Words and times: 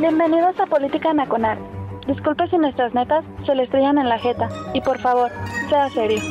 Bienvenidos 0.00 0.58
a 0.58 0.64
Política 0.64 1.12
Nacional. 1.12 1.58
Disculpe 2.06 2.48
si 2.48 2.56
nuestras 2.56 2.94
netas 2.94 3.22
se 3.44 3.54
le 3.54 3.64
estrellan 3.64 3.98
en 3.98 4.08
la 4.08 4.18
jeta. 4.18 4.48
Y 4.72 4.80
por 4.80 4.98
favor, 4.98 5.30
sea 5.68 5.90
serio. 5.90 6.22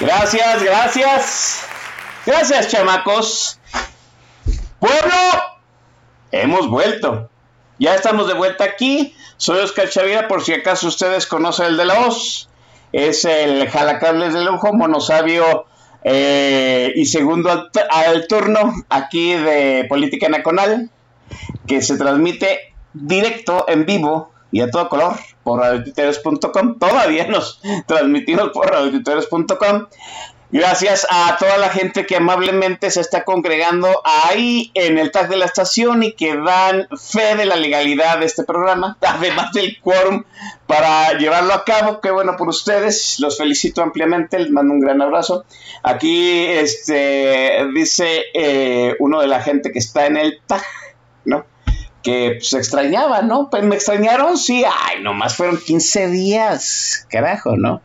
Gracias, 0.00 0.62
gracias. 0.62 1.73
Gracias, 2.26 2.68
chamacos. 2.68 3.60
Pueblo, 4.78 5.14
hemos 6.32 6.68
vuelto. 6.68 7.28
Ya 7.78 7.94
estamos 7.94 8.28
de 8.28 8.34
vuelta 8.34 8.64
aquí. 8.64 9.14
Soy 9.36 9.58
Oscar 9.58 9.90
Chavira, 9.90 10.26
por 10.26 10.42
si 10.42 10.54
acaso 10.54 10.88
ustedes 10.88 11.26
conocen 11.26 11.66
el 11.66 11.76
de 11.76 11.84
la 11.84 11.94
voz. 12.00 12.48
Es 12.92 13.24
el 13.26 13.68
jalacables 13.68 14.32
de 14.32 14.44
lujo, 14.44 14.72
monosabio 14.72 15.66
eh, 16.04 16.92
y 16.94 17.04
segundo 17.06 17.68
al, 17.90 18.26
turno 18.26 18.72
aquí 18.88 19.34
de 19.34 19.84
Política 19.88 20.28
Nacional, 20.28 20.90
que 21.66 21.82
se 21.82 21.98
transmite 21.98 22.74
directo, 22.94 23.66
en 23.68 23.84
vivo 23.84 24.32
y 24.50 24.60
a 24.60 24.70
todo 24.70 24.88
color 24.88 25.14
por 25.42 25.60
radiotuiteros.com. 25.60 26.78
Todavía 26.78 27.26
nos 27.26 27.60
transmitimos 27.86 28.50
por 28.50 28.70
radiotuiteros.com. 28.70 29.86
Gracias 30.54 31.04
a 31.10 31.36
toda 31.36 31.58
la 31.58 31.68
gente 31.68 32.06
que 32.06 32.14
amablemente 32.14 32.88
se 32.88 33.00
está 33.00 33.24
congregando 33.24 33.88
ahí 34.04 34.70
en 34.74 34.98
el 34.98 35.10
tag 35.10 35.28
de 35.28 35.36
la 35.36 35.46
estación 35.46 36.04
y 36.04 36.12
que 36.12 36.36
dan 36.36 36.86
fe 36.96 37.34
de 37.34 37.44
la 37.44 37.56
legalidad 37.56 38.20
de 38.20 38.26
este 38.26 38.44
programa, 38.44 38.96
además 39.04 39.50
del 39.50 39.80
quórum 39.80 40.22
para 40.68 41.14
llevarlo 41.18 41.54
a 41.54 41.64
cabo. 41.64 42.00
Qué 42.00 42.12
bueno 42.12 42.36
por 42.36 42.48
ustedes, 42.50 43.18
los 43.18 43.36
felicito 43.36 43.82
ampliamente, 43.82 44.38
les 44.38 44.52
mando 44.52 44.74
un 44.74 44.80
gran 44.80 45.02
abrazo. 45.02 45.44
Aquí 45.82 46.44
este, 46.46 47.66
dice 47.74 48.22
eh, 48.32 48.94
uno 49.00 49.22
de 49.22 49.26
la 49.26 49.40
gente 49.40 49.72
que 49.72 49.80
está 49.80 50.06
en 50.06 50.16
el 50.16 50.40
tag, 50.46 50.62
¿no? 51.24 51.46
que 52.04 52.38
se 52.40 52.58
extrañaba, 52.58 53.22
¿no? 53.22 53.50
Pues 53.50 53.64
me 53.64 53.74
extrañaron, 53.74 54.38
sí, 54.38 54.62
ay, 54.64 55.02
nomás 55.02 55.34
fueron 55.34 55.58
15 55.58 56.10
días, 56.10 57.08
carajo, 57.10 57.56
¿no? 57.56 57.80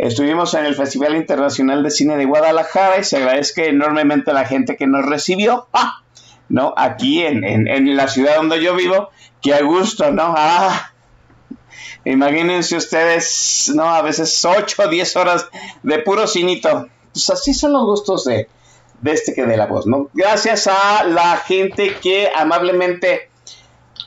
Estuvimos 0.00 0.54
en 0.54 0.64
el 0.64 0.74
Festival 0.74 1.14
Internacional 1.14 1.82
de 1.82 1.90
Cine 1.90 2.16
de 2.16 2.24
Guadalajara 2.24 2.98
y 3.00 3.04
se 3.04 3.18
agradezca 3.18 3.64
enormemente 3.64 4.30
a 4.30 4.34
la 4.34 4.46
gente 4.46 4.78
que 4.78 4.86
nos 4.86 5.04
recibió, 5.04 5.68
¡ah! 5.74 6.00
¿no? 6.48 6.72
Aquí 6.78 7.22
en, 7.22 7.44
en, 7.44 7.68
en, 7.68 7.94
la 7.98 8.08
ciudad 8.08 8.36
donde 8.36 8.62
yo 8.62 8.74
vivo, 8.74 9.10
que 9.42 9.52
a 9.52 9.60
gusto, 9.60 10.10
¿no? 10.10 10.32
¡Ah! 10.34 10.92
Imagínense 12.06 12.76
ustedes, 12.76 13.70
¿no? 13.74 13.84
A 13.90 14.00
veces 14.00 14.42
8 14.42 14.84
o 14.84 14.88
10 14.88 15.16
horas 15.16 15.46
de 15.82 15.98
puro 15.98 16.26
cinito. 16.26 16.88
Pues 17.12 17.28
así 17.28 17.52
son 17.52 17.74
los 17.74 17.84
gustos 17.84 18.24
de, 18.24 18.48
de 19.02 19.12
este 19.12 19.34
que 19.34 19.44
de 19.44 19.58
la 19.58 19.66
voz, 19.66 19.86
¿no? 19.86 20.08
Gracias 20.14 20.66
a 20.66 21.04
la 21.04 21.36
gente 21.36 21.96
que 22.00 22.30
amablemente 22.34 23.29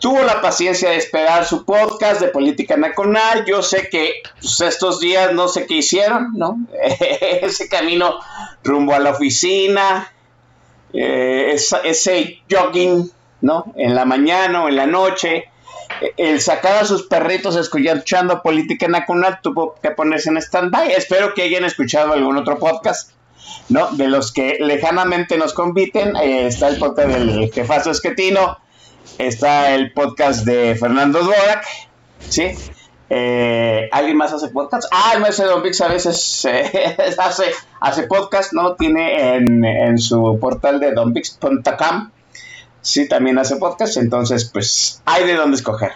tuvo 0.04 0.22
la 0.22 0.42
paciencia 0.42 0.90
de 0.90 0.98
esperar 0.98 1.46
su 1.46 1.64
podcast 1.64 2.20
de 2.20 2.28
política 2.28 2.76
nacional. 2.76 3.46
Yo 3.46 3.62
sé 3.62 3.88
que 3.88 4.16
pues, 4.38 4.60
estos 4.60 5.00
días 5.00 5.34
no 5.34 5.48
sé 5.48 5.66
qué 5.66 5.76
hicieron, 5.76 6.34
¿no? 6.36 6.58
ese 6.82 7.70
camino 7.70 8.16
rumbo 8.66 8.94
a 8.94 9.00
la 9.00 9.12
oficina, 9.12 10.12
eh, 10.92 11.56
ese 11.86 12.42
jogging, 12.52 13.10
¿no? 13.40 13.72
En 13.78 13.96
la 13.96 14.04
mañana 14.04 14.66
o 14.66 14.68
en 14.68 14.76
la 14.76 14.88
noche. 14.88 15.46
El 16.18 16.42
sacar 16.42 16.84
a 16.84 16.86
sus 16.86 17.04
perritos 17.04 17.56
escuchando 17.56 18.42
política 18.42 18.90
nacional 18.90 19.40
tuvo 19.42 19.76
que 19.82 19.92
ponerse 19.92 20.30
en 20.30 20.36
stand-by. 20.36 20.92
Espero 20.92 21.34
que 21.34 21.44
hayan 21.44 21.64
escuchado 21.64 22.12
algún 22.12 22.38
otro 22.38 22.60
podcast. 22.60 23.12
¿no? 23.70 23.88
De 23.92 24.10
los 24.10 24.34
que 24.34 24.58
lejanamente 24.60 25.38
nos 25.38 25.54
conviten, 25.54 26.18
eh, 26.18 26.48
está 26.48 26.68
el 26.68 26.78
podcast 26.78 27.08
del 27.08 27.52
jefazo 27.54 27.92
esquetino, 27.92 28.58
está 29.18 29.74
el 29.76 29.94
podcast 29.94 30.46
de 30.46 30.76
Fernando 30.76 31.20
Dvorak, 31.20 31.66
¿sí? 32.20 32.52
Eh, 33.10 33.90
¿Alguien 33.92 34.18
más 34.18 34.34
hace 34.34 34.48
podcast? 34.50 34.88
Ah, 34.92 35.12
el 35.14 35.22
maestro 35.22 35.48
Don 35.48 35.62
Vix 35.62 35.82
a 35.82 35.88
veces 35.88 36.46
eh, 36.46 36.98
hace, 37.80 38.04
podcast, 38.04 38.54
¿no? 38.54 38.76
Tiene 38.76 39.36
en, 39.36 39.64
en 39.64 39.98
su 39.98 40.38
portal 40.40 40.80
de 40.80 40.94
donvix.com, 40.94 42.12
sí, 42.82 43.08
también 43.08 43.38
hace 43.38 43.58
podcast, 43.58 43.98
entonces 43.98 44.50
pues 44.52 45.02
hay 45.06 45.26
de 45.26 45.36
dónde 45.36 45.58
escoger. 45.58 45.92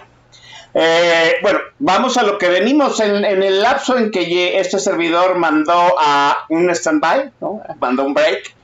Eh, 0.73 1.37
bueno, 1.41 1.59
vamos 1.79 2.17
a 2.17 2.23
lo 2.23 2.37
que 2.37 2.49
venimos 2.49 2.99
en, 2.99 3.25
en, 3.25 3.41
el 3.41 3.61
lapso 3.61 3.97
en 3.97 4.11
que 4.11 4.59
este 4.59 4.77
servidor 4.77 5.37
mandó 5.37 5.95
a 5.99 6.45
un 6.49 6.69
stand-by, 6.69 7.31
¿no? 7.41 7.61
mandó 7.79 8.03
un 8.03 8.13
break 8.13 8.56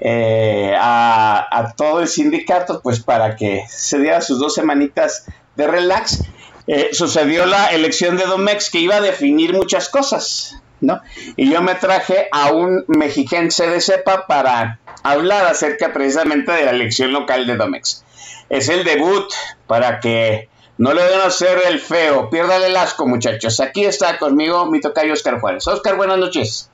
eh, 0.00 0.74
a, 0.78 1.74
todo 1.76 2.00
el 2.00 2.08
sindicato, 2.08 2.80
pues 2.80 3.00
para 3.00 3.36
que 3.36 3.64
se 3.68 3.98
diera 3.98 4.20
sus 4.20 4.38
dos 4.38 4.54
semanitas 4.54 5.26
de 5.56 5.66
relax. 5.66 6.24
Eh, 6.66 6.90
sucedió 6.92 7.46
la 7.46 7.68
elección 7.68 8.16
de 8.16 8.24
Domex 8.24 8.70
que 8.70 8.78
iba 8.78 8.96
a 8.96 9.00
definir 9.00 9.54
muchas 9.54 9.88
cosas, 9.88 10.56
¿no? 10.80 11.00
Y 11.36 11.50
yo 11.50 11.62
me 11.62 11.74
traje 11.74 12.28
a 12.32 12.52
un 12.52 12.84
mexiquense 12.86 13.68
de 13.68 13.80
cepa 13.80 14.26
para 14.26 14.78
hablar 15.02 15.46
acerca 15.46 15.92
precisamente 15.92 16.52
de 16.52 16.64
la 16.64 16.70
elección 16.70 17.12
local 17.12 17.46
de 17.46 17.56
Domex. 17.56 18.04
Es 18.48 18.68
el 18.68 18.84
debut 18.84 19.30
para 19.66 20.00
que 20.00 20.48
no 20.78 20.94
le 20.94 21.02
den 21.02 21.20
a 21.20 21.26
hacer 21.26 21.58
el 21.66 21.78
feo, 21.78 22.30
piérdale 22.30 22.66
el 22.66 22.76
asco, 22.76 23.06
muchachos. 23.06 23.60
Aquí 23.60 23.84
está 23.84 24.18
conmigo 24.18 24.64
mi 24.66 24.80
tocayo 24.80 25.12
Oscar 25.12 25.40
Juárez. 25.40 25.66
Oscar, 25.66 25.96
buenas 25.96 26.18
noches. 26.18 26.70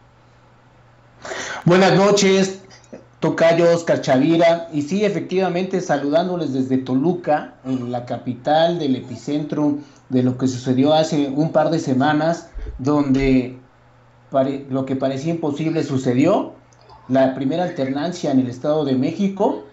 Buenas 1.65 1.92
noches, 1.94 2.60
tocayo 3.26 3.75
Oscar 3.75 4.00
Chavira. 4.03 4.69
Y 4.72 4.82
sí, 4.82 5.04
efectivamente, 5.04 5.81
saludándoles 5.81 6.53
desde 6.53 6.78
Toluca, 6.78 7.54
en 7.64 7.91
la 7.91 8.06
capital 8.06 8.78
del 8.78 8.94
epicentro 8.94 9.78
de 10.10 10.22
lo 10.22 10.38
que 10.38 10.47
sucedió 10.47 10.94
hace 10.94 11.28
un 11.28 11.50
par 11.50 11.70
de 11.70 11.81
semanas, 11.81 12.48
donde 12.78 13.59
lo 14.70 14.86
que 14.86 14.94
parecía 14.94 15.32
imposible 15.32 15.82
sucedió. 15.82 16.53
La 17.09 17.34
primera 17.34 17.65
alternancia 17.65 18.31
en 18.31 18.41
el 18.41 18.48
Estado 18.48 18.84
de 18.84 18.94
México. 18.94 19.65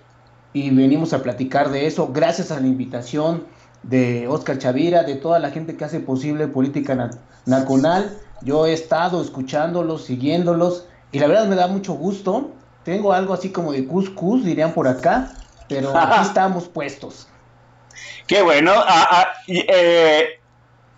Y 0.53 0.69
venimos 0.69 1.13
a 1.13 1.22
platicar 1.24 1.72
de 1.72 1.88
eso 1.88 2.09
gracias 2.13 2.52
a 2.52 2.59
la 2.59 2.68
invitación 2.68 3.44
de 3.84 4.28
Oscar 4.28 4.58
Chavira, 4.58 5.03
de 5.03 5.16
toda 5.16 5.40
la 5.40 5.50
gente 5.50 5.75
que 5.75 5.86
hace 5.86 6.00
posible 6.00 6.48
política 6.48 6.95
na 6.95 7.10
nacional. 7.45 8.18
Yo 8.42 8.66
he 8.66 8.74
estado 8.74 9.22
escuchándolos, 9.22 10.06
siguiéndolos, 10.06 10.86
y 11.12 11.19
la 11.19 11.27
verdad 11.27 11.48
me 11.48 11.56
da 11.56 11.68
mucho 11.68 11.94
gusto. 11.94 12.51
Tengo 12.83 13.13
algo 13.13 13.33
así 13.33 13.51
como 13.51 13.71
de 13.71 13.85
cuscús, 13.85 14.44
dirían 14.44 14.74
por 14.74 14.88
acá, 14.88 15.33
pero 15.69 15.97
aquí 15.97 16.21
estamos 16.21 16.68
puestos. 16.68 17.27
Qué 18.27 18.41
bueno. 18.41 18.71
Ah, 18.75 19.07
ah, 19.12 19.27
eh, 19.47 20.39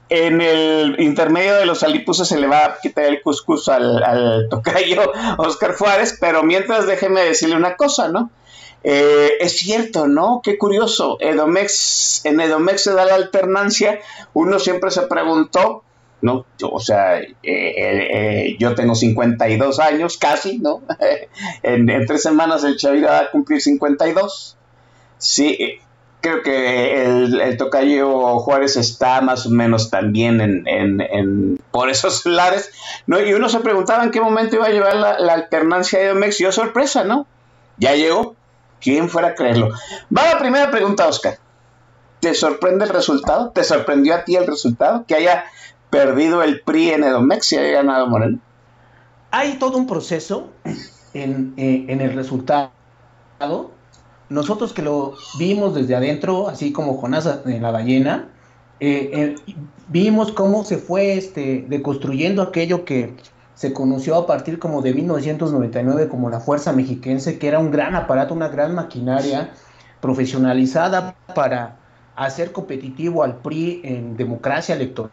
en 0.10 0.42
el 0.42 1.00
intermedio 1.00 1.56
de 1.56 1.66
los 1.66 1.84
alipuses 1.84 2.28
se 2.28 2.40
le 2.40 2.48
va 2.48 2.66
a 2.66 2.80
quitar 2.80 3.06
el 3.06 3.22
cuscús 3.22 3.68
al, 3.68 4.04
al 4.04 4.48
tocayo 4.50 5.12
Oscar 5.38 5.76
Juárez, 5.76 6.18
pero 6.20 6.44
mientras 6.44 6.86
déjeme 6.86 7.22
decirle 7.22 7.56
una 7.56 7.76
cosa, 7.76 8.08
¿no? 8.08 8.30
Eh, 8.88 9.38
es 9.40 9.58
cierto, 9.58 10.08
¿no? 10.08 10.42
Qué 10.44 10.60
curioso. 10.60 11.18
Edomex, 11.20 12.24
en 12.24 12.40
Edomex 12.40 12.84
se 12.84 12.94
da 12.94 13.06
la 13.06 13.16
alternancia. 13.16 14.00
Uno 14.34 14.60
siempre 14.60 14.92
se 14.92 15.02
preguntó, 15.08 15.84
¿no? 16.26 16.46
O 16.64 16.80
sea, 16.80 17.20
eh, 17.20 17.30
eh, 17.44 18.56
yo 18.60 18.76
tengo 18.76 18.96
52 18.96 19.80
años, 19.80 20.18
casi, 20.18 20.58
¿no? 20.58 20.82
en, 21.64 21.90
en, 21.90 22.06
tres 22.06 22.24
semanas 22.24 22.64
el 22.64 22.78
Chavira 22.78 23.12
va 23.12 23.20
a 23.20 23.32
cumplir 23.32 23.62
52. 23.62 24.58
Sí, 25.18 25.80
creo 26.26 26.42
que 26.42 27.04
el, 27.06 27.56
tocayo 27.58 28.40
Juárez 28.40 28.78
está 28.78 29.22
más 29.22 29.46
o 29.46 29.52
menos 29.52 29.92
también 29.92 30.42
en, 30.42 31.62
por 31.70 31.92
esos 31.92 32.26
lares, 32.26 32.72
¿no? 33.06 33.22
Y 33.22 33.32
uno 33.34 33.48
se 33.48 33.60
preguntaba 33.60 34.04
en 34.04 34.10
qué 34.10 34.20
momento 34.20 34.56
iba 34.56 34.66
a 34.66 34.70
llevar 34.70 34.96
la, 34.96 35.34
alternancia 35.34 36.00
de 36.00 36.08
Domex, 36.08 36.40
yo 36.40 36.52
sorpresa, 36.52 37.04
¿no? 37.04 37.28
Ya 37.78 37.94
llegó, 37.94 38.36
¿quién 38.82 39.08
fuera 39.08 39.30
a 39.30 39.36
creerlo? 39.36 39.70
Va 40.16 40.34
la 40.34 40.40
primera 40.40 40.72
pregunta, 40.72 41.08
Oscar. 41.08 41.38
¿Te 42.22 42.34
sorprende 42.34 42.86
el 42.86 42.90
resultado? 42.90 43.52
¿Te 43.52 43.64
sorprendió 43.64 44.16
a 44.16 44.24
ti 44.24 44.36
el 44.36 44.48
resultado? 44.48 45.06
Que 45.08 45.14
haya 45.14 45.46
perdido 45.90 46.44
el 46.44 46.62
PRI 46.62 46.92
en 46.92 47.04
Edomex 47.04 47.54
y 47.54 47.58
haya 47.58 47.72
ganado 47.82 48.08
Moreno. 48.08 48.40
Hay 49.32 49.58
todo 49.60 49.78
un 49.78 49.88
proceso 49.88 50.50
en, 51.14 51.54
eh, 51.58 51.86
en 51.88 52.02
el 52.02 52.14
resultado 52.14 52.72
nosotros 54.30 54.74
que 54.74 54.82
lo 54.82 55.14
vimos 55.38 55.76
desde 55.76 55.96
adentro, 55.96 56.48
así 56.48 56.72
como 56.72 56.98
Jonás 56.98 57.42
en 57.46 57.62
la 57.62 57.72
ballena, 57.72 58.30
eh, 58.80 59.12
eh, 59.14 59.56
vimos 59.88 60.32
cómo 60.32 60.64
se 60.64 60.78
fue 60.78 61.18
este, 61.18 61.66
deconstruyendo 61.70 62.42
aquello 62.42 62.86
que 62.86 63.16
se 63.54 63.72
conoció 63.72 64.16
a 64.16 64.26
partir 64.26 64.60
como 64.60 64.82
de 64.82 64.94
1999 64.94 66.10
como 66.10 66.30
la 66.30 66.40
Fuerza 66.40 66.74
Mexiquense, 66.74 67.38
que 67.40 67.48
era 67.48 67.60
un 67.60 67.72
gran 67.72 67.96
aparato, 67.96 68.34
una 68.34 68.50
gran 68.50 68.76
maquinaria 68.76 69.52
profesionalizada 70.02 71.16
para 71.36 71.78
hacer 72.16 72.52
competitivo 72.52 73.24
al 73.24 73.38
PRI 73.38 73.82
en 73.84 74.18
democracia 74.18 74.76
electoral 74.76 75.12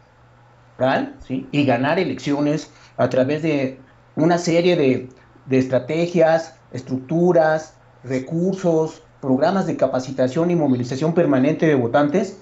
¿sí? 1.27 1.47
y 1.53 1.65
ganar 1.65 1.99
elecciones 1.99 2.71
a 2.97 3.09
través 3.09 3.43
de 3.43 3.79
una 4.17 4.39
serie 4.39 4.77
de, 4.77 5.09
de 5.47 5.59
estrategias, 5.59 6.55
estructuras, 6.73 7.75
recursos, 8.05 9.03
programas 9.21 9.67
de 9.67 9.77
capacitación 9.77 10.51
y 10.51 10.57
movilización 10.57 11.15
permanente 11.15 11.67
de 11.67 11.77
votantes 11.77 12.39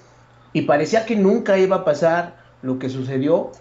y 0.53 0.63
parecía 0.63 1.05
que 1.05 1.15
nunca 1.15 1.57
iba 1.57 1.77
a 1.77 1.85
pasar 1.85 2.35
lo 2.61 2.79
que 2.79 2.89
sucedió, 2.89 3.51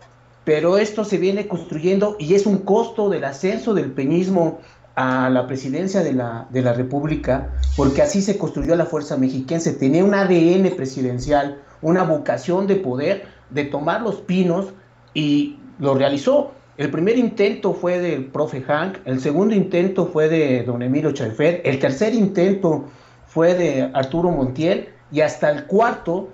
pero 0.44 0.78
esto 0.78 1.04
se 1.04 1.18
viene 1.18 1.46
construyendo 1.46 2.16
y 2.18 2.34
es 2.34 2.46
un 2.46 2.58
costo 2.58 3.10
del 3.10 3.24
ascenso 3.24 3.74
del 3.74 3.92
peñismo 3.92 4.58
a 4.96 5.30
la 5.30 5.46
presidencia 5.46 6.02
de 6.02 6.12
la, 6.12 6.46
de 6.50 6.62
la 6.62 6.72
República, 6.72 7.50
porque 7.76 8.02
así 8.02 8.22
se 8.22 8.36
construyó 8.36 8.74
la 8.74 8.86
fuerza 8.86 9.16
mexiquense, 9.16 9.72
tenía 9.72 10.04
un 10.04 10.14
ADN 10.14 10.74
presidencial, 10.76 11.58
una 11.80 12.02
vocación 12.02 12.66
de 12.66 12.76
poder, 12.76 13.24
de 13.50 13.64
tomar 13.64 14.02
los 14.02 14.16
pinos 14.16 14.72
y 15.14 15.56
lo 15.78 15.94
realizó. 15.94 16.52
El 16.76 16.90
primer 16.90 17.18
intento 17.18 17.74
fue 17.74 17.98
del 17.98 18.26
profe 18.26 18.62
Hank, 18.62 18.98
el 19.04 19.20
segundo 19.20 19.54
intento 19.54 20.06
fue 20.06 20.28
de 20.28 20.62
don 20.62 20.82
Emilio 20.82 21.12
Chaifer, 21.12 21.60
el 21.64 21.78
tercer 21.78 22.14
intento 22.14 22.86
fue 23.26 23.54
de 23.54 23.90
Arturo 23.92 24.30
Montiel 24.30 24.88
y 25.12 25.20
hasta 25.20 25.50
el 25.50 25.66
cuarto 25.66 26.30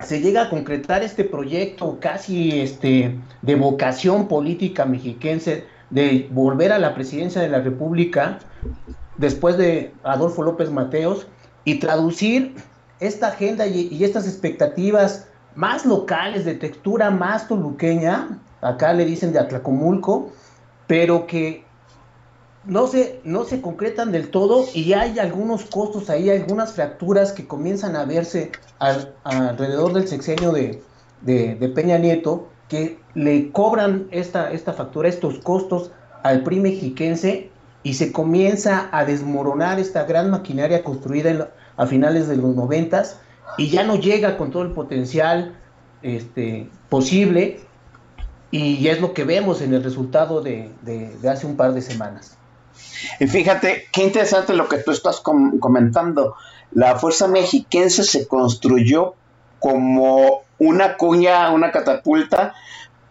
se 0.00 0.20
llega 0.20 0.42
a 0.42 0.50
concretar 0.50 1.02
este 1.02 1.24
proyecto 1.24 1.98
casi 2.00 2.60
este, 2.60 3.18
de 3.42 3.54
vocación 3.56 4.26
política 4.26 4.84
mexiquense 4.86 5.64
de 5.90 6.28
volver 6.30 6.72
a 6.72 6.78
la 6.78 6.94
presidencia 6.94 7.42
de 7.42 7.48
la 7.48 7.60
República 7.60 8.38
después 9.18 9.56
de 9.58 9.92
Adolfo 10.02 10.42
López 10.42 10.70
Mateos 10.70 11.26
y 11.64 11.78
traducir 11.78 12.54
esta 13.00 13.28
agenda 13.28 13.66
y 13.66 14.02
estas 14.02 14.26
expectativas 14.26 15.28
más 15.54 15.84
locales, 15.84 16.44
de 16.44 16.54
textura 16.54 17.10
más 17.10 17.48
toluqueña, 17.48 18.40
acá 18.60 18.92
le 18.92 19.04
dicen 19.04 19.32
de 19.32 19.38
Atlacomulco, 19.38 20.30
pero 20.86 21.26
que 21.26 21.64
no 22.64 22.86
se, 22.86 23.20
no 23.24 23.44
se 23.44 23.60
concretan 23.60 24.10
del 24.10 24.30
todo 24.30 24.64
y 24.74 24.94
hay 24.94 25.18
algunos 25.18 25.64
costos 25.64 26.10
ahí, 26.10 26.30
algunas 26.30 26.72
fracturas 26.72 27.32
que 27.32 27.46
comienzan 27.46 27.94
a 27.96 28.04
verse 28.04 28.52
alrededor 28.78 29.92
del 29.92 30.08
sexenio 30.08 30.52
de, 30.52 30.82
Peña 31.74 31.98
Nieto 31.98 32.48
que 32.68 32.98
le 33.14 33.52
cobran 33.52 34.08
esta, 34.10 34.50
esta 34.50 34.72
factura, 34.72 35.08
estos 35.08 35.38
costos 35.38 35.90
al 36.22 36.42
PRI 36.42 36.60
mexiquense 36.60 37.50
y 37.82 37.94
se 37.94 38.12
comienza 38.12 38.88
a 38.90 39.04
desmoronar 39.04 39.78
esta 39.78 40.04
gran 40.04 40.30
maquinaria 40.30 40.82
construida 40.82 41.50
a 41.76 41.86
finales 41.86 42.28
de 42.28 42.36
los 42.36 42.54
noventas 42.54 43.20
y 43.56 43.68
ya 43.68 43.84
no 43.84 43.96
llega 43.96 44.36
con 44.36 44.50
todo 44.50 44.62
el 44.62 44.70
potencial 44.70 45.56
este, 46.02 46.68
posible 46.88 47.60
y 48.50 48.86
es 48.86 49.00
lo 49.00 49.14
que 49.14 49.24
vemos 49.24 49.62
en 49.62 49.74
el 49.74 49.82
resultado 49.82 50.40
de, 50.40 50.70
hace 51.28 51.44
un 51.44 51.56
par 51.56 51.74
de 51.74 51.82
semanas. 51.82 52.38
Y 53.18 53.26
fíjate, 53.26 53.88
qué 53.92 54.04
interesante 54.04 54.54
lo 54.54 54.68
que 54.68 54.78
tú 54.78 54.92
estás 54.92 55.20
comentando. 55.20 56.36
La 56.70 56.94
fuerza 56.94 57.26
mexiquense 57.26 58.04
se 58.04 58.28
construyó 58.28 59.14
como 59.58 60.42
una 60.58 60.96
cuña, 60.96 61.50
una 61.50 61.72
catapulta 61.72 62.54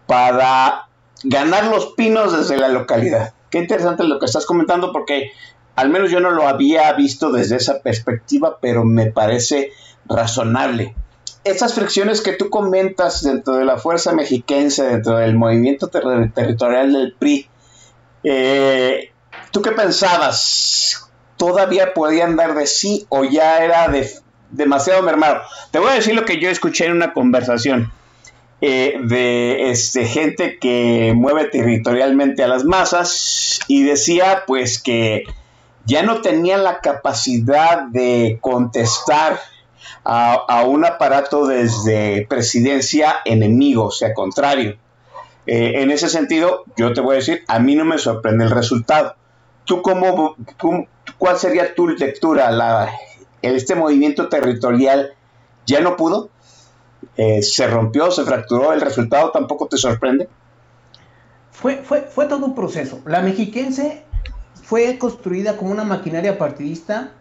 para 0.08 0.88
ganar 1.26 1.66
los 1.66 1.88
pinos 1.88 2.38
desde 2.38 2.56
la 2.56 2.70
localidad. 2.70 3.34
Qué 3.50 3.58
interesante 3.60 4.06
lo 4.06 4.20
que 4.20 4.28
estás 4.28 4.46
comentando 4.46 4.94
porque 4.94 5.32
al 5.76 5.90
menos 5.90 6.10
yo 6.10 6.22
no 6.22 6.32
lo 6.32 6.48
había 6.48 6.94
visto 6.94 7.32
desde 7.32 7.58
esa 7.58 7.82
perspectiva, 7.82 8.60
pero 8.62 8.86
me 8.86 9.08
parece 9.08 9.72
razonable 10.06 10.96
esas 11.44 11.74
fricciones 11.74 12.22
que 12.22 12.34
tú 12.34 12.50
comentas 12.50 13.24
dentro 13.24 13.56
de 13.56 13.66
la 13.66 13.78
fuerza 13.78 14.14
mexiquense, 14.14 14.84
dentro 14.84 15.18
del 15.18 15.36
movimiento 15.36 15.90
territorial 15.90 16.94
del 16.94 17.14
PRI, 17.14 17.50
eh, 18.24 19.12
¿tú 19.52 19.62
qué 19.62 19.72
pensabas? 19.72 21.10
¿Todavía 21.38 21.94
podían 21.94 22.36
dar 22.36 22.56
de 22.56 22.66
sí 22.66 23.06
o 23.10 23.26
ya 23.26 23.58
era 23.64 23.90
de, 23.90 24.10
demasiado 24.52 25.02
mermado? 25.02 25.42
Te 25.72 25.80
voy 25.80 25.90
a 25.90 25.96
decir 25.96 26.16
lo 26.16 26.24
que 26.24 26.40
yo 26.40 26.50
escuché 26.50 26.86
en 26.86 26.94
una 26.94 27.14
conversación 27.14 27.92
eh, 28.62 28.98
de 29.04 29.70
este, 29.72 30.06
gente 30.06 30.58
que 30.60 31.12
mueve 31.14 31.46
territorialmente 31.46 32.44
a 32.44 32.48
las 32.48 32.64
masas 32.64 33.60
y 33.68 33.84
decía 33.84 34.44
pues 34.48 34.82
que 34.82 35.24
ya 35.86 36.04
no 36.04 36.22
tenían 36.22 36.64
la 36.64 36.80
capacidad 36.80 37.82
de 37.88 38.38
contestar 38.40 39.38
a, 40.06 40.64
un 40.66 40.86
aparato 40.86 41.48
desde 41.48 42.26
presidencia 42.28 43.16
enemigo, 43.26 43.92
sea, 43.92 44.14
contrario. 44.14 44.78
Eh, 45.46 45.82
en 45.82 45.92
ese 45.92 46.10
sentido, 46.10 46.64
yo 46.78 46.94
te 46.94 47.02
voy 47.02 47.16
a 47.16 47.20
decir, 47.20 47.44
a 47.48 47.60
mí 47.60 47.76
no 47.76 47.86
me 47.86 47.98
sorprende 47.98 48.46
el 48.46 48.52
resultado. 48.52 49.16
¿Tú 49.66 49.82
cómo, 49.82 50.36
cuál 51.18 51.38
sería 51.38 51.74
tu 51.74 51.88
lectura? 51.88 52.52
La, 52.52 52.92
¿Este 53.42 53.76
movimiento 53.76 54.30
territorial 54.30 55.14
ya 55.66 55.80
no 55.82 55.96
pudo? 55.96 56.30
Eh, 57.18 57.42
¿Se 57.42 57.68
rompió, 57.68 58.12
se 58.12 58.24
fracturó? 58.24 58.74
¿El 58.74 58.82
resultado 58.82 59.32
tampoco 59.32 59.68
te 59.68 59.78
sorprende? 59.78 60.30
Fue, 61.52 61.78
fue, 61.78 62.02
fue 62.02 62.26
todo 62.26 62.46
un 62.46 62.56
proceso. 62.56 63.02
La 63.06 63.22
mexiquense 63.22 64.04
fue 64.64 64.98
construida 64.98 65.58
como 65.58 65.72
una 65.72 65.84
maquinaria 65.84 66.38
partidista 66.38 67.12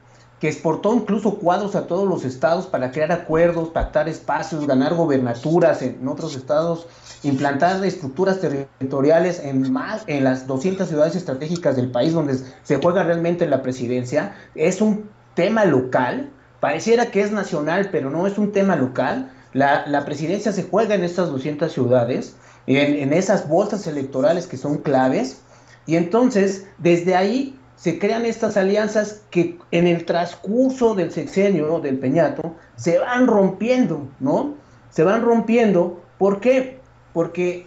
que 0.43 0.49
exportó 0.49 0.93
incluso 0.93 1.39
cuadros 1.39 1.77
a 1.77 1.87
todos 1.87 2.09
los 2.09 2.25
estados 2.25 2.67
para 2.67 2.91
crear 2.91 3.13
acuerdos, 3.13 3.69
pactar 3.69 4.09
espacios, 4.09 4.67
ganar 4.67 4.93
gobernaturas 4.93 5.83
en 5.83 6.09
otros 6.09 6.35
estados, 6.35 6.89
implantar 7.23 7.85
estructuras 7.85 8.41
territoriales 8.41 9.39
en 9.39 9.71
más 9.71 10.03
en 10.09 10.25
las 10.25 10.49
200 10.49 10.89
ciudades 10.89 11.15
estratégicas 11.15 11.77
del 11.77 11.93
país 11.93 12.13
donde 12.13 12.39
se 12.65 12.77
juega 12.79 13.05
realmente 13.05 13.47
la 13.47 13.63
presidencia. 13.63 14.35
Es 14.57 14.81
un 14.81 15.09
tema 15.35 15.65
local, 15.65 16.31
pareciera 16.59 17.13
que 17.13 17.21
es 17.21 17.31
nacional, 17.31 17.91
pero 17.93 18.11
no 18.11 18.27
es 18.27 18.37
un 18.37 18.51
tema 18.51 18.75
local. 18.75 19.31
La, 19.53 20.05
presidencia 20.05 20.51
se 20.51 20.65
juega 20.65 20.97
en 20.97 21.05
estas 21.05 21.31
200 21.31 21.71
ciudades, 21.71 22.35
en, 22.67 22.97
en 22.97 23.13
esas 23.13 23.49
bolsas 23.49 23.87
electorales 23.87 24.49
que 24.49 24.57
son 24.57 24.79
claves. 24.79 25.41
Y 25.87 25.95
entonces, 25.95 26.67
desde 26.79 27.15
ahí 27.15 27.57
se 27.83 27.99
crean 27.99 28.25
estas 28.25 28.57
alianzas 28.57 29.23
que 29.31 29.59
en 29.73 29.89
el 29.89 30.05
transcurso 30.05 30.95
del 30.95 31.11
sexenio 31.11 31.81
del 31.81 31.99
Peñato 31.99 32.55
se 32.77 33.01
van 33.01 33.27
rompiendo, 33.27 34.07
¿no? 34.21 34.55
Se 34.91 35.03
van 35.03 35.21
rompiendo. 35.23 36.01
¿Por 36.17 36.39
qué? 36.39 36.79
Porque 37.12 37.67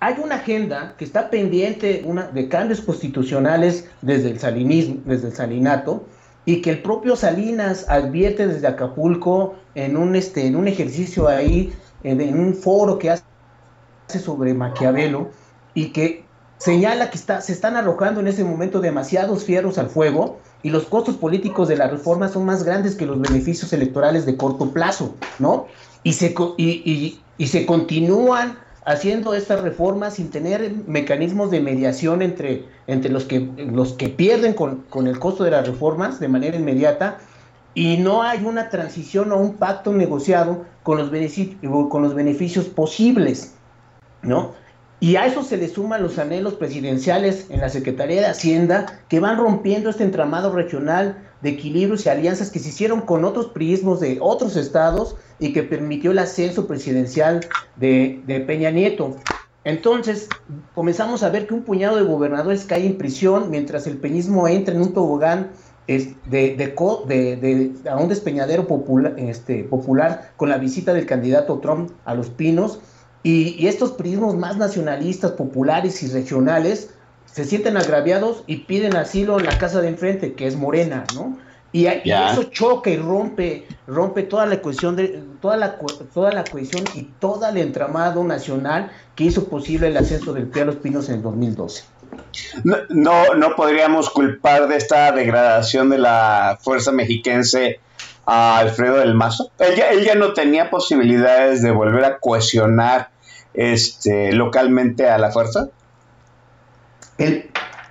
hay 0.00 0.16
una 0.22 0.34
agenda 0.34 0.94
que 0.98 1.06
está 1.06 1.30
pendiente 1.30 2.02
una, 2.04 2.26
de 2.26 2.46
cambios 2.46 2.82
constitucionales 2.82 3.88
desde 4.02 4.32
el 4.32 4.38
salinismo, 4.38 5.00
desde 5.06 5.28
el 5.28 5.32
salinato, 5.34 6.04
y 6.44 6.60
que 6.60 6.68
el 6.68 6.82
propio 6.82 7.16
Salinas 7.16 7.86
advierte 7.88 8.46
desde 8.46 8.66
Acapulco 8.66 9.54
en 9.74 9.96
un, 9.96 10.14
este, 10.14 10.46
en 10.46 10.56
un 10.56 10.68
ejercicio 10.68 11.26
ahí, 11.26 11.72
en, 12.02 12.20
en 12.20 12.38
un 12.38 12.54
foro 12.54 12.98
que 12.98 13.12
hace 13.12 13.24
sobre 14.18 14.52
Maquiavelo, 14.52 15.30
y 15.72 15.86
que 15.86 16.23
señala 16.64 17.10
que 17.10 17.18
está, 17.18 17.42
se 17.42 17.52
están 17.52 17.76
arrojando 17.76 18.20
en 18.20 18.26
ese 18.26 18.42
momento 18.42 18.80
demasiados 18.80 19.44
fierros 19.44 19.76
al 19.76 19.90
fuego 19.90 20.38
y 20.62 20.70
los 20.70 20.84
costos 20.84 21.16
políticos 21.18 21.68
de 21.68 21.76
la 21.76 21.88
reforma 21.88 22.30
son 22.30 22.46
más 22.46 22.62
grandes 22.62 22.94
que 22.94 23.04
los 23.04 23.20
beneficios 23.20 23.70
electorales 23.74 24.24
de 24.24 24.38
corto 24.38 24.70
plazo, 24.70 25.14
¿no? 25.38 25.66
Y 26.04 26.14
se, 26.14 26.34
y, 26.56 27.20
y, 27.36 27.46
se 27.48 27.66
continúan 27.66 28.58
haciendo 28.86 29.34
estas 29.34 29.60
reformas 29.60 30.14
sin 30.14 30.30
tener 30.30 30.72
mecanismos 30.86 31.50
de 31.50 31.60
mediación 31.60 32.22
entre, 32.22 32.64
entre 32.86 33.12
los, 33.12 33.24
que, 33.26 33.40
los 33.40 33.92
que 33.92 34.08
pierden 34.08 34.54
con, 34.54 34.84
con, 34.88 35.06
el 35.06 35.18
costo 35.18 35.44
de 35.44 35.50
las 35.50 35.66
reformas 35.66 36.18
de 36.18 36.28
manera 36.28 36.56
inmediata 36.56 37.18
y 37.74 37.98
no 37.98 38.22
hay 38.22 38.42
una 38.42 38.70
transición 38.70 39.32
o 39.32 39.36
un 39.36 39.56
pacto 39.56 39.92
negociado 39.92 40.64
con 40.82 40.96
los, 40.96 41.10
con 41.90 42.02
los 42.02 42.14
beneficios 42.14 42.64
posibles, 42.64 43.54
¿no? 44.22 44.63
Y 45.00 45.16
a 45.16 45.26
eso 45.26 45.42
se 45.42 45.56
le 45.56 45.68
suman 45.68 46.02
los 46.02 46.18
anhelos 46.18 46.54
presidenciales 46.54 47.46
en 47.50 47.60
la 47.60 47.68
Secretaría 47.68 48.20
de 48.20 48.26
Hacienda 48.26 49.00
que 49.08 49.20
van 49.20 49.38
rompiendo 49.38 49.90
este 49.90 50.04
entramado 50.04 50.52
regional 50.52 51.18
de 51.42 51.50
equilibrios 51.50 52.06
y 52.06 52.08
alianzas 52.08 52.50
que 52.50 52.58
se 52.58 52.70
hicieron 52.70 53.02
con 53.02 53.24
otros 53.24 53.48
priismos 53.48 54.00
de 54.00 54.18
otros 54.20 54.56
estados 54.56 55.16
y 55.38 55.52
que 55.52 55.62
permitió 55.62 56.12
el 56.12 56.18
ascenso 56.18 56.66
presidencial 56.66 57.40
de, 57.76 58.44
Peña 58.46 58.70
Nieto. 58.70 59.16
Entonces, 59.64 60.28
comenzamos 60.74 61.22
a 61.22 61.28
ver 61.28 61.46
que 61.46 61.54
un 61.54 61.62
puñado 61.62 61.96
de 61.96 62.02
gobernadores 62.02 62.64
cae 62.64 62.86
en 62.86 62.96
prisión 62.96 63.50
mientras 63.50 63.86
el 63.86 63.98
peñismo 63.98 64.48
entra 64.48 64.74
en 64.74 64.80
un 64.80 64.94
tobogán 64.94 65.50
de, 65.86 67.72
a 67.90 67.96
un 67.96 68.08
despeñadero 68.08 68.66
este, 69.18 69.64
popular 69.64 70.32
con 70.36 70.48
la 70.48 70.56
visita 70.56 70.94
del 70.94 71.04
candidato 71.04 71.58
Trump 71.58 71.90
a 72.06 72.14
Los 72.14 72.30
Pinos. 72.30 72.80
Y, 73.24 73.66
estos 73.66 73.92
prismos 73.92 74.36
más 74.36 74.58
nacionalistas, 74.58 75.32
populares 75.32 76.02
y 76.02 76.08
regionales 76.08 76.90
se 77.24 77.44
sienten 77.44 77.76
agraviados 77.76 78.44
y 78.46 78.58
piden 78.58 78.94
asilo 78.96 79.40
en 79.40 79.46
la 79.46 79.58
casa 79.58 79.80
de 79.80 79.88
enfrente, 79.88 80.34
que 80.34 80.46
es 80.46 80.56
Morena, 80.56 81.04
¿no? 81.14 81.36
Y, 81.72 81.86
eso 81.86 82.44
choca 82.44 82.90
y 82.90 82.98
rompe, 82.98 83.66
rompe 83.88 84.22
toda 84.22 84.46
la 84.46 84.62
cohesión 84.62 84.94
de, 84.94 85.24
toda 85.40 85.56
la 85.56 85.76
toda 86.12 86.30
la 86.30 86.44
cohesión 86.44 86.84
y 86.94 87.02
todo 87.18 87.48
el 87.48 87.56
entramado 87.56 88.22
nacional 88.22 88.92
que 89.16 89.24
hizo 89.24 89.48
posible 89.48 89.88
el 89.88 89.96
ascenso 89.96 90.32
del 90.32 90.46
PRI 90.46 90.60
a 90.60 90.64
los 90.66 90.76
Pinos 90.76 91.08
en 91.08 91.22
2012. 91.22 91.82
No, 92.62 92.76
no, 93.34 93.56
podríamos 93.56 94.08
culpar 94.10 94.68
de 94.68 94.76
esta 94.76 95.10
degradación 95.10 95.90
de 95.90 95.98
la 95.98 96.58
fuerza 96.62 96.92
mexiquense 96.92 97.80
a 98.26 98.58
Alfredo 98.58 98.98
del 98.98 99.14
Mazo. 99.14 99.50
Él 99.58 99.74
ya, 99.74 99.88
él 99.90 100.04
ya 100.04 100.14
no 100.14 100.32
tenía 100.32 100.70
posibilidades 100.70 101.62
de 101.62 101.72
volver 101.72 102.04
a 102.04 102.18
cohesionar 102.18 103.08
este, 103.54 104.32
localmente 104.32 105.08
a 105.08 105.18
la 105.18 105.30
fuerza. 105.30 105.68
El, 107.18 107.50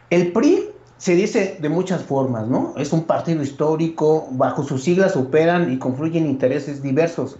el 0.09 0.31
PRI 0.31 0.69
se 0.97 1.15
dice 1.15 1.57
de 1.59 1.69
muchas 1.69 2.03
formas, 2.03 2.47
¿no? 2.47 2.73
Es 2.77 2.93
un 2.93 3.03
partido 3.03 3.41
histórico, 3.41 4.27
bajo 4.31 4.63
sus 4.63 4.83
siglas 4.83 5.15
operan 5.15 5.71
y 5.71 5.79
confluyen 5.79 6.25
intereses 6.27 6.81
diversos. 6.81 7.37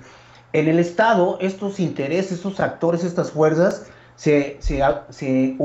En 0.53 0.67
el 0.67 0.79
Estado, 0.79 1.37
estos 1.39 1.79
intereses, 1.79 2.33
estos 2.33 2.59
actores, 2.59 3.03
estas 3.03 3.31
fuerzas, 3.31 3.85
se, 4.15 4.57
se, 4.59 4.81
se, 5.09 5.57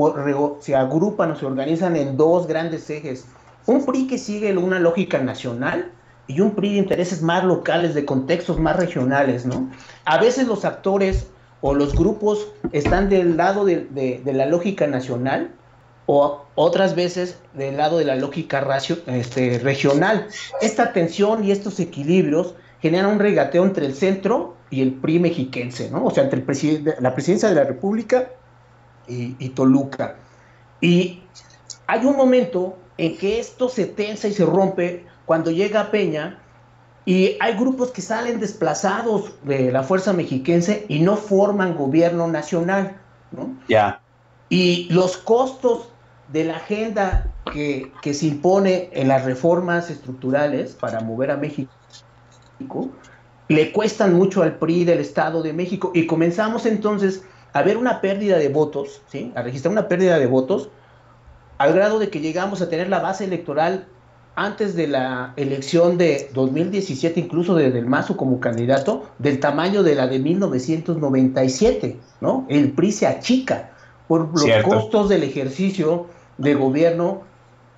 se 0.61 0.75
agrupan 0.75 1.31
o 1.31 1.35
se 1.35 1.45
organizan 1.45 1.95
en 1.95 2.17
dos 2.17 2.47
grandes 2.47 2.89
ejes. 2.89 3.25
Un 3.65 3.85
PRI 3.85 4.07
que 4.07 4.17
sigue 4.17 4.55
una 4.57 4.79
lógica 4.79 5.19
nacional 5.19 5.91
y 6.27 6.41
un 6.41 6.55
PRI 6.55 6.73
de 6.73 6.79
intereses 6.79 7.21
más 7.21 7.43
locales, 7.43 7.93
de 7.93 8.05
contextos 8.05 8.59
más 8.59 8.77
regionales, 8.77 9.45
¿no? 9.45 9.69
A 10.05 10.17
veces 10.19 10.47
los 10.47 10.65
actores 10.65 11.27
o 11.61 11.73
los 11.73 11.93
grupos 11.95 12.47
están 12.71 13.09
del 13.09 13.37
lado 13.37 13.65
de, 13.65 13.85
de, 13.85 14.33
la 14.33 14.45
lógica 14.45 14.87
nacional 14.87 15.51
o 16.05 16.45
otras 16.55 16.95
veces 16.95 17.37
del 17.53 17.77
lado 17.77 17.97
de 17.97 18.05
la 18.05 18.15
lógica 18.15 18.65
este, 19.07 19.59
regional. 19.59 20.27
Esta 20.61 20.93
tensión 20.93 21.43
y 21.43 21.51
estos 21.51 21.79
equilibrios 21.79 22.55
generan 22.81 23.11
un 23.11 23.19
regateo 23.19 23.65
entre 23.65 23.85
el 23.85 23.93
centro 23.93 24.55
y 24.69 24.81
el 24.81 24.93
PRI 24.93 25.19
mexiquense, 25.19 25.89
¿no? 25.91 26.05
O 26.05 26.11
sea, 26.11 26.23
entre 26.23 26.39
el 26.39 26.95
la 26.99 27.13
presidencia 27.13 27.49
de 27.49 27.55
la 27.55 27.63
República 27.63 28.29
y, 29.07 29.35
y, 29.39 29.49
Toluca. 29.49 30.15
Y 30.79 31.23
hay 31.87 32.05
un 32.05 32.15
momento 32.15 32.77
en 32.97 33.17
que 33.17 33.39
esto 33.39 33.67
se 33.67 33.85
tensa 33.85 34.27
y 34.27 34.33
se 34.33 34.45
rompe 34.45 35.05
cuando 35.25 35.51
llega 35.51 35.91
Peña 35.91 36.39
y 37.05 37.37
hay 37.39 37.55
grupos 37.55 37.91
que 37.91 38.01
salen 38.01 38.39
desplazados 38.39 39.33
de 39.43 39.71
la 39.71 39.83
fuerza 39.83 40.13
mexiquense 40.13 40.85
y 40.89 40.99
no 40.99 41.15
forman 41.15 41.75
gobierno 41.75 42.27
nacional, 42.27 42.97
¿no? 43.31 43.55
Ya. 43.67 44.01
Y 44.49 44.87
los 44.91 45.17
costos 45.17 45.89
de 46.31 46.43
la 46.45 46.57
agenda 46.57 47.27
que, 47.51 47.91
se 48.13 48.25
impone 48.25 48.89
en 48.93 49.07
las 49.07 49.25
reformas 49.25 49.89
estructurales 49.89 50.73
para 50.73 51.01
mover 51.01 51.31
a 51.31 51.37
México 51.37 51.71
le 53.47 53.71
cuestan 53.71 54.13
mucho 54.13 54.43
al 54.43 54.57
PRI 54.57 54.85
del 54.85 54.99
Estado 54.99 55.41
de 55.41 55.53
México 55.53 55.91
y 55.93 56.05
comenzamos 56.05 56.65
entonces 56.65 57.23
a 57.51 57.63
ver 57.63 57.77
una 57.77 57.99
pérdida 57.99 58.37
de 58.37 58.49
votos, 58.49 59.01
¿sí? 59.07 59.31
a 59.35 59.41
registrar 59.41 59.71
una 59.71 59.87
pérdida 59.87 60.19
de 60.19 60.27
votos 60.27 60.69
al 61.57 61.73
grado 61.73 61.97
de 61.97 62.09
que 62.09 62.19
llegamos 62.19 62.61
a 62.61 62.69
tener 62.69 62.89
la 62.89 62.99
base 62.99 63.25
electoral 63.25 63.87
antes 64.39 64.73
de 64.73 64.87
la 64.87 65.33
elección 65.35 65.97
de 65.97 66.31
2017, 66.33 67.19
incluso 67.19 67.55
de 67.55 67.71
Del 67.71 67.85
Mazo 67.85 68.15
como 68.15 68.39
candidato, 68.39 69.09
del 69.17 69.41
tamaño 69.41 69.83
de 69.83 69.95
la 69.95 70.07
de 70.07 70.17
1997, 70.19 71.97
¿no? 72.21 72.45
El 72.47 72.71
PRI 72.71 72.91
se 72.93 73.07
achica 73.07 73.71
por 74.07 74.29
los 74.31 74.63
costos 74.63 75.09
del 75.09 75.23
ejercicio 75.23 76.07
de 76.37 76.55
gobierno 76.55 77.23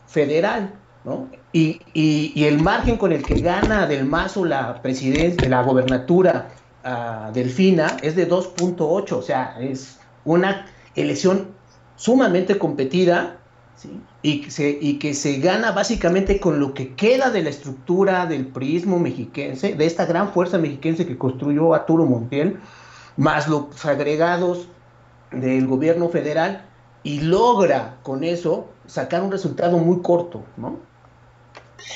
federal, 0.06 0.72
¿no? 1.04 1.30
Y, 1.52 1.82
y, 1.96 2.44
el 2.44 2.62
margen 2.62 2.98
con 2.98 3.12
el 3.12 3.24
que 3.24 3.42
gana 3.42 3.88
Del 3.88 4.06
Mazo 4.06 4.46
la 4.46 4.84
presidencia, 4.84 5.50
la 5.50 5.64
gobernatura 5.64 6.50
uh, 6.86 7.34
Delfina 7.34 7.98
es 8.04 8.16
de 8.16 8.30
2.8, 8.30 9.12
o 9.14 9.22
sea, 9.24 9.58
es 9.60 10.00
una 10.26 10.68
elección 10.96 11.48
sumamente 11.96 12.60
competida 12.60 13.40
¿sí? 13.76 14.00
Y, 14.24 14.50
se, 14.52 14.78
y 14.80 15.00
que 15.00 15.14
se 15.14 15.38
gana 15.38 15.72
básicamente 15.72 16.40
con 16.40 16.60
lo 16.60 16.74
que 16.74 16.94
queda 16.94 17.32
de 17.32 17.44
la 17.44 17.50
estructura 17.50 18.26
del 18.26 18.48
prismo 18.48 19.00
mexiquense, 19.00 19.74
de 19.74 19.86
esta 19.86 20.06
gran 20.06 20.32
fuerza 20.32 20.58
mexiquense 20.58 21.08
que 21.08 21.18
construyó 21.18 21.74
Arturo 21.74 22.06
Montiel, 22.06 22.60
más 23.18 23.48
los 23.48 23.86
agregados 23.86 24.68
del 25.32 25.66
gobierno 25.68 26.10
federal 26.10 26.66
y 27.04 27.22
logra 27.22 27.98
con 28.04 28.24
eso 28.24 28.70
sacar 28.86 29.24
un 29.24 29.32
resultado 29.32 29.78
muy 29.78 30.02
corto, 30.02 30.44
¿no? 30.58 30.92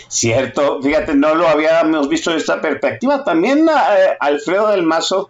Cierto, 0.08 0.82
fíjate, 0.82 1.14
no 1.16 1.36
lo 1.36 1.48
habíamos 1.48 2.10
visto 2.10 2.32
de 2.32 2.38
esta 2.38 2.60
perspectiva. 2.60 3.24
También 3.24 3.68
eh, 3.70 4.18
Alfredo 4.20 4.70
del 4.70 4.84
Mazo, 4.84 5.30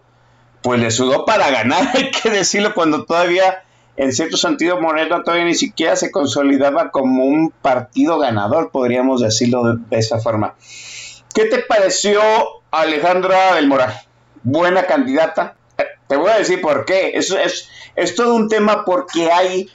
pues 0.62 0.80
le 0.80 0.92
sudó 0.92 1.26
para 1.26 1.50
ganar, 1.52 1.90
hay 1.94 2.12
que 2.12 2.30
decirlo, 2.30 2.74
cuando 2.74 3.06
todavía, 3.06 3.64
en 3.98 4.12
cierto 4.12 4.38
sentido, 4.38 4.80
Moreno 4.82 5.24
todavía 5.24 5.46
ni 5.46 5.56
siquiera 5.56 5.96
se 5.96 6.12
consolidaba 6.12 6.92
como 6.92 7.26
un 7.26 7.52
partido 7.52 8.20
ganador, 8.20 8.72
podríamos 8.72 9.22
decirlo 9.22 9.76
de, 9.76 9.98
esa 9.98 10.20
forma. 10.20 10.56
¿Qué 11.34 11.46
te 11.46 11.60
pareció 11.60 12.22
Alejandra 12.72 13.56
del 13.56 13.68
Moral? 13.68 13.94
Buena 14.44 14.86
candidata. 14.86 15.56
Te 16.08 16.16
voy 16.18 16.30
a 16.30 16.38
decir 16.38 16.62
por 16.62 16.86
qué. 16.86 17.12
Es, 17.16 17.32
es, 17.32 17.70
es 17.96 18.16
todo 18.16 18.36
un 18.36 18.50
tema 18.50 18.86
porque 18.86 19.32
hay 19.32 19.70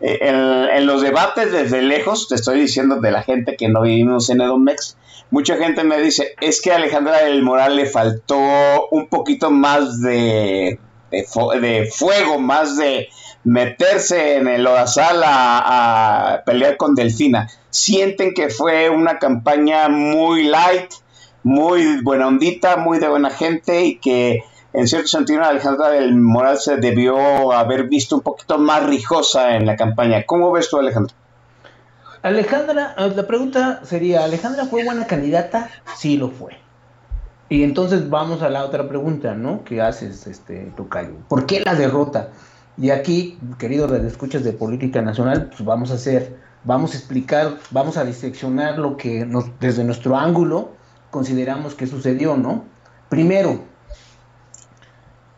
eh, 0.00 0.18
en, 0.20 0.86
los 0.86 1.02
debates 1.02 1.52
desde 1.52 1.80
lejos, 1.80 2.28
te 2.28 2.34
estoy 2.34 2.60
diciendo 2.60 2.96
de 2.96 3.10
la 3.10 3.22
gente 3.22 3.56
que 3.56 3.68
no 3.68 3.82
vivimos 3.82 4.28
en 4.28 4.40
Edomex, 4.40 4.96
mucha 5.30 5.56
gente 5.56 5.84
me 5.84 5.98
dice, 5.98 6.34
es 6.40 6.60
que 6.60 6.72
a 6.72 6.76
Alejandra 6.76 7.24
del 7.24 7.42
Moral 7.42 7.76
le 7.76 7.86
faltó 7.86 8.36
un 8.90 9.06
poquito 9.08 9.50
más 9.50 10.02
de, 10.02 10.78
de, 11.10 11.90
fuego, 11.90 12.38
más 12.38 12.76
de 12.76 13.08
meterse 13.44 14.36
en 14.36 14.48
el 14.48 14.66
odasal 14.66 15.22
a, 15.22 16.34
a 16.34 16.44
pelear 16.44 16.76
con 16.76 16.94
Delfina. 16.94 17.48
Sienten 17.70 18.34
que 18.34 18.48
fue 18.48 18.90
una 18.90 19.18
campaña 19.18 19.88
muy 19.88 20.44
light, 20.44 20.90
muy 21.42 22.02
buena 22.02 22.26
ondita, 22.26 22.76
muy 22.76 22.98
de 22.98 23.08
buena 23.08 23.30
gente 23.30 23.84
y 23.84 23.96
que 23.98 24.42
en 24.74 24.88
cierto 24.88 25.08
sentido 25.08 25.42
Alejandra 25.44 25.90
del 25.90 26.16
Moral 26.16 26.58
se 26.58 26.76
debió 26.78 27.52
haber 27.52 27.84
visto 27.84 28.16
un 28.16 28.22
poquito 28.22 28.58
más 28.58 28.84
rijosa 28.84 29.54
en 29.56 29.66
la 29.66 29.76
campaña. 29.76 30.24
¿Cómo 30.26 30.50
ves 30.50 30.68
tú, 30.68 30.78
Alejandra? 30.78 31.14
Alejandra, 32.22 32.94
eh, 32.98 33.12
la 33.14 33.26
pregunta 33.26 33.80
sería, 33.84 34.24
¿Alejandra 34.24 34.64
fue 34.64 34.84
buena 34.84 35.06
candidata? 35.06 35.70
Sí 35.96 36.16
lo 36.16 36.30
fue. 36.30 36.56
Y 37.48 37.62
entonces 37.62 38.08
vamos 38.08 38.42
a 38.42 38.48
la 38.48 38.64
otra 38.64 38.88
pregunta, 38.88 39.34
¿no? 39.34 39.62
¿Qué 39.62 39.80
haces, 39.80 40.26
este, 40.26 40.72
Tocayo? 40.76 41.18
¿Por 41.28 41.46
qué 41.46 41.60
la 41.60 41.74
derrota? 41.74 42.30
Y 42.76 42.90
aquí, 42.90 43.38
queridos 43.58 43.92
escuchas 43.92 44.42
de 44.42 44.52
política 44.52 45.00
nacional, 45.00 45.46
pues 45.46 45.64
vamos 45.64 45.90
a 45.90 45.94
hacer, 45.94 46.36
vamos 46.64 46.94
a 46.94 46.98
explicar, 46.98 47.58
vamos 47.70 47.96
a 47.96 48.04
diseccionar 48.04 48.78
lo 48.78 48.96
que 48.96 49.26
desde 49.60 49.84
nuestro 49.84 50.16
ángulo 50.16 50.72
consideramos 51.10 51.74
que 51.74 51.86
sucedió, 51.86 52.36
¿no? 52.36 52.64
Primero, 53.08 53.60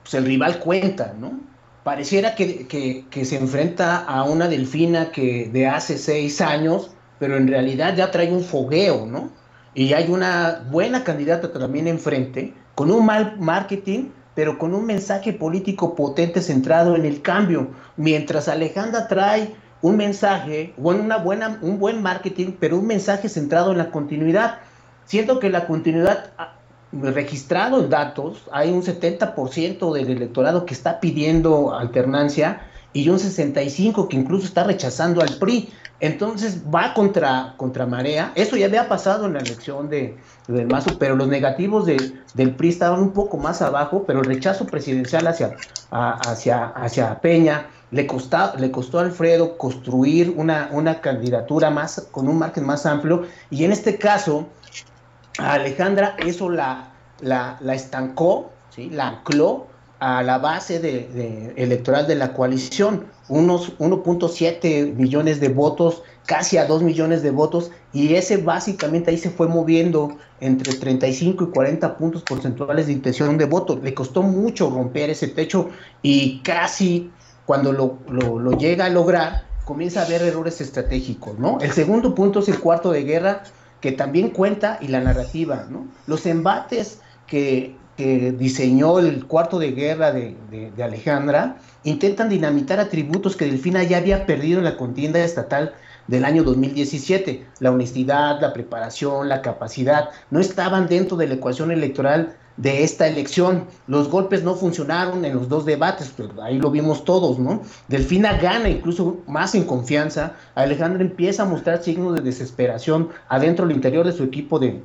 pues 0.03 0.15
el 0.15 0.25
rival 0.25 0.61
cuenta, 0.61 1.15
¿no? 1.19 1.41
Pareciera 1.85 2.35
que, 2.35 3.05
se 3.25 3.37
enfrenta 3.37 3.99
a 3.99 4.25
una 4.25 4.49
delfina 4.49 5.13
que 5.13 5.51
de 5.53 5.67
hace 5.67 5.99
seis 5.99 6.41
años, 6.41 6.91
pero 7.19 7.37
en 7.37 7.47
realidad 7.47 7.95
ya 7.95 8.11
trae 8.11 8.33
un 8.33 8.43
fogueo, 8.43 9.05
¿no? 9.05 9.31
Y 9.75 9.93
hay 9.93 10.11
una 10.11 10.67
buena 10.71 11.05
candidata 11.05 11.53
también 11.53 11.87
enfrente, 11.87 12.55
con 12.75 12.91
un 12.91 13.05
mal 13.05 13.37
marketing, 13.39 14.09
pero 14.37 14.59
con 14.59 14.75
un 14.75 14.85
mensaje 14.85 15.33
político 15.33 15.97
potente 15.97 16.43
centrado 16.43 16.95
en 16.95 17.07
el 17.07 17.23
cambio, 17.23 17.71
mientras 17.97 18.49
Alejandra 18.49 19.09
trae 19.09 19.57
un 19.81 19.97
mensaje, 19.97 20.75
bueno, 20.77 21.03
una 21.03 21.17
buena, 21.17 21.59
un 21.63 21.79
buen 21.79 22.03
marketing, 22.03 22.53
pero 22.61 22.79
un 22.79 22.87
mensaje 22.87 23.31
centrado 23.31 23.73
en 23.73 23.79
la 23.79 23.91
continuidad. 23.91 24.59
siento 25.07 25.41
que 25.41 25.49
la 25.49 25.67
continuidad 25.67 26.33
ah, 26.37 26.53
registrado 26.93 27.83
en 27.83 27.89
datos, 27.89 28.47
hay 28.53 28.71
un 28.71 28.83
70% 28.83 29.93
del 29.95 30.11
electorado 30.11 30.67
que 30.67 30.75
está 30.75 31.01
pidiendo 31.01 31.75
alternancia 31.75 32.61
y 32.97 33.11
un 33.11 33.19
65% 33.19 34.09
que 34.09 34.17
incluso 34.17 34.47
está 34.47 34.65
rechazando 34.65 35.21
al 35.21 35.37
PRI. 35.37 35.69
Entonces 36.01 36.63
va 36.75 36.95
contra, 36.95 37.53
contra 37.59 37.85
marea. 37.85 38.33
Eso 38.35 38.57
ya 38.57 38.67
había 38.67 38.89
pasado 38.89 39.27
en 39.27 39.35
la 39.35 39.41
elección 39.41 39.91
de, 39.91 40.17
del 40.49 40.67
Mazo, 40.67 40.99
pero 40.99 41.15
los 41.15 41.29
negativos 41.29 41.85
del 41.85 42.55
PRI 42.57 42.69
estaban 42.71 43.01
un 43.01 43.13
poco 43.13 43.37
más 43.37 43.61
abajo, 43.61 44.05
pero 44.07 44.21
el 44.21 44.25
rechazo 44.25 44.67
presidencial 44.67 45.27
hacia, 45.27 45.55
hacia, 45.91 46.69
hacia 46.69 47.21
Peña 47.21 47.67
le, 47.91 48.07
le 48.59 48.71
costó 48.71 48.99
a 48.99 49.03
Alfredo 49.03 49.59
construir 49.59 50.33
una, 50.35 50.71
una 50.73 51.03
candidatura 51.03 51.69
más, 51.69 52.09
con 52.11 52.29
un 52.29 52.39
margen 52.39 52.65
más 52.65 52.87
amplio, 52.87 53.27
y 53.51 53.65
en 53.65 53.73
este 53.73 53.99
caso, 53.99 54.47
a 55.39 55.53
Alejandra 55.53 56.17
eso 56.19 56.49
la, 56.49 56.93
la, 57.21 57.59
estancó, 57.75 58.53
¿sí? 58.71 58.89
la 58.89 59.09
ancló 59.09 59.67
a 59.99 60.23
la 60.23 60.39
base 60.39 60.77
electoral 61.57 62.07
de 62.07 62.17
la 62.17 62.35
coalición, 62.35 63.07
unos 63.29 63.79
1.7 63.79 64.95
millones 64.95 65.41
de 65.41 65.49
votos, 65.49 66.03
casi 66.27 66.59
a 66.59 66.67
2 66.67 66.83
millones 66.83 67.23
de 67.23 67.31
votos, 67.31 67.71
y 67.93 68.15
ese 68.15 68.37
básicamente 68.37 69.11
ahí 69.11 69.19
se 69.19 69.31
fue 69.31 69.49
moviendo 69.49 70.19
entre 70.41 70.75
35 70.75 71.45
y 71.45 71.47
40 71.49 71.97
puntos 71.97 72.23
porcentuales 72.23 72.89
de 72.89 72.93
intención 72.93 73.39
de 73.39 73.47
voto. 73.47 73.81
Le 73.83 73.95
costó 73.95 74.23
mucho 74.23 74.69
romper 74.69 75.11
ese 75.11 75.29
techo 75.29 75.71
y 76.03 76.41
casi 76.41 77.11
cuando 77.47 77.73
lo, 77.73 77.99
lo, 78.09 78.53
llega 78.53 78.87
a 78.87 78.91
lograr, 78.91 79.45
comienza 79.65 80.03
a 80.03 80.05
haber 80.05 80.23
errores 80.23 80.61
estratégicos, 80.61 81.39
¿no? 81.39 81.59
El 81.61 81.73
segundo 81.73 82.15
punto 82.15 82.41
es 82.41 82.49
el 82.49 82.59
cuarto 82.61 82.91
de 82.91 83.05
guerra, 83.05 83.45
que 83.81 83.93
también 83.93 84.31
cuenta, 84.31 84.79
y 84.83 84.89
la 84.89 85.01
narrativa, 85.01 85.67
¿no? 85.71 85.87
Los 86.07 86.27
embates 86.27 87.01
que, 87.27 87.77
diseñó 87.97 88.99
el 88.99 89.27
cuarto 89.27 89.59
de 89.59 89.73
guerra 89.73 90.13
de, 90.13 90.37
de, 90.51 90.83
Alejandra 90.83 91.57
intentan 91.85 92.29
dinamitar 92.29 92.79
atributos 92.79 93.37
que 93.37 93.47
Delfina 93.47 93.83
ya 93.85 93.99
había 93.99 94.27
perdido 94.27 94.59
en 94.59 94.65
la 94.65 94.77
contienda 94.77 95.23
estatal 95.25 95.75
del 96.07 96.25
año 96.25 96.45
2017. 96.45 97.47
La 97.61 97.71
honestidad, 97.71 98.41
la 98.41 98.53
preparación, 98.53 99.29
la 99.29 99.43
capacidad 99.43 100.11
no 100.31 100.41
estaban 100.41 100.89
dentro 100.89 101.17
de 101.17 101.29
la 101.29 101.35
ecuación 101.35 101.71
electoral 101.71 102.37
de 102.57 102.85
esta 102.85 103.07
elección. 103.07 103.67
Los 103.87 104.09
golpes 104.09 104.43
no 104.43 104.55
funcionaron 104.55 105.25
en 105.25 105.35
los 105.35 105.49
dos 105.49 105.65
debates, 105.65 106.13
ahí 106.43 106.59
lo 106.59 106.71
vimos 106.71 107.05
todos, 107.05 107.39
¿no? 107.39 107.63
Delfina 107.89 108.39
gana 108.39 108.69
incluso 108.69 109.19
más 109.27 109.55
en 109.55 109.65
confianza. 109.65 110.35
Alejandra 110.55 111.03
empieza 111.03 111.43
a 111.43 111.47
mostrar 111.47 111.83
signos 111.83 112.15
de 112.15 112.23
desesperación 112.23 113.11
adentro 113.29 113.67
del 113.67 113.77
interior 113.77 114.07
de 114.07 114.13
su 114.13 114.25
equipo 114.25 114.59
de, 114.59 114.83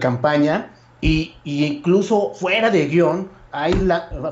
campaña 0.00 0.70
y, 1.00 1.34
incluso 1.44 2.32
fuera 2.34 2.70
de 2.70 2.86
guion 2.86 3.28
hay 3.50 3.72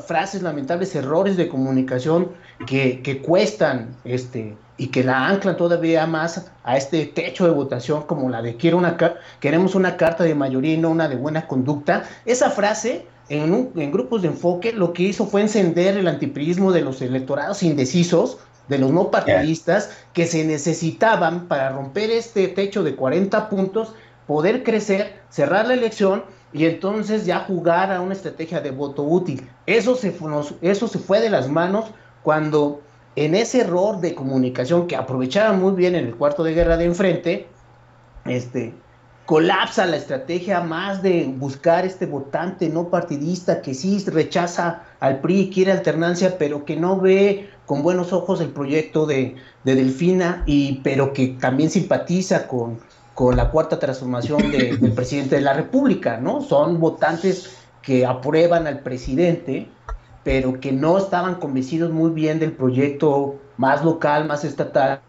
frases 0.06 0.42
lamentables, 0.42 0.94
errores 0.94 1.36
de 1.36 1.48
comunicación 1.48 2.32
que, 2.66 3.00
que 3.02 3.22
cuestan 3.22 3.96
este, 4.04 4.56
y 4.76 4.88
que 4.88 5.02
la 5.04 5.26
anclan 5.28 5.56
todavía 5.56 6.06
más 6.06 6.50
a 6.64 6.76
este 6.76 7.06
techo 7.06 7.46
de 7.46 7.52
votación 7.52 8.02
como 8.02 8.28
la 8.28 8.42
de 8.42 8.56
quiero 8.56 8.76
una 8.76 8.96
queremos 9.40 9.74
una 9.74 9.96
carta 9.96 10.24
de 10.24 10.34
mayoría 10.34 10.74
y 10.74 10.78
no 10.78 10.90
una 10.90 11.08
de 11.08 11.16
buena 11.16 11.46
conducta. 11.46 12.04
Esa 12.26 12.50
frase 12.50 13.06
en, 13.28 13.70
en 13.74 13.90
grupos 13.90 14.22
de 14.22 14.28
enfoque 14.28 14.72
lo 14.72 14.92
que 14.92 15.04
hizo 15.04 15.26
fue 15.26 15.40
encender 15.40 15.96
el 15.96 16.08
antiprismo 16.08 16.72
de 16.72 16.82
los 16.82 17.00
electorados 17.00 17.62
indecisos, 17.62 18.38
de 18.68 18.78
los 18.78 18.90
no 18.90 19.10
partidistas, 19.10 19.90
que 20.12 20.26
se 20.26 20.44
necesitaban 20.44 21.46
para 21.46 21.70
romper 21.70 22.10
este 22.10 22.48
techo 22.48 22.82
de 22.82 22.96
40 22.96 23.48
puntos, 23.48 23.94
poder 24.26 24.62
crecer, 24.62 25.20
cerrar 25.30 25.68
la 25.68 25.74
elección 25.74 26.24
y 26.52 26.64
entonces 26.64 27.26
ya 27.26 27.40
jugar 27.40 27.92
a 27.92 28.00
una 28.00 28.14
estrategia 28.14 28.60
de 28.60 28.70
voto 28.70 29.02
útil. 29.02 29.48
Eso 29.66 29.94
se, 29.94 30.14
eso 30.62 30.88
se 30.88 30.98
fue 30.98 31.20
de 31.20 31.30
las 31.30 31.48
manos 31.48 31.86
cuando 32.22 32.80
en 33.16 33.34
ese 33.34 33.62
error 33.62 34.00
de 34.00 34.14
comunicación 34.14 34.86
que 34.86 34.96
aprovechaba 34.96 35.52
muy 35.52 35.72
bien 35.72 35.94
en 35.94 36.06
el 36.06 36.16
cuarto 36.16 36.44
de 36.44 36.54
guerra 36.54 36.76
de 36.76 36.84
enfrente, 36.84 37.46
este, 38.26 38.74
colapsa 39.26 39.86
la 39.86 39.96
estrategia 39.96 40.60
más 40.60 41.02
de 41.02 41.26
buscar 41.26 41.84
este 41.84 42.06
votante 42.06 42.68
no 42.68 42.88
partidista 42.88 43.60
que 43.60 43.74
sí 43.74 44.04
rechaza 44.06 44.84
al 45.00 45.20
PRI, 45.20 45.50
quiere 45.52 45.72
alternancia, 45.72 46.38
pero 46.38 46.64
que 46.64 46.76
no 46.76 47.00
ve 47.00 47.50
con 47.66 47.82
buenos 47.82 48.12
ojos 48.12 48.40
el 48.40 48.50
proyecto 48.50 49.04
de, 49.04 49.34
Delfina, 49.64 50.44
y, 50.46 50.80
pero 50.84 51.12
que 51.12 51.28
también 51.40 51.70
simpatiza 51.70 52.46
con, 52.46 52.78
con 53.16 53.34
la 53.34 53.50
cuarta 53.50 53.78
transformación 53.78 54.50
del 54.52 54.92
presidente 54.92 55.36
de 55.36 55.40
la 55.40 55.54
República, 55.54 56.18
¿no? 56.18 56.42
Son 56.42 56.78
votantes 56.78 57.56
que 57.80 58.04
aprueban 58.04 58.66
al 58.66 58.80
presidente, 58.80 59.70
pero 60.22 60.60
que 60.60 60.70
no 60.70 60.98
estaban 60.98 61.36
convencidos 61.36 61.90
muy 61.90 62.10
bien 62.10 62.38
del 62.38 62.52
proyecto 62.52 63.36
más 63.56 63.82
local, 63.82 64.26
más 64.26 64.44
estatal 64.44 65.00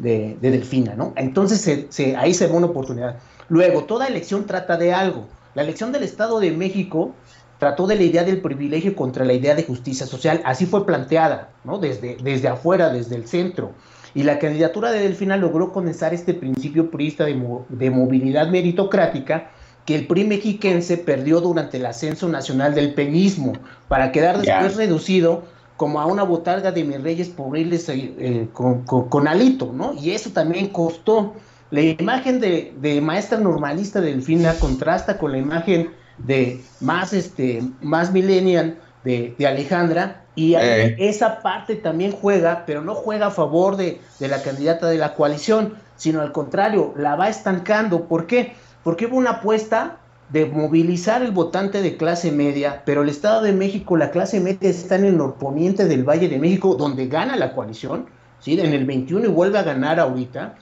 de, 0.00 0.36
Delfina, 0.40 0.96
¿no? 0.96 1.12
Entonces 1.14 1.88
ahí 2.18 2.34
se 2.34 2.48
ve 2.48 2.52
una 2.52 2.66
oportunidad. 2.66 3.18
Luego, 3.48 3.84
toda 3.84 4.08
elección 4.08 4.44
trata 4.44 4.76
de 4.76 4.92
algo. 4.92 5.28
La 5.54 5.62
elección 5.62 5.92
del 5.92 6.02
Estado 6.02 6.40
de 6.40 6.50
México 6.50 7.14
trató 7.60 7.86
de 7.86 7.94
la 7.94 8.02
idea 8.02 8.24
del 8.24 8.40
privilegio 8.40 8.96
contra 8.96 9.24
la 9.24 9.32
idea 9.32 9.54
de 9.54 9.62
justicia 9.62 10.06
social. 10.06 10.42
Así 10.44 10.66
fue 10.66 10.84
planteada, 10.84 11.50
¿no? 11.62 11.78
Desde, 11.78 12.16
desde 12.16 12.48
afuera, 12.48 12.88
desde 12.88 13.14
el 13.14 13.28
centro. 13.28 13.70
Y 14.14 14.22
la 14.22 14.38
candidatura 14.38 14.92
de 14.92 15.00
Delfina 15.00 15.36
logró 15.36 15.72
comenzar 15.72 16.14
este 16.14 16.34
principio 16.34 16.90
purista 16.90 17.24
de, 17.24 17.40
de 17.68 17.90
movilidad 17.90 18.48
meritocrática 18.48 19.50
que 19.84 19.94
el 19.94 20.06
PRI 20.06 20.24
mexiquense 20.24 20.96
perdió 20.96 21.40
durante 21.40 21.76
el 21.76 21.86
ascenso 21.86 22.28
nacional 22.28 22.74
del 22.74 22.94
peñismo, 22.94 23.52
para 23.88 24.12
quedar 24.12 24.40
después 24.40 24.76
reducido 24.76 25.42
como 25.76 26.00
a 26.00 26.06
una 26.06 26.22
botarga 26.22 26.72
de 26.72 26.84
mis 26.84 27.02
reyes 27.02 27.28
pobriles 27.28 27.88
eh, 27.88 28.14
eh, 28.18 28.48
con, 28.52 29.28
alito, 29.28 29.72
¿no? 29.72 29.94
Y 29.94 30.10
eso 30.10 30.30
también 30.30 30.68
costó. 30.68 31.34
La 31.70 31.80
imagen 31.80 32.40
de, 32.40 33.00
maestra 33.02 33.38
normalista 33.38 34.00
de 34.00 34.12
Delfina 34.12 34.54
contrasta 34.54 35.18
con 35.18 35.32
la 35.32 35.38
imagen 35.38 35.90
de 36.18 36.60
más, 36.80 37.12
este, 37.12 37.62
más 37.82 38.12
millennial 38.12 38.78
de, 39.04 39.34
Alejandra, 39.46 40.24
y 40.34 40.54
eh. 40.54 40.96
esa 40.98 41.42
parte 41.42 41.76
también 41.76 42.10
juega, 42.10 42.64
pero 42.66 42.80
no 42.80 42.94
juega 42.94 43.26
a 43.26 43.30
favor 43.30 43.76
de, 43.76 44.00
de 44.18 44.28
la 44.28 44.42
candidata 44.42 44.88
de 44.88 44.98
la 44.98 45.14
coalición, 45.14 45.74
sino 45.96 46.20
al 46.20 46.32
contrario, 46.32 46.92
la 46.96 47.14
va 47.14 47.28
estancando. 47.28 48.08
¿Por 48.08 48.26
qué? 48.26 48.54
porque 48.84 49.06
hubo 49.06 49.16
una 49.16 49.30
apuesta 49.30 49.96
de 50.28 50.46
movilizar 50.46 51.22
el 51.22 51.32
votante 51.32 51.82
de 51.82 51.96
clase 51.96 52.30
media, 52.30 52.82
pero 52.84 53.02
el 53.02 53.08
Estado 53.08 53.42
de 53.42 53.52
México, 53.52 53.96
la 53.96 54.10
clase 54.10 54.40
media 54.40 54.70
está 54.70 54.96
en 54.96 55.06
el 55.06 55.16
norponiente 55.16 55.86
del 55.86 56.04
Valle 56.04 56.28
de 56.28 56.38
México, 56.38 56.76
donde 56.76 57.08
gana 57.08 57.36
la 57.36 57.54
coalición, 57.54 58.06
¿sí? 58.40 58.58
en 58.60 58.72
el 58.72 58.84
21 58.84 59.26
y 59.26 59.28
vuelve 59.28 59.58
a 59.58 59.62
ganar 59.62 59.98
ahorita, 59.98 60.54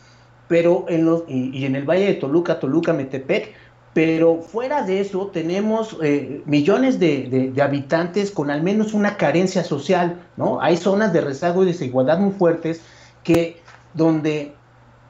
pero 0.49 0.87
en 0.89 1.05
los, 1.05 1.25
y, 1.29 1.65
en 1.65 1.77
el 1.77 1.85
Valle 1.85 2.07
de 2.07 2.15
Toluca, 2.15 2.61
Toluca, 2.61 2.93
Metepec, 2.93 3.55
pero 3.95 4.41
fuera 4.41 4.83
de 4.83 5.01
eso 5.01 5.27
tenemos 5.27 5.99
eh, 6.03 6.43
millones 6.47 6.99
de, 6.99 7.53
habitantes 7.63 8.31
con 8.31 8.51
al 8.51 8.63
menos 8.63 8.95
una 8.95 9.17
carencia 9.19 9.65
social, 9.65 10.23
¿no? 10.37 10.63
Hay 10.63 10.79
zonas 10.79 11.13
de 11.13 11.21
rezago 11.21 11.63
y 11.63 11.67
desigualdad 11.67 12.19
muy 12.19 12.33
fuertes 12.33 12.81
que 13.23 13.61
donde 13.93 14.55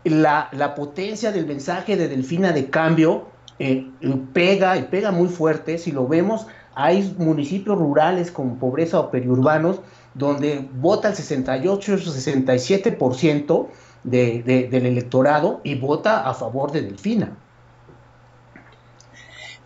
la, 0.05 0.75
potencia 0.75 1.31
del 1.31 1.47
mensaje 1.47 1.97
de 1.97 2.09
Delfina 2.09 2.53
de 2.53 2.71
cambio 2.71 3.27
eh, 3.61 3.89
pega 4.33 4.77
y 4.77 4.83
pega 4.83 5.13
muy 5.13 5.29
fuerte. 5.29 5.79
Si 5.79 5.93
lo 5.93 6.09
vemos, 6.09 6.49
hay 6.75 7.15
municipios 7.19 7.79
rurales 7.79 8.33
con 8.33 8.59
pobreza 8.59 8.99
o 8.99 9.13
periurbanos 9.13 9.81
donde 10.15 10.69
vota 10.75 11.09
el 11.09 11.15
68 11.15 11.93
o 11.93 11.97
67% 11.97 13.67
de, 14.03 14.43
de, 14.43 14.69
del 14.69 14.87
electorado 14.87 15.61
y 15.63 15.77
vota 15.77 16.29
a 16.29 16.35
favor 16.35 16.73
de 16.73 16.83
Delfina. 16.83 17.37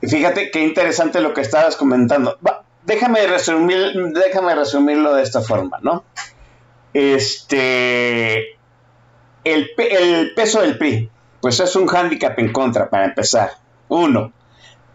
Fíjate 0.03 0.51
qué 0.51 0.63
interesante 0.63 1.21
lo 1.21 1.33
que 1.33 1.41
estabas 1.41 1.77
comentando. 1.77 2.39
déjame, 2.85 3.27
resumir, 3.27 3.93
déjame 4.13 4.55
resumirlo 4.55 5.15
de 5.15 5.23
esta 5.23 5.41
forma, 5.41 5.79
¿no? 5.83 6.05
Este, 6.93 8.57
el, 9.45 9.71
peso 10.35 10.61
del 10.61 10.79
PRI, 10.79 11.11
pues 11.41 11.61
es 11.61 11.77
un 11.77 11.87
hándicap 11.87 12.39
en 12.39 12.53
contra 12.53 12.89
para 12.89 13.07
empezar. 13.07 13.53
Uno. 13.89 14.33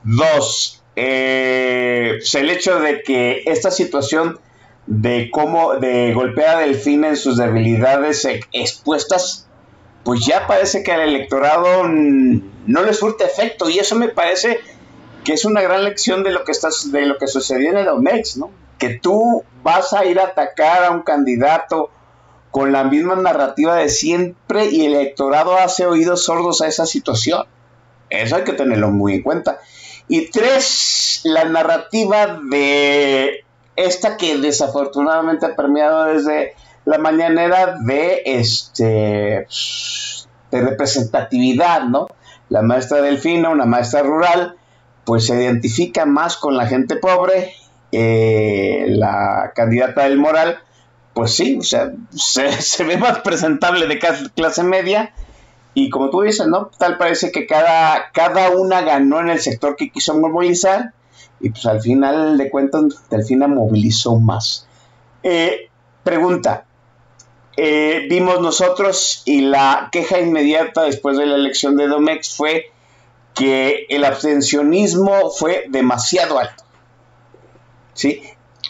Dos, 0.04 0.84
eh, 0.96 2.16
pues 2.18 2.34
el 2.36 2.50
hecho 2.50 2.80
de 2.80 3.04
que 3.04 3.44
esta 3.46 3.70
situación 3.70 4.40
de 4.88 5.30
cómo 5.32 5.76
de 5.76 6.14
golpear 6.14 6.58
a 6.58 6.60
Delfina 6.62 7.10
en 7.10 7.18
sus 7.18 7.38
debilidades 7.38 8.28
expuestas, 8.52 9.48
pues 10.04 10.26
ya 10.26 10.48
parece 10.48 10.84
que 10.84 10.92
al 10.92 11.02
electorado 11.02 11.84
no 11.88 12.84
le 12.84 12.94
surte 12.94 13.24
efecto 13.24 13.70
y 13.70 13.80
eso 13.80 13.96
me 13.96 14.10
parece 14.10 14.60
que 15.24 15.34
es 15.34 15.46
una 15.46 15.62
gran 15.62 15.84
lección 15.84 16.24
de 16.24 16.32
lo 16.32 16.44
que 16.44 16.54
de 16.92 17.06
lo 17.06 17.18
que 17.18 17.28
sucedió 17.28 17.72
en 17.72 17.78
el 17.78 17.88
OMEX, 17.88 18.38
¿no? 18.38 18.52
Que 18.78 18.96
tú 18.96 19.44
vas 19.64 19.94
a 19.94 20.06
ir 20.06 20.20
a 20.20 20.26
atacar 20.26 20.84
a 20.84 20.92
un 20.92 21.02
candidato 21.02 21.92
con 22.50 22.72
la 22.72 22.84
misma 22.84 23.16
narrativa 23.16 23.76
de 23.76 23.90
siempre 23.90 24.66
y 24.66 24.86
el 24.86 24.96
electorado 24.96 25.58
hace 25.58 25.86
oídos 25.86 26.26
sordos 26.26 26.62
a 26.62 26.68
esa 26.68 26.86
situación. 26.86 27.46
Eso 28.10 28.36
hay 28.36 28.44
que 28.44 28.54
tenerlo 28.54 28.90
muy 28.90 29.16
en 29.16 29.22
cuenta. 29.22 29.60
Y 30.08 30.30
tres, 30.30 31.22
la 31.24 31.46
narrativa 31.46 32.40
de 32.50 33.46
esta 33.78 34.18
que 34.18 34.38
desafortunadamente 34.38 35.46
ha 35.46 35.56
permeado 35.56 36.06
desde 36.06 36.54
la 36.84 36.98
mañanera 36.98 37.78
de 37.80 38.22
este 38.26 39.48
de 40.52 40.62
representatividad, 40.62 41.84
¿no? 41.84 42.08
La 42.50 42.62
maestra 42.62 43.02
Delfina, 43.02 43.50
una 43.50 43.66
maestra 43.66 44.02
rural, 44.02 44.58
pues 45.06 45.26
se 45.26 45.42
identifica 45.42 46.06
más 46.06 46.38
con 46.38 46.56
la 46.58 46.68
gente 46.68 46.96
pobre, 46.96 47.54
eh, 47.92 48.86
la 48.90 49.52
candidata 49.56 50.04
del 50.04 50.18
Moral, 50.18 50.60
pues 51.14 51.36
sí, 51.36 51.58
o 51.60 51.64
sea, 51.64 51.92
se, 52.12 52.84
ve 52.84 52.98
más 52.98 53.20
presentable 53.20 53.88
de 53.88 54.00
clase 54.36 54.64
media, 54.64 55.14
y 55.74 55.90
como 55.90 56.10
tú 56.10 56.22
dices, 56.22 56.48
¿no? 56.48 56.70
Tal 56.78 56.98
parece 56.98 57.32
que 57.32 57.46
cada, 57.46 58.12
cada 58.14 58.52
una 58.52 58.82
ganó 58.82 59.20
en 59.20 59.30
el 59.30 59.40
sector 59.40 59.76
que 59.76 59.90
quiso 59.90 60.18
movilizar, 60.18 60.94
y 61.40 61.50
pues 61.50 61.66
al 61.66 61.82
final 61.82 62.38
de 62.38 62.50
cuentas 62.50 62.84
Delfina 63.10 63.48
movilizó 63.48 64.18
más. 64.18 64.68
Eh, 65.24 65.70
pregunta, 66.04 66.66
eh, 67.58 68.06
vimos 68.10 68.40
nosotros 68.42 69.24
y 69.26 69.42
la 69.42 69.90
queja 69.92 70.20
inmediata 70.20 70.84
después 70.84 71.18
de 71.18 71.26
la 71.26 71.36
elección 71.36 71.76
de 71.78 71.88
Domex 71.88 72.36
fue 72.36 72.72
que 73.36 73.86
el 73.90 74.04
abstencionismo 74.04 75.32
fue 75.32 75.66
demasiado 75.70 76.40
alto. 76.40 76.64
¿Sí? 77.94 78.22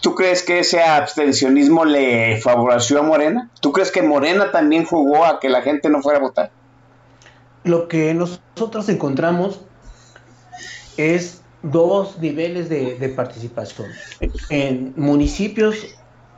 ¿Tú 0.01 0.15
crees 0.15 0.41
que 0.41 0.59
ese 0.59 0.81
abstencionismo 0.81 1.85
le 1.85 2.41
favoreció 2.41 2.99
a 2.99 3.03
Morena? 3.03 3.49
¿Tú 3.61 3.71
crees 3.71 3.91
que 3.91 4.01
Morena 4.01 4.51
también 4.51 4.85
jugó 4.85 5.25
a 5.25 5.39
que 5.39 5.47
la 5.47 5.61
gente 5.61 5.89
no 5.89 6.01
fuera 6.01 6.17
a 6.17 6.21
votar? 6.21 6.51
Lo 7.63 7.87
que 7.87 8.13
nosotros 8.15 8.89
encontramos 8.89 9.61
es 10.97 11.41
dos 11.61 12.17
niveles 12.19 12.69
de, 12.69 13.13
participación. 13.15 13.89
En 14.49 14.93
municipios 14.95 15.75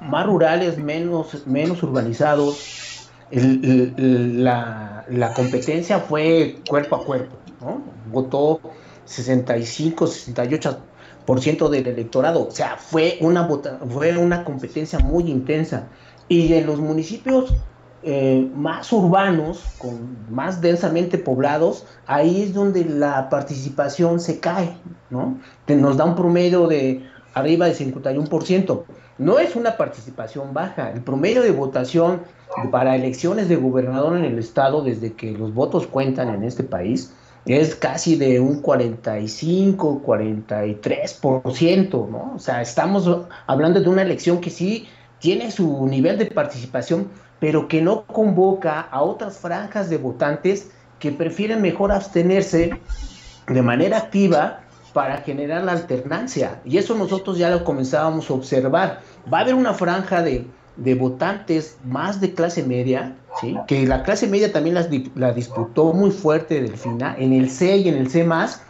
más 0.02 0.26
rurales, 0.26 0.78
menos, 0.78 1.48
menos 1.48 1.82
urbanizados, 1.84 3.10
la, 3.32 5.06
la, 5.10 5.34
competencia 5.34 6.00
fue 6.00 6.58
cuerpo 6.68 6.98
a 6.98 7.06
cuerpo. 7.06 7.38
Votó 8.12 8.60
65, 9.06 10.06
68% 10.06 11.70
del 11.70 11.88
electorado. 11.88 12.48
O 12.48 12.52
sea, 12.52 12.78
fue 12.78 13.18
una, 13.22 13.48
fue 13.90 14.18
una 14.18 14.44
competencia 14.44 15.00
muy 15.00 15.30
intensa. 15.30 15.88
Y 16.28 16.54
en 16.54 16.66
los 16.66 16.80
municipios 16.80 17.54
eh, 18.06 18.50
más 18.54 18.92
urbanos, 18.92 19.64
con 19.78 20.18
más 20.30 20.60
densamente 20.60 21.18
poblados, 21.18 21.86
ahí 22.06 22.44
es 22.44 22.54
donde 22.54 22.84
la 22.84 23.30
participación 23.30 24.20
se 24.20 24.42
cae, 24.42 24.76
¿no? 25.10 25.38
Nos 25.68 25.96
da 25.96 26.04
un 26.04 26.16
promedio 26.16 26.68
de 26.68 27.06
arriba 27.34 27.68
del 27.68 27.78
51%. 27.78 28.84
No 29.20 29.40
es 29.40 29.56
una 29.56 29.78
participación 29.78 30.54
baja. 30.54 30.92
El 30.92 31.02
promedio 31.02 31.44
de 31.44 31.52
votación 31.52 32.22
para 32.72 32.96
elecciones 32.96 33.48
de 33.48 33.56
gobernador 33.56 34.18
en 34.18 34.26
el 34.26 34.38
estado, 34.38 34.84
desde 34.84 35.14
que 35.14 35.32
los 35.32 35.54
votos 35.54 35.88
cuentan 35.88 36.30
en 36.30 36.44
este 36.44 36.64
país, 36.64 37.14
es 37.46 37.76
casi 37.76 38.16
de 38.16 38.40
un 38.40 38.62
45, 38.62 40.02
43%, 40.06 42.10
¿no? 42.10 42.34
O 42.36 42.40
sea, 42.40 42.62
estamos 42.62 43.10
hablando 43.48 43.82
de 43.82 43.90
una 43.90 44.04
elección 44.04 44.40
que 44.40 44.50
sí 44.50 44.88
tiene 45.20 45.52
su 45.52 45.86
nivel 45.88 46.18
de 46.18 46.28
participación, 46.28 47.10
pero 47.40 47.68
que 47.68 47.82
no 47.82 48.06
convoca 48.06 48.80
a 48.82 49.02
otras 49.02 49.38
franjas 49.38 49.90
de 49.90 49.98
votantes 49.98 50.72
que 51.00 51.12
prefieren 51.12 51.62
mejor 51.62 51.92
abstenerse 51.92 52.80
de 53.48 53.62
manera 53.62 53.98
activa 53.98 54.62
para 54.94 55.18
generar 55.18 55.64
la 55.64 55.74
alternancia. 55.74 56.62
Y 56.64 56.78
eso 56.78 56.96
nosotros 56.96 57.38
ya 57.38 57.50
lo 57.50 57.64
comenzábamos 57.64 58.30
a 58.30 58.34
observar. 58.34 59.02
Va 59.32 59.40
a 59.40 59.42
haber 59.42 59.56
una 59.56 59.74
franja 59.74 60.22
de, 60.22 60.48
votantes 60.96 61.78
más 61.84 62.22
de 62.22 62.34
clase 62.34 62.64
media, 62.64 63.16
que 63.68 63.86
la 63.86 64.04
clase 64.04 64.28
media 64.28 64.52
también 64.52 64.76
la 65.16 65.32
disputó 65.34 65.94
muy 65.94 66.12
fuerte 66.12 66.62
Delfina, 66.62 67.16
en 67.18 67.34
el 67.34 67.50
C 67.50 67.78
y 67.78 67.90
en 67.90 67.96
el 67.96 68.10
C 68.10 68.24
más, 68.24 68.64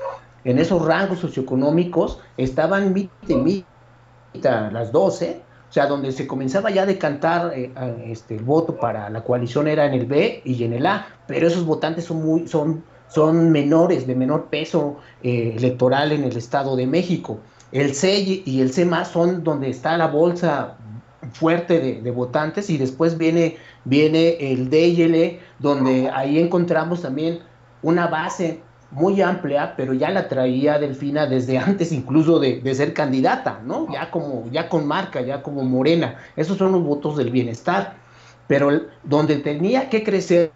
en 0.44 0.60
esos 0.60 0.86
rangos 0.86 1.20
socioeconómicos, 1.20 2.20
estaban 2.38 2.94
mitad, 2.94 4.72
las 4.72 4.92
12, 4.92 5.42
o 5.70 5.74
sea, 5.74 5.88
donde 5.88 6.12
se 6.12 6.28
comenzaba 6.28 6.70
ya 6.70 6.84
a 6.84 6.86
decantar 6.86 7.54
eh, 7.56 7.72
este, 8.06 8.36
el 8.36 8.44
voto 8.44 8.78
para 8.78 9.10
la 9.10 9.24
coalición 9.24 9.68
era 9.68 9.86
en 9.86 9.94
el 9.94 10.06
B 10.06 10.42
y 10.44 10.64
en 10.64 10.74
el 10.74 10.86
A, 10.86 11.08
pero 11.28 11.48
esos 11.48 11.66
votantes 11.66 12.06
son 12.06 12.24
muy, 12.24 12.48
son 12.48 12.84
son 13.14 13.52
menores, 13.52 14.08
de 14.08 14.16
menor 14.16 14.46
peso 14.46 14.98
eh, 15.22 15.54
electoral 15.56 16.12
en 16.12 16.24
el 16.24 16.36
Estado 16.36 16.76
de 16.76 16.88
México. 16.88 17.40
El 17.72 17.94
C 17.94 18.20
y 18.46 18.62
el 18.62 18.74
C 18.74 18.86
más 18.86 19.10
son 19.10 19.44
donde 19.44 19.70
está 19.70 19.98
la 19.98 20.08
bolsa 20.08 20.78
fuerte 21.32 22.02
de, 22.02 22.12
votantes 22.12 22.70
y 22.70 22.78
después 22.78 23.18
viene, 23.18 23.58
viene 23.86 24.52
el 24.52 24.70
D 24.70 24.88
y 24.88 25.02
el 25.02 25.16
E, 25.16 25.40
donde 25.60 26.10
ahí 26.10 26.40
encontramos 26.40 27.02
también 27.02 27.40
una 27.82 28.08
base 28.08 28.62
muy 28.92 29.22
amplia, 29.22 29.74
pero 29.76 29.94
ya 29.94 30.12
la 30.12 30.28
traía 30.28 30.78
Delfina 30.78 31.26
desde 31.26 31.58
antes 31.58 31.92
incluso 31.92 32.40
de, 32.40 32.62
de, 32.62 32.76
ser 32.76 32.94
candidata, 32.94 33.62
¿no? 33.66 33.92
Ya 33.92 34.12
como, 34.12 34.50
ya 34.52 34.70
con 34.70 34.86
marca, 34.86 35.22
ya 35.22 35.42
como 35.42 35.64
morena. 35.64 36.18
Esos 36.36 36.58
son 36.58 36.72
los 36.72 36.84
votos 36.84 37.18
del 37.18 37.32
bienestar. 37.32 37.96
Pero 38.48 38.70
donde 39.04 39.38
tenía 39.38 39.90
que 39.90 40.04
crecer 40.04 40.52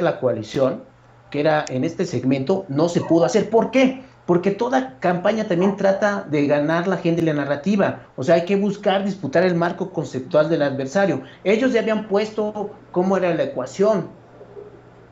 la 0.00 0.20
coalición 0.20 0.82
que 1.30 1.40
era 1.40 1.64
en 1.68 1.82
este 1.84 2.06
segmento, 2.06 2.64
no 2.68 2.88
se 2.88 3.00
pudo 3.00 3.24
hacer. 3.24 3.50
¿Por 3.50 3.70
qué? 3.70 4.04
Porque 4.26 4.50
toda 4.50 4.98
campaña 5.00 5.44
también 5.44 5.76
trata 5.76 6.24
de 6.28 6.46
ganar 6.46 6.88
la 6.88 6.94
agenda 6.94 7.20
y 7.20 7.26
la 7.26 7.34
narrativa. 7.34 8.06
O 8.16 8.24
sea, 8.24 8.36
hay 8.36 8.44
que 8.44 8.56
buscar 8.56 9.04
disputar 9.04 9.44
el 9.44 9.54
marco 9.54 9.90
conceptual 9.90 10.48
del 10.48 10.62
adversario. 10.62 11.22
Ellos 11.44 11.72
ya 11.72 11.80
habían 11.80 12.08
puesto 12.08 12.70
cómo 12.90 13.16
era 13.18 13.34
la 13.34 13.42
ecuación. 13.42 14.08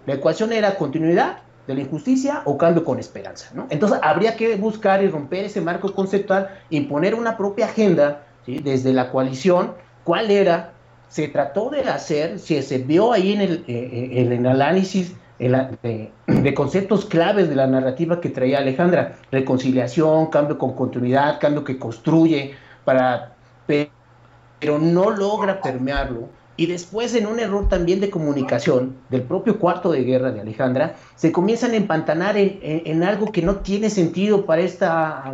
La 0.07 0.14
ecuación 0.14 0.53
era 0.53 0.77
continuidad 0.77 1.38
de 1.66 1.75
la 1.75 1.81
injusticia 1.83 2.42
o 2.44 2.57
cambio 2.59 2.85
con 2.85 2.98
esperanza. 2.98 3.51
¿no? 3.55 3.66
Entonces 3.70 3.98
habría 4.03 4.37
que 4.37 4.57
buscar 4.57 5.03
y 5.03 5.09
romper 5.09 5.44
ese 5.44 5.61
marco 5.61 5.92
conceptual, 5.94 6.48
imponer 6.70 7.14
una 7.14 7.37
propia 7.37 7.66
agenda 7.66 8.22
desde 8.46 8.92
la 8.92 9.11
coalición. 9.11 9.75
¿Cuál 10.05 10.31
era? 10.31 10.72
Se 11.09 11.29
trató 11.29 11.68
de 11.68 11.83
hacer, 11.83 12.38
si 12.38 12.61
se 12.62 12.79
vio 12.79 13.12
ahí 13.12 13.33
en 13.33 13.40
el, 13.42 13.64
eh, 13.68 13.90
eh, 13.92 14.22
en 14.22 14.33
el 14.33 14.46
análisis 14.46 15.14
de, 15.38 16.55
conceptos 16.55 17.05
claves 17.07 17.49
de 17.49 17.57
la 17.57 17.66
narrativa 17.66 18.21
que 18.21 18.29
traía 18.29 18.59
Alejandra, 18.59 19.16
reconciliación, 19.31 20.27
cambio 20.27 20.59
con 20.59 20.75
continuidad, 20.75 21.40
cambio 21.40 21.64
que 21.64 21.79
construye, 21.79 22.55
para, 22.85 23.35
pero 23.66 24.79
no 24.79 25.11
logra 25.11 25.61
permearlo. 25.61 26.29
Y 26.57 26.66
después 26.66 27.14
en 27.14 27.27
un 27.27 27.40
error 27.40 27.68
también 27.68 28.01
de 28.01 28.11
comunicación 28.11 28.95
del 29.09 29.23
propio 29.23 29.59
cuarto 29.59 29.90
de 29.90 30.05
guerra 30.05 30.33
de 30.33 30.42
Alejandra, 30.42 30.97
se 31.16 31.33
comienzan 31.33 31.73
a 31.73 31.77
empantanar 31.77 32.37
en, 32.37 33.03
algo 33.03 33.33
que 33.33 33.42
no 33.42 33.57
tiene 33.57 33.88
sentido 33.88 34.45
para 34.45 34.61
esta, 34.62 35.33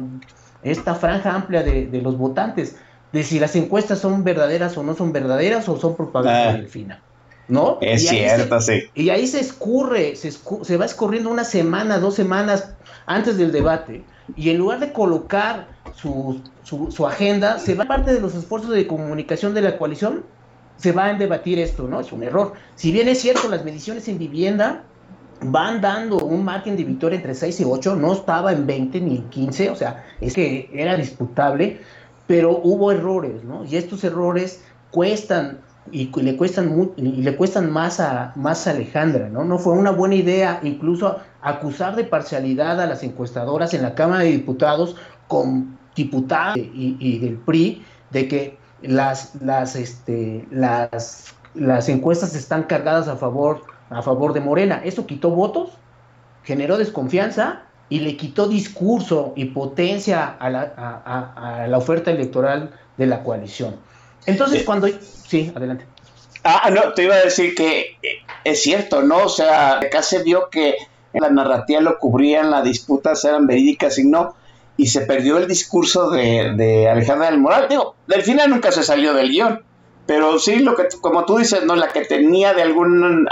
esta 0.63 0.95
franja 0.95 1.35
amplia 1.35 1.63
de, 1.63 2.01
los 2.03 2.17
votantes, 2.17 2.77
de 3.13 3.25
si 3.25 3.41
las 3.41 3.57
encuestas 3.57 3.99
son 3.99 4.23
verdaderas 4.23 4.77
o 4.79 4.83
no 4.83 4.95
son 4.95 5.13
verdaderas 5.13 5.69
o 5.69 5.79
son 5.79 5.97
propaganda 5.97 6.51
ah. 6.51 6.53
delfina. 6.53 7.03
¿No? 7.49 7.79
Es 7.81 8.09
cierto, 8.09 8.61
sí. 8.61 8.85
Y 8.95 9.11
ahí 9.11 9.27
se 9.27 9.41
escurre, 9.41 10.17
se, 10.17 10.31
se 10.31 10.77
va 10.77 10.85
escurriendo 10.85 11.31
una 11.31 11.45
semana, 11.45 11.99
dos 11.99 12.15
semanas 12.15 12.71
antes 13.07 13.39
del 13.39 13.53
debate, 13.53 14.05
y 14.37 14.51
en 14.51 14.59
lugar 14.59 14.81
de 14.81 14.93
colocar 14.93 15.69
su, 15.95 16.41
su, 16.63 17.07
agenda, 17.07 17.59
se 17.59 17.75
va 17.75 17.87
parte 17.87 18.13
de 18.13 18.21
los 18.21 18.35
esfuerzos 18.35 18.71
de 18.71 18.87
comunicación 18.87 19.55
de 19.55 19.63
la 19.63 19.79
coalición, 19.79 20.25
se 20.77 20.93
va 20.93 21.07
a 21.07 21.15
debatir 21.15 21.59
esto, 21.59 21.89
¿no? 21.89 22.01
Es 22.01 22.13
un 22.13 22.23
error. 22.23 22.53
Si 22.77 22.93
bien 22.93 23.09
es 23.09 23.21
cierto, 23.21 23.49
las 23.49 23.65
mediciones 23.65 24.07
en 24.09 24.19
vivienda 24.19 24.85
van 25.41 25.81
dando 25.81 26.19
un 26.19 26.45
margen 26.45 26.77
de 26.77 26.85
victoria 26.85 27.17
entre 27.17 27.35
6 27.35 27.61
y 27.61 27.65
8, 27.65 27.97
no 27.97 28.13
estaba 28.13 28.53
en 28.53 28.67
20 28.67 29.01
ni 29.01 29.17
en 29.17 29.31
15, 29.31 29.71
o 29.71 29.77
sea, 29.77 30.05
es 30.21 30.35
que 30.35 30.71
era 30.73 30.97
disputable, 30.97 31.81
pero 32.27 32.61
hubo 32.63 32.93
errores, 32.93 33.43
¿no? 33.45 33.65
Y 33.65 33.77
estos 33.77 34.05
errores 34.05 34.63
cuestan 34.91 35.61
y 35.93 36.11
le 36.23 36.37
cuestan 36.37 36.93
y 36.97 37.23
le 37.23 37.37
cuestan 37.37 37.71
más 37.71 38.01
a 38.01 38.33
más 38.37 38.67
Alejandra, 38.67 39.29
¿no? 39.29 39.45
No 39.45 39.59
fue 39.59 39.73
una 39.73 39.91
buena 39.91 40.15
idea 40.15 40.61
incluso 40.63 41.19
acusar 41.41 41.97
de 41.97 42.05
parcialidad 42.05 42.81
a 42.81 42.87
las 42.87 43.03
encuestadoras 43.03 43.75
en 43.75 43.83
la 43.83 43.95
Cámara 43.95 44.25
de 44.25 44.33
Diputados 44.33 44.97
con 45.27 45.79
diputados 45.95 46.57
y, 46.57 47.19
del 47.19 47.37
PRI 47.37 47.85
de 48.11 48.29
que 48.29 48.59
las 48.83 49.35
las 49.43 49.77
este 49.77 50.47
las 50.51 51.35
las 51.55 51.89
encuestas 51.89 52.35
están 52.35 52.65
cargadas 52.65 53.09
a 53.09 53.17
favor 53.17 53.63
a 53.91 54.03
favor 54.03 54.33
de 54.33 54.41
Morena. 54.41 54.81
Eso 54.85 55.07
quitó 55.07 55.31
votos, 55.31 55.71
generó 56.45 56.79
desconfianza 56.79 57.63
y 57.89 58.01
le 58.01 58.17
quitó 58.17 58.49
discurso 58.49 59.33
y 59.35 59.47
potencia 59.47 60.27
a 60.27 60.51
la, 60.51 60.61
a 60.63 61.67
la 61.67 61.79
oferta 61.79 62.11
electoral 62.11 62.71
de 62.99 63.07
la 63.07 63.23
coalición. 63.23 63.77
Entonces, 64.29 64.63
cuando... 64.63 64.89
Sí, 65.27 65.51
adelante. 65.55 65.87
Ah, 66.45 66.71
no, 66.71 66.93
te 66.93 67.05
iba 67.05 67.15
a 67.15 67.25
decir 67.25 67.55
que 67.55 67.97
eh, 68.03 68.19
es 68.45 68.63
cierto, 68.63 69.03
¿no? 69.03 69.25
O 69.25 69.29
sea, 69.29 69.79
acá 69.79 70.03
se 70.03 70.23
vio 70.23 70.51
que 70.51 70.77
la 71.15 71.31
narrativa 71.31 71.81
lo 71.81 71.99
cubrían, 71.99 72.51
las 72.51 72.63
disputas 72.63 73.25
eran 73.25 73.47
verídicas 73.47 73.99
y 73.99 74.05
no, 74.05 74.35
y 74.77 74.87
se 74.89 75.01
perdió 75.01 75.39
el 75.39 75.49
discurso 75.49 76.11
de, 76.11 76.53
de 76.57 76.89
Alejandra 76.89 77.31
del 77.31 77.41
Moral. 77.41 77.67
Digo, 77.71 77.97
del 78.07 78.23
final 78.23 78.51
nunca 78.51 78.71
se 78.71 78.83
salió 78.83 79.15
del 79.15 79.31
guion, 79.31 79.63
pero 80.07 80.39
sí, 80.39 80.59
lo 80.59 80.77
que, 80.77 80.89
como 81.01 81.25
tú 81.25 81.39
dices, 81.39 81.65
no 81.65 81.75
la 81.75 81.89
que 81.89 82.05
tenía 82.05 82.53
de, 82.53 82.63
algún, 82.63 83.27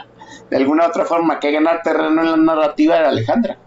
de 0.50 0.56
alguna 0.56 0.86
otra 0.86 1.04
forma 1.04 1.38
que 1.40 1.52
ganar 1.52 1.82
terreno 1.82 2.22
en 2.22 2.30
la 2.30 2.36
narrativa 2.38 2.96
era 2.96 3.10
Alejandra. 3.10 3.58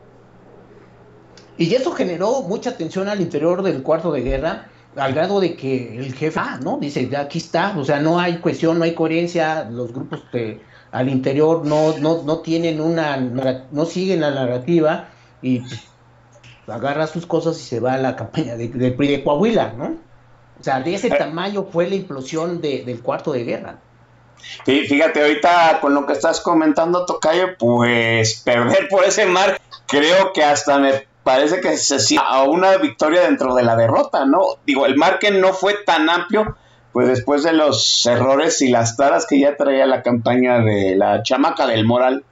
Y 1.58 1.76
eso 1.76 1.92
generó 1.92 2.42
mucha 2.42 2.76
tensión 2.76 3.08
al 3.08 3.22
interior 3.22 3.62
del 3.62 3.84
cuarto 3.84 4.12
de 4.12 4.22
guerra, 4.22 4.70
al 4.96 5.14
grado 5.14 5.40
de 5.40 5.56
que 5.56 5.98
el 5.98 6.14
jefe, 6.14 6.40
ah, 6.40 6.60
¿no? 6.62 6.78
Dice, 6.78 7.10
aquí 7.18 7.38
está, 7.38 7.76
o 7.78 7.86
sea, 7.86 8.00
no 8.00 8.20
hay 8.20 8.38
cuestión, 8.40 8.80
no 8.80 8.86
hay 8.86 8.94
coherencia, 8.94 9.66
los 9.70 9.94
grupos 9.94 10.24
de, 10.32 10.62
al 10.92 11.10
interior 11.10 11.66
no, 11.66 11.98
no, 12.00 12.24
no 12.24 12.40
tienen 12.40 12.82
una, 12.82 13.18
no 13.18 13.86
siguen 13.86 14.22
la 14.22 14.32
narrativa 14.32 15.10
y 15.42 15.62
agarra 16.68 17.08
sus 17.08 17.26
cosas 17.26 17.60
y 17.60 17.64
se 17.64 17.80
va 17.80 17.94
a 17.94 17.98
la 17.98 18.16
campaña 18.16 18.56
de, 18.56 18.68
de, 18.68 19.24
Coahuila, 19.24 19.74
¿no? 19.78 19.98
O 20.60 20.64
sea, 20.64 20.82
de 20.82 20.94
ese 20.94 21.08
eh. 21.08 21.16
tamaño 21.18 21.68
fue 21.72 21.88
la 21.88 21.96
implosión 21.96 22.62
del 22.62 23.02
cuarto 23.02 23.32
de 23.32 23.44
guerra. 23.44 23.78
Sí, 24.66 24.82
fíjate, 24.88 25.22
ahorita 25.22 25.80
con 25.82 25.94
lo 25.94 26.06
que 26.06 26.14
estás 26.14 26.40
comentando, 26.40 27.06
Tocayo, 27.06 27.58
pues 27.58 28.42
perder 28.42 28.88
por 28.90 29.04
ese 29.04 29.26
mar, 29.26 29.60
creo 29.88 30.32
que 30.34 30.44
hasta 30.44 30.80
me 30.80 31.09
parece 31.30 31.62
que 31.62 31.78
se 31.78 32.00
siente 32.00 32.26
a 32.28 32.42
una 32.42 32.76
victoria 32.78 33.22
dentro 33.22 33.54
de 33.54 33.62
la 33.62 33.76
derrota, 33.76 34.26
¿no? 34.26 34.42
Digo, 34.66 34.88
el 34.88 34.96
marque 34.96 35.30
no 35.30 35.54
fue 35.54 35.76
tan 35.86 36.10
amplio, 36.10 36.58
pues 36.92 37.08
después 37.08 37.44
de 37.44 37.54
los 37.54 38.04
errores 38.08 38.64
y 38.64 38.70
las 38.70 38.98
taras 38.98 39.28
que 39.28 39.40
ya 39.40 39.56
traía 39.56 39.86
la 39.86 40.02
campaña 40.02 40.58
de 40.58 40.96
la 40.96 41.22
chamaca 41.22 41.68
del 41.68 41.86
moral. 41.86 42.24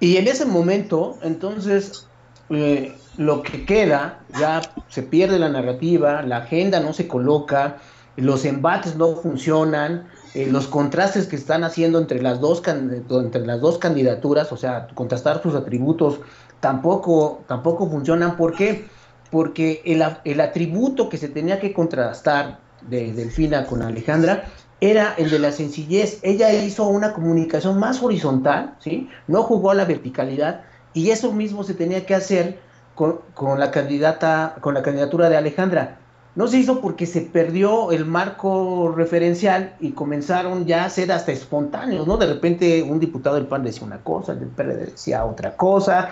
Y 0.00 0.16
en 0.16 0.26
ese 0.26 0.46
momento, 0.46 1.16
entonces, 1.22 2.08
eh, 2.50 2.96
lo 3.18 3.44
que 3.44 3.64
queda, 3.64 4.18
ya 4.36 4.60
se 4.88 5.04
pierde 5.04 5.38
la 5.38 5.48
narrativa, 5.48 6.22
la 6.22 6.38
agenda 6.38 6.80
no 6.80 6.92
se 6.92 7.06
coloca, 7.06 7.76
los 8.16 8.44
embates 8.44 8.96
no 8.96 9.14
funcionan, 9.14 10.08
eh, 10.34 10.48
los 10.50 10.66
contrastes 10.66 11.28
que 11.28 11.36
están 11.36 11.62
haciendo 11.62 12.00
entre 12.00 12.20
las, 12.20 12.40
dos 12.40 12.60
entre 12.66 13.46
las 13.46 13.60
dos 13.60 13.78
candidaturas, 13.78 14.50
o 14.50 14.56
sea, 14.56 14.88
contrastar 14.94 15.40
sus 15.40 15.54
atributos, 15.54 16.18
tampoco, 16.64 17.42
tampoco 17.46 17.90
funcionan. 17.90 18.38
¿Por 18.38 18.54
qué? 18.54 18.86
Porque 19.30 19.82
el, 19.84 20.02
el 20.24 20.40
atributo 20.40 21.10
que 21.10 21.18
se 21.18 21.28
tenía 21.28 21.60
que 21.60 21.74
contrastar 21.74 22.58
de 22.88 23.12
Delfina 23.12 23.66
con 23.66 23.82
Alejandra 23.82 24.44
era 24.80 25.14
el 25.18 25.28
de 25.28 25.40
la 25.40 25.52
sencillez. 25.52 26.20
Ella 26.22 26.50
hizo 26.54 26.88
una 26.88 27.12
comunicación 27.12 27.78
más 27.78 28.02
horizontal, 28.02 28.76
¿sí? 28.78 29.10
No 29.28 29.42
jugó 29.42 29.72
a 29.72 29.74
la 29.74 29.84
verticalidad 29.84 30.62
y 30.94 31.10
eso 31.10 31.32
mismo 31.32 31.64
se 31.64 31.74
tenía 31.74 32.06
que 32.06 32.14
hacer 32.14 32.58
con, 32.94 33.20
la 33.58 33.70
candidata, 33.70 34.56
con 34.62 34.72
la 34.72 34.80
candidatura 34.80 35.28
de 35.28 35.36
Alejandra. 35.36 35.98
No 36.34 36.48
se 36.48 36.56
hizo 36.56 36.80
porque 36.80 37.04
se 37.04 37.20
perdió 37.20 37.92
el 37.92 38.06
marco 38.06 38.90
referencial 38.96 39.76
y 39.80 39.92
comenzaron 39.92 40.64
ya 40.64 40.86
a 40.86 40.90
ser 40.90 41.12
hasta 41.12 41.30
espontáneos, 41.30 42.06
¿no? 42.06 42.16
De 42.16 42.26
repente 42.26 42.82
un 42.82 42.98
diputado 42.98 43.36
del 43.36 43.46
PAN 43.46 43.64
decía 43.64 43.84
una 43.84 43.98
cosa, 43.98 44.32
el 44.32 44.40
del 44.40 44.48
PRD 44.48 44.86
decía 44.86 45.26
otra 45.26 45.56
cosa, 45.56 46.08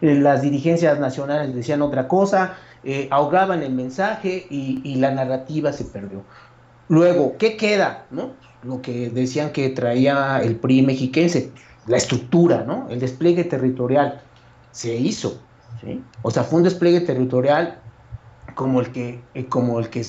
las 0.00 0.42
dirigencias 0.42 0.98
nacionales 0.98 1.54
decían 1.54 1.82
otra 1.82 2.08
cosa, 2.08 2.56
eh, 2.84 3.08
ahogaban 3.10 3.62
el 3.62 3.72
mensaje 3.72 4.46
y, 4.50 4.94
la 4.96 5.10
narrativa 5.10 5.72
se 5.72 5.84
perdió. 5.84 6.22
Luego, 6.88 7.36
¿qué 7.38 7.56
queda? 7.56 8.06
¿no? 8.10 8.30
Lo 8.62 8.80
que 8.80 9.10
decían 9.10 9.50
que 9.50 9.68
traía 9.70 10.40
el 10.42 10.56
PRI 10.56 10.82
mexiquense, 10.82 11.50
la 11.86 11.96
estructura, 11.96 12.64
¿no? 12.66 12.86
el 12.88 13.00
despliegue 13.00 13.44
territorial, 13.44 14.20
se 14.70 14.94
hizo. 14.94 15.40
¿sí? 15.80 16.02
O 16.22 16.30
sea, 16.30 16.44
fue 16.44 16.58
un 16.58 16.64
despliegue 16.64 17.00
territorial 17.00 17.78
como 18.54 18.80
el 18.80 18.90
que, 18.90 19.20
eh, 19.34 19.46
como 19.46 19.78
el 19.78 19.88
que 19.90 20.04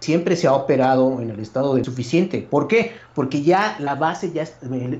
siempre 0.00 0.36
se 0.36 0.46
ha 0.46 0.54
operado 0.54 1.20
en 1.20 1.30
el 1.30 1.40
estado 1.40 1.74
de 1.74 1.84
suficiente. 1.84 2.46
¿Por 2.48 2.68
qué? 2.68 2.92
Porque 3.14 3.42
ya 3.42 3.76
la 3.78 3.94
base, 3.94 4.32
ya 4.32 4.46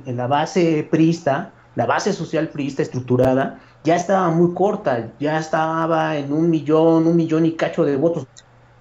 la 0.06 0.26
base 0.26 0.86
priista, 0.90 1.52
la 1.76 1.86
base 1.86 2.12
social 2.12 2.48
priista 2.48 2.82
estructurada, 2.82 3.60
ya 3.84 3.96
estaba 3.96 4.30
muy 4.30 4.54
corta, 4.54 5.12
ya 5.18 5.38
estaba 5.38 6.16
en 6.16 6.32
un 6.32 6.50
millón, 6.50 7.06
un 7.06 7.16
millón 7.16 7.46
y 7.46 7.52
cacho 7.52 7.84
de 7.84 7.96
votos. 7.96 8.26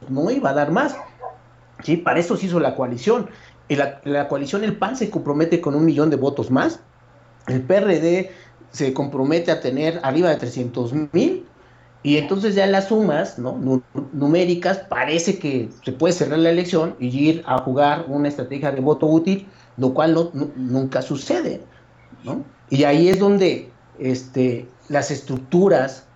No 0.10 0.29
iba 0.31 0.49
a 0.49 0.53
dar 0.53 0.71
más. 0.71 0.95
¿sí? 1.83 1.97
Para 1.97 2.19
eso 2.19 2.36
se 2.36 2.47
hizo 2.47 2.60
la 2.60 2.75
coalición. 2.75 3.29
La, 3.69 4.01
la 4.05 4.27
coalición, 4.27 4.63
el 4.63 4.77
PAN 4.77 4.95
se 4.95 5.10
compromete 5.10 5.62
con 5.62 5.75
un 5.75 5.86
millón 5.86 6.10
de 6.10 6.15
votos 6.15 6.51
más. 6.51 6.79
El 7.47 7.62
PRD 7.62 8.31
se 8.71 8.93
compromete 8.93 9.51
a 9.51 9.62
tener 9.62 9.99
arriba 10.03 10.29
de 10.29 10.36
300 10.36 10.93
mil. 11.13 11.45
Y 12.03 12.17
entonces 12.17 12.55
ya 12.55 12.67
las 12.67 12.88
sumas 12.88 13.38
¿no? 13.39 13.83
numéricas 14.13 14.77
parece 14.77 15.39
que 15.39 15.69
se 15.83 15.91
puede 15.91 16.13
cerrar 16.13 16.39
la 16.39 16.51
elección 16.51 16.95
y 16.99 17.07
ir 17.07 17.43
a 17.45 17.57
jugar 17.60 18.05
una 18.07 18.27
estrategia 18.27 18.71
de 18.71 18.81
voto 18.81 19.07
útil, 19.07 19.47
lo 19.77 19.93
cual 19.93 20.13
no, 20.13 20.31
nunca 20.55 21.01
sucede. 21.01 21.62
¿no? 22.23 22.45
Y 22.69 22.83
ahí 22.83 23.10
es 23.10 23.19
donde 23.19 23.71
este, 23.99 24.67
las 24.89 25.12
estructuras 25.12 26.08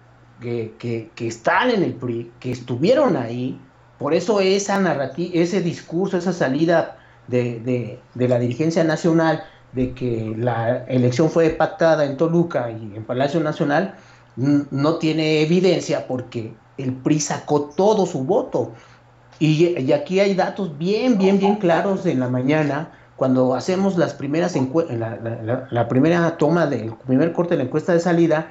que, 0.41 1.09
están 1.19 1.69
en 1.69 1.83
el 1.83 1.93
PRI, 1.93 2.31
que 2.39 2.51
estuvieron 2.51 3.15
ahí, 3.15 3.59
por 3.99 4.13
eso 4.13 4.39
esa 4.39 4.79
narrativa, 4.79 5.31
ese 5.33 5.61
discurso, 5.61 6.17
esa 6.17 6.33
salida 6.33 6.97
de, 7.27 7.99
la 8.15 8.39
dirigencia 8.39 8.83
nacional 8.83 9.43
de 9.73 9.93
que 9.93 10.35
la 10.37 10.85
elección 10.85 11.29
fue 11.29 11.49
pactada 11.51 12.05
en 12.05 12.17
Toluca 12.17 12.71
y 12.71 12.95
en 12.95 13.03
Palacio 13.03 13.39
Nacional, 13.39 13.95
no 14.35 14.95
tiene 14.95 15.41
evidencia 15.41 16.07
porque 16.07 16.53
el 16.77 16.93
PRI 16.93 17.19
sacó 17.19 17.69
todo 17.75 18.05
su 18.05 18.23
voto. 18.23 18.71
Y, 19.39 19.91
aquí 19.91 20.19
hay 20.19 20.33
datos 20.35 20.77
bien, 20.77 21.17
bien, 21.17 21.39
bien 21.39 21.55
claros 21.55 22.05
en 22.05 22.19
la 22.19 22.29
mañana 22.29 22.91
cuando 23.15 23.53
hacemos 23.53 23.97
las 23.97 24.15
primeras 24.15 24.55
la, 24.89 25.67
la, 25.69 25.87
primera 25.87 26.37
toma 26.37 26.65
del 26.65 26.93
primer 27.05 27.33
corte 27.33 27.53
de 27.53 27.59
la 27.59 27.63
encuesta 27.65 27.93
de 27.93 27.99
salida 27.99 28.47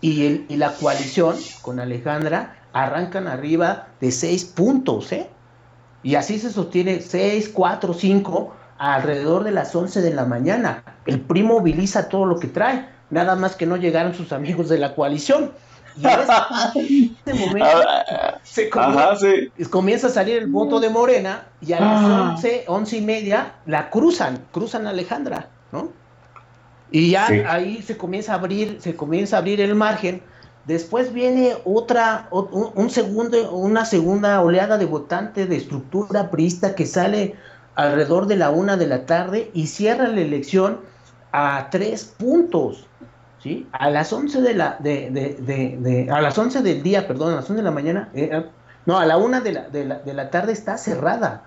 y, 0.00 0.26
el, 0.26 0.46
y 0.48 0.56
la 0.56 0.72
coalición 0.74 1.36
con 1.62 1.80
Alejandra 1.80 2.56
arrancan 2.72 3.26
arriba 3.26 3.88
de 4.00 4.12
seis 4.12 4.44
puntos, 4.44 5.12
¿eh? 5.12 5.28
Y 6.02 6.14
así 6.14 6.38
se 6.38 6.50
sostiene 6.50 7.00
seis, 7.00 7.50
cuatro, 7.52 7.92
cinco 7.92 8.54
alrededor 8.78 9.44
de 9.44 9.50
las 9.50 9.74
11 9.74 10.00
de 10.00 10.14
la 10.14 10.24
mañana. 10.24 10.82
El 11.04 11.20
PRI 11.20 11.42
moviliza 11.42 12.08
todo 12.08 12.24
lo 12.24 12.38
que 12.38 12.48
trae, 12.48 12.88
nada 13.10 13.36
más 13.36 13.54
que 13.54 13.66
no 13.66 13.76
llegaron 13.76 14.14
sus 14.14 14.32
amigos 14.32 14.70
de 14.70 14.78
la 14.78 14.94
coalición. 14.94 15.52
Y 15.96 16.06
en 16.06 17.16
este 17.18 17.34
momento 17.46 17.80
se 18.42 18.70
comienza, 18.70 20.06
a 20.06 20.10
salir 20.10 20.38
el 20.38 20.46
voto 20.46 20.80
de 20.80 20.88
Morena 20.88 21.48
y 21.60 21.74
a 21.74 21.80
las 21.80 22.04
ah. 22.04 22.30
once, 22.30 22.64
once 22.68 22.96
y 22.96 23.02
media 23.02 23.56
la 23.66 23.90
cruzan, 23.90 24.46
cruzan 24.52 24.86
a 24.86 24.90
Alejandra, 24.90 25.48
¿no? 25.72 25.99
Y 26.90 27.10
ya 27.10 27.26
ahí 27.48 27.82
se 27.82 27.96
comienza 27.96 28.32
a 28.32 28.36
abrir, 28.36 28.78
se 28.80 28.96
comienza 28.96 29.36
a 29.36 29.38
abrir 29.40 29.60
el 29.60 29.74
margen. 29.74 30.22
Después 30.66 31.12
viene 31.12 31.54
otra, 31.64 32.28
un, 32.30 32.90
segundo, 32.90 33.52
una 33.52 33.84
segunda 33.84 34.40
oleada 34.40 34.78
de 34.78 34.84
votantes 34.84 35.48
de 35.48 35.56
estructura 35.56 36.30
priista 36.30 36.74
que 36.74 36.86
sale 36.86 37.34
alrededor 37.74 38.26
de 38.26 38.36
la 38.36 38.50
una 38.50 38.76
de 38.76 38.86
la 38.86 39.06
tarde 39.06 39.50
y 39.54 39.68
cierra 39.68 40.08
la 40.08 40.20
elección 40.20 40.80
a 41.32 41.68
tres 41.70 42.04
puntos. 42.04 42.86
¿sí? 43.42 43.66
A 43.72 43.90
las 43.90 44.12
11 44.12 44.42
de 44.42 44.54
la, 44.54 44.76
de, 44.80 45.10
de, 45.10 45.76
de, 45.78 46.10
a 46.10 46.20
las 46.20 46.36
11 46.36 46.62
del 46.62 46.82
día, 46.82 47.06
perdón, 47.06 47.32
a 47.32 47.36
las 47.36 47.48
11 47.48 47.54
de 47.54 47.62
la 47.62 47.70
mañana, 47.70 48.08
eh, 48.14 48.44
no, 48.86 48.98
a 48.98 49.06
la 49.06 49.16
una 49.16 49.40
de 49.40 49.52
la, 49.52 49.68
de 49.68 49.84
la, 49.84 49.98
de 50.00 50.14
la 50.14 50.30
tarde 50.30 50.52
está 50.52 50.76
cerrada. 50.76 51.44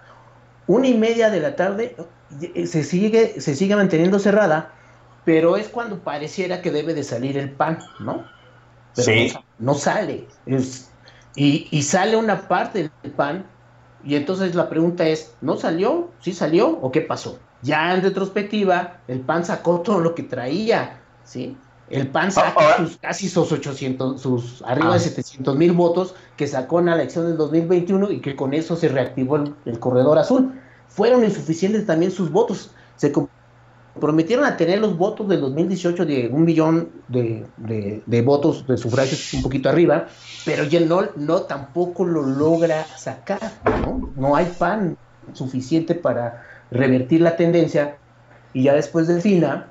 Una 0.67 0.87
y 0.87 0.97
media 0.97 1.29
de 1.29 1.39
la 1.39 1.55
tarde 1.55 1.95
eh, 2.41 2.67
se 2.67 2.83
sigue, 2.83 3.39
se 3.39 3.55
sigue 3.55 3.75
manteniendo 3.75 4.17
cerrada, 4.19 4.71
pero 5.25 5.57
es 5.57 5.67
cuando 5.67 5.99
pareciera 5.99 6.61
que 6.61 6.71
debe 6.71 6.93
de 6.93 7.03
salir 7.03 7.37
el 7.37 7.51
pan, 7.51 7.79
¿no? 7.99 8.25
Pero 8.95 9.05
sí. 9.05 9.33
no, 9.59 9.73
sale. 9.73 10.27
Es, 10.45 10.91
y, 11.35 11.67
y 11.71 11.81
sale 11.83 12.15
una 12.15 12.47
parte 12.47 12.91
del 13.01 13.11
pan, 13.11 13.45
y 14.03 14.15
entonces 14.15 14.53
la 14.55 14.69
pregunta 14.69 15.07
es, 15.07 15.33
¿no 15.41 15.57
salió? 15.57 16.09
¿Sí 16.19 16.33
salió? 16.33 16.69
¿O 16.81 16.91
qué 16.91 17.01
pasó? 17.01 17.39
Ya 17.61 17.95
en 17.95 18.01
retrospectiva, 18.01 18.99
el 19.07 19.21
PAN 19.21 19.45
sacó 19.45 19.81
todo 19.83 19.99
lo 19.99 20.13
que 20.13 20.23
traía, 20.23 20.99
¿sí? 21.23 21.57
El 21.89 22.07
PAN 22.07 22.31
sacó 22.31 22.61
sus, 22.77 22.97
casi 22.97 23.29
sus 23.29 23.51
800, 23.51 24.19
sus 24.19 24.61
arriba 24.63 24.93
de 24.93 24.99
700 24.99 25.53
ah. 25.53 25.57
mil 25.57 25.73
votos 25.73 26.15
que 26.37 26.47
sacó 26.47 26.79
en 26.79 26.87
la 26.87 26.95
elección 26.95 27.27
del 27.27 27.37
2021 27.37 28.11
y 28.11 28.19
que 28.19 28.35
con 28.35 28.53
eso 28.53 28.75
se 28.75 28.87
reactivó 28.87 29.37
el, 29.65 29.79
corredor 29.79 30.17
azul. 30.17 30.59
Fueron 30.87 31.23
insuficientes 31.23 31.85
también 31.85 32.11
sus 32.11 32.31
votos. 32.31 32.71
Se 32.95 33.11
prometieron 33.99 34.45
a 34.45 34.57
tener 34.57 34.79
los 34.79 34.97
votos 34.97 35.27
del 35.27 35.41
2018 35.41 36.05
de 36.05 36.27
un 36.27 36.45
millón 36.45 36.89
de, 37.07 37.45
de, 37.57 38.21
votos 38.21 38.65
de 38.67 38.77
sufragios 38.77 39.33
un 39.33 39.43
poquito 39.43 39.69
arriba, 39.69 40.07
pero 40.45 40.63
ya 40.63 40.79
no, 40.79 41.03
no 41.15 41.41
tampoco 41.43 42.05
lo 42.05 42.23
logra 42.23 42.83
sacar, 42.97 43.51
¿no? 43.81 44.11
No 44.15 44.35
hay 44.35 44.45
PAN 44.57 44.97
suficiente 45.33 45.95
para 45.95 46.43
revertir 46.71 47.21
la 47.21 47.35
tendencia 47.35 47.97
y 48.53 48.63
ya 48.63 48.73
después 48.73 49.07
de 49.07 49.21
FINA 49.21 49.67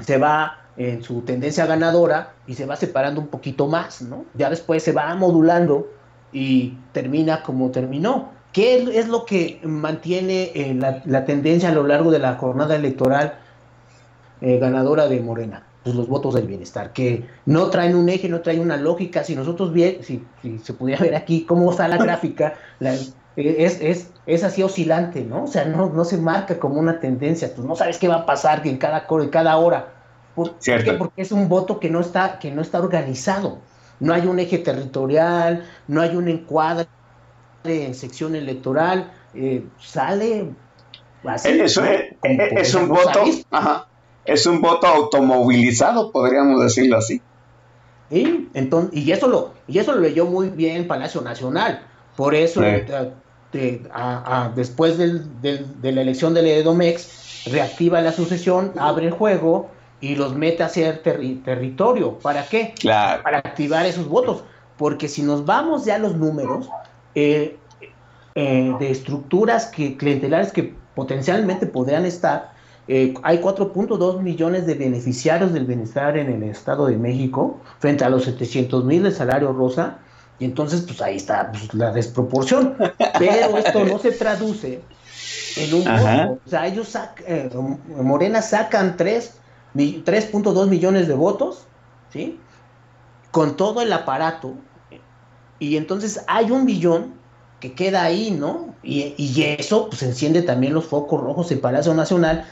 se 0.00 0.18
va 0.18 0.60
en 0.76 1.02
su 1.02 1.22
tendencia 1.22 1.66
ganadora 1.66 2.34
y 2.46 2.54
se 2.54 2.66
va 2.66 2.76
separando 2.76 3.20
un 3.20 3.28
poquito 3.28 3.66
más, 3.66 4.02
¿no? 4.02 4.26
Ya 4.34 4.50
después 4.50 4.82
se 4.82 4.92
va 4.92 5.14
modulando 5.14 5.88
y 6.32 6.74
termina 6.92 7.42
como 7.42 7.70
terminó. 7.70 8.30
¿Qué 8.52 8.98
es 8.98 9.08
lo 9.08 9.26
que 9.26 9.60
mantiene 9.64 10.50
eh, 10.54 10.74
la, 10.74 11.24
tendencia 11.24 11.68
a 11.68 11.72
lo 11.72 11.86
largo 11.86 12.10
de 12.10 12.18
la 12.18 12.36
jornada 12.36 12.74
electoral 12.74 13.38
eh, 14.40 14.58
ganadora 14.58 15.08
de 15.08 15.20
Morena? 15.20 15.66
Pues 15.82 15.94
los 15.94 16.08
votos 16.08 16.34
del 16.34 16.48
bienestar, 16.48 16.92
que 16.92 17.24
no 17.44 17.70
traen 17.70 17.94
un 17.94 18.08
eje, 18.08 18.28
no 18.28 18.40
traen 18.40 18.60
una 18.60 18.76
lógica. 18.76 19.22
Si 19.22 19.36
nosotros 19.36 19.72
bien, 19.72 19.98
si, 20.02 20.24
se 20.62 20.72
pudiera 20.72 21.00
ver 21.02 21.14
aquí 21.14 21.44
cómo 21.44 21.70
está 21.70 21.86
la 21.86 21.96
gráfica, 21.96 22.54
es, 22.80 23.80
es, 23.80 24.10
es, 24.26 24.44
así 24.44 24.64
oscilante, 24.64 25.22
¿no? 25.22 25.44
O 25.44 25.46
sea, 25.46 25.64
no, 25.64 25.88
no 25.90 26.04
se 26.04 26.16
marca 26.16 26.58
como 26.58 26.80
una 26.80 26.98
tendencia. 26.98 27.52
Pues 27.54 27.66
no 27.66 27.76
sabes 27.76 27.98
qué 27.98 28.08
va 28.08 28.16
a 28.16 28.26
pasar 28.26 28.66
en 28.66 28.78
cada, 28.78 29.06
en 29.08 29.28
cada 29.28 29.56
hora. 29.58 29.92
¿Por, 30.34 30.58
qué? 30.58 30.94
Porque 30.98 31.22
es 31.22 31.30
un 31.30 31.48
voto 31.48 31.78
que 31.78 31.88
no 31.88 32.00
está, 32.00 32.40
que 32.40 32.50
no 32.50 32.62
está 32.62 32.80
organizado. 32.80 33.58
No 34.00 34.12
hay 34.12 34.26
un 34.26 34.38
eje 34.38 34.58
territorial, 34.58 35.64
no 35.86 36.02
hay 36.02 36.16
un 36.16 36.28
encuadre 36.28 36.88
en 37.64 37.94
sección 37.94 38.34
electoral, 38.34 39.10
eh, 39.34 39.64
sale 39.78 40.50
así. 41.24 41.60
Eso 41.60 41.84
es, 41.84 42.14
es 42.22 42.74
un 42.74 42.88
voto, 42.88 43.24
es 44.26 44.46
un 44.46 44.60
voto 44.60 44.86
automovilizado, 44.86 46.10
podríamos 46.10 46.62
decirlo 46.62 46.98
así. 46.98 47.20
¿Y? 48.10 48.48
Entonces, 48.54 48.96
y 48.96 49.10
eso 49.12 49.26
lo, 49.26 49.52
y 49.66 49.78
eso 49.78 49.94
lo 49.94 50.00
leyó 50.00 50.26
muy 50.26 50.50
bien 50.50 50.86
Palacio 50.86 51.20
Nacional. 51.20 51.82
Por 52.16 52.34
eso, 52.34 52.62
eh, 52.62 53.82
después 54.54 54.98
de 54.98 55.92
la 55.92 56.00
elección 56.00 56.34
del 56.34 56.46
Edomex, 56.46 57.46
reactiva 57.50 58.00
la 58.00 58.12
sucesión, 58.12 58.72
abre 58.78 59.06
el 59.06 59.12
juego 59.12 59.70
y 60.00 60.14
los 60.14 60.34
mete 60.34 60.62
hacia 60.62 60.90
el 60.90 61.00
territorio. 61.00 62.18
¿Para 62.18 62.46
qué? 62.46 62.74
Para 63.22 63.38
activar 63.38 63.86
esos 63.86 64.08
votos. 64.08 64.44
Porque 64.76 65.08
si 65.08 65.22
nos 65.22 65.44
vamos 65.44 65.84
ya 65.84 65.96
a 65.96 65.98
los 65.98 66.16
números 66.16 66.68
eh, 67.14 67.56
eh, 68.34 68.74
de 68.78 68.90
estructuras 68.90 69.66
que, 69.66 69.96
clientelares 69.96 70.52
que 70.52 70.74
potencialmente 70.94 71.66
podrían 71.66 72.04
estar, 72.04 72.52
eh, 72.88 73.14
hay 73.22 73.38
4.2 73.38 74.20
millones 74.20 74.66
de 74.66 74.74
beneficiarios 74.74 75.52
del 75.52 75.66
bienestar 75.66 76.16
en 76.16 76.30
el 76.30 76.42
Estado 76.44 76.86
de 76.86 76.96
México 76.96 77.60
frente 77.78 78.04
a 78.04 78.08
los 78.08 78.24
700 78.24 78.84
mil 78.84 79.02
de 79.02 79.10
salario 79.10 79.52
rosa. 79.52 79.98
Y 80.38 80.44
entonces, 80.44 80.82
pues 80.82 81.00
ahí 81.00 81.16
está 81.16 81.50
pues, 81.50 81.72
la 81.74 81.92
desproporción. 81.92 82.76
Pero 83.18 83.56
esto 83.56 83.84
no 83.84 83.98
se 83.98 84.12
traduce 84.12 84.82
en 85.56 85.74
un 85.74 85.84
voto. 85.84 86.40
O 86.44 86.48
sea, 86.48 86.66
ellos 86.66 86.88
sacan, 86.88 87.50
Morena 88.02 88.42
sacan 88.42 88.96
3 88.96 89.40
3.2 89.76 90.68
millones 90.68 91.08
de 91.08 91.14
votos, 91.14 91.66
¿sí? 92.12 92.40
Con 93.30 93.56
todo 93.56 93.82
el 93.82 93.92
aparato. 93.92 94.54
Y 95.58 95.76
entonces 95.76 96.24
hay 96.26 96.50
un 96.50 96.66
billón 96.66 97.14
que 97.60 97.74
queda 97.74 98.02
ahí, 98.02 98.30
¿no? 98.30 98.74
Y, 98.82 99.14
eso 99.58 99.88
pues 99.88 100.02
enciende 100.02 100.42
también 100.42 100.74
los 100.74 100.86
focos 100.86 101.20
rojos 101.20 101.50
en 101.50 101.60
Palacio 101.60 101.94
Nacional 101.94 102.46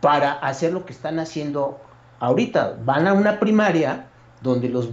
para 0.00 0.32
hacer 0.32 0.72
lo 0.72 0.84
que 0.84 0.92
están 0.92 1.18
haciendo 1.18 1.78
ahorita. 2.20 2.76
Van 2.84 3.06
a 3.06 3.12
una 3.12 3.38
primaria 3.38 4.06
donde 4.42 4.68
los, 4.68 4.90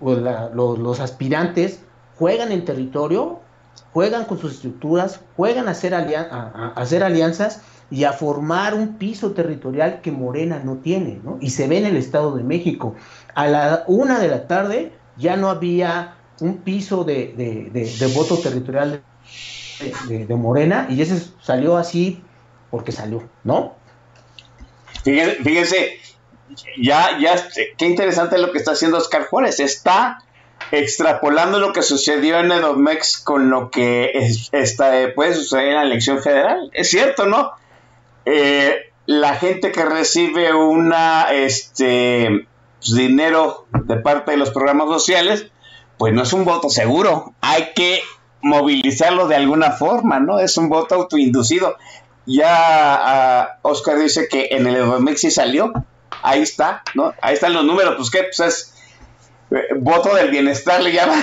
los, 0.00 1.00
aspirantes 1.00 1.80
juegan 2.18 2.52
en 2.52 2.64
territorio, 2.64 3.40
juegan 3.92 4.24
con 4.24 4.38
sus 4.38 4.54
estructuras, 4.54 5.20
juegan 5.36 5.68
a 5.68 5.72
hacer, 5.72 5.94
a 5.94 6.72
hacer 6.76 7.02
alianzas 7.02 7.62
y 7.92 8.04
a 8.04 8.12
formar 8.12 8.72
un 8.72 8.94
piso 8.94 9.32
territorial 9.32 10.00
que 10.00 10.10
Morena 10.10 10.60
no 10.64 10.76
tiene, 10.78 11.20
¿no? 11.22 11.36
Y 11.42 11.50
se 11.50 11.68
ve 11.68 11.76
en 11.76 11.84
el 11.84 11.96
Estado 11.98 12.34
de 12.34 12.42
México. 12.42 12.94
A 13.34 13.46
la 13.46 13.84
una 13.86 14.18
de 14.18 14.28
la 14.28 14.46
tarde 14.46 14.92
ya 15.18 15.36
no 15.36 15.50
había 15.50 16.14
un 16.40 16.58
piso 16.58 17.04
de, 17.04 18.10
voto 18.14 18.38
territorial 18.38 19.02
de, 20.08 20.36
Morena 20.36 20.86
y 20.88 21.02
ese 21.02 21.22
salió 21.42 21.76
así 21.76 22.22
porque 22.70 22.92
salió, 22.92 23.24
¿no? 23.44 23.74
Fíjense, 25.02 26.00
ya, 26.80 27.18
ya, 27.18 27.34
qué 27.76 27.86
interesante 27.86 28.38
lo 28.38 28.52
que 28.52 28.58
está 28.58 28.72
haciendo 28.72 28.98
Oscar 28.98 29.26
Juárez. 29.26 29.60
Está 29.60 30.22
extrapolando 30.70 31.58
lo 31.58 31.72
que 31.72 31.82
sucedió 31.82 32.38
en 32.38 32.52
Edomex 32.52 33.18
con 33.18 33.50
lo 33.50 33.70
que 33.70 34.12
está, 34.52 34.92
puede 35.14 35.34
suceder 35.34 35.68
en 35.68 35.74
la 35.74 35.82
elección 35.82 36.22
federal. 36.22 36.70
Es 36.72 36.90
cierto, 36.90 37.26
¿no? 37.26 37.52
Eh, 38.24 38.92
la 39.06 39.34
gente 39.34 39.72
que 39.72 39.84
recibe 39.84 40.54
una 40.54 41.32
este 41.32 42.46
pues, 42.78 42.94
dinero 42.94 43.66
de 43.84 43.96
parte 43.96 44.32
de 44.32 44.36
los 44.36 44.50
programas 44.50 44.88
sociales, 44.88 45.48
pues 45.98 46.12
no 46.12 46.22
es 46.22 46.32
un 46.32 46.44
voto 46.44 46.70
seguro. 46.70 47.34
Hay 47.40 47.72
que 47.74 48.00
movilizarlo 48.42 49.28
de 49.28 49.36
alguna 49.36 49.72
forma, 49.72 50.20
¿no? 50.20 50.38
Es 50.38 50.56
un 50.56 50.68
voto 50.68 50.94
autoinducido. 50.94 51.76
Ya 52.26 52.48
ah, 52.50 53.58
Oscar 53.62 53.98
dice 53.98 54.28
que 54.28 54.48
en 54.50 54.66
el 54.66 54.76
Edomex 54.76 55.20
sí 55.20 55.30
salió. 55.30 55.72
Ahí 56.22 56.42
está, 56.42 56.82
¿no? 56.94 57.14
Ahí 57.20 57.34
están 57.34 57.52
los 57.52 57.64
números. 57.64 57.96
Pues 57.96 58.10
qué, 58.10 58.22
pues 58.24 58.40
es 58.40 58.74
eh, 59.50 59.74
voto 59.76 60.14
del 60.14 60.30
bienestar, 60.30 60.82
le 60.82 60.92
llama. 60.92 61.14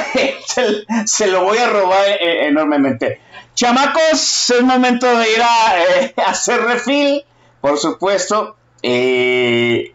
se, 1.06 1.28
lo 1.28 1.44
voy 1.44 1.58
a 1.58 1.70
robar 1.70 2.06
eh, 2.20 2.48
enormemente. 2.48 3.22
Chamacos, 3.56 4.50
es 4.50 4.62
momento 4.62 5.06
de 5.06 5.32
ir 5.32 5.42
a, 5.42 5.84
eh, 5.84 6.14
hacer 6.26 6.62
refil, 6.62 7.26
por 7.62 7.78
supuesto. 7.78 8.56
Eh, 8.82 9.94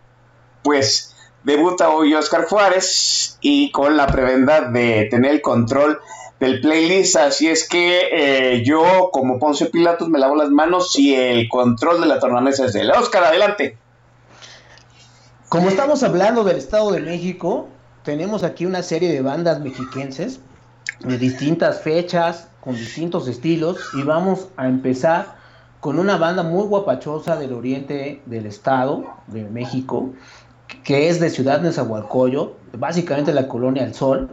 pues 0.62 1.14
debuta 1.45 1.90
hoy 1.90 2.14
Oscar 2.14 2.45
Juárez 2.47 3.38
y 3.40 3.71
con 3.71 3.97
la 3.97 4.07
prebenda 4.07 4.62
de 4.62 5.07
tener 5.11 5.33
el 5.33 5.43
control 5.43 6.01
del 6.44 6.61
playlist. 6.61 7.16
Así 7.16 7.48
es 7.48 7.68
que 7.68 8.00
eh, 8.12 8.62
yo, 8.64 9.11
como 9.12 9.38
Poncio 9.38 9.70
Pilatos, 9.70 10.09
me 10.09 10.18
lavo 10.18 10.37
las 10.37 10.50
manos 10.50 10.96
y 10.98 11.14
el 11.14 11.48
control 11.48 12.00
de 12.00 12.07
la 12.07 12.18
tornamesa 12.18 12.66
es 12.66 12.72
de 12.74 12.88
Oscar, 12.90 13.24
adelante. 13.24 13.78
Como 15.48 15.68
estamos 15.68 16.02
hablando 16.02 16.44
del 16.44 16.57
Estado 16.57 16.92
de 16.92 17.00
México, 17.00 17.68
tenemos 18.02 18.42
aquí 18.42 18.66
una 18.66 18.83
serie 18.83 19.11
de 19.11 19.22
bandas 19.22 19.61
mexiquenses 19.61 20.40
de 21.00 21.18
distintas 21.18 21.80
fechas, 21.80 22.48
con 22.61 22.74
distintos 22.74 23.28
estilos 23.28 23.78
y 23.94 24.02
vamos 24.02 24.48
a 24.57 24.66
empezar 24.66 25.37
con 25.80 25.98
una 25.98 26.16
banda 26.16 26.42
muy 26.42 26.64
guapachosa 26.64 27.37
del 27.37 27.52
oriente 27.52 28.22
del 28.24 28.46
estado 28.46 29.04
de 29.26 29.44
México, 29.44 30.14
que 30.83 31.09
es 31.09 31.20
de 31.20 31.28
Ciudad 31.28 31.61
Nezahualcóyotl, 31.61 32.78
básicamente 32.78 33.35
la 33.35 33.48
colonia 33.48 33.85
El 33.85 33.94
Sol, 33.94 34.30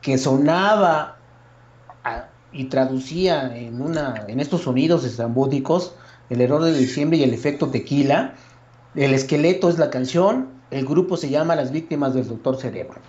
que 0.00 0.16
sonaba 0.16 1.16
y 2.56 2.64
traducía 2.64 3.56
en, 3.56 3.80
una, 3.80 4.24
en 4.28 4.40
estos 4.40 4.62
sonidos 4.62 5.04
estrambóticos 5.04 5.94
el 6.30 6.40
error 6.40 6.62
de 6.62 6.76
diciembre 6.76 7.18
y 7.18 7.22
el 7.22 7.34
efecto 7.34 7.68
tequila. 7.68 8.34
El 8.94 9.14
esqueleto 9.14 9.68
es 9.68 9.78
la 9.78 9.90
canción, 9.90 10.48
el 10.70 10.86
grupo 10.86 11.16
se 11.16 11.30
llama 11.30 11.54
Las 11.54 11.70
Víctimas 11.70 12.14
del 12.14 12.26
Doctor 12.26 12.56
Cerebro. 12.56 13.00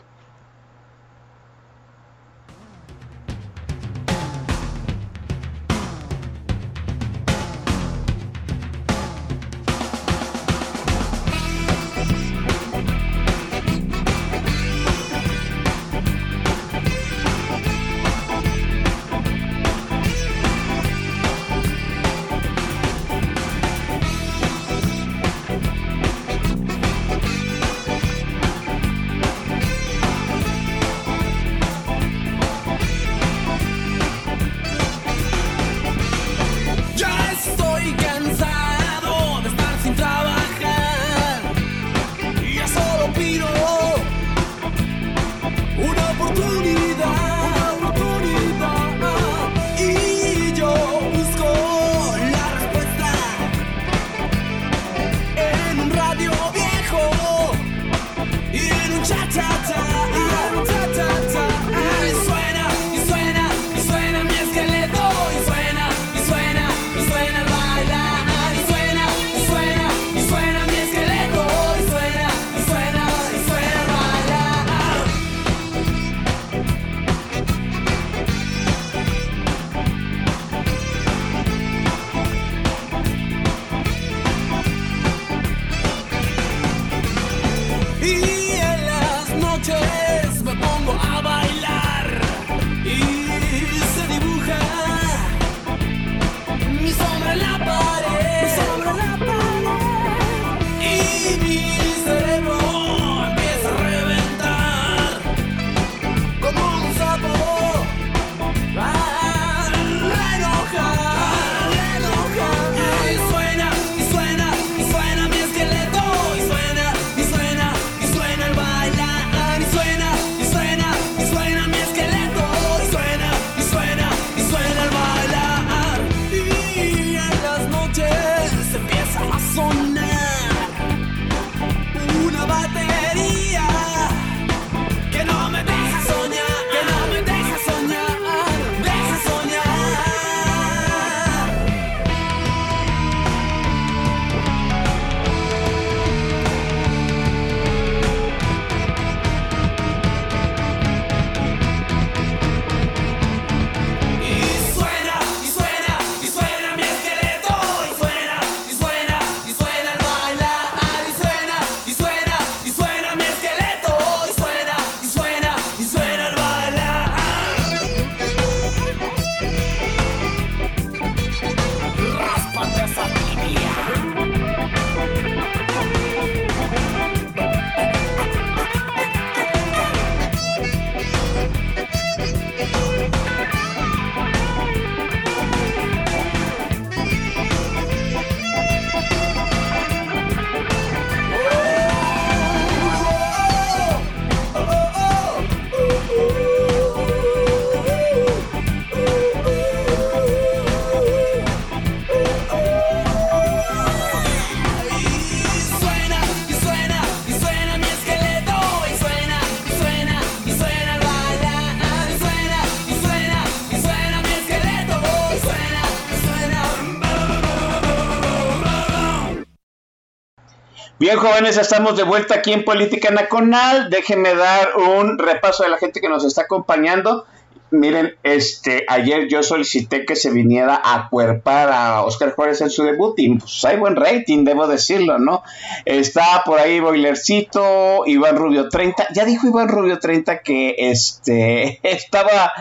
Bien, 221.08 221.20
jóvenes, 221.20 221.56
estamos 221.56 221.96
de 221.96 222.04
vuelta 222.04 222.36
aquí 222.36 222.52
en 222.52 222.66
Política 222.66 223.12
Nacional. 223.12 223.90
Déjenme 223.90 224.36
dar 224.36 224.76
un 224.76 225.18
repaso 225.18 225.64
de 225.64 225.70
la 225.70 225.78
gente 225.78 226.02
que 226.02 226.10
nos 226.10 226.26
está 226.26 226.42
acompañando. 226.42 227.26
Miren, 227.72 228.18
este, 228.24 228.84
ayer 228.90 229.30
yo 229.30 229.42
solicité 229.42 230.06
que 230.06 230.18
se 230.18 230.32
viniera 230.32 230.82
a 230.84 231.08
cuerpar 231.08 231.72
a 231.72 232.04
Oscar 232.04 232.34
Juárez 232.34 232.60
en 232.60 232.70
su 232.70 232.84
debut 232.84 233.18
y 233.20 233.36
pues 233.36 233.64
hay 233.64 233.78
buen 233.78 233.96
rating, 233.96 234.44
debo 234.44 234.68
decirlo, 234.68 235.18
¿no? 235.18 235.44
Está 235.86 236.44
por 236.46 236.60
ahí 236.60 236.82
Boilercito, 236.82 238.04
Iván 238.06 238.36
Rubio 238.36 238.68
30. 238.68 239.08
Ya 239.14 239.24
dijo 239.24 239.48
Iván 239.48 239.70
Rubio 239.70 240.00
30 240.00 240.40
que 240.40 240.76
este 240.78 241.80
estaba 241.90 242.52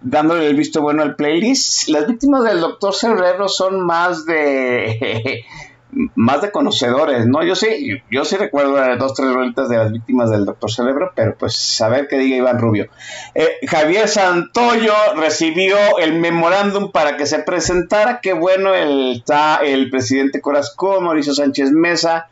dándole 0.00 0.48
el 0.48 0.56
visto 0.56 0.82
bueno 0.82 1.04
al 1.04 1.14
playlist. 1.14 1.86
Las 1.90 2.08
víctimas 2.08 2.42
del 2.42 2.60
Doctor 2.60 2.92
Cerebro 2.92 3.48
son 3.48 3.86
más 3.86 4.26
de 4.26 5.44
más 6.14 6.42
de 6.42 6.50
conocedores, 6.50 7.26
¿no? 7.26 7.42
Yo 7.42 7.54
sí, 7.54 8.02
yo 8.10 8.24
sí 8.24 8.36
recuerdo 8.36 8.76
dos, 8.96 9.14
tres 9.14 9.32
rolitas 9.32 9.68
de 9.68 9.76
las 9.76 9.92
víctimas 9.92 10.30
del 10.30 10.44
Doctor 10.44 10.70
Cerebro, 10.70 11.12
pero 11.14 11.36
pues 11.36 11.80
a 11.80 11.88
ver 11.88 12.08
qué 12.08 12.18
diga 12.18 12.36
Iván 12.36 12.58
Rubio. 12.58 12.88
Eh, 13.34 13.58
Javier 13.66 14.08
Santoyo 14.08 14.94
recibió 15.16 15.76
el 15.98 16.14
memorándum 16.14 16.90
para 16.90 17.16
que 17.16 17.26
se 17.26 17.40
presentara, 17.40 18.20
qué 18.20 18.32
bueno 18.32 18.74
está 18.74 19.56
el 19.56 19.90
presidente 19.90 20.40
Corazco, 20.40 21.00
Mauricio 21.00 21.34
Sánchez 21.34 21.72
Mesa, 21.72 22.28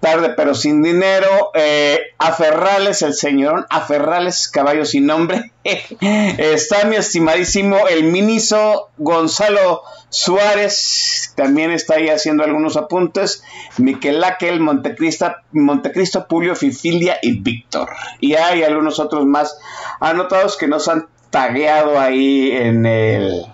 tarde 0.00 0.30
pero 0.36 0.54
sin 0.54 0.82
dinero, 0.82 1.50
eh, 1.54 2.00
Aferrales, 2.18 3.02
el 3.02 3.14
señorón 3.14 3.66
Aferrales, 3.70 4.48
caballo 4.48 4.84
sin 4.84 5.06
nombre, 5.06 5.52
está 5.64 6.84
mi 6.84 6.96
estimadísimo 6.96 7.86
el 7.88 8.04
ministro 8.04 8.88
Gonzalo 8.96 9.82
Suárez, 10.08 11.32
también 11.36 11.70
está 11.70 11.94
ahí 11.94 12.08
haciendo 12.08 12.42
algunos 12.42 12.76
apuntes, 12.76 13.44
Miquel 13.78 14.24
Áquel, 14.24 14.60
Montecristo, 14.60 16.26
Pulio, 16.28 16.56
Fifilia 16.56 17.18
y 17.22 17.38
Víctor. 17.40 17.90
Y 18.18 18.34
hay 18.34 18.64
algunos 18.64 18.98
otros 18.98 19.24
más 19.26 19.56
anotados 20.00 20.56
que 20.56 20.66
nos 20.66 20.88
han 20.88 21.06
tagueado 21.30 22.00
ahí 22.00 22.50
en 22.50 22.86
el, 22.86 23.46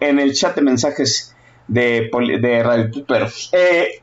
en 0.00 0.18
el 0.18 0.34
chat 0.34 0.54
de 0.56 0.62
mensajes 0.62 1.34
de, 1.68 2.10
de 2.40 2.62
Radio 2.62 2.90
Eh, 3.52 4.02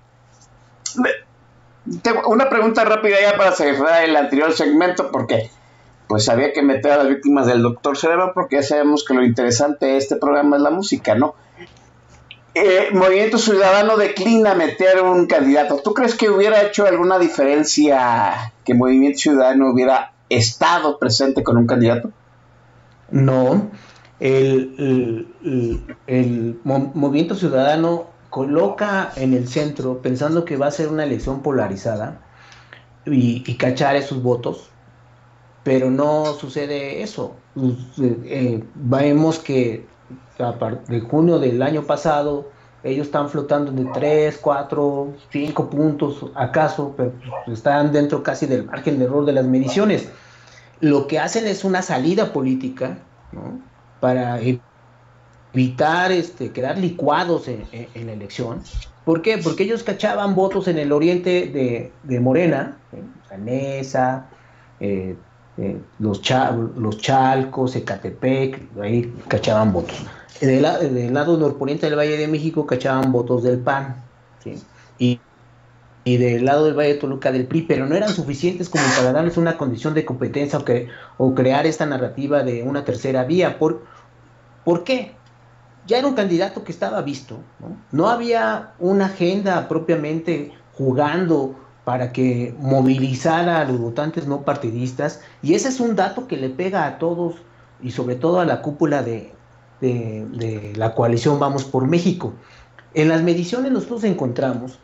una 2.28 2.50
pregunta 2.50 2.86
rápida 2.86 3.18
ya 3.22 3.38
para 3.38 3.52
cerrar 3.54 4.04
el 4.04 4.16
anterior 4.16 4.54
segmento, 4.54 5.12
porque 5.12 5.50
pues 6.08 6.28
había 6.30 6.52
que 6.54 6.62
meter 6.62 6.92
a 6.92 6.98
las 6.98 7.08
víctimas 7.08 7.48
del 7.48 7.62
doctor 7.62 7.98
Cerebro, 7.98 8.32
porque 8.34 8.58
ya 8.58 8.64
sabemos 8.64 9.06
que 9.06 9.14
lo 9.14 9.24
interesante 9.24 9.86
de 9.86 9.98
este 9.98 10.18
programa 10.18 10.58
es 10.58 10.62
la 10.62 10.70
música, 10.70 11.16
¿no? 11.16 11.36
Eh, 12.54 12.90
Movimiento 12.92 13.38
Ciudadano 13.38 13.96
declina 13.96 14.54
meter 14.54 15.02
un 15.02 15.26
candidato. 15.26 15.80
¿Tú 15.82 15.94
crees 15.94 16.16
que 16.16 16.30
hubiera 16.30 16.62
hecho 16.64 16.86
alguna 16.86 17.18
diferencia 17.18 18.54
que 18.66 18.74
Movimiento 18.74 19.20
Ciudadano 19.20 19.72
hubiera 19.72 20.12
estado 20.28 21.00
presente 21.00 21.44
con 21.44 21.56
un 21.56 21.66
candidato? 21.66 22.12
No. 23.10 23.72
El, 24.20 25.30
el 26.08 26.60
Movimiento 26.64 27.36
Ciudadano 27.36 28.11
coloca 28.32 29.12
en 29.18 29.34
el 29.34 29.48
centro, 29.48 30.02
pensando 30.02 30.46
que 30.46 30.56
va 30.58 30.68
a 30.68 30.72
ser 30.72 30.88
una 30.88 31.04
elección 31.04 31.42
polarizada 31.42 32.22
y, 33.06 33.42
cachar 33.56 33.98
esos 33.98 34.24
votos, 34.24 34.70
pero 35.64 35.92
no 35.92 36.26
sucede 36.34 37.04
eso. 37.04 37.36
Pues, 37.54 37.74
eh, 38.02 38.18
eh, 38.26 38.64
vemos 38.74 39.38
que 39.38 39.86
a 40.40 40.58
partir 40.58 41.02
de 41.02 41.08
junio 41.08 41.40
del 41.40 41.62
año 41.62 41.84
pasado, 41.84 42.50
ellos 42.84 43.08
están 43.08 43.30
flotando 43.30 43.72
de 43.74 43.86
3, 43.94 44.40
4, 44.42 45.14
5 45.30 45.70
puntos 45.70 46.26
acaso, 46.34 46.94
pero 46.96 47.12
están 47.48 47.92
dentro 47.92 48.24
casi 48.24 48.46
del 48.46 48.64
margen 48.66 48.98
de 48.98 49.06
error 49.06 49.26
de 49.26 49.34
las 49.34 49.46
mediciones. 49.46 50.10
Lo 50.80 51.06
que 51.06 51.20
hacen 51.20 51.46
es 51.48 51.66
una 51.66 51.82
salida 51.82 52.32
política 52.32 52.98
para 54.00 54.40
evitar 54.40 54.71
este, 55.54 56.52
quedar 56.52 56.78
licuados 56.78 57.48
en, 57.48 57.66
la 58.06 58.14
elección. 58.14 58.62
¿Por 59.06 59.22
qué? 59.22 59.38
Porque 59.38 59.64
ellos 59.64 59.84
cachaban 59.84 60.36
votos 60.36 60.68
en 60.68 60.78
el 60.78 60.92
oriente 60.92 61.92
de, 62.04 62.20
Morena, 62.20 62.78
Canesa, 63.30 64.30
eh, 64.80 65.16
eh, 65.58 65.78
los, 66.00 66.22
los 66.78 66.98
Chalcos, 67.00 67.76
Ecatepec, 67.76 68.80
ahí 68.82 69.14
cachaban 69.28 69.74
votos. 69.74 70.06
Del, 70.40 70.64
del, 70.94 71.14
lado 71.14 71.38
norponiente 71.38 71.88
del 71.88 71.98
Valle 71.98 72.18
de 72.18 72.28
México 72.28 72.66
cachaban 72.66 73.12
votos 73.12 73.44
del 73.44 73.60
PAN, 73.60 73.96
y, 74.98 75.20
y, 76.04 76.18
del 76.18 76.46
lado 76.46 76.66
del 76.66 76.74
Valle 76.74 76.94
de 76.94 77.00
Toluca 77.00 77.32
del 77.32 77.46
PRI, 77.46 77.64
pero 77.64 77.86
no 77.86 77.96
eran 77.96 78.10
suficientes 78.10 78.70
como 78.70 78.84
para 78.98 79.12
darles 79.12 79.38
una 79.38 79.58
condición 79.58 79.94
de 79.94 80.06
competencia 80.06 80.58
o, 80.58 80.66
que, 80.66 80.88
o 81.18 81.36
crear 81.36 81.68
esta 81.68 81.86
narrativa 81.86 82.44
de 82.44 82.64
una 82.64 82.84
tercera 82.86 83.24
vía. 83.24 83.60
¿Por, 83.60 83.84
¿por 84.64 84.84
qué? 84.84 85.14
Ya 85.92 85.98
era 85.98 86.08
un 86.08 86.14
candidato 86.14 86.64
que 86.64 86.72
estaba 86.72 87.02
visto, 87.02 87.38
¿no? 87.92 88.08
había 88.08 88.72
una 88.80 89.08
agenda 89.08 89.68
propiamente 89.68 90.54
jugando 90.74 91.54
para 91.84 92.14
que 92.14 92.56
movilizara 92.60 93.60
a 93.60 93.66
los 93.66 93.78
votantes 93.78 94.26
no 94.26 94.44
partidistas, 94.44 95.20
y 95.42 95.54
ese 95.54 95.68
es 95.68 95.82
un 95.82 95.98
dato 95.98 96.28
que 96.28 96.38
le 96.38 96.50
pega 96.50 96.86
a 96.86 96.98
todos 96.98 97.36
y 97.82 97.92
sobre 97.92 98.16
todo 98.16 98.40
a 98.40 98.46
la 98.46 98.62
cúpula 98.62 99.04
de, 99.04 99.34
de 99.82 100.74
la 100.78 100.96
coalición 100.96 101.40
Vamos 101.40 101.66
por 101.66 101.86
México. 101.86 102.34
En 102.94 103.10
las 103.10 103.22
mediciones 103.22 103.74
nosotros 103.74 104.06
encontramos 104.06 104.80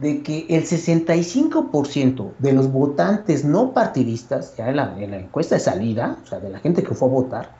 de 0.00 0.22
que 0.24 0.46
el 0.48 0.64
65% 0.64 2.32
de 2.40 2.52
los 2.52 2.72
votantes 2.72 3.44
no 3.44 3.72
partidistas, 3.72 4.56
ya 4.56 4.70
en 4.70 4.76
la, 4.76 4.96
en 4.98 5.10
la, 5.12 5.18
encuesta 5.18 5.54
de 5.54 5.60
salida, 5.60 6.16
o 6.22 6.26
sea, 6.26 6.40
de 6.40 6.50
la 6.50 6.58
gente 6.58 6.82
que 6.82 6.94
fue 6.94 7.08
a 7.08 7.12
votar, 7.12 7.50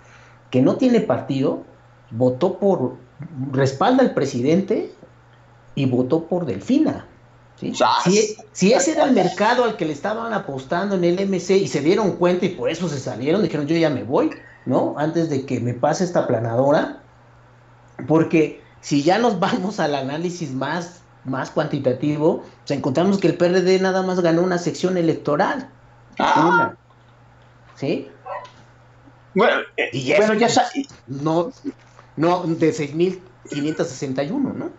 que 0.51 0.63
no 0.63 0.77
tiene 0.77 1.01
partido, 1.01 1.63
votó 2.11 2.59
por, 2.59 2.97
respalda 3.53 4.03
al 4.03 4.15
presidente 4.15 4.93
y 5.75 5.87
votó 5.87 6.25
por 6.25 6.47
Delfina. 6.47 7.07
¿sí? 7.57 7.73
Si, 8.53 8.73
ese 8.73 8.93
era 8.93 9.05
el 9.05 9.13
mercado 9.13 9.65
al 9.65 9.77
que 9.77 9.85
le 9.85 9.93
estaban 9.93 10.33
apostando 10.33 10.95
en 10.95 11.05
el 11.05 11.29
MC 11.29 11.51
y 11.51 11.69
se 11.69 11.81
dieron 11.81 12.13
cuenta 12.13 12.47
y 12.47 12.51
por 12.51 12.71
eso 12.71 12.89
se 12.89 12.99
salieron, 12.99 13.43
dijeron 13.43 13.67
yo 13.67 13.77
ya 13.77 13.91
me 13.91 14.05
voy, 14.05 14.31
¿no? 14.67 14.95
Antes 14.99 15.29
de 15.31 15.45
que 15.45 15.61
me 15.61 15.75
pase 15.75 16.05
esta 16.05 16.27
planadora, 16.27 17.03
porque 18.07 18.63
si 18.81 19.03
ya 19.03 19.19
nos 19.19 19.39
vamos 19.41 19.81
al 19.81 19.95
análisis 19.95 20.53
más, 20.53 21.03
más 21.25 21.51
cuantitativo, 21.51 22.45
pues 22.67 22.79
encontramos 22.79 23.19
que 23.19 23.29
el 23.29 23.37
PRD 23.37 23.81
nada 23.81 24.03
más 24.03 24.21
ganó 24.21 24.43
una 24.43 24.59
sección 24.59 24.97
electoral. 24.97 25.69
Ah. 26.19 26.75
¿Sí? 27.77 28.11
Bueno, 29.35 29.61
eh, 29.77 29.91
y 29.93 30.11
eso 30.11 30.35
ya 30.35 30.49
no, 31.07 31.53
no, 32.19 32.43
de 32.43 32.73
6.561, 32.73 34.55
¿no? 34.55 34.71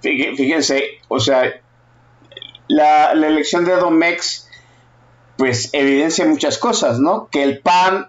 Fíjense, 0.00 0.98
o 1.08 1.20
sea, 1.20 1.60
la, 2.66 3.12
elección 3.12 3.64
de 3.64 3.76
Domex, 3.76 4.48
pues 5.36 5.70
evidencia 5.72 6.26
muchas 6.26 6.58
cosas, 6.58 6.98
¿no? 6.98 7.28
Que 7.30 7.44
el 7.44 7.60
PAN, 7.60 8.08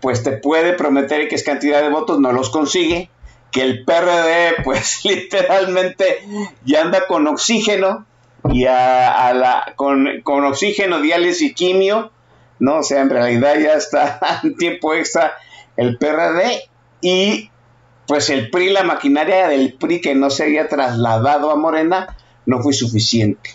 pues 0.00 0.24
te 0.24 0.32
puede 0.32 0.72
prometer 0.72 1.28
que 1.28 1.36
es 1.36 1.44
cantidad 1.44 1.80
de 1.82 1.88
votos, 1.88 2.18
no 2.18 2.32
los 2.32 2.50
consigue. 2.50 3.10
Que 3.52 3.62
el 3.62 3.84
PRD, 3.84 4.56
pues 4.64 5.04
literalmente 5.04 6.18
ya 6.64 6.82
anda 6.82 7.06
con 7.06 7.28
oxígeno 7.28 8.06
y 8.50 8.66
a, 8.66 9.32
la, 9.34 9.72
con, 9.76 10.20
con 10.22 10.44
oxígeno, 10.44 11.00
diálisis 11.00 11.50
y 11.50 11.54
quimio, 11.54 12.10
¿no? 12.58 12.78
O 12.78 12.82
sea, 12.82 13.02
en 13.02 13.10
realidad 13.10 13.56
ya 13.58 13.74
está 13.74 14.18
en 14.42 14.56
tiempo 14.56 14.94
extra 14.94 15.36
el 15.76 15.96
PRD 15.96 16.70
y 17.06 17.52
pues 18.08 18.30
el 18.30 18.50
PRI, 18.50 18.70
la 18.70 18.82
maquinaria 18.82 19.46
del 19.46 19.74
PRI 19.74 20.00
que 20.00 20.16
no 20.16 20.28
se 20.28 20.42
había 20.42 20.66
trasladado 20.66 21.52
a 21.52 21.56
Morena, 21.56 22.16
no 22.46 22.60
fue 22.60 22.72
suficiente. 22.72 23.50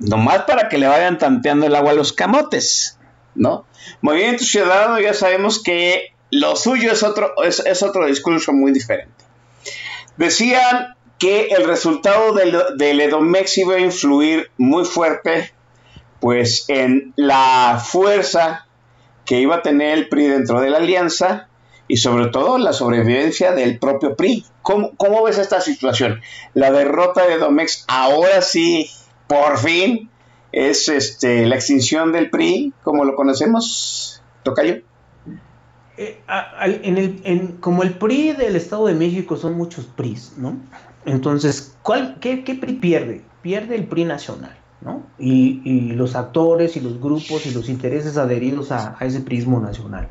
Nomás 0.00 0.42
para 0.42 0.68
que 0.68 0.78
le 0.78 0.88
vayan 0.88 1.18
tanteando 1.18 1.66
el 1.66 1.74
agua 1.76 1.92
a 1.92 1.94
los 1.94 2.12
camotes, 2.12 2.98
¿no? 3.36 3.64
Movimiento 4.00 4.42
Ciudadano 4.42 4.98
ya 4.98 5.14
sabemos 5.14 5.62
que 5.62 6.12
lo 6.32 6.56
suyo 6.56 6.90
es 6.90 7.04
otro, 7.04 7.32
es, 7.44 7.82
otro 7.84 8.06
discurso 8.06 8.52
muy 8.52 8.72
diferente. 8.72 9.24
Decían 10.16 10.96
que 11.20 11.50
el 11.50 11.68
resultado 11.68 12.32
del, 12.32 12.60
del 12.76 13.00
Edomex 13.02 13.56
iba 13.58 13.76
a 13.76 13.80
influir 13.80 14.50
muy 14.58 14.84
fuerte 14.84 15.52
pues 16.18 16.64
en 16.66 17.12
la 17.14 17.80
fuerza 17.80 18.66
que 19.24 19.40
iba 19.40 19.56
a 19.56 19.62
tener 19.62 19.96
el 19.96 20.08
PRI 20.08 20.26
dentro 20.26 20.60
de 20.60 20.70
la 20.70 20.78
alianza 20.78 21.49
y 21.90 21.96
sobre 21.96 22.28
todo 22.28 22.56
la 22.56 22.72
sobrevivencia 22.72 23.50
del 23.50 23.80
propio 23.80 24.14
PRI. 24.14 24.44
¿Cómo, 24.62 25.24
ves 25.24 25.38
esta 25.38 25.60
situación? 25.60 26.20
La 26.54 26.70
derrota 26.70 27.26
de 27.26 27.36
Domex 27.38 27.84
ahora 27.88 28.42
sí, 28.42 28.88
por 29.26 29.58
fin, 29.58 30.08
es 30.52 30.88
este, 30.88 31.46
la 31.46 31.56
extinción 31.56 32.12
del 32.12 32.30
PRI, 32.30 32.72
como 32.84 33.04
lo 33.04 33.16
conocemos, 33.16 34.22
Tocayo. 34.44 34.82
eh, 35.96 36.22
como 37.58 37.82
el 37.82 37.94
PRI 37.94 38.34
del 38.34 38.54
Estado 38.54 38.86
de 38.86 38.94
México 38.94 39.36
son 39.36 39.54
muchos 39.54 39.86
PRIs, 39.86 40.34
¿no? 40.36 40.56
Entonces, 41.04 41.76
¿cuál, 41.82 42.18
qué, 42.20 42.36
PRI 42.36 42.74
pierde? 42.74 43.24
Pierde 43.42 43.74
el 43.74 43.88
PRI 43.88 44.04
nacional, 44.04 44.56
¿no? 44.80 45.02
Y, 45.18 45.60
y, 45.64 45.92
los 45.94 46.14
actores 46.14 46.76
y 46.76 46.80
los 46.80 47.00
grupos 47.00 47.46
y 47.46 47.50
los 47.50 47.68
intereses 47.68 48.16
adheridos 48.16 48.70
a, 48.70 48.96
a 48.96 49.06
ese 49.06 49.20
prismo 49.20 49.58
nacional. 49.58 50.08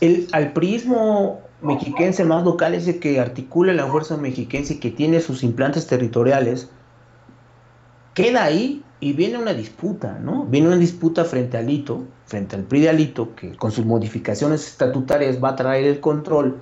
El, 0.00 0.28
al 0.32 0.52
prismo 0.52 1.40
mexiquense 1.62 2.24
más 2.24 2.44
local 2.44 2.74
es 2.74 2.86
el 2.86 3.00
que 3.00 3.20
articula 3.20 3.72
la 3.72 3.86
fuerza 3.86 4.16
mexiquense 4.16 4.78
que 4.78 4.90
tiene 4.90 5.20
sus 5.20 5.42
implantes 5.42 5.86
territoriales, 5.86 6.70
queda 8.14 8.44
ahí 8.44 8.82
y 9.00 9.12
viene 9.12 9.38
una 9.38 9.54
disputa, 9.54 10.18
¿no? 10.18 10.44
Viene 10.44 10.68
una 10.68 10.76
disputa 10.76 11.24
frente 11.24 11.56
al 11.56 11.64
Alito, 11.64 12.04
frente 12.26 12.56
al 12.56 12.62
PRI 12.62 12.80
de 12.80 12.88
Alito, 12.88 13.34
que 13.34 13.56
con 13.56 13.70
sus 13.70 13.86
modificaciones 13.86 14.66
estatutarias 14.66 15.42
va 15.42 15.50
a 15.50 15.56
traer 15.56 15.84
el 15.84 16.00
control 16.00 16.58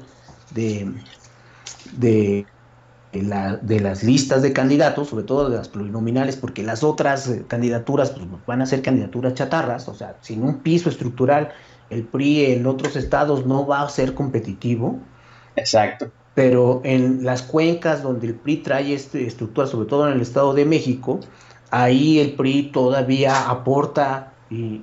de, 0.52 0.92
de, 1.96 2.46
la, 3.12 3.56
de 3.56 3.80
las 3.80 4.02
listas 4.02 4.42
de 4.42 4.52
candidatos, 4.52 5.08
sobre 5.08 5.24
todo 5.24 5.48
de 5.48 5.56
las 5.56 5.68
plurinominales, 5.68 6.36
porque 6.36 6.62
las 6.62 6.84
otras 6.84 7.26
eh, 7.28 7.44
candidaturas 7.48 8.10
pues, 8.10 8.26
van 8.46 8.60
a 8.60 8.66
ser 8.66 8.82
candidaturas 8.82 9.34
chatarras, 9.34 9.88
o 9.88 9.94
sea, 9.94 10.16
sin 10.20 10.42
un 10.42 10.58
piso 10.58 10.90
estructural 10.90 11.52
el 11.90 12.04
PRI 12.04 12.46
en 12.46 12.66
otros 12.66 12.96
estados 12.96 13.46
no 13.46 13.66
va 13.66 13.82
a 13.82 13.88
ser 13.88 14.14
competitivo. 14.14 14.98
Exacto. 15.56 16.10
Pero 16.34 16.80
en 16.84 17.24
las 17.24 17.42
cuencas 17.42 18.02
donde 18.02 18.26
el 18.26 18.34
PRI 18.34 18.58
trae 18.58 18.94
esta 18.94 19.18
estructura, 19.18 19.66
sobre 19.66 19.88
todo 19.88 20.06
en 20.06 20.14
el 20.14 20.20
Estado 20.20 20.52
de 20.52 20.64
México, 20.64 21.20
ahí 21.70 22.18
el 22.18 22.34
PRI 22.34 22.70
todavía 22.72 23.48
aporta 23.48 24.32
y, 24.50 24.82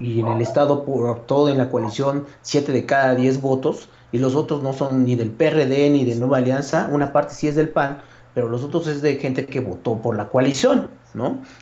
en 0.00 0.26
el 0.26 0.40
Estado 0.40 0.84
por 0.84 1.26
todo 1.26 1.50
en 1.50 1.58
la 1.58 1.70
coalición 1.70 2.24
siete 2.40 2.72
de 2.72 2.86
cada 2.86 3.14
diez 3.14 3.40
votos 3.40 3.90
y 4.12 4.18
los 4.18 4.34
otros 4.34 4.62
no 4.62 4.72
son 4.72 5.04
ni 5.04 5.14
del 5.14 5.30
PRD 5.30 5.90
ni 5.90 6.04
de 6.06 6.16
Nueva 6.16 6.38
Alianza, 6.38 6.88
una 6.90 7.12
parte 7.12 7.34
sí 7.34 7.48
es 7.48 7.54
del 7.54 7.68
PAN, 7.68 8.00
pero 8.34 8.48
los 8.48 8.64
otros 8.64 8.86
es 8.86 9.02
de 9.02 9.16
gente 9.16 9.44
que 9.44 9.60
votó 9.60 9.98
por 9.98 10.16
la 10.16 10.28
coalición, 10.28 10.88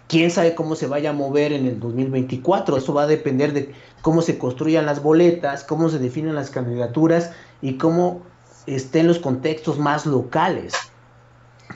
¿Quién 0.09 0.31
sabe 0.31 0.55
cómo 0.55 0.75
se 0.75 0.87
vaya 0.87 1.11
a 1.11 1.13
mover 1.13 1.53
en 1.53 1.67
el 1.67 1.81
2024? 1.81 2.77
Eso 2.77 2.95
va 2.95 3.03
a 3.03 3.07
depender 3.07 3.53
de 3.53 3.73
cómo 4.03 4.23
se 4.23 4.39
construyan 4.39 4.87
las 4.87 5.03
boletas, 5.03 5.65
cómo 5.65 5.89
se 5.89 5.99
definen 5.99 6.35
las 6.35 6.51
candidaturas 6.51 7.33
y 7.63 7.75
cómo 7.75 8.23
estén 8.67 9.07
los 9.07 9.19
contextos 9.19 9.79
más 9.79 10.07
locales. 10.07 10.75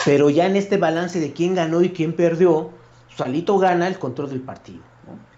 Pero 0.04 0.30
ya 0.30 0.46
en 0.46 0.56
este 0.56 0.76
balance 0.76 1.20
de 1.20 1.32
quién 1.32 1.54
ganó 1.54 1.82
y 1.82 1.90
quién 1.90 2.14
perdió, 2.14 2.70
pues 3.08 3.20
Alito 3.20 3.58
gana 3.58 3.88
el 3.88 3.98
control 3.98 4.30
del 4.30 4.40
partido. 4.40 4.82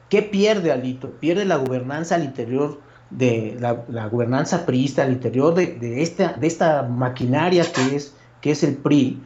¿Qué 0.09 0.23
pierde 0.23 0.73
Alito? 0.73 1.11
Pierde 1.11 1.45
la 1.45 1.57
gobernanza 1.57 2.17
al 2.17 2.25
interior 2.25 2.81
de 3.11 3.57
la, 3.59 4.07
gobernanza 4.07 4.67
priista, 4.67 5.03
al 5.03 5.13
interior 5.13 5.55
de, 5.55 6.03
esta, 6.03 6.83
maquinaria 6.83 7.65
que 8.41 8.51
es 8.51 8.63
el 8.63 8.77
PRI, 8.77 9.23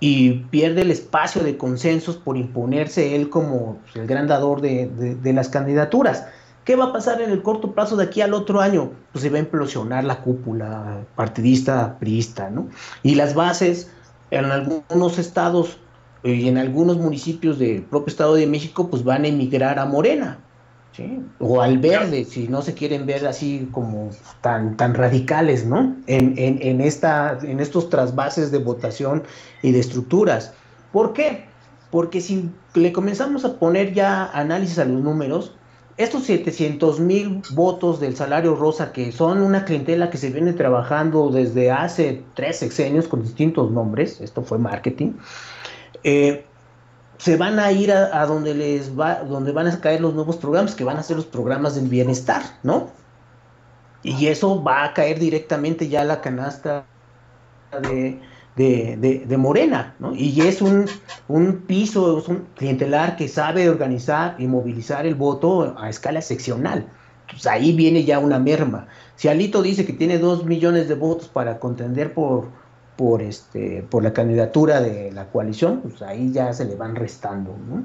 y 0.00 0.30
pierde 0.50 0.82
el 0.82 0.90
espacio 0.90 1.42
de 1.42 1.56
consensos 1.56 2.16
por 2.16 2.36
imponerse 2.36 3.14
él 3.14 3.28
como 3.28 3.78
el 3.94 4.06
gran 4.06 4.26
dador 4.26 4.60
de, 4.60 4.86
de 4.88 5.32
las 5.32 5.48
candidaturas. 5.48 6.26
¿Qué 6.64 6.76
va 6.76 6.86
a 6.86 6.92
pasar 6.92 7.20
en 7.20 7.30
el 7.30 7.42
corto 7.42 7.72
plazo 7.72 7.96
de 7.96 8.04
aquí 8.04 8.20
al 8.20 8.34
otro 8.34 8.60
año? 8.60 8.92
Pues 9.12 9.22
se 9.22 9.30
va 9.30 9.36
a 9.36 9.40
implosionar 9.40 10.04
la 10.04 10.20
cúpula 10.22 11.04
partidista, 11.16 11.98
priista, 11.98 12.50
¿no? 12.50 12.68
Y 13.02 13.14
las 13.14 13.34
bases 13.34 13.90
en 14.30 14.44
algunos 14.46 15.18
estados 15.18 15.78
y 16.22 16.48
en 16.48 16.58
algunos 16.58 16.98
municipios 16.98 17.58
del 17.58 17.82
propio 17.82 18.10
Estado 18.10 18.34
de 18.34 18.46
México, 18.46 18.88
pues 18.88 19.04
van 19.04 19.24
a 19.24 19.28
emigrar 19.28 19.78
a 19.78 19.86
Morena, 19.86 20.38
¿sí? 20.92 21.20
O 21.38 21.60
al 21.60 21.78
verde, 21.78 22.24
si 22.24 22.48
no 22.48 22.62
se 22.62 22.74
quieren 22.74 23.06
ver 23.06 23.26
así 23.26 23.68
como 23.72 24.10
tan, 24.40 24.76
tan 24.76 24.94
radicales, 24.94 25.66
¿no? 25.66 25.96
En, 26.06 26.34
en, 26.36 26.58
en, 26.62 26.80
esta, 26.80 27.38
en 27.42 27.60
estos 27.60 27.90
trasvases 27.90 28.50
de 28.50 28.58
votación 28.58 29.22
y 29.62 29.72
de 29.72 29.80
estructuras. 29.80 30.52
¿Por 30.92 31.12
qué? 31.12 31.44
Porque 31.90 32.20
si 32.20 32.50
le 32.74 32.92
comenzamos 32.92 33.44
a 33.44 33.58
poner 33.58 33.92
ya 33.94 34.26
análisis 34.26 34.78
a 34.78 34.84
los 34.84 35.02
números, 35.02 35.54
estos 35.96 36.24
700 36.24 36.98
mil 37.00 37.42
votos 37.50 38.00
del 38.00 38.16
salario 38.16 38.54
rosa, 38.54 38.92
que 38.92 39.12
son 39.12 39.42
una 39.42 39.66
clientela 39.66 40.08
que 40.08 40.16
se 40.16 40.30
viene 40.30 40.54
trabajando 40.54 41.30
desde 41.30 41.70
hace 41.70 42.22
tres 42.34 42.58
sexenios 42.58 43.06
con 43.06 43.22
distintos 43.22 43.70
nombres, 43.70 44.20
esto 44.20 44.42
fue 44.42 44.58
marketing, 44.58 45.12
eh, 46.02 46.46
se 47.20 47.36
van 47.36 47.58
a 47.58 47.70
ir 47.70 47.92
a, 47.92 48.24
donde 48.24 48.54
les 48.54 48.98
va, 48.98 49.16
donde 49.16 49.52
van 49.52 49.66
a 49.66 49.78
caer 49.78 50.00
los 50.00 50.14
nuevos 50.14 50.38
programas, 50.38 50.74
que 50.74 50.84
van 50.84 50.96
a 50.96 51.02
ser 51.02 51.16
los 51.16 51.26
programas 51.26 51.74
del 51.74 51.86
bienestar, 51.86 52.42
¿no? 52.62 52.88
Y 54.02 54.28
eso 54.28 54.62
va 54.62 54.84
a 54.84 54.94
caer 54.94 55.18
directamente 55.18 55.86
ya 55.90 56.00
a 56.00 56.04
la 56.06 56.22
canasta 56.22 56.86
de, 57.82 58.18
de, 58.56 59.36
Morena, 59.36 59.94
¿no? 59.98 60.14
Y 60.14 60.40
es 60.40 60.62
un, 60.62 60.86
un 61.28 61.58
piso, 61.66 62.18
es 62.18 62.26
un 62.26 62.46
clientelar 62.56 63.16
que 63.16 63.28
sabe 63.28 63.68
organizar 63.68 64.36
y 64.38 64.46
movilizar 64.46 65.04
el 65.04 65.14
voto 65.14 65.76
a 65.78 65.90
escala 65.90 66.22
seccional. 66.22 66.86
Pues 67.30 67.46
ahí 67.46 67.72
viene 67.76 68.04
ya 68.04 68.18
una 68.18 68.38
merma. 68.38 68.88
Si 69.16 69.28
Alito 69.28 69.60
dice 69.60 69.84
que 69.84 69.92
tiene 69.92 70.16
dos 70.16 70.46
millones 70.46 70.88
de 70.88 70.94
votos 70.94 71.28
para 71.28 71.58
contender 71.58 72.14
por, 72.14 72.48
por, 73.00 73.22
este, 73.22 73.82
por 73.88 74.02
la 74.02 74.12
candidatura 74.12 74.82
de 74.82 75.10
la 75.10 75.24
coalición, 75.24 75.80
pues 75.80 76.02
ahí 76.02 76.30
ya 76.30 76.52
se 76.52 76.66
le 76.66 76.76
van 76.76 76.94
restando, 76.94 77.56
¿no? 77.56 77.84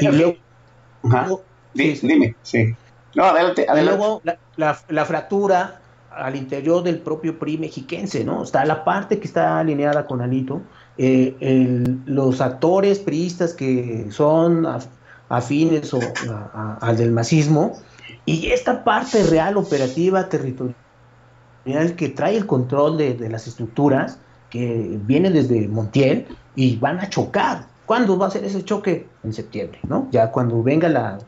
Y 0.00 0.06
luego... 0.06 1.42
dime, 1.74 2.36
sí. 2.44 2.72
No, 3.16 3.24
adelante, 3.24 3.66
adelante. 3.68 3.98
luego 3.98 4.22
la, 4.56 4.78
la 4.88 5.04
fractura 5.04 5.80
al 6.16 6.36
interior 6.36 6.84
del 6.84 7.00
propio 7.00 7.40
PRI 7.40 7.58
mexiquense, 7.58 8.24
¿no? 8.24 8.44
Está 8.44 8.64
la 8.64 8.84
parte 8.84 9.18
que 9.18 9.26
está 9.26 9.58
alineada 9.58 10.06
con 10.06 10.20
Alito, 10.20 10.62
eh, 10.96 11.84
los 12.06 12.40
actores 12.40 13.00
priistas 13.00 13.54
que 13.54 14.06
son 14.10 14.64
afines 15.28 15.92
o, 15.92 15.98
al 16.80 16.96
del 16.96 17.10
masismo, 17.10 17.80
y 18.26 18.52
esta 18.52 18.84
parte 18.84 19.24
real, 19.24 19.56
operativa, 19.56 20.28
territorial, 20.28 20.76
que 21.96 22.08
trae 22.10 22.36
el 22.36 22.46
control 22.46 22.98
de, 22.98 23.28
las 23.28 23.48
estructuras, 23.48 24.18
que 24.52 25.00
viene 25.06 25.30
desde 25.30 25.66
Montiel, 25.66 26.26
y 26.54 26.76
van 26.76 26.98
a 27.00 27.08
chocar. 27.08 27.66
¿Cuándo 27.86 28.18
va 28.18 28.26
a 28.26 28.30
ser 28.30 28.44
ese 28.44 28.62
choque? 28.62 29.08
En 29.24 29.32
septiembre, 29.32 29.80
¿no? 29.88 30.08
Ya 30.10 30.30
cuando 30.30 30.62
venga 30.62 30.90
la, 30.90 31.18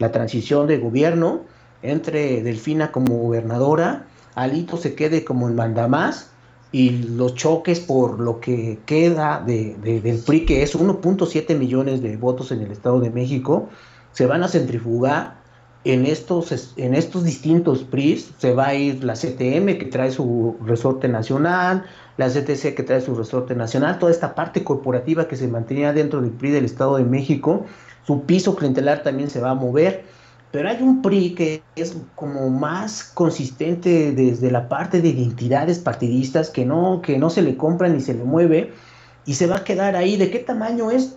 la 0.00 0.12
transición 0.12 0.66
de 0.66 0.78
gobierno, 0.78 1.42
entre 1.82 2.42
Delfina 2.42 2.90
como 2.90 3.16
gobernadora, 3.18 4.06
Alito 4.34 4.76
se 4.76 4.96
quede 4.96 5.24
como 5.24 5.46
el 5.46 5.54
mandamás 5.54 6.30
y 6.72 6.90
los 6.90 7.36
choques 7.36 7.78
por 7.78 8.18
lo 8.18 8.40
que 8.40 8.80
queda 8.86 9.40
de, 9.46 9.76
del 9.76 10.18
PRI, 10.18 10.44
que 10.44 10.62
es 10.62 10.76
1.7 10.76 11.56
millones 11.56 12.02
de 12.02 12.16
votos 12.16 12.50
en 12.50 12.62
el 12.62 12.72
Estado 12.72 12.98
de 13.00 13.10
México, 13.10 13.68
se 14.12 14.26
van 14.26 14.42
a 14.42 14.48
centrifugar 14.48 15.37
en 15.92 16.06
estos, 16.06 16.74
en 16.76 16.94
estos 16.94 17.24
distintos 17.24 17.82
PRIs. 17.82 18.30
Se 18.38 18.52
va 18.52 18.68
a 18.68 18.74
ir 18.74 19.04
la 19.04 19.14
CTM, 19.14 19.78
que 19.78 19.88
trae 19.90 20.10
su 20.10 20.56
resorte 20.64 21.08
nacional, 21.08 21.84
la 22.16 22.28
CTC, 22.28 22.74
que 22.74 22.82
trae 22.82 23.00
su 23.00 23.14
resorte 23.14 23.54
nacional, 23.54 23.98
toda 23.98 24.12
esta 24.12 24.34
parte 24.34 24.64
corporativa 24.64 25.28
que 25.28 25.36
se 25.36 25.48
mantenía 25.48 25.92
dentro 25.92 26.20
del 26.20 26.30
PRI 26.30 26.50
del 26.50 26.64
Estado 26.64 26.96
de 26.96 27.04
México, 27.04 27.66
su 28.06 28.22
piso 28.22 28.54
clientelar 28.54 29.02
también 29.02 29.30
se 29.30 29.40
va 29.40 29.50
a 29.50 29.54
mover 29.54 30.04
pero 30.50 30.68
hay 30.68 30.82
un 30.82 31.02
PRI 31.02 31.34
que 31.34 31.62
es 31.76 31.94
como 32.14 32.48
más 32.48 33.04
consistente 33.04 34.12
desde 34.12 34.50
la 34.50 34.68
parte 34.68 35.02
de 35.02 35.08
identidades 35.08 35.78
partidistas 35.78 36.48
que 36.48 36.64
no, 36.64 37.02
que 37.02 37.18
no 37.18 37.28
se 37.28 37.42
le 37.42 37.56
compra 37.56 37.88
ni 37.88 38.00
se 38.00 38.14
le 38.14 38.24
mueve 38.24 38.72
y 39.26 39.34
se 39.34 39.46
va 39.46 39.56
a 39.56 39.64
quedar 39.64 39.94
ahí. 39.94 40.16
¿De 40.16 40.30
qué 40.30 40.38
tamaño 40.38 40.90
es? 40.90 41.16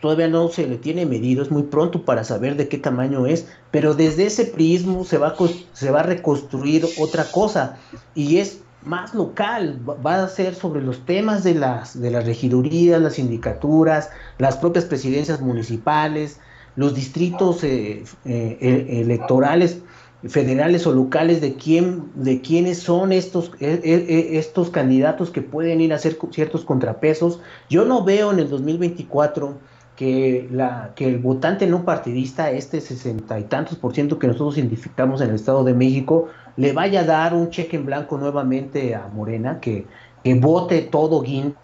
Todavía 0.00 0.28
no 0.28 0.48
se 0.48 0.66
le 0.66 0.76
tiene 0.76 1.06
medido, 1.06 1.42
es 1.42 1.50
muy 1.50 1.64
pronto 1.64 2.04
para 2.04 2.22
saber 2.24 2.56
de 2.56 2.68
qué 2.68 2.78
tamaño 2.78 3.26
es, 3.26 3.48
pero 3.70 3.94
desde 3.94 4.26
ese 4.26 4.44
prismo 4.44 5.04
se 5.04 5.18
va 5.18 5.28
a, 5.28 5.36
se 5.72 5.90
va 5.90 6.00
a 6.00 6.04
reconstruir 6.04 6.86
otra 6.98 7.24
cosa 7.24 7.78
y 8.14 8.38
es 8.38 8.60
más 8.84 9.12
local, 9.12 9.80
va 9.84 10.22
a 10.22 10.28
ser 10.28 10.54
sobre 10.54 10.82
los 10.82 11.04
temas 11.04 11.42
de 11.42 11.54
las, 11.54 12.00
de 12.00 12.10
las 12.10 12.26
regidurías, 12.26 13.02
las 13.02 13.14
sindicaturas, 13.14 14.10
las 14.38 14.56
propias 14.56 14.84
presidencias 14.84 15.40
municipales, 15.40 16.38
los 16.76 16.94
distritos 16.94 17.64
eh, 17.64 18.04
eh, 18.24 18.86
electorales 19.02 19.82
federales 20.28 20.86
o 20.86 20.92
locales 20.92 21.40
de 21.40 21.54
quién 21.54 22.10
de 22.14 22.40
quiénes 22.40 22.78
son 22.78 23.12
estos 23.12 23.52
eh, 23.60 24.30
estos 24.32 24.70
candidatos 24.70 25.30
que 25.30 25.42
pueden 25.42 25.80
ir 25.80 25.92
a 25.92 25.96
hacer 25.96 26.18
ciertos 26.30 26.64
contrapesos. 26.64 27.40
Yo 27.68 27.84
no 27.84 28.04
veo 28.04 28.32
en 28.32 28.38
el 28.38 28.48
2024 28.48 29.58
que 29.98 30.48
la 30.52 30.92
que 30.94 31.08
el 31.08 31.18
votante 31.18 31.66
no 31.66 31.84
partidista, 31.84 32.52
este 32.52 32.80
sesenta 32.80 33.40
y 33.40 33.42
tantos 33.42 33.76
por 33.76 33.94
ciento 33.94 34.20
que 34.20 34.28
nosotros 34.28 34.56
identificamos 34.56 35.20
en 35.20 35.30
el 35.30 35.34
Estado 35.34 35.64
de 35.64 35.74
México, 35.74 36.28
le 36.56 36.72
vaya 36.72 37.00
a 37.00 37.04
dar 37.04 37.34
un 37.34 37.50
cheque 37.50 37.76
en 37.76 37.84
blanco 37.84 38.16
nuevamente 38.16 38.94
a 38.94 39.08
Morena, 39.08 39.58
que, 39.58 39.86
que 40.22 40.34
vote 40.36 40.82
todo 40.82 41.20
guinda 41.20 41.56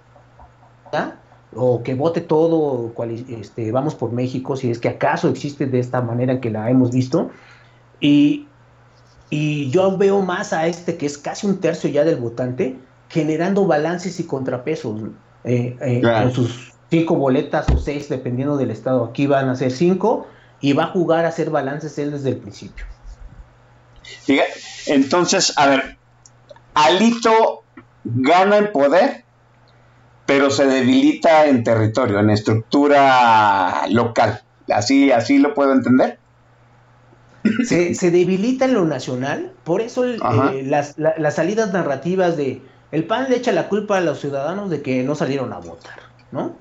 o 1.55 1.85
que 1.85 1.95
vote 1.95 2.23
todo, 2.23 2.93
este, 3.29 3.71
vamos 3.71 3.95
por 3.95 4.11
México, 4.11 4.57
si 4.57 4.69
es 4.69 4.81
que 4.81 4.89
acaso 4.89 5.29
existe 5.29 5.67
de 5.67 5.79
esta 5.79 6.01
manera 6.01 6.41
que 6.41 6.51
la 6.51 6.69
hemos 6.69 6.91
visto. 6.91 7.31
Y, 8.01 8.49
y 9.31 9.71
yo 9.71 9.97
veo 9.97 10.23
más 10.23 10.53
a 10.53 10.67
este, 10.67 10.97
que 10.97 11.07
es 11.07 11.19
casi 11.19 11.47
un 11.47 11.61
tercio 11.61 11.89
ya 11.89 12.03
del 12.03 12.17
votante, 12.17 12.77
generando 13.09 13.65
balances 13.65 14.19
y 14.19 14.25
contrapesos 14.25 15.03
eh, 15.45 15.77
eh, 15.81 16.03
con 16.03 16.33
sus 16.33 16.74
cinco 16.91 17.17
boletas 17.17 17.69
o 17.71 17.79
seis, 17.79 18.09
dependiendo 18.09 18.57
del 18.57 18.71
estado. 18.71 19.05
Aquí 19.05 19.27
van 19.27 19.49
a 19.49 19.57
ser 19.57 19.71
cinco 19.71 20.27
y 20.61 20.73
va 20.73 20.85
a 20.85 20.87
jugar 20.89 21.25
a 21.25 21.29
hacer 21.29 21.51
balances 21.51 21.99
él 21.99 22.13
desde 22.13 22.31
el 22.31 22.37
principio. 22.37 22.85
Entonces, 24.87 25.53
a 25.57 25.67
ver, 25.67 25.99
Alito 26.75 27.63
gana 28.05 28.59
en 28.59 28.73
poder, 28.73 29.25
pero 30.27 30.51
se 30.51 30.67
debilita 30.67 31.47
en 31.47 31.65
territorio, 31.65 32.19
en 32.19 32.31
estructura 32.31 33.87
local. 33.89 34.43
Así, 34.69 35.13
así 35.13 35.39
lo 35.39 35.55
puedo 35.55 35.73
entender. 35.73 36.19
Se, 37.67 37.95
se 37.95 38.11
debilita 38.11 38.65
en 38.65 38.73
lo 38.73 38.87
nacional, 38.87 39.53
por 39.65 39.83
eso 39.83 40.07
eh, 40.07 40.63
las, 40.65 40.95
las 40.97 41.35
salidas 41.35 41.75
narrativas 41.75 42.39
de 42.39 42.63
el 42.91 43.05
PAN 43.05 43.29
le 43.29 43.37
echa 43.37 43.53
la 43.53 43.69
culpa 43.69 43.99
a 43.99 44.01
los 44.01 44.21
ciudadanos 44.21 44.71
de 44.71 44.81
que 44.81 45.03
no 45.03 45.15
salieron 45.15 45.53
a 45.53 45.59
votar, 45.59 45.99
¿no? 46.35 46.57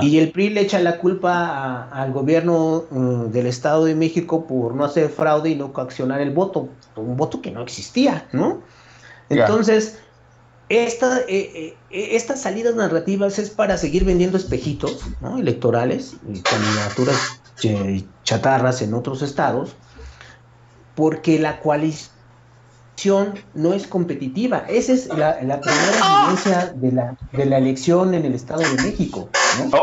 Y 0.00 0.18
el 0.18 0.32
PRI 0.32 0.48
le 0.48 0.62
echa 0.62 0.80
la 0.80 0.98
culpa 0.98 1.88
al 1.92 2.12
gobierno 2.12 2.84
mm, 2.90 3.26
del 3.26 3.46
Estado 3.46 3.84
de 3.84 3.94
México 3.94 4.46
por 4.46 4.74
no 4.74 4.84
hacer 4.84 5.10
fraude 5.10 5.50
y 5.50 5.54
no 5.54 5.74
coaccionar 5.74 6.22
el 6.22 6.30
voto, 6.30 6.70
un 6.96 7.16
voto 7.16 7.42
que 7.42 7.50
no 7.50 7.60
existía, 7.62 8.26
¿no? 8.32 8.62
Entonces, 9.28 9.98
esta, 10.70 11.20
eh, 11.28 11.76
eh, 11.90 12.08
estas 12.16 12.40
salidas 12.40 12.74
narrativas 12.74 13.38
es 13.38 13.50
para 13.50 13.76
seguir 13.76 14.04
vendiendo 14.04 14.38
espejitos 14.38 15.04
electorales 15.38 16.14
y 16.26 16.40
candidaturas 16.40 17.40
chatarras 18.24 18.80
en 18.80 18.94
otros 18.94 19.20
estados, 19.20 19.74
porque 20.94 21.38
la 21.38 21.60
coalición 21.60 22.17
no 23.54 23.72
es 23.74 23.86
competitiva. 23.86 24.64
Esa 24.68 24.92
es 24.92 25.08
la, 25.08 25.38
primera 25.38 26.24
evidencia 26.24 26.72
de 26.74 26.92
la, 26.92 27.16
de 27.32 27.46
la 27.46 27.58
elección 27.58 28.14
en 28.14 28.24
el 28.24 28.34
Estado 28.34 28.62
de 28.62 28.82
México. 28.82 29.28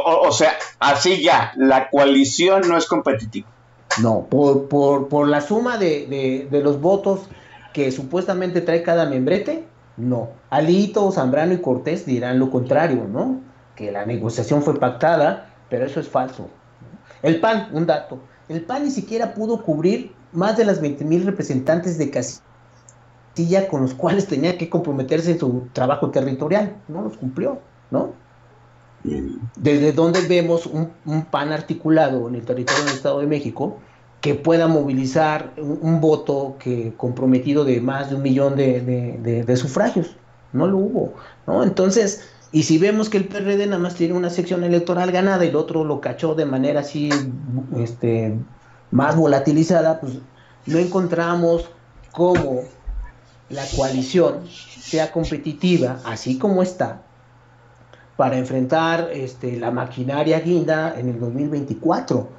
O, 0.05 0.31
sea, 0.31 0.53
así 0.79 1.23
ya, 1.23 1.53
la 1.55 1.89
coalición 1.89 2.67
no 2.67 2.77
es 2.77 2.85
competitiva. 2.85 3.47
No, 4.01 4.25
por, 4.29 4.67
por, 4.67 5.07
por 5.07 5.27
la 5.27 5.39
suma 5.39 5.77
de, 5.77 6.47
de, 6.51 6.61
los 6.61 6.81
votos 6.81 7.21
que 7.73 7.91
supuestamente 7.91 8.61
trae 8.61 8.83
cada 8.83 9.05
membrete, 9.05 9.65
no. 9.95 10.29
Alito, 10.49 11.09
Zambrano 11.11 11.53
y 11.53 11.61
Cortés 11.61 12.05
dirán 12.05 12.39
lo 12.39 12.51
contrario, 12.51 13.07
¿no? 13.09 13.39
Que 13.75 13.91
la 13.91 14.05
negociación 14.05 14.61
fue 14.63 14.77
pactada, 14.77 15.53
pero 15.69 15.85
eso 15.85 16.01
es 16.01 16.09
falso. 16.09 16.49
El 17.23 17.39
PAN, 17.39 17.69
un 17.71 17.85
dato, 17.85 18.19
el 18.49 18.61
PAN 18.61 18.83
ni 18.83 18.91
siquiera 18.91 19.33
pudo 19.33 19.63
cubrir 19.63 20.13
más 20.33 20.57
de 20.57 20.65
las 20.65 20.81
20 20.81 21.05
mil 21.05 21.25
representantes 21.25 21.97
de 21.97 22.09
casi 22.11 22.39
con 23.69 23.81
los 23.81 23.93
cuales 23.93 24.27
tenía 24.27 24.57
que 24.57 24.69
comprometerse 24.69 25.31
en 25.31 25.39
su 25.39 25.67
trabajo 25.73 26.09
territorial. 26.09 26.75
No 26.87 27.01
los 27.01 27.17
cumplió, 27.17 27.59
¿no? 27.91 28.13
Desde 29.55 29.91
donde 29.91 30.21
vemos 30.21 30.65
un, 30.65 31.25
PAN 31.25 31.51
articulado 31.51 32.27
en 32.27 32.35
el 32.35 32.45
territorio 32.45 32.85
del 32.85 32.93
Estado 32.93 33.19
de 33.19 33.27
México 33.27 33.77
que 34.21 34.33
pueda 34.33 34.67
movilizar 34.67 35.53
un, 35.57 36.01
voto 36.01 36.55
que 36.57 36.93
comprometido 36.97 37.65
de 37.65 37.81
más 37.81 38.09
de 38.09 38.15
un 38.15 38.23
millón 38.23 38.55
de, 38.55 39.55
sufragios. 39.57 40.15
No 40.53 40.67
lo 40.67 40.77
hubo, 40.77 41.13
¿no? 41.45 41.63
Entonces, 41.63 42.29
y 42.51 42.63
si 42.63 42.77
vemos 42.77 43.09
que 43.09 43.17
el 43.17 43.27
PRD 43.27 43.67
nada 43.67 43.79
más 43.79 43.95
tiene 43.95 44.13
una 44.13 44.29
sección 44.29 44.63
electoral 44.63 45.11
ganada 45.11 45.45
y 45.45 45.49
el 45.49 45.55
otro 45.55 45.83
lo 45.83 45.99
cachó 45.99 46.33
de 46.33 46.45
manera 46.45 46.79
así 46.79 47.09
este, 47.77 48.35
más 48.91 49.15
volatilizada, 49.15 49.99
pues 49.99 50.13
no 50.65 50.79
encontramos 50.79 51.69
cómo 52.11 52.61
la 53.49 53.63
coalición 53.75 54.47
sea 54.49 55.11
competitiva, 55.11 55.99
así 56.05 56.37
como 56.37 56.63
está, 56.63 57.01
para 58.17 58.37
enfrentar 58.37 59.09
este, 59.13 59.57
la 59.57 59.71
maquinaria 59.71 60.39
guinda 60.39 60.95
en 60.97 61.09
el 61.09 61.19
2024. 61.19 62.29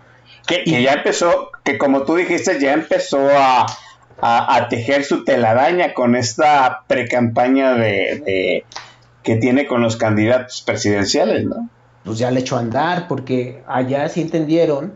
Que, 0.46 0.64
ya 0.82 0.94
empezó, 0.94 1.50
que 1.64 1.78
como 1.78 2.02
tú 2.02 2.16
dijiste, 2.16 2.60
ya 2.60 2.72
empezó 2.72 3.28
a, 3.30 3.66
tejer 4.70 5.04
su 5.04 5.24
telaraña 5.24 5.92
con 5.92 6.16
esta 6.16 6.84
precampaña 6.86 7.74
de, 7.74 8.22
de, 8.24 8.64
que 9.22 9.36
tiene 9.36 9.66
con 9.66 9.82
los 9.82 9.96
candidatos 9.96 10.62
presidenciales, 10.62 11.44
¿no? 11.44 11.68
Pues 12.04 12.18
ya 12.18 12.30
le 12.30 12.40
echó 12.40 12.56
a 12.56 12.60
andar, 12.60 13.08
porque 13.08 13.62
allá 13.66 14.08
sí 14.08 14.22
entendieron, 14.22 14.94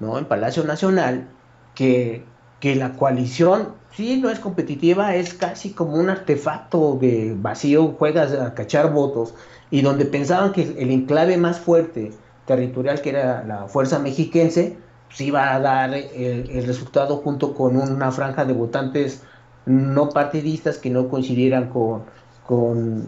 ¿no? 0.00 0.18
En 0.18 0.24
Palacio 0.24 0.64
Nacional, 0.64 1.28
que, 1.74 2.24
que 2.60 2.76
la 2.76 2.92
coalición 2.92 3.74
sí 3.94 4.18
no 4.18 4.30
es 4.30 4.38
competitiva, 4.38 5.14
es 5.14 5.34
casi 5.34 5.72
como 5.72 5.96
un 5.96 6.10
artefacto 6.10 6.98
de 7.00 7.34
vacío, 7.36 7.94
juegas 7.98 8.32
a 8.32 8.54
cachar 8.54 8.92
votos, 8.92 9.34
y 9.70 9.82
donde 9.82 10.04
pensaban 10.04 10.52
que 10.52 10.62
el 10.62 10.90
enclave 10.90 11.36
más 11.36 11.58
fuerte 11.58 12.12
territorial, 12.46 13.00
que 13.00 13.10
era 13.10 13.44
la 13.44 13.68
fuerza 13.68 13.98
mexiquense, 13.98 14.76
pues 15.08 15.20
iba 15.20 15.54
a 15.54 15.60
dar 15.60 15.94
el, 15.94 16.66
resultado 16.66 17.18
junto 17.18 17.54
con 17.54 17.76
una 17.76 18.10
franja 18.12 18.44
de 18.44 18.52
votantes 18.54 19.22
no 19.66 20.08
partidistas 20.08 20.78
que 20.78 20.90
no 20.90 21.08
coincidieran 21.08 21.68
con, 21.68 22.04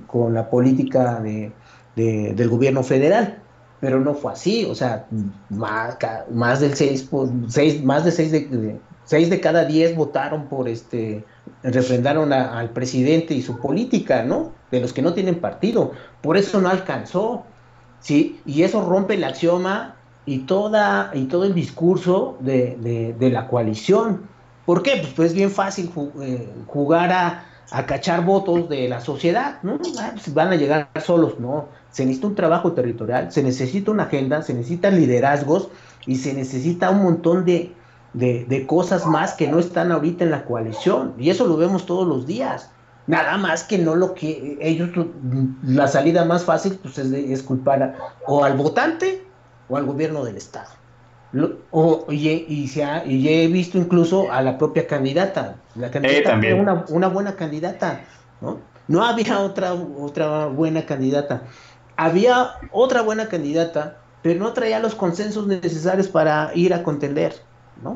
con, 0.06 0.34
la 0.34 0.48
política 0.50 1.20
de, 1.20 1.52
del 1.96 2.48
gobierno 2.48 2.82
federal. 2.82 3.38
Pero 3.80 4.00
no 4.00 4.14
fue 4.14 4.32
así, 4.32 4.64
o 4.64 4.74
sea, 4.74 5.06
más, 5.50 5.98
más 6.30 6.60
del 6.60 6.74
6, 6.74 7.10
6 7.48 7.84
más 7.84 8.04
de 8.04 8.12
6 8.12 8.32
de, 8.32 8.78
Seis 9.04 9.28
de 9.28 9.40
cada 9.40 9.64
diez 9.64 9.94
votaron 9.94 10.46
por 10.46 10.68
este, 10.68 11.24
refrendaron 11.62 12.32
al 12.32 12.70
presidente 12.70 13.34
y 13.34 13.42
su 13.42 13.58
política, 13.58 14.22
¿no? 14.22 14.52
De 14.70 14.80
los 14.80 14.92
que 14.92 15.02
no 15.02 15.12
tienen 15.12 15.40
partido. 15.40 15.92
Por 16.22 16.36
eso 16.38 16.60
no 16.60 16.70
alcanzó, 16.70 17.44
¿sí? 18.00 18.40
Y 18.46 18.62
eso 18.62 18.82
rompe 18.82 19.14
el 19.14 19.24
axioma 19.24 19.96
y, 20.24 20.40
toda, 20.40 21.10
y 21.12 21.24
todo 21.24 21.44
el 21.44 21.54
discurso 21.54 22.38
de, 22.40 23.14
la 23.20 23.46
coalición. 23.46 24.22
¿Por 24.64 24.82
qué? 24.82 24.96
Pues, 25.02 25.12
pues 25.12 25.30
es 25.30 25.34
bien 25.34 25.50
fácil 25.50 25.90
eh, 26.22 26.48
jugar 26.66 27.12
a, 27.12 27.44
a, 27.70 27.84
cachar 27.84 28.24
votos 28.24 28.70
de 28.70 28.88
la 28.88 29.00
sociedad, 29.02 29.58
¿no? 29.62 29.78
Ah, 29.98 30.12
pues 30.14 30.32
van 30.32 30.48
a 30.48 30.56
llegar 30.56 30.88
solos, 31.04 31.38
¿no? 31.38 31.68
Se 31.90 32.06
necesita 32.06 32.28
un 32.28 32.34
trabajo 32.34 32.72
territorial, 32.72 33.30
se 33.30 33.42
necesita 33.42 33.90
una 33.90 34.04
agenda, 34.04 34.40
se 34.40 34.54
necesitan 34.54 34.96
liderazgos 34.96 35.68
y 36.06 36.16
se 36.16 36.32
necesita 36.32 36.90
un 36.90 37.02
montón 37.02 37.44
de 37.44 37.74
de, 38.14 38.66
cosas 38.66 39.06
más 39.06 39.34
que 39.34 39.48
no 39.48 39.58
están 39.58 39.92
ahorita 39.92 40.24
en 40.24 40.30
la 40.30 40.44
coalición. 40.44 41.14
Y 41.18 41.30
eso 41.30 41.46
lo 41.46 41.56
vemos 41.56 41.86
todos 41.86 42.06
los 42.06 42.26
días. 42.26 42.70
Nada 43.06 43.36
más 43.36 43.64
que 43.64 43.76
no 43.76 43.94
lo 43.94 44.14
que 44.14 44.56
ellos, 44.62 44.90
la 45.62 45.88
salida 45.88 46.24
más 46.24 46.44
fácil 46.44 46.78
pues 46.80 46.96
es, 46.96 47.42
culpar 47.42 47.96
o 48.26 48.44
al 48.44 48.56
votante 48.56 49.22
o 49.68 49.76
al 49.76 49.84
gobierno 49.84 50.24
del 50.24 50.38
Estado. 50.38 50.70
o, 51.70 52.06
y, 52.08 52.30
y, 52.48 52.68
se 52.68 52.86
y 53.04 53.28
he 53.28 53.46
visto 53.48 53.76
incluso 53.76 54.32
a 54.32 54.40
la 54.40 54.56
propia 54.56 54.86
candidata. 54.86 55.56
La 55.74 55.90
candidata 55.90 56.38
fue 56.38 56.54
una, 56.54 56.84
una, 56.88 57.08
buena 57.08 57.36
candidata. 57.36 58.00
¿no? 58.40 58.58
no 58.88 59.04
había 59.04 59.40
otra, 59.40 59.74
otra 59.74 60.46
buena 60.46 60.86
candidata. 60.86 61.42
Había 61.96 62.52
otra 62.72 63.02
buena 63.02 63.28
candidata, 63.28 63.98
pero 64.22 64.40
no 64.40 64.52
traía 64.52 64.78
los 64.80 64.94
consensos 64.94 65.46
necesarios 65.46 66.08
para 66.08 66.50
ir 66.54 66.72
a 66.74 66.82
contender. 66.82 67.34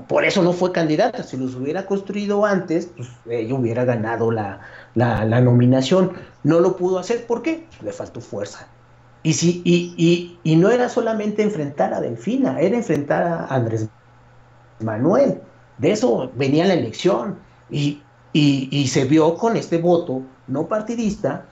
Por 0.08 0.24
eso 0.24 0.42
no 0.42 0.52
fue 0.52 0.72
candidata. 0.72 1.22
Si 1.22 1.36
los 1.36 1.54
hubiera 1.54 1.86
construido 1.86 2.44
antes, 2.44 2.90
pues 2.96 3.08
ella 3.28 3.54
hubiera 3.54 3.84
ganado 3.84 4.30
la, 4.30 4.60
nominación. 4.94 6.12
No 6.42 6.60
lo 6.60 6.76
pudo 6.76 6.98
hacer. 6.98 7.26
¿Por 7.26 7.42
qué? 7.42 7.66
Le 7.82 7.92
faltó 7.92 8.20
fuerza. 8.20 8.66
Y, 9.22 9.32
si, 9.32 9.62
y, 9.64 10.38
y, 10.42 10.56
no 10.56 10.70
era 10.70 10.88
solamente 10.88 11.42
enfrentar 11.42 11.92
a 11.92 12.00
Delfina, 12.00 12.60
era 12.60 12.76
enfrentar 12.76 13.22
a 13.22 13.46
Andrés 13.46 13.88
Manuel. 14.80 15.40
De 15.78 15.92
eso 15.92 16.30
venía 16.34 16.66
la 16.66 16.74
elección. 16.74 17.38
Y, 17.70 18.02
y, 18.32 18.88
se 18.88 19.04
vio 19.04 19.36
con 19.36 19.56
este 19.56 19.78
voto 19.78 20.22
no 20.46 20.66
partidista 20.66 21.46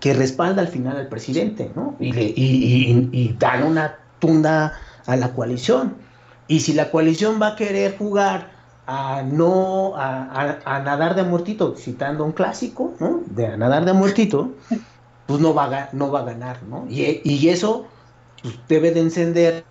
que 0.00 0.12
respalda 0.12 0.62
al 0.62 0.68
final 0.68 0.96
al 0.96 1.08
presidente, 1.08 1.70
¿no? 1.74 1.96
Y, 1.98 2.12
y 2.16 3.36
dan 3.38 3.64
una 3.64 3.98
tunda 4.18 4.74
a 5.06 5.16
la 5.16 5.32
coalición. 5.32 6.03
Y 6.46 6.60
si 6.60 6.74
la 6.74 6.90
coalición 6.90 7.40
va 7.40 7.48
a 7.48 7.56
querer 7.56 7.96
jugar 7.96 8.54
a 8.86 9.22
no 9.22 9.94
a, 9.96 10.82
nadar 10.84 11.14
de 11.14 11.22
muertito, 11.22 11.74
citando 11.76 12.24
un 12.24 12.32
clásico, 12.32 12.92
¿no? 13.00 13.22
De 13.26 13.46
a 13.46 13.56
nadar 13.56 13.84
de 13.84 13.92
muertito, 13.92 14.52
pues 15.26 15.40
no 15.40 15.54
va 15.54 15.64
a, 15.64 15.88
no 15.92 16.10
va 16.10 16.20
a 16.20 16.24
ganar, 16.24 16.62
¿no? 16.64 16.86
Y, 16.88 17.48
eso 17.48 17.86
pues, 18.42 18.54
debe 18.68 18.90
de 18.90 19.00
encender, 19.00 19.64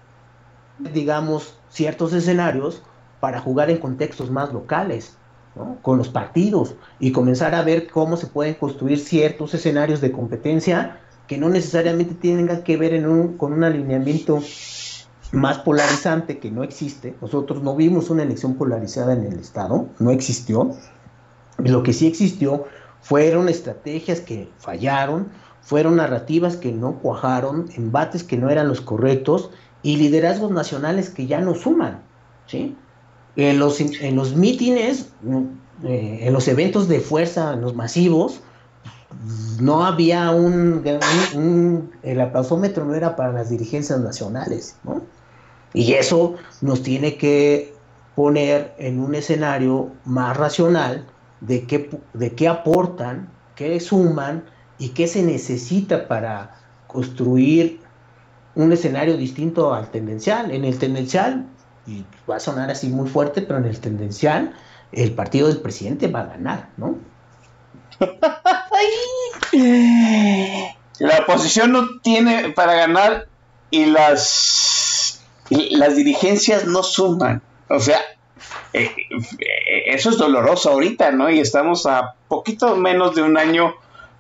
digamos, 0.80 1.56
ciertos 1.70 2.14
escenarios 2.14 2.82
para 3.20 3.40
jugar 3.40 3.70
en 3.70 3.78
contextos 3.78 4.32
más 4.32 4.52
locales, 4.52 5.16
¿no? 5.56 5.78
Con 5.84 6.00
los 6.00 6.10
partidos 6.10 6.74
y 7.00 7.12
comenzar 7.12 7.54
a 7.54 7.62
ver 7.62 7.88
cómo 7.88 8.18
se 8.18 8.28
pueden 8.28 8.56
construir 8.56 9.00
ciertos 9.00 9.54
escenarios 9.54 10.02
de 10.02 10.12
competencia 10.12 11.00
que 11.28 11.38
no 11.38 11.50
necesariamente 11.50 12.16
tengan 12.16 12.64
que 12.64 12.78
ver 12.78 12.94
en 12.94 13.06
un, 13.06 13.38
con 13.38 13.54
un 13.54 13.64
alineamiento 13.64 14.42
más 15.34 15.58
polarizante 15.58 16.38
que 16.38 16.52
no 16.52 16.64
existe. 16.64 17.16
Nosotros 17.20 17.64
no 17.64 17.76
vimos 17.76 18.10
una 18.10 18.24
elección 18.24 18.54
polarizada 18.54 19.14
en 19.14 19.26
el 19.26 19.40
Estado, 19.40 19.88
no 20.00 20.12
existió. 20.12 20.76
Lo 21.58 21.82
que 21.84 21.92
sí 21.92 22.08
existió 22.08 22.66
fueron 23.02 23.50
estrategias 23.50 24.22
que 24.22 24.50
fallaron, 24.60 25.30
fueron 25.62 25.96
narrativas 25.96 26.56
que 26.56 26.72
no 26.72 27.00
cuajaron, 27.00 27.66
embates 27.76 28.24
que 28.24 28.38
no 28.38 28.50
eran 28.52 28.68
los 28.68 28.80
correctos 28.80 29.50
y 29.82 29.98
liderazgos 29.98 30.52
nacionales 30.52 31.10
que 31.10 31.26
ya 31.26 31.42
no 31.42 31.56
suman. 31.56 32.02
¿sí? 32.46 32.78
En, 33.36 33.58
los, 33.58 33.82
en 33.82 34.16
los 34.16 34.36
mítines, 34.36 35.10
eh, 35.84 36.20
en 36.22 36.32
los 36.32 36.48
eventos 36.48 36.88
de 36.88 37.00
fuerza, 37.00 37.54
en 37.54 37.62
los 37.62 37.74
masivos, 37.74 38.42
no 39.60 39.84
había 39.84 40.30
un, 40.30 40.84
el 42.04 42.22
aplausómetro 42.22 42.86
no 42.86 42.94
era 42.94 43.16
para 43.16 43.32
las 43.32 43.50
dirigencias 43.50 44.00
nacionales, 44.00 44.76
¿no? 44.84 45.02
Y 45.74 45.94
eso 45.94 46.36
nos 46.62 46.84
tiene 46.84 47.18
que 47.18 47.74
poner 48.16 48.76
en 48.78 49.00
un 49.00 49.16
escenario 49.16 49.92
más 50.06 50.38
racional 50.38 51.06
de 51.42 51.66
qué, 51.66 51.90
de 52.14 52.34
qué 52.34 52.48
aportan, 52.48 53.30
qué 53.56 53.80
suman 53.80 54.46
y 54.78 54.90
qué 54.90 55.08
se 55.08 55.24
necesita 55.24 56.08
para 56.08 56.58
construir 56.88 57.82
un 58.56 58.72
escenario 58.72 59.18
distinto 59.18 59.74
al 59.74 59.90
tendencial. 59.90 60.52
En 60.52 60.64
el 60.64 60.78
tendencial, 60.78 61.48
y 61.88 62.06
va 62.30 62.36
a 62.38 62.40
sonar 62.40 62.70
así 62.70 62.88
muy 62.90 63.10
fuerte, 63.10 63.42
pero 63.42 63.60
en 63.60 63.66
el 63.66 63.80
tendencial, 63.80 64.54
el 64.92 65.14
partido 65.14 65.48
del 65.48 65.62
presidente 65.62 66.08
va 66.08 66.22
a 66.22 66.26
ganar, 66.26 66.70
¿no? 66.78 66.98
La 71.00 71.20
oposición 71.20 71.72
no 71.72 72.00
tiene 72.02 72.50
para 72.50 72.74
ganar 72.76 73.28
y 73.72 73.86
las, 73.86 74.83
las 75.72 75.96
dirigencias 75.96 76.66
no 76.66 76.84
suman. 76.84 77.42
O 77.70 77.80
sea, 77.80 78.00
eh, 78.74 78.92
eh, 79.10 79.84
eso 79.88 80.10
es 80.10 80.18
doloroso 80.18 80.72
ahorita, 80.72 81.12
¿no? 81.12 81.30
Y 81.30 81.40
estamos 81.40 81.86
a 81.86 82.16
poquito 82.28 82.76
menos 82.76 83.16
de 83.16 83.22
un 83.22 83.38
año 83.38 83.76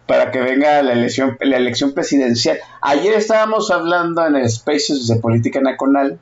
para 0.07 0.31
que 0.31 0.41
venga 0.41 0.81
la 0.81 0.93
elección, 0.93 1.37
la 1.41 1.57
elección 1.57 1.93
presidencial. 1.93 2.59
Ayer 2.81 3.13
estábamos 3.13 3.71
hablando 3.71 4.25
en 4.25 4.35
el 4.35 4.49
Spaces 4.49 5.07
de 5.07 5.15
Política 5.15 5.61
Nacional 5.61 6.19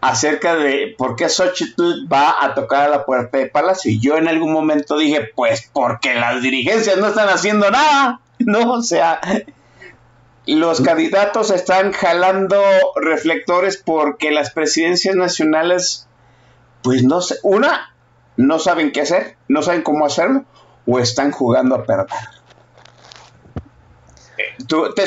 acerca 0.00 0.56
de 0.56 0.94
por 0.96 1.14
qué 1.16 1.28
Xochitl 1.28 2.10
va 2.10 2.42
a 2.42 2.54
tocar 2.54 2.88
a 2.88 2.90
la 2.90 3.04
puerta 3.04 3.38
de 3.38 3.46
Palacio. 3.46 3.90
Y 3.90 4.00
yo 4.00 4.16
en 4.16 4.28
algún 4.28 4.52
momento 4.52 4.98
dije, 4.98 5.30
pues 5.34 5.70
porque 5.72 6.14
las 6.14 6.42
dirigencias 6.42 6.96
no 6.98 7.08
están 7.08 7.28
haciendo 7.28 7.70
nada, 7.70 8.20
¿no? 8.38 8.72
O 8.72 8.82
sea, 8.82 9.20
los 10.56 10.80
candidatos 10.80 11.50
están 11.50 11.92
jalando 11.92 12.60
reflectores 12.96 13.76
porque 13.76 14.30
las 14.30 14.50
presidencias 14.50 15.14
nacionales, 15.14 16.08
pues 16.82 17.04
no 17.04 17.20
sé, 17.20 17.36
una, 17.42 17.94
no 18.36 18.58
saben 18.58 18.92
qué 18.92 19.02
hacer, 19.02 19.36
no 19.48 19.62
saben 19.62 19.82
cómo 19.82 20.06
hacerlo, 20.06 20.44
o 20.86 20.98
están 20.98 21.30
jugando 21.30 21.74
a 21.74 21.84
perder. 21.84 22.06
Eh, 24.38 24.64
tú, 24.66 24.92
te, 24.94 25.04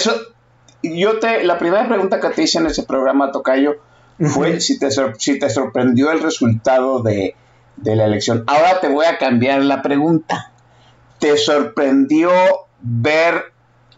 yo 0.84 1.20
te, 1.20 1.44
la 1.44 1.58
primera 1.58 1.88
pregunta 1.88 2.20
que 2.20 2.30
te 2.30 2.44
hice 2.44 2.60
en 2.60 2.68
ese 2.68 2.84
programa, 2.84 3.32
Tocayo, 3.32 3.78
fue 4.20 4.60
si 4.62 4.78
te, 4.78 4.90
si 5.18 5.40
te 5.40 5.50
sorprendió 5.50 6.12
el 6.12 6.22
resultado 6.22 7.02
de, 7.02 7.36
la 7.84 8.06
elección. 8.06 8.44
Ahora 8.48 8.80
te 8.80 8.90
voy 8.90 9.06
a 9.06 9.18
cambiar 9.18 9.64
la 9.64 9.82
pregunta. 9.82 10.52
¿Te 11.20 11.38
sorprendió 11.38 12.32
ver, 12.82 13.53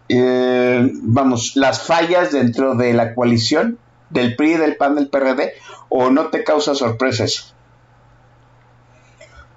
eh, 0.09 0.91
vamos, 1.01 1.55
las 1.55 1.81
fallas 1.81 2.31
dentro 2.31 2.75
de 2.75 2.93
la 2.93 3.13
coalición 3.13 3.77
del 4.09 4.35
PRI, 4.35 4.53
del 4.55 4.75
PAN, 4.75 4.95
del 4.95 5.09
PRD? 5.09 5.53
¿O 5.89 6.09
no 6.09 6.27
te 6.27 6.43
causa 6.43 6.75
sorpresa 6.75 7.25
eso? 7.25 7.53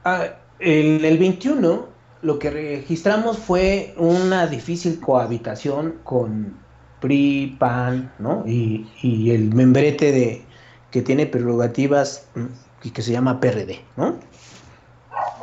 Ah, 0.04 0.26
en 0.58 1.04
el 1.04 1.18
21 1.18 1.86
lo 2.20 2.38
que 2.38 2.50
registramos 2.50 3.38
fue 3.38 3.94
una 3.96 4.46
difícil 4.46 5.00
cohabitación 5.00 6.00
con 6.02 6.58
PRI, 7.00 7.56
PAN, 7.58 8.12
¿no? 8.18 8.42
Y, 8.46 8.88
y 9.02 9.30
el 9.30 9.54
membrete 9.54 10.10
de, 10.10 10.44
que 10.90 11.02
tiene 11.02 11.26
prerrogativas 11.26 12.28
mm, 12.34 12.46
y 12.84 12.90
que 12.90 13.02
se 13.02 13.12
llama 13.12 13.40
PRD, 13.40 13.80
¿no? 13.96 14.16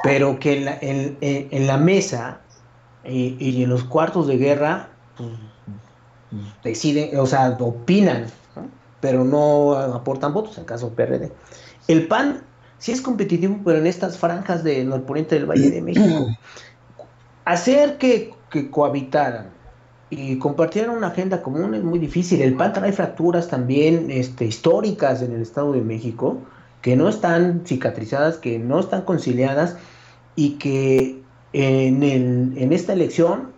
Pero 0.04 0.40
que 0.40 0.58
en 0.58 0.66
la, 0.66 0.78
en, 0.82 1.68
la 1.68 1.78
mesa 1.78 2.42
y, 3.04 3.64
en 3.64 3.70
los 3.70 3.84
cuartos 3.84 4.28
de 4.28 4.38
guerra 4.38 4.90
deciden, 6.64 7.18
o 7.20 7.26
sea, 7.26 7.56
opinan, 7.60 8.26
pero 9.00 9.24
no 9.24 9.76
aportan 9.76 10.34
votos, 10.34 10.58
en 10.58 10.66
caso 10.66 10.90
PRD. 10.90 11.32
El 11.88 12.08
PAN 12.08 12.42
sí 12.78 12.92
es 12.92 13.02
competitivo, 13.02 13.60
pero 13.64 13.80
en 13.80 13.88
estas 13.88 14.18
franjas 14.18 14.64
del 14.64 14.90
norponiente 14.90 15.36
del 15.36 15.46
Valle 15.46 15.70
de 15.70 15.82
México. 15.82 16.28
Hacer 17.46 17.98
que, 17.98 18.34
que 18.50 18.72
cohabitaran 18.72 19.50
y 20.10 20.38
compartir 20.40 20.90
una 20.90 21.08
agenda 21.08 21.42
común 21.42 21.76
es 21.76 21.84
muy 21.84 22.00
difícil. 22.00 22.42
El 22.42 22.56
PAN 22.56 22.74
trae 22.74 22.92
fracturas 22.92 23.48
también 23.48 24.10
este, 24.10 24.46
históricas 24.46 25.22
en 25.22 25.34
el 25.34 25.42
Estado 25.42 25.74
de 25.74 25.82
México 25.82 26.40
que 26.82 26.96
no 26.96 27.10
están 27.10 27.64
cicatrizadas, 27.66 28.38
que 28.38 28.60
no 28.60 28.80
están 28.80 29.02
conciliadas 29.02 29.76
y 30.36 30.52
que 30.52 31.22
en, 31.54 32.04
el, 32.04 32.54
en 32.58 32.74
esta 32.74 32.94
elección 32.94 33.52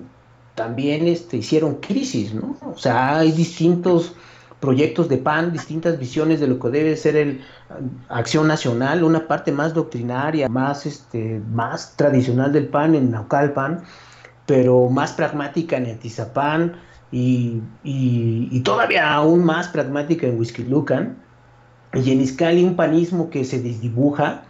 también 0.57 1.07
este, 1.07 1.37
hicieron 1.37 1.75
crisis, 1.75 2.33
¿no? 2.33 2.57
O 2.65 2.77
sea, 2.77 3.19
hay 3.19 3.31
distintos 3.31 4.15
proyectos 4.59 5.07
de 5.07 5.17
PAN, 5.17 5.53
distintas 5.53 5.99
visiones 5.99 6.39
de 6.39 6.47
lo 6.47 6.59
que 6.59 6.69
debe 6.69 6.97
ser 6.97 7.15
el 7.15 7.41
acción 8.09 8.47
nacional, 8.47 9.03
una 9.03 9.27
parte 9.27 9.51
más 9.51 9.75
doctrinaria, 9.75 10.49
más, 10.49 10.87
este, 10.87 11.39
más 11.51 11.95
tradicional 11.95 12.51
del 12.51 12.69
PAN 12.69 12.95
en 12.95 13.11
Naucalpan, 13.11 13.83
pero 14.47 14.89
más 14.89 15.11
pragmática 15.11 15.77
en 15.77 15.91
Atizapán 15.95 16.77
y, 17.11 17.61
y, 17.83 18.59
todavía 18.61 19.13
aún 19.13 19.45
más 19.45 19.67
pragmática 19.67 20.25
en 20.25 20.39
Lucan. 20.69 21.17
Y 21.93 22.11
en 22.11 22.21
Iscali 22.21 22.63
un 22.63 22.75
panismo 22.75 23.29
que 23.29 23.45
se 23.45 23.61
desdibuja. 23.61 24.43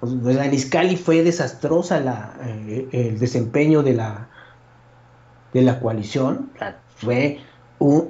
Pues, 0.00 0.36
en 0.36 0.52
Iscali 0.52 0.96
fue 0.96 1.22
desastrosa 1.22 2.00
la, 2.00 2.34
eh, 2.44 2.88
el 2.90 3.18
desempeño 3.20 3.84
de 3.84 3.94
la, 3.94 4.28
de 5.52 5.62
la 5.62 5.80
coalición. 5.80 6.50
Fue 6.96 7.40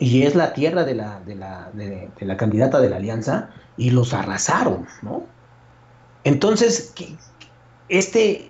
y 0.00 0.22
es 0.22 0.34
la 0.34 0.52
tierra 0.52 0.84
de 0.84 0.94
la, 0.94 1.20
de 1.20 1.34
la, 1.34 1.70
de, 1.72 2.10
la 2.20 2.36
candidata 2.36 2.80
de 2.80 2.90
la 2.90 2.96
alianza 2.96 3.50
y 3.76 3.90
los 3.90 4.12
arrasaron, 4.12 4.86
¿no? 5.02 5.24
Entonces, 6.24 6.92
este, 7.88 8.48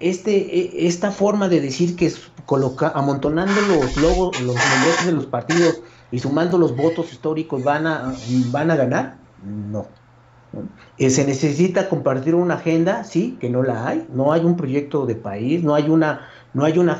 este, 0.00 0.36
e, 0.36 0.86
esta 0.86 1.10
forma 1.10 1.48
de 1.48 1.60
decir 1.60 1.96
que 1.96 2.06
es 2.06 2.30
coloca, 2.44 2.92
amontonando 2.94 3.60
los 3.68 3.96
logos, 3.96 4.40
los 4.40 4.54
nombres 4.54 5.06
de 5.06 5.12
los 5.12 5.26
partidos 5.26 5.80
y 6.10 6.18
sumando 6.18 6.58
los 6.58 6.76
votos 6.76 7.12
históricos 7.12 7.64
van 7.64 7.86
a, 7.86 8.14
van 8.50 8.70
a 8.70 8.76
ganar, 8.76 9.16
no. 9.42 9.86
Eh, 10.98 11.10
se 11.10 11.26
necesita 11.26 11.88
compartir 11.88 12.34
una 12.34 12.54
agenda, 12.54 13.04
sí, 13.04 13.36
que 13.40 13.50
no 13.50 13.62
la 13.62 13.86
hay, 13.88 14.06
no 14.12 14.32
hay 14.32 14.44
un 14.44 14.56
proyecto 14.56 15.04
de 15.06 15.14
país, 15.14 15.62
no 15.62 15.74
hay 15.74 15.90
una, 15.90 16.28
no 16.56 16.64
hay 16.64 16.78
una, 16.78 16.98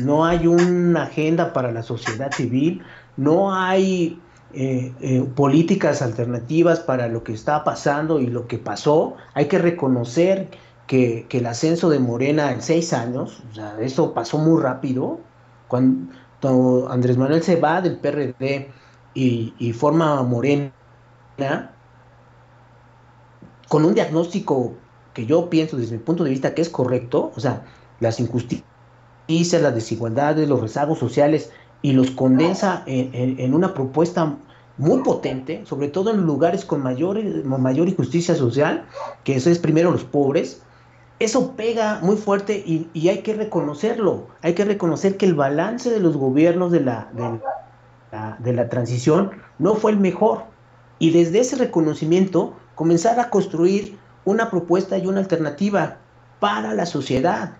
no 0.00 0.24
hay 0.24 0.46
una 0.46 1.02
agenda 1.02 1.52
para 1.52 1.70
la 1.72 1.82
sociedad 1.82 2.32
civil, 2.32 2.82
no 3.18 3.54
hay 3.54 4.18
eh, 4.54 4.94
eh, 5.02 5.22
políticas 5.36 6.00
alternativas 6.00 6.80
para 6.80 7.06
lo 7.08 7.22
que 7.22 7.34
está 7.34 7.64
pasando 7.64 8.18
y 8.18 8.28
lo 8.28 8.46
que 8.46 8.56
pasó. 8.56 9.16
Hay 9.34 9.44
que 9.44 9.58
reconocer 9.58 10.48
que, 10.86 11.26
el 11.30 11.44
ascenso 11.44 11.90
de 11.90 11.98
Morena 11.98 12.50
en 12.50 12.62
seis 12.62 12.94
años, 12.94 13.42
o 13.50 13.54
sea, 13.54 13.76
eso 13.78 14.14
pasó 14.14 14.38
muy 14.38 14.62
rápido, 14.62 15.20
cuando 15.68 16.88
Andrés 16.88 17.18
Manuel 17.18 17.42
se 17.42 17.56
va 17.56 17.82
del 17.82 17.98
PRD 17.98 18.70
y, 19.12 19.52
y 19.58 19.72
forma 19.74 20.22
Morena, 20.22 20.72
con 23.68 23.84
un 23.84 23.92
diagnóstico 23.92 24.72
que 25.12 25.26
yo 25.26 25.50
pienso 25.50 25.76
desde 25.76 25.98
mi 25.98 26.02
punto 26.02 26.24
de 26.24 26.30
vista 26.30 26.54
que 26.54 26.62
es 26.62 26.70
correcto, 26.70 27.32
o 27.36 27.40
sea, 27.40 27.64
las 28.02 28.20
injusticias, 28.20 29.62
las 29.62 29.74
desigualdades, 29.74 30.48
los 30.48 30.60
rezagos 30.60 30.98
sociales, 30.98 31.50
y 31.80 31.92
los 31.92 32.10
condensa 32.12 32.84
en, 32.86 33.54
una 33.54 33.74
propuesta 33.74 34.36
muy 34.78 35.02
potente, 35.02 35.62
sobre 35.66 35.88
todo 35.88 36.10
en 36.10 36.22
lugares 36.22 36.64
con 36.64 36.82
mayor, 36.82 37.22
mayor 37.44 37.88
injusticia 37.88 38.34
social, 38.34 38.84
que 39.24 39.34
eso 39.34 39.50
es 39.50 39.58
primero 39.58 39.90
los 39.90 40.04
pobres, 40.04 40.62
eso 41.18 41.52
pega 41.56 42.00
muy 42.02 42.16
fuerte 42.16 42.62
y, 42.66 43.08
hay 43.08 43.18
que 43.18 43.34
reconocerlo. 43.34 44.26
Hay 44.42 44.54
que 44.54 44.64
reconocer 44.64 45.16
que 45.16 45.26
el 45.26 45.34
balance 45.34 45.90
de 45.90 46.00
los 46.00 46.16
gobiernos 46.16 46.72
de 46.72 46.80
la, 46.80 47.08
de 48.40 48.52
la, 48.52 48.68
transición 48.68 49.30
no 49.58 49.74
fue 49.74 49.92
el 49.92 49.98
mejor. 49.98 50.44
Y 50.98 51.10
desde 51.10 51.40
ese 51.40 51.56
reconocimiento 51.56 52.54
comenzar 52.74 53.20
a 53.20 53.30
construir 53.30 53.98
una 54.24 54.50
propuesta 54.50 54.98
y 54.98 55.06
una 55.06 55.20
alternativa 55.20 55.98
para 56.40 56.74
la 56.74 56.86
sociedad. 56.86 57.56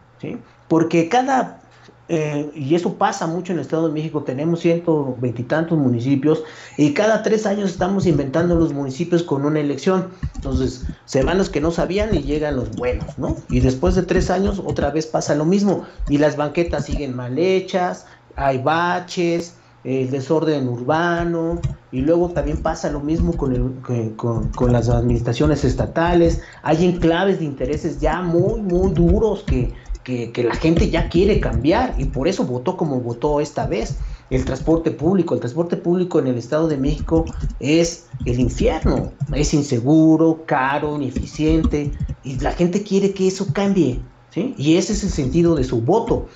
Porque 0.69 1.09
cada 1.09 1.63
eh, 2.09 2.51
y 2.55 2.75
eso 2.75 2.95
pasa 2.95 3.27
mucho 3.27 3.53
en 3.53 3.59
el 3.59 3.63
Estado 3.63 3.87
de 3.89 3.95
México, 3.95 4.23
tenemos 4.23 4.61
ciento 4.61 5.17
veintitantos 5.19 5.79
municipios 5.79 6.43
y 6.77 6.93
cada 6.93 7.23
tres 7.23 7.47
años 7.47 7.71
estamos 7.71 8.07
inventando 8.07 8.55
los 8.57 8.75
municipios 8.75 9.23
con 9.23 9.47
una 9.47 9.61
elección. 9.61 10.09
Entonces 10.35 10.85
se 11.07 11.23
van 11.23 11.39
los 11.39 11.49
que 11.49 11.63
no 11.63 11.71
sabían 11.71 12.15
y 12.15 12.23
llegan 12.23 12.57
los 12.57 12.71
buenos, 12.77 13.17
¿no? 13.19 13.37
Y 13.49 13.61
después 13.61 13.95
de 13.95 14.03
tres 14.03 14.31
años 14.31 14.61
otra 14.63 14.91
vez 14.91 15.07
pasa 15.07 15.35
lo 15.35 15.47
mismo 15.47 15.85
y 16.09 16.19
las 16.19 16.37
banquetas 16.37 16.85
siguen 16.85 17.17
mal 17.17 17.39
hechas, 17.39 18.05
hay 18.37 18.59
baches, 18.59 19.55
el 19.85 20.11
desorden 20.11 20.69
urbano 20.69 21.61
y 21.93 22.03
luego 22.03 22.29
también 22.29 22.59
pasa 22.63 22.91
lo 22.91 23.01
mismo 23.01 23.37
con, 23.37 23.81
con, 24.17 24.49
con, 24.51 24.73
las 24.73 24.89
administraciones 24.89 25.65
estatales. 25.65 26.43
Hay 26.63 26.85
enclaves 26.85 27.39
de 27.39 27.47
intereses 27.47 28.01
ya 28.01 28.21
muy, 28.23 28.61
muy 28.61 28.93
duros 28.93 29.45
que, 29.45 29.73
que, 30.05 30.33
la 30.43 30.55
gente 30.55 30.91
ya 30.91 31.09
quiere 31.09 31.41
cambiar 31.41 31.95
y 31.99 32.07
por 32.07 32.29
eso 32.29 32.45
votó 32.45 32.77
como 32.77 33.01
votó 33.01 33.41
esta 33.41 33.67
vez. 33.67 33.97
El 34.31 34.45
transporte 34.47 34.91
público, 34.91 35.35
el 35.35 35.41
transporte 35.41 35.77
público 35.77 36.19
en 36.19 36.27
el 36.27 36.39
Estado 36.39 36.67
de 36.67 36.79
México 36.79 37.27
es 37.61 38.07
el 38.25 38.41
infierno, 38.41 39.13
es 39.35 39.53
inseguro, 39.53 40.45
caro, 40.47 40.97
ineficiente 40.97 41.93
y 42.25 42.39
la 42.39 42.53
gente 42.53 42.83
quiere 42.83 43.13
que 43.13 43.29
eso 43.29 43.47
cambie. 43.53 44.01
¿sí? 44.31 44.55
Y 44.57 44.77
ese 44.77 44.95
es 44.95 45.05
el 45.05 45.11
sentido 45.11 45.55
de 45.55 45.65
su 45.65 45.83
voto. 45.83 46.29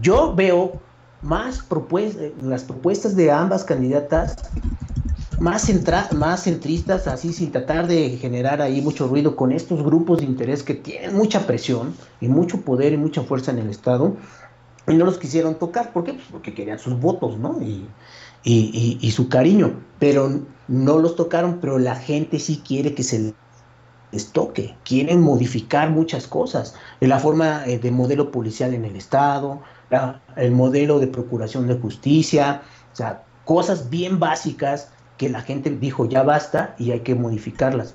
Yo 0.00 0.34
veo 0.34 0.80
más 1.22 1.62
propuestas, 1.62 2.32
las 2.42 2.64
propuestas 2.64 3.14
de 3.14 3.30
ambas 3.30 3.64
candidatas 3.64 4.36
más, 5.40 5.62
centra, 5.62 6.08
más 6.14 6.44
centristas, 6.44 7.06
así 7.06 7.32
sin 7.32 7.52
tratar 7.52 7.86
de 7.86 8.16
generar 8.18 8.62
ahí 8.62 8.80
mucho 8.80 9.08
ruido 9.08 9.36
con 9.36 9.52
estos 9.52 9.82
grupos 9.82 10.18
de 10.18 10.24
interés 10.24 10.62
que 10.62 10.74
tienen 10.74 11.14
mucha 11.14 11.46
presión 11.46 11.94
y 12.20 12.28
mucho 12.28 12.60
poder 12.60 12.92
y 12.92 12.96
mucha 12.96 13.22
fuerza 13.22 13.50
en 13.50 13.58
el 13.58 13.70
Estado, 13.70 14.16
y 14.86 14.94
no 14.94 15.04
los 15.04 15.18
quisieron 15.18 15.54
tocar. 15.56 15.92
¿Por 15.92 16.04
qué? 16.04 16.14
Pues 16.14 16.26
porque 16.30 16.54
querían 16.54 16.78
sus 16.78 16.98
votos, 17.00 17.38
¿no? 17.38 17.60
Y, 17.62 17.86
y, 18.44 18.98
y, 19.00 19.10
su 19.10 19.28
cariño, 19.28 19.80
pero 19.98 20.40
no 20.68 20.98
los 20.98 21.16
tocaron, 21.16 21.58
pero 21.60 21.78
la 21.78 21.96
gente 21.96 22.38
sí 22.38 22.62
quiere 22.66 22.94
que 22.94 23.02
se 23.02 23.34
les 24.12 24.32
toque, 24.32 24.76
quieren 24.84 25.20
modificar 25.20 25.90
muchas 25.90 26.26
cosas, 26.26 26.74
la 27.00 27.18
forma 27.18 27.64
eh, 27.66 27.78
de 27.78 27.90
modelo 27.90 28.30
policial 28.30 28.74
en 28.74 28.84
el 28.84 28.96
Estado, 28.96 29.62
el 30.36 30.50
modelo 30.50 30.98
de 30.98 31.06
procuración 31.06 31.66
de 31.66 31.74
justicia, 31.74 32.62
o 32.92 32.96
sea, 32.96 33.24
cosas 33.44 33.90
bien 33.90 34.18
básicas 34.18 34.90
que 35.16 35.28
la 35.28 35.42
gente 35.42 35.70
dijo 35.70 36.06
ya 36.06 36.22
basta 36.22 36.74
y 36.78 36.90
hay 36.90 37.00
que 37.00 37.14
modificarlas. 37.14 37.94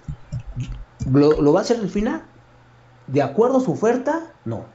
¿Lo, 1.12 1.54
va 1.54 1.60
a 1.60 1.64
hacer 1.64 1.80
al 1.80 1.90
final? 1.90 2.24
¿De 3.08 3.22
acuerdo 3.22 3.58
a 3.58 3.62
su 3.62 3.72
oferta? 3.72 4.34
No. 4.46 4.66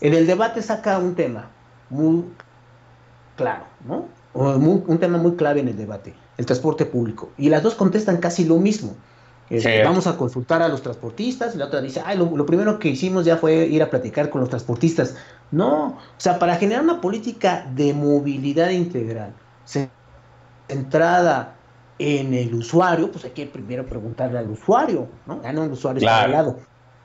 En 0.00 0.14
el 0.14 0.26
debate 0.26 0.62
saca 0.62 0.98
un 0.98 1.14
tema 1.14 1.50
muy 1.90 2.24
claro, 3.36 3.64
¿no? 3.86 4.08
un 4.32 4.98
tema 4.98 5.18
muy 5.18 5.34
clave 5.34 5.60
en 5.60 5.68
el 5.68 5.76
debate, 5.76 6.14
el 6.36 6.46
transporte 6.46 6.86
público. 6.86 7.30
Y 7.36 7.48
las 7.48 7.62
dos 7.62 7.74
contestan 7.74 8.18
casi 8.18 8.44
lo 8.44 8.58
mismo. 8.58 8.94
Este, 9.50 9.82
vamos 9.82 10.06
a 10.06 10.16
consultar 10.16 10.62
a 10.62 10.68
los 10.68 10.80
transportistas, 10.80 11.56
y 11.56 11.58
la 11.58 11.66
otra 11.66 11.80
dice, 11.80 12.00
Ay, 12.06 12.16
lo, 12.16 12.46
primero 12.46 12.78
que 12.78 12.88
hicimos 12.88 13.24
ya 13.24 13.36
fue 13.36 13.66
ir 13.66 13.82
a 13.82 13.90
platicar 13.90 14.30
con 14.30 14.40
los 14.40 14.48
transportistas. 14.48 15.16
No, 15.50 15.86
o 15.86 15.98
sea, 16.18 16.38
para 16.38 16.54
generar 16.54 16.84
una 16.84 17.00
política 17.00 17.66
de 17.74 17.92
movilidad 17.92 18.70
integral, 18.70 19.34
centrada 20.70 21.56
en 21.98 22.32
el 22.32 22.54
usuario, 22.54 23.10
pues 23.10 23.24
hay 23.24 23.32
que 23.32 23.46
primero 23.46 23.84
preguntarle 23.84 24.38
al 24.38 24.50
usuario, 24.50 25.08
¿no? 25.26 25.42
Ya 25.42 25.52
no 25.52 25.64
el 25.64 25.72
usuario 25.72 25.98
está 25.98 26.22
al 26.22 26.32
lado. 26.32 26.58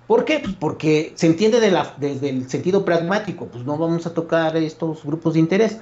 ¿Por 0.08 0.24
qué? 0.24 0.40
Pues 0.40 0.56
porque 0.56 1.14
se 1.16 1.28
entiende 1.28 1.60
de 1.60 1.72
la, 1.72 1.94
desde 1.98 2.30
el 2.30 2.50
sentido 2.50 2.86
pragmático, 2.86 3.48
pues 3.48 3.66
no 3.66 3.78
vamos 3.78 4.06
a 4.06 4.14
tocar 4.14 4.56
estos 4.56 5.04
grupos 5.04 5.34
de 5.34 5.40
interés. 5.40 5.80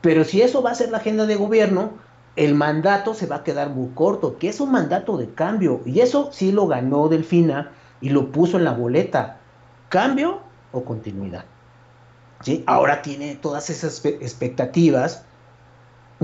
Pero 0.00 0.24
si 0.24 0.42
eso 0.42 0.62
va 0.62 0.70
a 0.70 0.74
ser 0.74 0.90
la 0.90 0.98
agenda 0.98 1.26
de 1.26 1.36
gobierno, 1.36 1.92
el 2.36 2.54
mandato 2.54 3.14
se 3.14 3.26
va 3.26 3.36
a 3.36 3.44
quedar 3.44 3.70
muy 3.70 3.88
corto, 3.94 4.36
que 4.38 4.48
es 4.48 4.60
un 4.60 4.70
mandato 4.70 5.16
de 5.16 5.30
cambio. 5.30 5.80
Y 5.86 6.00
eso 6.00 6.28
sí 6.32 6.52
lo 6.52 6.66
ganó 6.66 7.08
Delfina 7.08 7.72
y 8.00 8.10
lo 8.10 8.30
puso 8.30 8.58
en 8.58 8.64
la 8.64 8.72
boleta. 8.72 9.38
¿Cambio 9.88 10.40
o 10.72 10.84
continuidad? 10.84 11.44
¿Sí? 12.42 12.62
Ahora 12.66 13.02
tiene 13.02 13.36
todas 13.36 13.70
esas 13.70 14.04
expectativas 14.04 15.24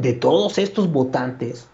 de 0.01 0.13
todos 0.13 0.59
estos 0.59 0.91
votantes 0.91 1.69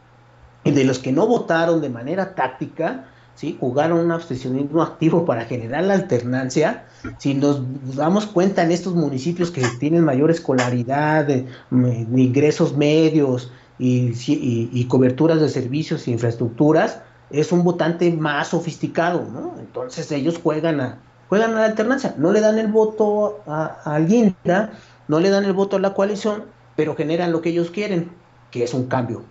y 0.65 0.71
de 0.71 0.85
los 0.85 0.99
que 0.99 1.13
no 1.13 1.27
votaron 1.27 1.81
de 1.81 1.91
manera 1.91 2.35
táctica, 2.35 3.07
¿sí? 3.35 3.57
jugaron 3.61 4.01
un 4.01 4.13
abstencionismo 4.13 4.83
activo 4.83 5.25
para 5.25 5.45
generar 5.45 5.85
la 5.85 5.95
alternancia. 5.95 6.87
Si 7.19 7.35
nos 7.35 7.61
damos 7.97 8.27
cuenta 8.27 8.63
en 8.63 8.73
estos 8.73 8.95
municipios 8.95 9.51
que 9.51 9.63
tienen 9.79 10.05
mayor 10.05 10.31
escolaridad, 10.31 11.27
de, 11.27 11.47
ingresos 11.71 12.77
medios, 12.77 13.51
y, 13.79 14.87
coberturas 14.89 15.41
de 15.41 15.49
servicios 15.49 16.07
e 16.07 16.13
infraestructuras, 16.13 17.01
es 17.31 17.53
un 17.53 17.65
votante 17.65 18.13
más 18.13 18.49
sofisticado, 18.49 19.27
¿no? 19.33 19.55
Entonces 19.59 20.11
ellos 20.13 20.39
juegan 20.43 20.81
a, 20.81 20.99
juegan 21.29 21.53
a 21.53 21.61
la 21.61 21.65
alternancia, 21.67 22.15
no 22.17 22.33
le 22.33 22.41
dan 22.41 22.59
el 22.59 22.69
voto 22.69 23.41
a, 23.47 23.81
a 23.85 23.99
Guinda, 24.01 24.73
no 25.09 25.21
le 25.21 25.31
dan 25.31 25.45
el 25.45 25.53
voto 25.53 25.77
a 25.77 25.81
la 25.81 25.95
coalición, 25.95 26.45
pero 26.77 26.95
generan 26.95 27.33
lo 27.33 27.41
que 27.41 27.51
ellos 27.51 27.71
quieren, 27.71 28.11
que 28.51 28.65
es 28.65 28.75
un 28.75 28.87
cambio. 28.87 29.25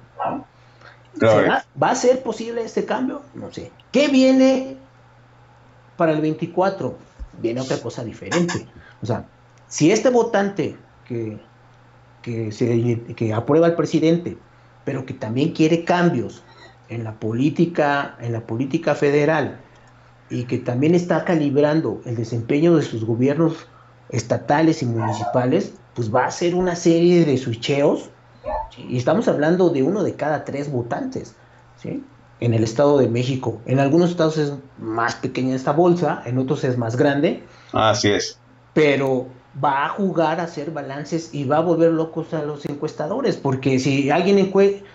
¿Va 1.21 1.89
a 1.89 1.95
ser 1.95 2.23
posible 2.23 2.63
este 2.63 2.85
cambio? 2.85 3.21
No 3.33 3.51
sé. 3.51 3.71
¿Qué 3.91 4.07
viene 4.07 4.77
para 5.97 6.11
el 6.11 6.21
24? 6.21 6.97
Viene 7.39 7.61
otra 7.61 7.77
cosa 7.79 8.03
diferente. 8.03 8.65
O 9.01 9.05
sea, 9.05 9.25
si 9.67 9.91
este 9.91 10.09
votante 10.09 10.77
que 11.05 11.39
que, 12.23 12.51
se, 12.51 13.13
que 13.15 13.33
aprueba 13.33 13.67
el 13.67 13.75
presidente, 13.75 14.37
pero 14.83 15.05
que 15.05 15.13
también 15.13 15.51
quiere 15.51 15.83
cambios 15.83 16.41
en 16.89 17.03
la 17.03 17.13
política, 17.13 18.17
en 18.19 18.33
la 18.33 18.41
política 18.41 18.95
federal 18.95 19.59
y 20.29 20.45
que 20.45 20.57
también 20.57 20.95
está 20.95 21.25
calibrando 21.25 22.01
el 22.05 22.15
desempeño 22.15 22.75
de 22.75 22.81
sus 22.81 23.05
gobiernos 23.05 23.67
estatales 24.09 24.81
y 24.81 24.87
municipales, 24.87 25.73
pues 25.95 26.13
va 26.13 26.25
a 26.25 26.31
ser 26.31 26.55
una 26.55 26.75
serie 26.75 27.25
de 27.25 27.37
switcheos. 27.37 28.09
Y 28.77 28.97
estamos 28.97 29.27
hablando 29.27 29.69
de 29.69 29.83
uno 29.83 30.03
de 30.03 30.15
cada 30.15 30.43
tres 30.45 30.71
votantes. 30.71 31.35
¿sí? 31.77 32.03
En 32.39 32.53
el 32.53 32.63
Estado 32.63 32.97
de 32.97 33.07
México. 33.07 33.61
En 33.65 33.79
algunos 33.79 34.09
estados 34.11 34.37
es 34.37 34.53
más 34.77 35.15
pequeña 35.15 35.55
esta 35.55 35.71
bolsa, 35.71 36.23
en 36.25 36.37
otros 36.37 36.63
es 36.63 36.77
más 36.77 36.95
grande. 36.95 37.43
Así 37.71 38.11
es. 38.11 38.39
Pero 38.73 39.27
va 39.63 39.85
a 39.85 39.89
jugar 39.89 40.39
a 40.39 40.43
hacer 40.43 40.71
balances 40.71 41.33
y 41.33 41.45
va 41.45 41.57
a 41.57 41.61
volver 41.61 41.91
locos 41.91 42.33
a 42.33 42.43
los 42.43 42.65
encuestadores, 42.65 43.37
porque 43.37 43.79
si 43.79 44.09
alguien 44.09 44.51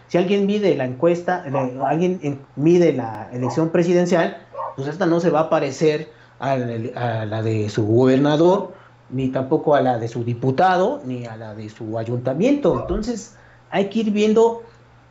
si 0.09 0.19
alguien 0.19 0.47
mide 0.47 0.75
la 0.75 0.85
encuesta, 0.85 1.45
alguien 1.87 2.41
mide 2.57 2.93
la 2.93 3.29
elección 3.33 3.71
presidencial, 3.71 4.39
pues 4.77 4.89
esta 4.89 5.07
no 5.07 5.21
se 5.21 5.31
va 5.31 5.41
a 5.41 5.51
parecer 5.51 6.11
a 6.41 6.57
la, 6.57 7.43
de 7.43 7.69
su 7.69 7.87
gobernador, 7.87 8.75
ni 9.11 9.29
tampoco 9.29 9.75
a 9.75 9.81
la 9.81 9.99
de 9.99 10.09
su 10.09 10.25
diputado, 10.25 11.01
ni 11.05 11.27
a 11.27 11.37
la 11.37 11.55
de 11.55 11.69
su 11.69 11.99
ayuntamiento. 11.99 12.81
Entonces, 12.81 13.37
hay 13.71 13.89
que 13.89 14.01
ir 14.01 14.11
viendo 14.11 14.63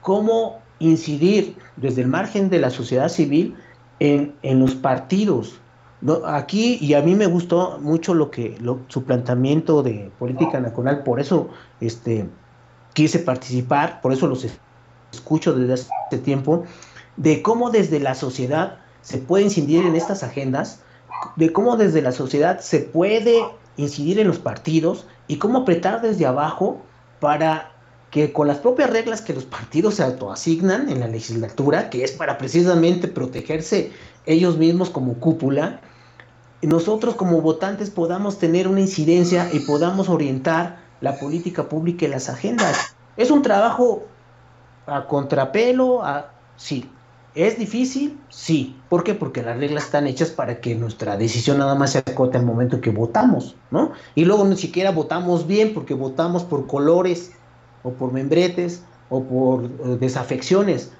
cómo 0.01 0.59
incidir 0.79 1.55
desde 1.75 2.01
el 2.01 2.07
margen 2.07 2.49
de 2.49 2.59
la 2.59 2.69
sociedad 2.69 3.09
civil 3.09 3.55
en, 3.99 4.35
en 4.43 4.59
los 4.59 4.75
partidos, 4.75 5.59
aquí, 6.25 6.77
y 6.79 6.93
a 6.93 7.01
mí 7.01 7.15
me 7.15 7.25
gustó 7.25 7.79
mucho 7.81 8.13
lo 8.13 8.29
que 8.29 8.57
su 8.87 9.03
planteamiento 9.03 9.81
de 9.81 10.11
política 10.19 10.59
nacional, 10.59 11.03
por 11.03 11.19
eso 11.19 11.49
este, 11.81 12.29
quise 12.93 13.19
participar, 13.19 14.01
por 14.01 14.13
eso 14.13 14.27
los 14.27 14.45
escucho 15.11 15.53
desde 15.53 15.73
hace 15.73 16.17
tiempo, 16.19 16.65
de 17.15 17.41
cómo 17.41 17.71
desde 17.71 17.99
la 17.99 18.13
sociedad 18.13 18.77
se 19.01 19.17
puede 19.17 19.45
incidir 19.45 19.85
en 19.85 19.95
estas 19.95 20.23
agendas, 20.23 20.81
de 21.35 21.51
cómo 21.51 21.77
desde 21.77 22.01
la 22.01 22.11
sociedad 22.11 22.59
se 22.59 22.79
puede 22.79 23.43
incidir 23.77 24.19
en 24.19 24.27
los 24.27 24.39
partidos 24.39 25.05
y 25.27 25.37
cómo 25.37 25.59
apretar 25.59 26.01
desde 26.01 26.25
abajo 26.25 26.81
para 27.19 27.71
que 28.11 28.33
con 28.33 28.47
las 28.47 28.57
propias 28.57 28.89
reglas 28.89 29.21
que 29.21 29.33
los 29.33 29.45
partidos 29.45 29.95
se 29.95 30.03
autoasignan 30.03 30.89
en 30.89 30.99
la 30.99 31.07
legislatura, 31.07 31.89
que 31.89 32.03
es 32.03 32.11
para 32.11 32.37
precisamente 32.37 33.07
protegerse 33.07 33.91
ellos 34.25 34.57
mismos 34.57 34.89
como 34.89 35.15
cúpula, 35.15 35.81
nosotros 36.61 37.15
como 37.15 37.41
votantes 37.41 37.89
podamos 37.89 38.39
tener 38.39 38.67
una 38.67 38.81
incidencia 38.81 39.49
y 39.53 39.59
podamos 39.59 40.09
orientar 40.09 40.79
la 41.01 41.19
política 41.19 41.69
pública 41.69 42.05
y 42.05 42.09
las 42.09 42.29
agendas. 42.29 42.95
Es 43.15 43.29
un 43.29 43.41
trabajo 43.41 44.07
a 44.87 45.05
contrapelo, 45.05 46.03
a, 46.03 46.31
sí. 46.55 46.89
¿Es 47.35 47.59
difícil? 47.59 48.17
Sí. 48.29 48.75
¿Por 48.89 49.03
qué? 49.03 49.13
Porque 49.13 49.43
las 49.43 49.57
reglas 49.57 49.85
están 49.85 50.07
hechas 50.07 50.31
para 50.31 50.59
que 50.59 50.73
nuestra 50.75 51.17
decisión 51.17 51.59
nada 51.59 51.75
más 51.75 51.91
se 51.91 51.99
acote 51.99 52.37
al 52.37 52.45
momento 52.45 52.81
que 52.81 52.89
votamos, 52.89 53.55
¿no? 53.69 53.91
Y 54.15 54.25
luego 54.25 54.43
ni 54.45 54.57
siquiera 54.57 54.91
votamos 54.91 55.45
bien 55.45 55.73
porque 55.73 55.93
votamos 55.93 56.43
por 56.43 56.65
colores 56.65 57.33
o 57.83 57.91
por 57.91 58.11
membretes 58.11 58.83
o 59.09 59.23
por 59.23 59.65
eh, 59.65 59.97
desafecciones. 59.99 60.91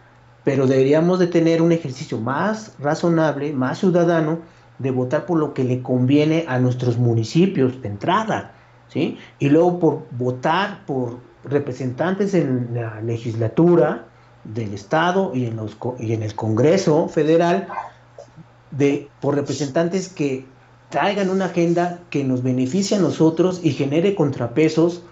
Pero 0.44 0.68
deberíamos 0.68 1.20
de 1.20 1.28
tener 1.28 1.62
un 1.62 1.72
ejercicio 1.72 2.20
más 2.20 2.74
razonable, 2.80 3.52
más 3.52 3.80
ciudadano, 3.80 4.40
de 4.80 4.92
votar 4.92 5.26
por 5.26 5.40
lo 5.40 5.54
que 5.54 5.64
le 5.64 5.82
conviene 5.82 6.46
a 6.48 6.60
nuestros 6.60 6.98
municipios 6.98 7.82
de 7.82 7.88
entrada. 7.90 8.54
¿sí? 8.90 9.18
Y 9.40 9.50
luego 9.50 9.80
por 9.80 10.06
votar 10.12 10.86
por 10.86 11.18
representantes 11.44 12.34
en 12.34 12.70
la 12.74 13.02
legislatura 13.02 14.06
del 14.54 14.74
Estado 14.74 15.32
y 15.34 15.46
en, 15.46 15.56
los, 15.56 15.78
y 16.00 16.14
en 16.14 16.24
el 16.24 16.36
Congreso 16.36 17.08
Federal, 17.08 17.68
de, 18.72 19.10
por 19.22 19.36
representantes 19.36 20.10
que 20.10 20.46
traigan 20.90 21.30
una 21.30 21.46
agenda 21.46 22.00
que 22.10 22.24
nos 22.24 22.44
beneficie 22.44 22.98
a 22.98 23.02
nosotros 23.02 23.60
y 23.64 23.72
genere 23.72 24.16
contrapesos 24.16 25.04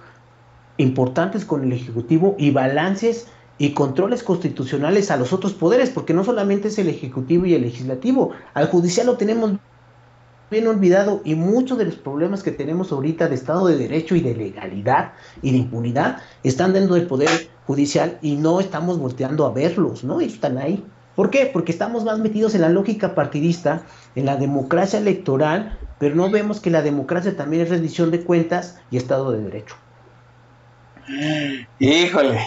importantes 0.77 1.45
con 1.45 1.63
el 1.63 1.73
Ejecutivo 1.73 2.35
y 2.37 2.51
balances 2.51 3.27
y 3.57 3.71
controles 3.71 4.23
constitucionales 4.23 5.11
a 5.11 5.17
los 5.17 5.31
otros 5.31 5.53
poderes, 5.53 5.89
porque 5.89 6.13
no 6.13 6.23
solamente 6.23 6.67
es 6.67 6.77
el 6.77 6.89
Ejecutivo 6.89 7.45
y 7.45 7.53
el 7.53 7.61
Legislativo, 7.61 8.31
al 8.53 8.67
Judicial 8.67 9.07
lo 9.07 9.17
tenemos 9.17 9.51
bien 10.49 10.67
olvidado 10.67 11.21
y 11.23 11.35
muchos 11.35 11.77
de 11.77 11.85
los 11.85 11.95
problemas 11.95 12.43
que 12.43 12.51
tenemos 12.51 12.91
ahorita 12.91 13.27
de 13.27 13.35
Estado 13.35 13.67
de 13.67 13.77
Derecho 13.77 14.15
y 14.15 14.21
de 14.21 14.35
legalidad 14.35 15.13
y 15.41 15.51
de 15.51 15.57
impunidad 15.57 16.21
están 16.43 16.73
dentro 16.73 16.95
del 16.95 17.07
Poder 17.07 17.49
Judicial 17.65 18.19
y 18.21 18.35
no 18.35 18.59
estamos 18.59 18.99
volteando 18.99 19.45
a 19.45 19.51
verlos, 19.51 20.03
¿no? 20.03 20.21
Ellos 20.21 20.35
están 20.35 20.57
ahí. 20.57 20.85
¿Por 21.15 21.29
qué? 21.29 21.49
Porque 21.51 21.71
estamos 21.71 22.03
más 22.03 22.19
metidos 22.19 22.55
en 22.55 22.61
la 22.61 22.69
lógica 22.69 23.15
partidista, 23.15 23.83
en 24.15 24.25
la 24.25 24.35
democracia 24.35 24.99
electoral, 24.99 25.79
pero 25.97 26.15
no 26.15 26.29
vemos 26.29 26.59
que 26.59 26.69
la 26.69 26.81
democracia 26.81 27.35
también 27.35 27.63
es 27.63 27.69
rendición 27.69 28.11
de 28.11 28.21
cuentas 28.21 28.77
y 28.91 28.97
Estado 28.97 29.31
de 29.31 29.41
Derecho. 29.41 29.75
Híjole. 31.79 32.45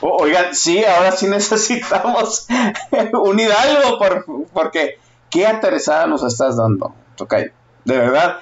oigan, 0.00 0.54
sí, 0.54 0.84
ahora 0.84 1.12
sí 1.12 1.26
necesitamos 1.28 2.46
un 3.12 3.40
hidalgo 3.40 3.98
por, 3.98 4.24
porque 4.52 4.98
qué 5.30 5.46
aterrizada 5.46 6.06
nos 6.06 6.24
estás 6.24 6.56
dando, 6.56 6.94
Tocayo. 7.16 7.52
De 7.84 7.98
verdad, 7.98 8.38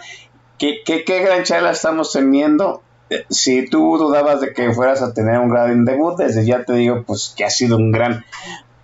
qué, 0.59 1.23
gran 1.23 1.43
charla 1.45 1.71
estamos 1.71 2.13
teniendo. 2.13 2.83
Eh, 3.11 3.27
si 3.29 3.69
tú 3.69 3.99
dudabas 3.99 4.41
de 4.41 4.53
que 4.53 4.73
fueras 4.73 5.03
a 5.03 5.13
tener 5.13 5.39
un 5.39 5.51
gran 5.51 5.85
debut, 5.85 6.17
desde 6.17 6.47
ya 6.47 6.65
te 6.65 6.75
digo, 6.75 7.03
pues 7.07 7.35
que 7.37 7.45
ha 7.45 7.51
sido 7.51 7.77
un 7.77 7.91
gran, 7.91 8.25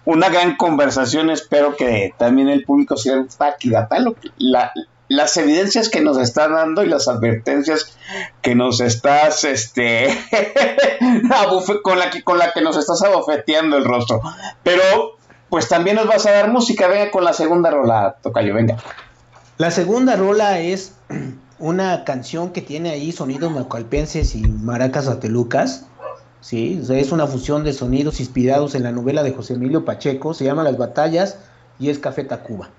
una 0.04 0.28
gran 0.28 0.56
conversación. 0.56 1.30
Espero 1.30 1.76
que 1.76 2.12
también 2.18 2.48
el 2.48 2.64
público 2.64 2.96
sea 2.96 3.24
aquí 3.40 3.70
la, 3.70 4.72
las 5.08 5.36
evidencias 5.36 5.88
que 5.88 6.00
nos 6.00 6.18
están 6.18 6.52
dando 6.52 6.82
y 6.82 6.88
las 6.88 7.08
advertencias 7.08 7.96
que 8.42 8.54
nos 8.54 8.80
estás, 8.80 9.44
este, 9.44 10.08
con 11.82 11.98
la 11.98 12.10
que, 12.10 12.22
con 12.22 12.38
la 12.38 12.52
que 12.52 12.60
nos 12.60 12.76
estás 12.76 13.02
abofeteando 13.02 13.76
el 13.76 13.84
rostro. 13.84 14.20
Pero, 14.62 15.16
pues 15.48 15.68
también 15.68 15.96
nos 15.96 16.06
vas 16.06 16.26
a 16.26 16.32
dar 16.32 16.50
música, 16.50 16.88
venga 16.88 17.10
con 17.10 17.24
la 17.24 17.32
segunda 17.32 17.70
rola, 17.70 18.16
Tocayo, 18.22 18.54
venga. 18.54 18.76
La 19.58 19.72
segunda 19.72 20.14
rola 20.14 20.60
es 20.60 20.92
una 21.58 22.04
canción 22.04 22.50
que 22.50 22.62
tiene 22.62 22.90
ahí 22.90 23.10
sonidos 23.10 23.50
macalpenses 23.50 24.36
y 24.36 24.42
maracas 24.42 25.08
atelucas. 25.08 25.86
Sí, 26.40 26.80
es 26.88 27.10
una 27.10 27.26
fusión 27.26 27.64
de 27.64 27.72
sonidos 27.72 28.20
inspirados 28.20 28.76
en 28.76 28.84
la 28.84 28.92
novela 28.92 29.24
de 29.24 29.32
José 29.32 29.54
Emilio 29.54 29.84
Pacheco, 29.84 30.32
se 30.32 30.44
llama 30.44 30.62
Las 30.62 30.78
Batallas 30.78 31.38
y 31.80 31.90
es 31.90 31.98
Café 31.98 32.22
Tacuba. 32.22 32.70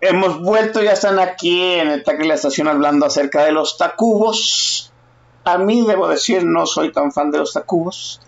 Hemos, 0.00 0.40
vuelto, 0.40 0.82
ya 0.82 0.92
están 0.92 1.18
aquí 1.18 1.74
en 1.74 1.88
el 1.88 2.04
de 2.04 2.24
la 2.24 2.34
estación 2.34 2.68
hablando 2.68 3.06
acerca 3.06 3.44
de 3.44 3.52
los 3.52 3.76
tacubos. 3.78 4.92
A 5.44 5.58
mí, 5.58 5.86
debo 5.86 6.08
decir, 6.08 6.44
no 6.44 6.66
soy 6.66 6.92
tan 6.92 7.12
fan 7.12 7.30
de 7.30 7.38
los 7.38 7.52
tacubos. 7.52 8.20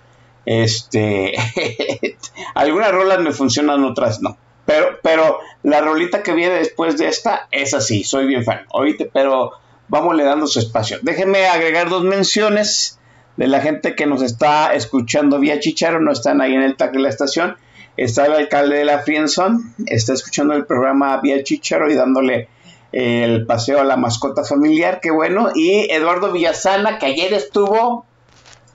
Este, 0.44 1.34
algunas 2.54 2.92
rolas 2.92 3.20
me 3.20 3.32
funcionan, 3.32 3.84
otras 3.84 4.20
no. 4.22 4.36
Pero, 4.64 4.98
pero 5.02 5.40
la 5.62 5.80
rolita 5.80 6.22
que 6.22 6.32
viene 6.32 6.54
después 6.54 6.98
de 6.98 7.08
esta 7.08 7.48
es 7.50 7.74
así, 7.74 8.04
soy 8.04 8.26
bien 8.26 8.44
fan. 8.44 8.66
Oíste, 8.70 9.10
pero 9.12 9.52
vamos 9.88 10.14
le 10.14 10.24
dando 10.24 10.46
su 10.46 10.58
espacio. 10.58 10.98
Déjenme 11.02 11.46
agregar 11.46 11.88
dos 11.88 12.04
menciones 12.04 12.98
de 13.36 13.46
la 13.46 13.60
gente 13.60 13.94
que 13.94 14.06
nos 14.06 14.20
está 14.22 14.74
escuchando 14.74 15.38
vía 15.38 15.60
Chicharo, 15.60 16.00
no 16.00 16.12
están 16.12 16.40
ahí 16.40 16.54
en 16.54 16.62
el 16.62 16.76
tag 16.76 16.92
de 16.92 16.98
la 16.98 17.08
estación. 17.08 17.56
Está 17.98 18.26
el 18.26 18.32
alcalde 18.32 18.78
de 18.78 18.84
la 18.84 19.00
Frienson, 19.00 19.74
está 19.86 20.12
escuchando 20.12 20.54
el 20.54 20.66
programa 20.66 21.16
vía 21.20 21.42
Chicharo 21.42 21.90
y 21.90 21.96
dándole 21.96 22.48
el 22.92 23.44
paseo 23.44 23.80
a 23.80 23.84
la 23.84 23.96
mascota 23.96 24.44
familiar, 24.44 25.00
qué 25.00 25.10
bueno. 25.10 25.50
Y 25.52 25.90
Eduardo 25.90 26.30
Villasana, 26.30 26.98
que 26.98 27.06
ayer 27.06 27.34
estuvo 27.34 28.06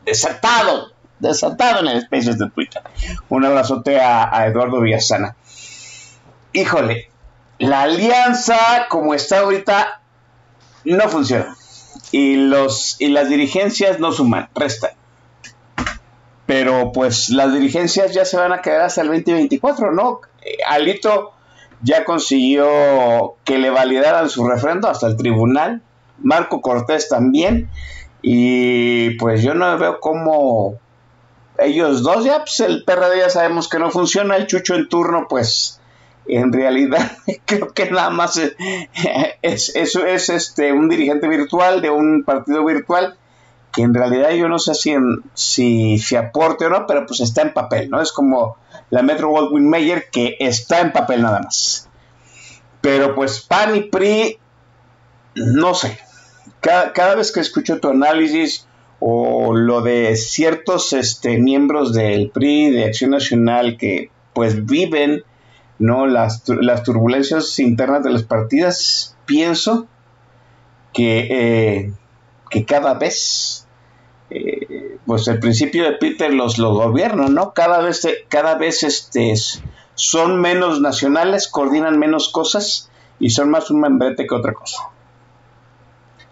desatado, 0.05 0.91
desatado 1.19 1.79
en 1.79 1.87
el 1.87 2.01
Spaces 2.01 2.37
de 2.37 2.49
Twitter. 2.49 2.81
Un 3.29 3.45
abrazote 3.45 4.01
a, 4.01 4.29
a 4.37 4.45
Eduardo 4.47 4.81
Villasana. 4.81 5.37
Híjole, 6.51 7.09
la 7.59 7.83
alianza 7.83 8.57
como 8.89 9.13
está 9.13 9.39
ahorita 9.39 10.01
no 10.83 11.07
funciona. 11.07 11.55
Y, 12.11 12.35
los, 12.35 12.97
y 12.99 13.07
las 13.07 13.29
dirigencias 13.29 14.01
no 14.01 14.11
suman, 14.11 14.49
restan. 14.53 14.91
Pero 16.45 16.91
pues 16.91 17.29
las 17.29 17.53
dirigencias 17.53 18.13
ya 18.13 18.25
se 18.25 18.37
van 18.37 18.51
a 18.51 18.61
quedar 18.61 18.81
hasta 18.81 19.01
el 19.01 19.07
2024, 19.07 19.91
¿no? 19.91 20.21
Eh, 20.41 20.57
Alito 20.67 21.33
ya 21.81 22.05
consiguió 22.05 23.35
que 23.43 23.57
le 23.57 23.69
validaran 23.69 24.29
su 24.29 24.47
refrendo 24.47 24.89
hasta 24.89 25.07
el 25.07 25.17
tribunal. 25.17 25.81
Marco 26.19 26.61
Cortés 26.61 27.09
también. 27.09 27.69
Y 28.21 29.11
pues 29.17 29.43
yo 29.43 29.53
no 29.53 29.77
veo 29.77 29.99
cómo 29.99 30.79
ellos 31.59 32.03
dos, 32.03 32.23
ya 32.23 32.39
pues 32.39 32.59
el 32.61 32.83
PRD 32.83 33.19
ya 33.19 33.29
sabemos 33.29 33.67
que 33.67 33.79
no 33.79 33.91
funciona. 33.91 34.35
El 34.37 34.47
Chucho 34.47 34.75
en 34.75 34.87
turno, 34.89 35.27
pues 35.29 35.81
en 36.25 36.53
realidad 36.53 37.11
creo 37.45 37.73
que 37.73 37.91
nada 37.91 38.09
más 38.09 38.37
es, 39.41 39.75
eso 39.75 40.05
es, 40.05 40.29
este 40.29 40.71
un 40.71 40.89
dirigente 40.89 41.27
virtual 41.27 41.81
de 41.81 41.89
un 41.89 42.23
partido 42.23 42.63
virtual 42.65 43.17
que 43.73 43.81
en 43.81 43.93
realidad 43.93 44.31
yo 44.31 44.47
no 44.47 44.59
sé 44.59 44.75
si, 44.75 44.95
si, 45.33 45.97
si 45.97 46.15
aporte 46.15 46.65
o 46.65 46.69
no, 46.69 46.85
pero 46.87 47.05
pues 47.05 47.19
está 47.19 47.41
en 47.41 47.53
papel, 47.53 47.89
¿no? 47.89 48.01
Es 48.01 48.11
como 48.11 48.57
la 48.89 49.01
Metro 49.01 49.29
Goldwyn 49.29 49.67
Mayer 49.67 50.09
que 50.11 50.37
está 50.39 50.81
en 50.81 50.93
papel 50.93 51.23
nada 51.23 51.41
más. 51.41 51.89
Pero 52.81 53.15
pues 53.15 53.41
PAN 53.41 53.75
y 53.75 53.81
PRI, 53.81 54.37
no 55.35 55.73
sé. 55.73 55.97
Cada, 56.59 56.93
cada 56.93 57.15
vez 57.15 57.31
que 57.31 57.39
escucho 57.39 57.79
tu 57.79 57.89
análisis 57.89 58.67
o 58.99 59.53
lo 59.53 59.81
de 59.81 60.15
ciertos 60.15 60.93
este, 60.93 61.37
miembros 61.37 61.93
del 61.93 62.29
PRI, 62.29 62.71
de 62.71 62.85
Acción 62.85 63.11
Nacional, 63.11 63.77
que 63.77 64.11
pues 64.33 64.65
viven 64.65 65.23
¿no? 65.79 66.07
Las, 66.07 66.43
las 66.47 66.83
turbulencias 66.83 67.59
internas 67.59 68.03
de 68.03 68.11
las 68.11 68.23
partidas, 68.23 69.17
pienso 69.25 69.87
que, 70.93 71.27
eh, 71.29 71.93
que 72.49 72.65
cada 72.65 72.93
vez, 72.93 73.62
eh, 74.33 74.97
pues 75.05 75.27
el 75.27 75.39
principio 75.39 75.83
de 75.83 75.93
Peter 75.93 76.33
los, 76.33 76.57
los 76.57 76.73
gobiernos, 76.73 77.29
¿no? 77.29 77.53
Cada 77.53 77.79
vez, 77.79 78.07
cada 78.29 78.55
vez 78.55 78.83
este, 78.83 79.33
son 79.95 80.41
menos 80.41 80.81
nacionales, 80.81 81.47
coordinan 81.47 81.99
menos 81.99 82.29
cosas 82.29 82.89
y 83.19 83.29
son 83.29 83.49
más 83.49 83.69
un 83.71 83.81
membrete 83.81 84.25
que 84.27 84.35
otra 84.35 84.53
cosa. 84.53 84.89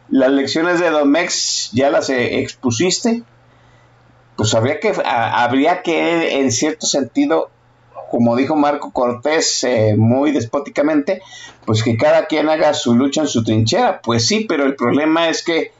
Las 0.09 0.31
lecciones 0.31 0.79
de 0.79 0.89
Domex 0.89 1.71
ya 1.71 1.89
las 1.89 2.09
expusiste, 2.09 3.23
pues 4.35 4.53
habría 4.53 4.79
que, 4.79 4.93
habría 5.05 5.83
que 5.83 6.41
en 6.41 6.51
cierto 6.51 6.85
sentido 6.85 7.49
como 8.11 8.35
dijo 8.35 8.57
Marco 8.57 8.91
Cortés 8.91 9.63
eh, 9.63 9.95
muy 9.97 10.31
despóticamente, 10.31 11.21
pues 11.65 11.81
que 11.81 11.95
cada 11.95 12.25
quien 12.25 12.49
haga 12.49 12.73
su 12.73 12.93
lucha 12.93 13.21
en 13.21 13.27
su 13.27 13.41
trinchera. 13.41 14.01
Pues 14.01 14.27
sí, 14.27 14.45
pero 14.47 14.65
el 14.65 14.75
problema 14.75 15.29
es 15.29 15.43
que, 15.43 15.71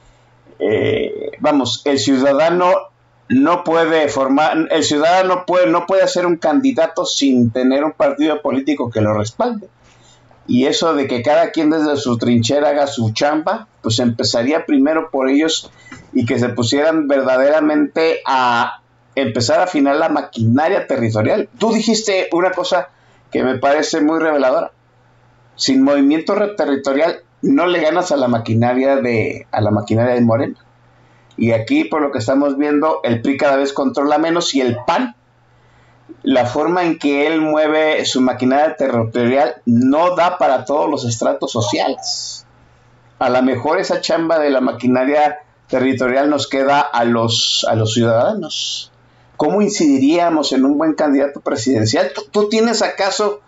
eh, 0.61 1.31
vamos, 1.39 1.81
el 1.85 1.97
ciudadano 1.97 2.71
no 3.29 3.63
puede 3.63 4.09
formar, 4.09 4.67
el 4.69 4.83
ciudadano 4.83 5.45
puede, 5.47 5.67
no 5.67 5.87
puede 5.87 6.07
ser 6.07 6.25
un 6.25 6.37
candidato 6.37 7.05
sin 7.05 7.49
tener 7.51 7.83
un 7.83 7.93
partido 7.93 8.41
político 8.41 8.91
que 8.91 9.01
lo 9.01 9.13
respalde. 9.13 9.67
Y 10.47 10.65
eso 10.65 10.93
de 10.93 11.07
que 11.07 11.23
cada 11.23 11.51
quien 11.51 11.69
desde 11.69 11.95
su 11.97 12.17
trinchera 12.17 12.69
haga 12.69 12.87
su 12.87 13.11
chamba, 13.13 13.67
pues 13.81 13.99
empezaría 13.99 14.65
primero 14.65 15.09
por 15.09 15.29
ellos 15.29 15.71
y 16.13 16.25
que 16.25 16.37
se 16.39 16.49
pusieran 16.49 17.07
verdaderamente 17.07 18.19
a 18.25 18.81
empezar 19.15 19.59
a 19.59 19.63
afinar 19.63 19.95
la 19.95 20.09
maquinaria 20.09 20.87
territorial. 20.87 21.49
Tú 21.57 21.71
dijiste 21.71 22.29
una 22.33 22.51
cosa 22.51 22.89
que 23.31 23.43
me 23.43 23.57
parece 23.57 24.01
muy 24.01 24.19
reveladora. 24.19 24.71
Sin 25.55 25.83
movimiento 25.83 26.35
territorial 26.55 27.23
no 27.41 27.67
le 27.67 27.79
ganas 27.79 28.11
a 28.11 28.17
la 28.17 28.27
maquinaria 28.27 28.97
de 28.97 29.47
a 29.51 29.61
la 29.61 29.71
maquinaria 29.71 30.15
de 30.15 30.21
Morena. 30.21 30.59
Y 31.37 31.53
aquí 31.53 31.85
por 31.85 32.01
lo 32.01 32.11
que 32.11 32.19
estamos 32.19 32.57
viendo 32.57 32.99
el 33.03 33.21
PRI 33.21 33.37
cada 33.37 33.57
vez 33.57 33.73
controla 33.73 34.17
menos 34.17 34.53
y 34.53 34.61
el 34.61 34.77
PAN 34.85 35.15
la 36.23 36.45
forma 36.45 36.83
en 36.83 36.99
que 36.99 37.27
él 37.27 37.41
mueve 37.41 38.05
su 38.05 38.21
maquinaria 38.21 38.75
territorial 38.75 39.55
no 39.65 40.15
da 40.15 40.37
para 40.37 40.65
todos 40.65 40.89
los 40.89 41.05
estratos 41.05 41.51
sociales. 41.51 42.45
A 43.19 43.29
lo 43.29 43.41
mejor 43.41 43.79
esa 43.79 44.01
chamba 44.01 44.39
de 44.39 44.49
la 44.49 44.61
maquinaria 44.61 45.39
territorial 45.67 46.29
nos 46.29 46.47
queda 46.47 46.81
a 46.81 47.05
los, 47.05 47.65
a 47.69 47.75
los 47.75 47.93
ciudadanos. 47.93 48.91
¿Cómo 49.37 49.61
incidiríamos 49.61 50.51
en 50.53 50.65
un 50.65 50.77
buen 50.77 50.93
candidato 50.93 51.39
presidencial? 51.39 52.11
¿Tú, 52.31 52.49
tienes 52.49 52.81
acaso 52.81 53.41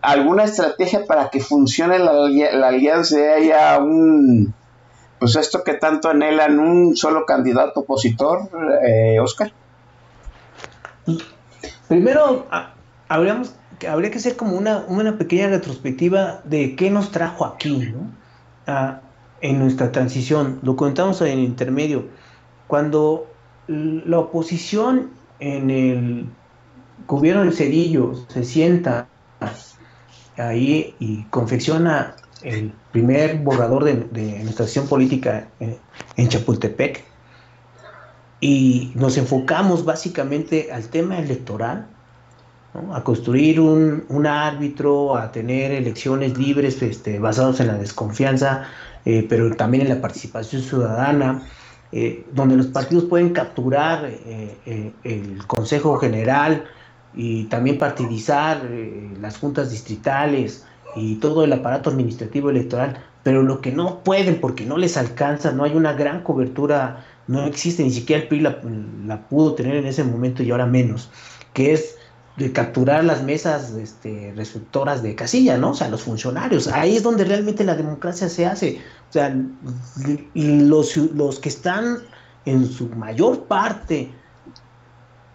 alguna 0.00 0.44
estrategia 0.44 1.06
para 1.06 1.30
que 1.30 1.40
funcione 1.40 1.98
la, 1.98 2.68
alianza 2.68 3.18
y 3.18 3.22
haya 3.22 3.78
un, 3.78 4.54
pues 5.18 5.36
esto 5.36 5.62
que 5.64 5.74
tanto 5.74 6.08
anhelan, 6.08 6.58
un 6.58 6.96
solo 6.96 7.24
candidato 7.26 7.80
opositor, 7.80 8.50
eh, 8.86 9.18
Oscar? 9.20 9.52
Primero, 11.88 12.46
habríamos, 13.08 13.54
habría 13.88 14.10
que 14.10 14.18
hacer 14.18 14.36
como 14.36 14.56
una, 14.56 14.84
una 14.88 15.18
pequeña 15.18 15.48
retrospectiva 15.48 16.40
de 16.44 16.76
qué 16.76 16.90
nos 16.90 17.10
trajo 17.10 17.44
aquí, 17.44 17.78
¿no? 17.78 19.04
en 19.40 19.58
nuestra 19.58 19.92
transición. 19.92 20.58
Lo 20.62 20.74
contamos 20.76 21.20
en 21.20 21.38
intermedio. 21.38 22.06
Cuando 22.66 23.26
la 23.66 24.18
oposición 24.18 25.10
en 25.38 25.70
el 25.70 26.26
gobierno 27.06 27.44
de 27.44 27.52
Cedillo 27.52 28.14
se 28.28 28.44
sienta 28.44 29.08
ahí 30.36 30.94
y 30.98 31.24
confecciona 31.24 32.16
el 32.42 32.72
primer 32.92 33.38
borrador 33.38 33.84
de, 33.84 33.94
de 33.94 34.44
nuestra 34.44 34.66
política 34.84 35.48
en, 35.60 36.28
Chapultepec. 36.28 37.02
Y 38.40 38.92
nos 38.94 39.16
enfocamos 39.16 39.84
básicamente 39.84 40.70
al 40.70 40.84
tema 40.88 41.18
electoral, 41.18 41.86
a 42.92 43.02
construir 43.04 43.60
un, 43.60 44.26
árbitro, 44.26 45.16
a 45.16 45.30
tener 45.30 45.70
elecciones 45.70 46.36
libres 46.36 46.82
este, 46.82 47.18
basadas 47.18 47.60
en 47.60 47.68
la 47.68 47.74
desconfianza, 47.74 48.64
eh, 49.04 49.24
pero 49.28 49.54
también 49.54 49.84
en 49.84 49.90
la 49.90 50.00
participación 50.00 50.60
ciudadana, 50.60 51.42
eh, 51.92 52.26
donde 52.32 52.56
los 52.56 52.66
partidos 52.66 53.04
pueden 53.04 53.30
capturar 53.30 54.04
eh, 54.04 54.92
el 55.04 55.46
Consejo 55.46 55.96
General 55.98 56.64
y 57.16 57.44
también 57.44 57.78
partidizar 57.78 58.62
las 59.20 59.38
juntas 59.38 59.70
distritales 59.70 60.64
y 60.96 61.16
todo 61.16 61.44
el 61.44 61.52
aparato 61.52 61.90
administrativo 61.90 62.50
electoral, 62.50 62.98
pero 63.22 63.42
lo 63.42 63.60
que 63.60 63.72
no 63.72 64.02
pueden 64.04 64.40
porque 64.40 64.64
no 64.64 64.76
les 64.76 64.96
alcanza, 64.96 65.52
no 65.52 65.64
hay 65.64 65.74
una 65.74 65.92
gran 65.94 66.22
cobertura, 66.22 67.04
no 67.26 67.44
existe, 67.46 67.82
ni 67.82 67.90
siquiera 67.90 68.22
el 68.22 68.28
PRI 68.28 68.40
la, 68.40 68.60
la 69.06 69.28
pudo 69.28 69.54
tener 69.54 69.76
en 69.76 69.86
ese 69.86 70.04
momento 70.04 70.42
y 70.42 70.50
ahora 70.50 70.66
menos, 70.66 71.10
que 71.52 71.72
es 71.72 71.96
de 72.36 72.52
capturar 72.52 73.04
las 73.04 73.22
mesas 73.22 73.70
este, 73.72 74.32
receptoras 74.36 75.02
de 75.02 75.14
casilla, 75.14 75.56
¿no? 75.56 75.70
O 75.70 75.74
sea, 75.74 75.88
los 75.88 76.02
funcionarios. 76.02 76.66
Ahí 76.66 76.96
es 76.96 77.02
donde 77.02 77.24
realmente 77.24 77.62
la 77.62 77.76
democracia 77.76 78.28
se 78.28 78.44
hace. 78.44 78.80
O 79.08 79.12
sea, 79.12 79.34
los, 80.34 80.96
los 80.96 81.38
que 81.38 81.48
están 81.48 81.98
en 82.44 82.66
su 82.66 82.88
mayor 82.88 83.44
parte 83.44 84.10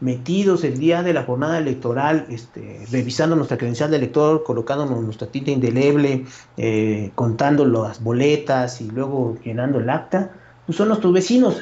metidos 0.02 0.64
el 0.64 0.80
día 0.80 1.04
de 1.04 1.14
la 1.14 1.24
jornada 1.24 1.58
electoral, 1.58 2.26
este, 2.30 2.86
revisando 2.92 3.36
nuestra 3.36 3.58
credencial 3.58 3.92
de 3.92 3.98
elector, 3.98 4.44
colocándonos 4.44 5.04
nuestra 5.04 5.28
tinta 5.28 5.52
indeleble, 5.52 6.26
eh, 6.58 7.12
contando 7.16 7.66
las 7.66 8.02
boletas 8.02 8.82
y 8.82 8.90
luego 8.90 9.38
llenando 9.44 9.80
el 9.80 9.90
acta, 9.90 10.32
pues 10.66 10.78
son 10.78 10.88
nuestros 10.88 11.14
vecinos. 11.14 11.58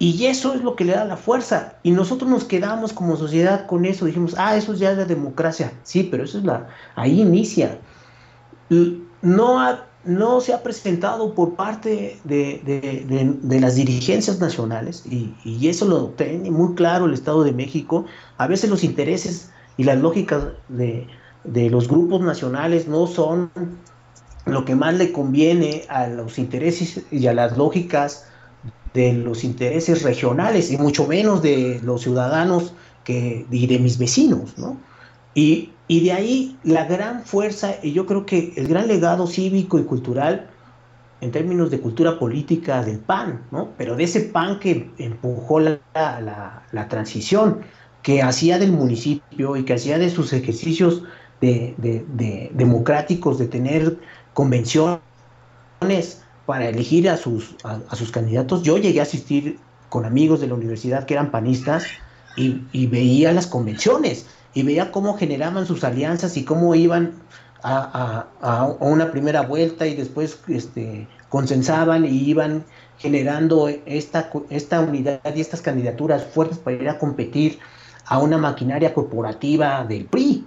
Y 0.00 0.26
eso 0.26 0.54
es 0.54 0.62
lo 0.62 0.76
que 0.76 0.84
le 0.84 0.92
da 0.92 1.04
la 1.04 1.16
fuerza. 1.16 1.74
Y 1.82 1.90
nosotros 1.90 2.30
nos 2.30 2.44
quedamos 2.44 2.92
como 2.92 3.16
sociedad 3.16 3.66
con 3.66 3.84
eso. 3.84 4.06
Dijimos, 4.06 4.34
ah, 4.38 4.56
eso 4.56 4.74
ya 4.74 4.92
es 4.92 4.98
la 4.98 5.04
democracia. 5.04 5.72
Sí, 5.82 6.04
pero 6.04 6.22
eso 6.24 6.38
es 6.38 6.44
la. 6.44 6.68
Ahí 6.94 7.20
inicia. 7.20 7.78
no, 9.22 9.78
no 10.04 10.40
se 10.40 10.52
ha 10.52 10.62
presentado 10.62 11.34
por 11.34 11.54
parte 11.54 12.18
de, 12.24 13.60
las 13.60 13.74
dirigencias 13.74 14.38
nacionales, 14.38 15.04
y, 15.06 15.34
y, 15.44 15.68
eso 15.68 15.86
lo 15.86 16.08
tiene 16.10 16.50
muy 16.50 16.74
claro 16.74 17.06
el 17.06 17.14
Estado 17.14 17.42
de 17.44 17.52
México, 17.52 18.06
a 18.36 18.46
veces 18.46 18.70
los 18.70 18.84
intereses 18.84 19.50
y 19.78 19.84
las 19.84 19.98
lógicas 19.98 20.44
de, 20.68 21.06
los 21.70 21.88
grupos 21.88 22.20
nacionales 22.20 22.86
no 22.86 23.06
son 23.06 23.50
lo 24.44 24.64
que 24.64 24.74
más 24.74 24.94
le 24.94 25.12
conviene 25.12 25.84
a 25.88 26.06
los 26.08 26.38
intereses 26.38 27.04
y 27.10 27.26
a 27.26 27.32
las 27.32 27.56
lógicas 27.56 28.26
de 28.92 29.12
los 29.12 29.44
intereses 29.44 30.02
regionales 30.02 30.70
y 30.70 30.76
mucho 30.76 31.06
menos 31.06 31.42
de 31.42 31.80
los 31.82 32.02
ciudadanos 32.02 32.74
que, 33.04 33.46
y 33.50 33.66
de 33.66 33.78
mis 33.78 33.98
vecinos, 33.98 34.58
¿no? 34.58 34.76
Y, 35.34 35.72
y 35.88 36.00
de 36.00 36.12
ahí 36.12 36.58
la 36.62 36.84
gran 36.84 37.24
fuerza, 37.24 37.76
y 37.82 37.92
yo 37.92 38.04
creo 38.04 38.26
que 38.26 38.52
el 38.56 38.68
gran 38.68 38.86
legado 38.86 39.26
cívico 39.26 39.78
y 39.78 39.84
cultural 39.84 40.50
en 41.22 41.32
términos 41.32 41.70
de 41.70 41.80
cultura 41.80 42.18
política 42.18 42.84
del 42.84 42.98
PAN, 42.98 43.42
¿no? 43.50 43.70
Pero 43.76 43.96
de 43.96 44.04
ese 44.04 44.20
PAN 44.20 44.60
que 44.60 44.90
empujó 44.98 45.58
la, 45.60 45.80
la, 45.94 46.88
transición, 46.88 47.62
que 48.02 48.22
hacía 48.22 48.58
del 48.58 48.70
municipio 48.70 49.56
y 49.56 49.64
que 49.64 49.74
hacía 49.74 49.98
de 49.98 50.10
sus 50.10 50.32
ejercicios 50.32 51.02
de, 51.40 51.74
de, 51.78 52.50
democráticos, 52.54 53.38
de 53.38 53.48
tener 53.48 53.96
convenciones 54.34 55.00
para 56.46 56.68
elegir 56.68 57.08
a 57.08 57.16
sus, 57.16 57.56
a, 57.64 57.96
sus 57.96 58.12
candidatos. 58.12 58.62
Yo 58.62 58.78
llegué 58.78 59.00
a 59.00 59.04
asistir 59.04 59.58
con 59.88 60.04
amigos 60.04 60.40
de 60.40 60.48
la 60.48 60.54
universidad 60.54 61.06
que 61.06 61.14
eran 61.14 61.30
panistas 61.30 61.86
y 62.36 62.86
veía 62.86 63.32
las 63.32 63.48
convenciones 63.48 64.26
y 64.54 64.62
veía 64.62 64.90
cómo 64.90 65.16
generaban 65.16 65.66
sus 65.66 65.84
alianzas 65.84 66.36
y 66.36 66.44
cómo 66.44 66.74
iban 66.74 67.12
a, 67.62 68.76
una 68.80 69.10
primera 69.10 69.42
vuelta 69.42 69.86
y 69.86 69.94
después 69.94 70.40
este, 70.48 71.08
consensaban 71.28 72.04
y 72.04 72.28
iban 72.28 72.64
generando 72.98 73.68
esta, 73.68 74.30
esta 74.50 74.80
unidad 74.80 75.20
y 75.34 75.40
estas 75.40 75.60
candidaturas 75.60 76.24
fuertes 76.24 76.58
para 76.58 76.76
ir 76.76 76.88
a 76.88 76.98
competir 76.98 77.58
a 78.06 78.18
una 78.18 78.38
maquinaria 78.38 78.94
corporativa 78.94 79.84
del 79.84 80.06
PRI. 80.06 80.44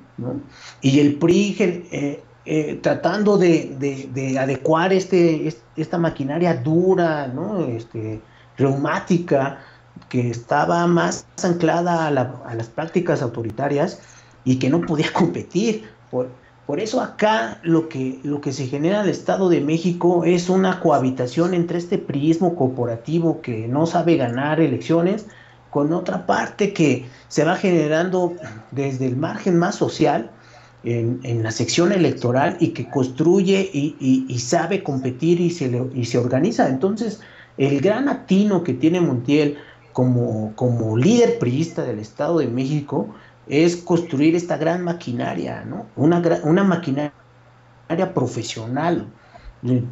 Y 0.81 0.99
el 0.99 1.15
PRI 1.15 1.55
eh, 1.59 2.23
eh, 2.45 2.79
tratando 2.81 3.37
de, 3.37 4.35
adecuar 4.39 4.93
este, 4.93 5.53
esta 5.75 5.97
maquinaria 5.97 6.55
dura, 6.55 7.27
¿no? 7.27 7.65
este, 7.65 8.21
reumática, 8.57 9.59
que 10.11 10.29
estaba 10.29 10.85
más 10.87 11.25
anclada 11.41 12.07
a, 12.07 12.11
las 12.11 12.67
prácticas 12.67 13.21
autoritarias 13.21 14.01
y 14.43 14.59
que 14.59 14.69
no 14.69 14.81
podía 14.81 15.11
competir. 15.13 15.85
Por, 16.11 16.27
por 16.67 16.81
eso 16.81 16.99
acá 16.99 17.59
lo 17.63 17.87
que, 17.87 18.19
lo 18.23 18.41
que 18.41 18.51
se 18.51 18.67
genera 18.67 18.99
en 18.99 19.05
el 19.05 19.09
Estado 19.09 19.47
de 19.47 19.61
México 19.61 20.25
es 20.25 20.49
una 20.49 20.81
cohabitación 20.81 21.53
entre 21.53 21.77
este 21.77 21.97
priismo 21.97 22.57
corporativo 22.57 23.41
que 23.41 23.69
no 23.69 23.85
sabe 23.85 24.17
ganar 24.17 24.59
elecciones 24.59 25.27
con 25.69 25.93
otra 25.93 26.25
parte 26.25 26.73
que 26.73 27.05
se 27.29 27.45
va 27.45 27.55
generando 27.55 28.33
desde 28.71 29.07
el 29.07 29.15
margen 29.15 29.57
más 29.57 29.75
social 29.75 30.29
en, 30.83 31.41
la 31.41 31.51
sección 31.51 31.93
electoral 31.93 32.57
y 32.59 32.69
que 32.69 32.89
construye 32.89 33.69
y, 33.71 34.39
sabe 34.39 34.83
competir 34.83 35.39
y 35.39 35.51
se, 35.51 35.71
y 35.95 36.03
se 36.03 36.17
organiza. 36.17 36.67
Entonces, 36.67 37.21
el 37.57 37.79
gran 37.79 38.09
atino 38.09 38.63
que 38.63 38.73
tiene 38.73 38.99
Montiel 38.99 39.57
como, 39.93 40.53
como 40.55 40.97
líder 40.97 41.39
priista 41.39 41.83
del 41.83 41.99
Estado 41.99 42.39
de 42.39 42.47
México 42.47 43.09
es 43.47 43.75
construir 43.75 44.35
esta 44.35 44.57
gran 44.57 44.83
maquinaria, 44.83 45.63
¿no? 45.65 45.87
Una, 45.95 46.21
una 46.43 46.63
maquinaria 46.63 47.11
profesional 48.13 49.07
eh, 49.63 49.83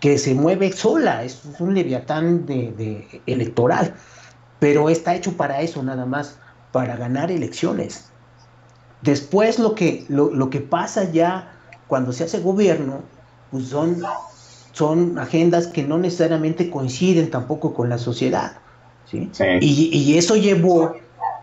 que 0.00 0.18
se 0.18 0.34
mueve 0.34 0.72
sola, 0.72 1.24
es 1.24 1.40
un 1.58 1.74
leviatán 1.74 2.44
de, 2.44 3.22
electoral, 3.26 3.94
pero 4.58 4.90
está 4.90 5.14
hecho 5.14 5.36
para 5.36 5.62
eso 5.62 5.82
nada 5.82 6.04
más, 6.04 6.38
para 6.72 6.96
ganar 6.96 7.30
elecciones. 7.30 8.10
Después 9.00 9.58
lo 9.58 9.74
que, 9.74 10.04
lo, 10.08 10.50
que 10.50 10.60
pasa 10.60 11.10
ya 11.10 11.52
cuando 11.86 12.12
se 12.12 12.24
hace 12.24 12.40
gobierno, 12.40 13.02
pues 13.50 13.68
son, 13.68 14.02
son 14.72 15.18
agendas 15.18 15.68
que 15.68 15.82
no 15.82 15.96
necesariamente 15.96 16.70
coinciden 16.70 17.30
tampoco 17.30 17.72
con 17.72 17.88
la 17.88 17.96
sociedad. 17.96 18.58
Y, 19.60 20.16
eso 20.16 20.36
llevó 20.36 20.94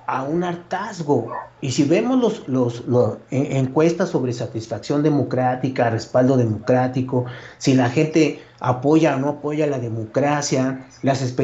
a 0.08 0.24
un 0.24 0.44
hartazgo. 0.44 1.32
Y 1.62 1.72
si 1.72 1.84
vemos 1.84 2.46
los, 2.48 2.84
los, 2.88 3.18
encuestas 3.30 4.10
sobre 4.10 4.34
satisfacción 4.34 5.04
democrática, 5.04 5.90
respaldo 5.90 6.38
democrático, 6.38 7.26
si 7.58 7.76
la 7.76 7.90
gente 7.90 8.42
apoya 8.60 9.16
o 9.16 9.20
no 9.20 9.30
apoya 9.30 9.68
la 9.68 9.80
democracia, 9.80 10.88
las 11.02 11.36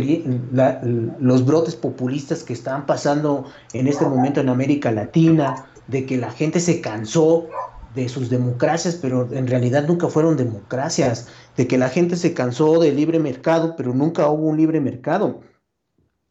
los 1.19 1.45
brotes 1.45 1.75
populistas 1.75 2.43
que 2.43 2.53
están 2.53 2.85
pasando 2.85 3.45
en 3.73 3.87
este 3.87 4.05
momento 4.05 4.41
en 4.41 4.49
América 4.49 4.91
Latina, 4.91 5.65
de 5.87 6.05
que 6.05 6.17
la 6.17 6.31
gente 6.31 6.59
se 6.59 6.81
cansó 6.81 7.47
de 7.95 8.07
sus 8.09 8.29
democracias, 8.29 8.95
pero 9.01 9.27
en 9.31 9.47
realidad 9.47 9.87
nunca 9.87 10.07
fueron 10.07 10.37
democracias, 10.37 11.27
de 11.57 11.67
que 11.67 11.77
la 11.77 11.89
gente 11.89 12.15
se 12.15 12.33
cansó 12.33 12.79
del 12.79 12.95
libre 12.95 13.19
mercado, 13.19 13.75
pero 13.75 13.93
nunca 13.93 14.29
hubo 14.29 14.47
un 14.47 14.57
libre 14.57 14.79
mercado. 14.79 15.41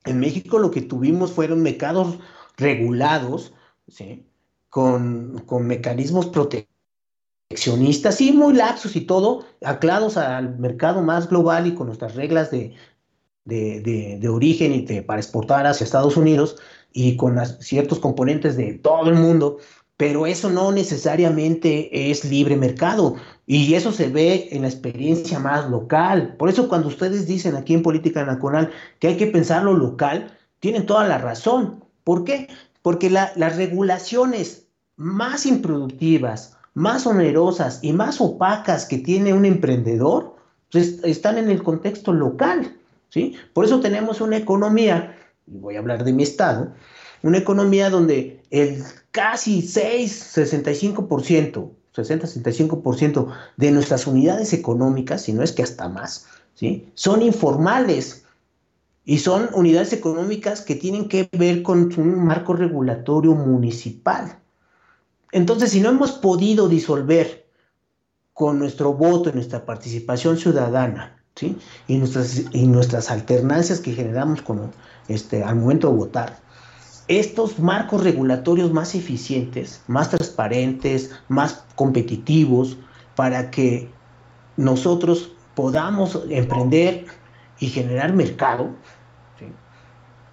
En 0.06 0.20
México 0.20 0.58
lo 0.58 0.70
que 0.70 0.82
tuvimos 0.82 1.32
fueron 1.32 1.62
mercados 1.62 2.18
regulados, 2.56 3.52
con, 4.70 5.44
mecanismos 5.62 6.26
proteccionistas 6.26 8.20
y 8.20 8.32
muy 8.32 8.54
laxos 8.54 8.96
y 8.96 9.02
todo, 9.02 9.44
anclados 9.62 10.16
al 10.16 10.58
mercado 10.58 11.02
más 11.02 11.28
global 11.28 11.66
y 11.66 11.74
con 11.74 11.86
nuestras 11.86 12.14
reglas 12.14 12.50
de, 12.50 12.74
de, 13.44 14.28
origen 14.28 14.74
y 14.74 15.00
para 15.02 15.20
exportar 15.20 15.66
hacia 15.66 15.84
Estados 15.84 16.16
Unidos 16.16 16.56
y 16.92 17.16
con 17.16 17.38
ciertos 17.60 17.98
componentes 17.98 18.56
de 18.56 18.74
todo 18.74 19.10
el 19.10 19.16
mundo 19.16 19.58
pero 19.96 20.26
eso 20.26 20.50
no 20.50 20.72
necesariamente 20.72 22.10
es 22.10 22.24
libre 22.24 22.56
mercado 22.56 23.16
y 23.46 23.74
eso 23.74 23.92
se 23.92 24.08
ve 24.08 24.48
en 24.52 24.62
la 24.62 24.68
experiencia 24.68 25.38
más 25.38 25.70
local. 25.70 26.34
Por 26.36 26.48
eso 26.48 26.68
cuando 26.68 26.88
ustedes 26.88 27.26
dicen 27.26 27.56
aquí 27.56 27.74
en 27.74 27.82
Política 27.82 28.24
Nacional 28.24 28.70
que 28.98 29.08
hay 29.08 29.16
que 29.16 29.26
pensar 29.26 29.62
lo 29.62 29.74
local, 29.74 30.36
tienen 30.60 30.84
toda 30.84 31.08
la 31.08 31.18
razón. 31.18 31.84
¿Por 32.04 32.24
qué? 32.24 32.48
Porque 32.82 33.08
las 33.10 33.56
regulaciones 33.56 34.66
más 34.96 35.46
improductivas, 35.46 36.56
más 36.74 37.06
onerosas 37.06 37.80
y 37.82 37.92
más 37.92 38.20
opacas 38.20 38.84
que 38.84 38.98
tiene 38.98 39.32
un 39.32 39.44
emprendedor 39.44 40.36
pues, 40.70 41.00
están 41.04 41.38
en 41.38 41.50
el 41.50 41.62
contexto 41.62 42.12
local. 42.12 42.76
¿sí? 43.08 43.34
Por 43.54 43.64
eso 43.64 43.80
tenemos 43.80 44.20
una 44.20 44.36
economía, 44.36 45.16
y 45.46 45.56
voy 45.58 45.76
a 45.76 45.78
hablar 45.78 46.04
de 46.04 46.12
mi 46.12 46.22
estado, 46.22 46.74
una 47.22 47.38
economía 47.38 47.90
donde 47.90 48.42
el 48.50 48.82
casi 49.10 49.62
6, 49.62 50.36
65%, 50.36 51.70
60-65% 51.94 53.32
de 53.56 53.70
nuestras 53.70 54.06
unidades 54.06 54.52
económicas, 54.52 55.22
si 55.22 55.32
no 55.32 55.42
es 55.42 55.52
que 55.52 55.62
hasta 55.62 55.88
más, 55.88 56.26
¿sí? 56.54 56.90
son 56.94 57.22
informales 57.22 58.24
y 59.04 59.18
son 59.18 59.48
unidades 59.54 59.92
económicas 59.92 60.60
que 60.60 60.74
tienen 60.74 61.08
que 61.08 61.28
ver 61.32 61.62
con 61.62 61.92
un 61.96 62.24
marco 62.24 62.54
regulatorio 62.54 63.34
municipal. 63.34 64.38
Entonces, 65.32 65.70
si 65.70 65.80
no 65.80 65.90
hemos 65.90 66.12
podido 66.12 66.68
disolver 66.68 67.46
con 68.32 68.58
nuestro 68.58 68.92
voto 68.92 69.30
y 69.30 69.32
nuestra 69.32 69.64
participación 69.64 70.36
ciudadana, 70.36 71.22
¿sí? 71.36 71.56
y, 71.86 71.98
nuestras, 71.98 72.44
y 72.52 72.66
nuestras 72.66 73.10
alternancias 73.10 73.80
que 73.80 73.92
generamos 73.92 74.42
con, 74.42 74.72
este, 75.08 75.42
al 75.42 75.56
momento 75.56 75.88
de 75.88 75.96
votar, 75.96 76.45
estos 77.08 77.58
marcos 77.58 78.02
regulatorios 78.02 78.72
más 78.72 78.94
eficientes, 78.94 79.82
más 79.86 80.10
transparentes, 80.10 81.12
más 81.28 81.64
competitivos, 81.74 82.76
para 83.14 83.50
que 83.50 83.88
nosotros 84.56 85.32
podamos 85.54 86.20
emprender 86.28 87.06
y 87.58 87.68
generar 87.68 88.12
mercado, 88.12 88.70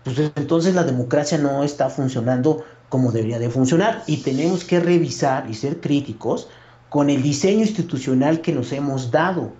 pues 0.03 0.19
entonces 0.35 0.75
la 0.75 0.83
democracia 0.83 1.37
no 1.37 1.63
está 1.63 1.89
funcionando 1.89 2.63
como 2.89 3.11
debería 3.11 3.39
de 3.39 3.49
funcionar 3.49 4.03
y 4.05 4.17
tenemos 4.17 4.65
que 4.65 4.79
revisar 4.79 5.49
y 5.49 5.53
ser 5.53 5.79
críticos 5.79 6.49
con 6.89 7.09
el 7.09 7.23
diseño 7.23 7.61
institucional 7.61 8.41
que 8.41 8.51
nos 8.51 8.71
hemos 8.73 9.11
dado 9.11 9.53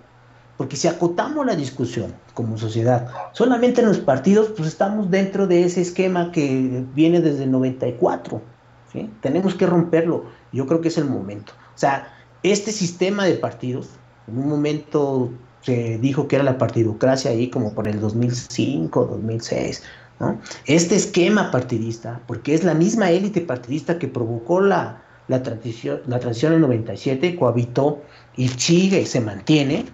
porque 0.56 0.76
si 0.76 0.88
acotamos 0.88 1.44
la 1.44 1.56
discusión 1.56 2.14
como 2.34 2.56
sociedad 2.58 3.08
solamente 3.32 3.80
en 3.80 3.88
los 3.88 3.98
partidos, 3.98 4.48
pues 4.56 4.68
estamos 4.68 5.10
dentro 5.10 5.46
de 5.46 5.64
ese 5.64 5.80
esquema 5.80 6.30
que 6.32 6.84
viene 6.94 7.20
desde 7.20 7.44
el 7.44 7.50
94. 7.50 8.40
¿sí? 8.92 9.10
Tenemos 9.20 9.54
que 9.54 9.66
romperlo. 9.66 10.26
Yo 10.52 10.66
creo 10.66 10.80
que 10.80 10.88
es 10.88 10.98
el 10.98 11.06
momento. 11.06 11.52
O 11.74 11.78
sea, 11.78 12.08
este 12.42 12.72
sistema 12.72 13.24
de 13.24 13.34
partidos, 13.34 13.88
en 14.28 14.38
un 14.38 14.48
momento 14.48 15.30
se 15.62 15.98
dijo 15.98 16.28
que 16.28 16.36
era 16.36 16.44
la 16.44 16.58
partidocracia 16.58 17.30
ahí 17.30 17.48
como 17.48 17.74
por 17.74 17.88
el 17.88 18.00
2005, 18.00 19.06
2006. 19.06 19.82
¿no? 20.20 20.38
Este 20.66 20.94
esquema 20.94 21.50
partidista, 21.50 22.20
porque 22.26 22.54
es 22.54 22.62
la 22.64 22.74
misma 22.74 23.10
élite 23.10 23.40
partidista 23.40 23.98
que 23.98 24.06
provocó 24.06 24.60
la, 24.60 25.02
la 25.26 25.42
transición, 25.42 26.02
la 26.06 26.20
transición 26.20 26.52
en 26.52 26.60
97 26.60 27.36
cohabitó 27.36 28.02
y 28.36 28.48
sigue, 28.48 29.06
se 29.06 29.20
mantiene. 29.20 29.86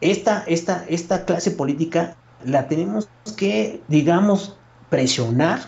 Esta, 0.00 0.44
esta, 0.46 0.84
esta 0.88 1.24
clase 1.24 1.50
política 1.50 2.16
la 2.44 2.68
tenemos 2.68 3.08
que, 3.36 3.82
digamos, 3.88 4.56
presionar 4.88 5.60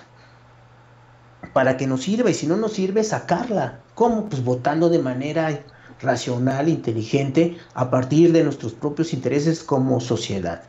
para 1.52 1.76
que 1.76 1.86
nos 1.86 2.02
sirva 2.02 2.30
y 2.30 2.34
si 2.34 2.46
no 2.46 2.56
nos 2.56 2.72
sirve, 2.72 3.04
sacarla. 3.04 3.80
¿Cómo? 3.94 4.28
Pues 4.28 4.42
votando 4.42 4.88
de 4.88 4.98
manera 4.98 5.64
racional, 6.00 6.68
inteligente, 6.68 7.58
a 7.74 7.90
partir 7.90 8.32
de 8.32 8.42
nuestros 8.42 8.72
propios 8.72 9.12
intereses 9.12 9.62
como 9.62 10.00
sociedad. 10.00 10.62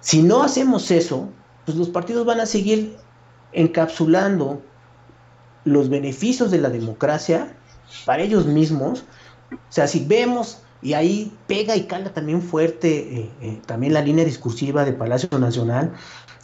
Si 0.00 0.22
no 0.22 0.42
hacemos 0.42 0.90
eso, 0.90 1.28
pues 1.64 1.76
los 1.76 1.90
partidos 1.90 2.26
van 2.26 2.40
a 2.40 2.46
seguir 2.46 2.96
encapsulando 3.52 4.62
los 5.64 5.88
beneficios 5.88 6.50
de 6.50 6.58
la 6.58 6.70
democracia 6.70 7.54
para 8.04 8.22
ellos 8.22 8.46
mismos. 8.46 9.04
O 9.52 9.56
sea, 9.72 9.86
si 9.86 10.04
vemos, 10.04 10.62
y 10.82 10.94
ahí 10.94 11.32
pega 11.46 11.76
y 11.76 11.84
cala 11.84 12.12
también 12.12 12.42
fuerte 12.42 13.20
eh, 13.20 13.30
eh, 13.40 13.60
también 13.66 13.92
la 13.92 14.02
línea 14.02 14.24
discursiva 14.24 14.84
de 14.84 14.92
Palacio 14.92 15.38
Nacional, 15.38 15.92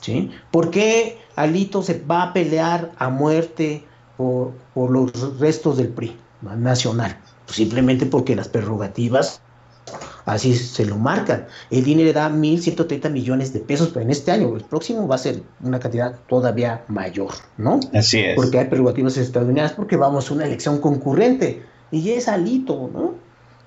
¿sí? 0.00 0.30
¿Por 0.50 0.70
qué 0.70 1.18
Alito 1.36 1.82
se 1.82 2.00
va 2.00 2.22
a 2.22 2.32
pelear 2.32 2.92
a 2.98 3.08
muerte 3.08 3.84
por, 4.16 4.52
por 4.74 4.90
los 4.90 5.38
restos 5.38 5.76
del 5.76 5.88
PRI 5.88 6.16
nacional? 6.42 7.18
Pues 7.46 7.56
simplemente 7.56 8.06
porque 8.06 8.36
las 8.36 8.48
prerrogativas 8.48 9.40
Así 10.28 10.54
se 10.54 10.84
lo 10.84 10.98
marcan. 10.98 11.46
El 11.70 11.88
INE 11.88 12.04
le 12.04 12.12
da 12.12 12.28
1.130 12.28 13.10
millones 13.10 13.54
de 13.54 13.60
pesos, 13.60 13.88
pero 13.88 14.02
en 14.02 14.10
este 14.10 14.30
año, 14.30 14.54
el 14.56 14.62
próximo 14.62 15.08
va 15.08 15.14
a 15.14 15.18
ser 15.18 15.42
una 15.62 15.80
cantidad 15.80 16.16
todavía 16.28 16.84
mayor, 16.88 17.30
¿no? 17.56 17.80
Así 17.94 18.18
es. 18.18 18.36
Porque 18.36 18.58
hay 18.58 18.66
prerrogativas 18.66 19.16
estadounidenses, 19.16 19.74
porque 19.74 19.96
vamos 19.96 20.30
a 20.30 20.34
una 20.34 20.44
elección 20.44 20.80
concurrente 20.80 21.62
y 21.90 22.10
es 22.10 22.28
alito, 22.28 22.90
¿no? 22.92 23.14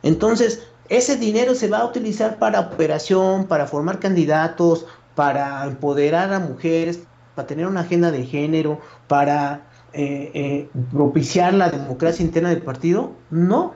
Entonces, 0.04 0.64
ese 0.90 1.16
dinero 1.16 1.56
se 1.56 1.70
va 1.70 1.80
a 1.80 1.86
utilizar 1.86 2.38
para 2.38 2.60
operación, 2.60 3.46
para 3.46 3.68
formar 3.68 4.00
candidatos, 4.00 4.86
para 5.16 5.66
empoderar 5.66 6.34
a 6.34 6.40
mujeres, 6.40 7.00
para 7.36 7.48
tener 7.48 7.68
una 7.68 7.82
agenda 7.82 8.12
de 8.12 8.26
género, 8.26 8.80
para 9.08 9.62
eh, 9.94 10.32
eh, 10.34 10.70
propiciar 10.92 11.54
la 11.54 11.70
democracia 11.70 12.26
interna 12.26 12.50
del 12.50 12.62
partido. 12.62 13.14
No, 13.30 13.74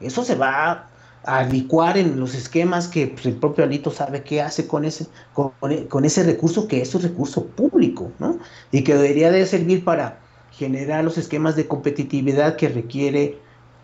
eso 0.00 0.24
se 0.24 0.34
va 0.34 0.90
a 1.24 1.42
licuar 1.44 1.98
en 1.98 2.18
los 2.18 2.34
esquemas 2.34 2.88
que 2.88 3.08
pues, 3.08 3.26
el 3.26 3.36
propio 3.36 3.64
Alito 3.64 3.90
sabe 3.90 4.22
qué 4.22 4.40
hace 4.40 4.66
con 4.66 4.84
ese, 4.84 5.06
con, 5.34 6.04
ese 6.04 6.24
recurso, 6.24 6.66
que 6.66 6.80
es 6.80 6.94
un 6.94 7.02
recurso 7.02 7.46
público, 7.46 8.10
¿no? 8.18 8.38
Y 8.72 8.84
que 8.84 8.94
debería 8.94 9.30
de 9.30 9.44
servir 9.46 9.84
para 9.84 10.18
generar 10.52 11.04
los 11.04 11.18
esquemas 11.18 11.56
de 11.56 11.66
competitividad 11.66 12.56
que 12.56 12.68
requiere 12.68 13.38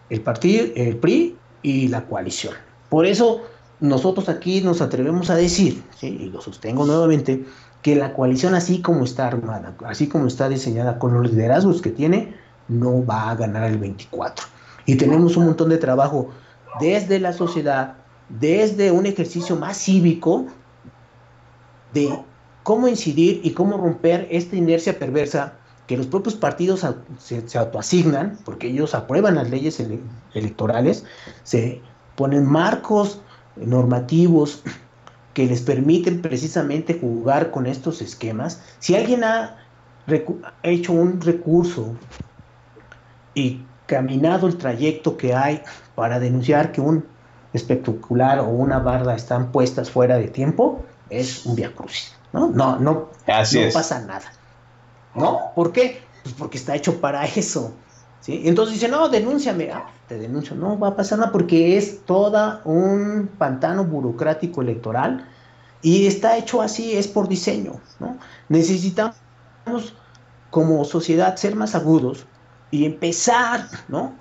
el 0.08 0.20
partido, 0.20 0.66
el 0.74 0.96
PRI 0.96 1.36
y 1.66 1.88
la 1.88 2.06
coalición. 2.06 2.55
Por 2.88 3.06
eso 3.06 3.43
nosotros 3.80 4.28
aquí 4.28 4.60
nos 4.60 4.80
atrevemos 4.80 5.30
a 5.30 5.34
decir, 5.34 5.82
y 6.01 6.30
lo 6.30 6.40
sostengo 6.40 6.86
nuevamente, 6.86 7.44
que 7.82 7.97
la 7.97 8.14
coalición 8.14 8.55
así 8.55 8.80
como 8.80 9.05
está 9.05 9.26
armada, 9.26 9.74
así 9.84 10.09
como 10.09 10.28
está 10.28 10.48
diseñada, 10.48 11.01
con 11.01 11.12
los 11.12 11.32
liderazgos 11.32 11.82
que 11.82 11.90
tiene, 11.90 12.36
no 12.68 13.05
va 13.05 13.30
a 13.30 13.34
ganar 13.34 13.64
el 13.64 13.78
24. 13.78 14.47
Y 14.86 14.94
tenemos 14.94 15.36
un 15.36 15.47
montón 15.47 15.68
de 15.68 15.78
trabajo 15.78 16.30
desde 16.78 17.18
la 17.18 17.32
sociedad, 17.32 17.94
desde 18.28 18.93
un 18.93 19.05
ejercicio 19.05 19.56
más 19.56 19.76
cívico 19.76 20.47
de 21.93 22.16
cómo 22.62 22.86
incidir 22.86 23.40
y 23.43 23.51
cómo 23.51 23.76
romper 23.76 24.28
esta 24.30 24.55
inercia 24.55 24.97
perversa 24.97 25.55
que 25.86 25.96
los 25.96 26.06
propios 26.06 26.34
partidos 26.34 26.84
se, 27.18 27.58
autoasignan, 27.58 28.38
porque 28.44 28.68
ellos 28.68 28.94
aprueban 28.94 29.36
las 29.36 29.50
leyes 29.50 29.80
electorales, 30.34 31.04
se 31.44 31.80
ponen 32.16 32.44
marcos 32.44 33.20
normativos 33.56 34.62
que 35.32 35.46
les 35.46 35.62
permiten 35.62 36.22
precisamente 36.22 36.98
jugar 36.98 37.50
con 37.50 37.66
estos 37.66 38.02
esquemas. 38.02 38.62
Si 38.78 38.96
alguien 38.96 39.22
ha 39.22 39.58
hecho 40.62 40.92
un 40.92 41.20
recurso 41.20 41.94
y 43.34 43.62
caminado 43.86 44.46
el 44.46 44.56
trayecto 44.56 45.16
que 45.16 45.34
hay 45.34 45.62
para 45.94 46.18
denunciar 46.18 46.72
que 46.72 46.80
un 46.80 47.04
espectacular 47.52 48.40
o 48.40 48.48
una 48.48 48.78
barda 48.78 49.14
están 49.14 49.52
puestas 49.52 49.90
fuera 49.90 50.16
de 50.16 50.28
tiempo, 50.28 50.84
es 51.10 51.46
un 51.46 51.54
via 51.54 51.72
crucis, 51.72 52.14
¿no? 52.32 52.48
No, 52.48 52.78
no, 52.78 53.10
no 53.26 53.72
pasa 53.72 54.00
nada. 54.00 54.32
¿No? 55.16 55.52
¿Por 55.55 55.72
qué? 55.72 56.01
Pues 56.22 56.34
porque 56.34 56.59
está 56.59 56.74
hecho 56.74 57.01
para 57.01 57.24
eso. 57.24 57.72
¿sí? 58.20 58.43
Entonces 58.44 58.74
dice, 58.74 58.88
no, 58.88 59.09
denúnciame. 59.09 59.70
Ah, 59.72 59.86
te 60.09 60.18
denuncio. 60.18 60.55
No 60.56 60.78
va 60.78 60.88
a 60.88 60.97
pasar 60.97 61.18
nada 61.18 61.32
porque 61.32 61.76
es 61.76 62.05
toda 62.05 62.60
un 62.64 63.30
pantano 63.38 63.84
burocrático 63.84 64.62
electoral 64.62 65.28
y 65.82 66.06
está 66.06 66.36
hecho 66.36 66.62
así, 66.62 66.97
es 66.97 67.09
por 67.09 67.28
diseño. 67.28 67.80
¿no? 68.01 68.18
Necesitamos 68.48 69.14
como 70.51 70.84
sociedad 70.84 71.36
ser 71.36 71.55
más 71.55 71.74
agudos 71.74 72.26
y 72.70 72.84
empezar, 72.84 73.68
¿no? 73.88 74.14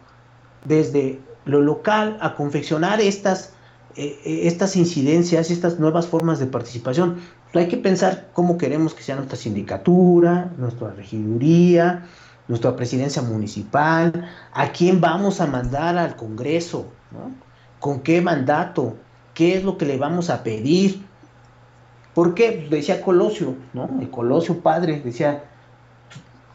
Desde 0.66 1.22
lo 1.46 1.62
local 1.62 2.18
a 2.22 2.36
confeccionar 2.36 3.00
estas, 3.02 3.54
eh, 3.96 4.20
eh, 4.26 4.42
estas 4.44 4.76
incidencias, 4.76 5.52
estas 5.52 5.80
nuevas 5.80 6.08
formas 6.08 6.40
de 6.40 6.48
participación. 6.48 7.22
Hay 7.60 7.68
que 7.68 7.78
pensar 7.78 8.30
cómo 8.34 8.58
queremos 8.58 8.94
que 8.94 9.04
sea 9.04 9.16
nuestra 9.16 9.38
sindicatura, 9.38 10.52
nuestra 10.58 10.92
regiduría, 10.92 12.06
nuestra 12.48 12.76
presidencia 12.76 13.22
municipal, 13.22 14.30
a 14.54 14.72
quién 14.72 15.02
vamos 15.02 15.42
a 15.42 15.48
mandar 15.48 15.98
al 15.98 16.16
Congreso, 16.16 16.88
¿no? 17.12 17.32
con 17.80 18.02
qué 18.02 18.22
mandato, 18.22 18.96
qué 19.34 19.58
es 19.58 19.64
lo 19.64 19.78
que 19.78 19.86
le 19.86 19.98
vamos 19.98 20.30
a 20.30 20.44
pedir. 20.44 21.06
¿Por 22.14 22.34
qué? 22.34 22.68
Decía 22.70 23.02
Colosio, 23.02 23.56
¿no? 23.74 23.90
El 24.00 24.10
Colosio 24.10 24.60
padre 24.62 25.02
decía, 25.04 25.44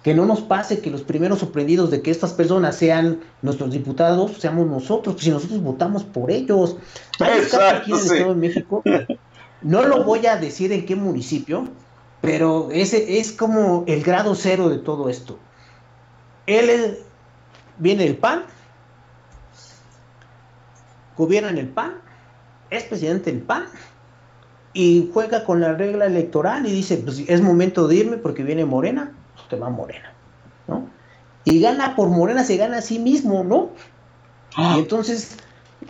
que 0.03 0.15
no 0.15 0.25
nos 0.25 0.41
pase 0.41 0.81
que 0.81 0.91
los 0.91 1.03
primeros 1.03 1.41
sorprendidos 1.41 1.91
de 1.91 2.01
que 2.01 2.11
estas 2.11 2.33
personas 2.33 2.77
sean 2.77 3.21
nuestros 3.43 3.71
diputados 3.71 4.33
seamos 4.39 4.67
nosotros, 4.67 5.17
si 5.19 5.31
nosotros 5.31 5.63
votamos 5.63 6.05
por 6.05 6.31
ellos. 6.31 6.77
Hay 7.21 7.41
aquí 7.41 7.93
en 7.93 7.99
el 7.99 8.05
Estado 8.05 8.35
de 8.35 8.41
México, 8.41 8.83
no 9.63 9.85
lo 9.85 10.05
voy 10.05 10.27
a 10.27 10.37
decir 10.37 10.73
en 10.73 10.87
qué 10.87 10.97
municipio, 10.97 11.69
pero 12.21 12.69
ese 12.71 13.19
es 13.19 13.33
como 13.33 13.85
el 13.87 14.03
grado 14.03 14.35
cero 14.35 14.69
de 14.69 14.79
todo 14.79 15.09
esto. 15.09 15.39
Él 16.47 16.99
viene 17.79 18.05
del 18.05 18.17
PAN, 18.17 18.45
gobierna 21.17 21.51
en 21.51 21.59
el 21.59 21.69
PAN, 21.69 21.95
es 22.71 22.85
presidente 22.85 23.33
del 23.33 23.43
PAN 23.43 23.67
y 24.73 25.11
juega 25.13 25.45
con 25.45 25.61
la 25.61 25.75
regla 25.75 26.07
electoral 26.07 26.67
y 26.67 26.73
dice, 26.73 26.97
pues 26.99 27.25
es 27.27 27.41
momento 27.41 27.89
de 27.89 27.97
irme 27.97 28.17
porque 28.17 28.43
viene 28.43 28.65
Morena 28.65 29.15
te 29.51 29.57
va 29.57 29.69
Morena, 29.69 30.13
¿no? 30.67 30.89
Y 31.45 31.61
gana 31.61 31.97
por 31.97 32.09
Morena, 32.09 32.45
se 32.45 32.57
gana 32.57 32.79
a 32.79 32.83
sí 32.83 32.99
mismo, 32.99 33.45
¿no? 33.45 33.71
Y 34.57 34.79
entonces 34.79 35.37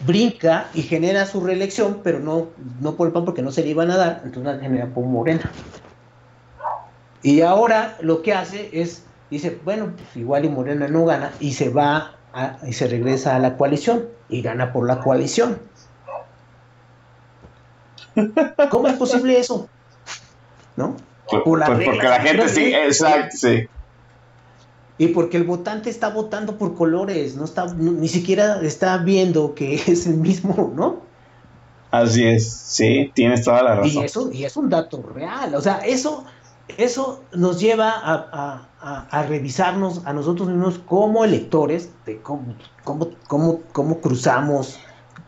brinca 0.07 0.67
y 0.75 0.83
genera 0.83 1.27
su 1.27 1.45
reelección, 1.45 2.01
pero 2.03 2.21
no, 2.21 2.49
no 2.81 2.95
por 2.95 3.09
el 3.09 3.13
PAN 3.13 3.25
porque 3.25 3.43
no 3.43 3.51
se 3.51 3.63
le 3.63 3.71
iban 3.71 3.91
a 3.91 3.97
dar, 3.97 4.23
entonces 4.25 4.55
la 4.55 4.61
genera 4.61 4.87
por 4.87 5.05
Morena. 5.05 5.51
Y 7.23 7.43
ahora 7.43 7.97
lo 8.01 8.23
que 8.23 8.33
hace 8.33 8.71
es, 8.73 9.05
dice, 9.31 9.59
bueno, 9.65 9.93
pues 9.97 10.17
igual 10.17 10.45
y 10.45 10.49
Morena 10.49 10.89
no 10.89 11.05
gana, 11.05 11.33
y 11.41 11.53
se 11.53 11.69
va 11.69 12.15
y 12.65 12.73
se 12.73 12.87
regresa 12.87 13.35
a 13.35 13.39
la 13.41 13.57
coalición, 13.57 14.09
y 14.29 14.41
gana 14.41 14.73
por 14.73 14.87
la 14.87 15.01
coalición. 15.01 15.59
¿Cómo 18.71 18.89
es 18.89 18.95
posible 18.95 19.39
eso? 19.39 19.69
¿No? 20.77 20.97
Pues, 21.29 21.43
porque 21.45 22.09
la 22.09 22.21
gente 22.21 22.49
sí, 22.49 22.73
exacto, 22.75 23.37
sí. 23.37 23.69
Y 25.01 25.09
porque 25.09 25.39
el 25.39 25.45
votante 25.45 25.89
está 25.89 26.11
votando 26.11 26.59
por 26.59 26.75
colores, 26.75 27.35
no 27.35 27.47
está, 27.47 27.73
ni 27.73 28.07
siquiera 28.07 28.61
está 28.61 28.99
viendo 28.99 29.55
que 29.55 29.75
es 29.87 30.07
el 30.07 30.19
mismo, 30.19 30.75
¿no? 30.77 31.01
Así 31.91 32.27
es, 32.27 32.53
sí, 32.53 33.11
tienes 33.15 33.43
toda 33.43 33.63
la 33.63 33.77
razón. 33.77 34.03
Y 34.03 34.05
eso, 34.05 34.31
y 34.31 34.45
es 34.45 34.59
un 34.59 34.69
dato 34.69 35.03
real, 35.03 35.55
o 35.55 35.61
sea, 35.63 35.79
eso, 35.79 36.27
eso 36.77 37.23
nos 37.33 37.59
lleva 37.59 37.95
a, 37.97 39.27
revisarnos 39.27 40.03
a 40.05 40.13
nosotros 40.13 40.49
mismos 40.51 40.79
como 40.81 41.25
electores, 41.25 41.89
de 42.05 42.21
cómo, 42.21 42.55
cómo, 42.85 43.61
cómo, 43.73 44.01
cruzamos, 44.03 44.79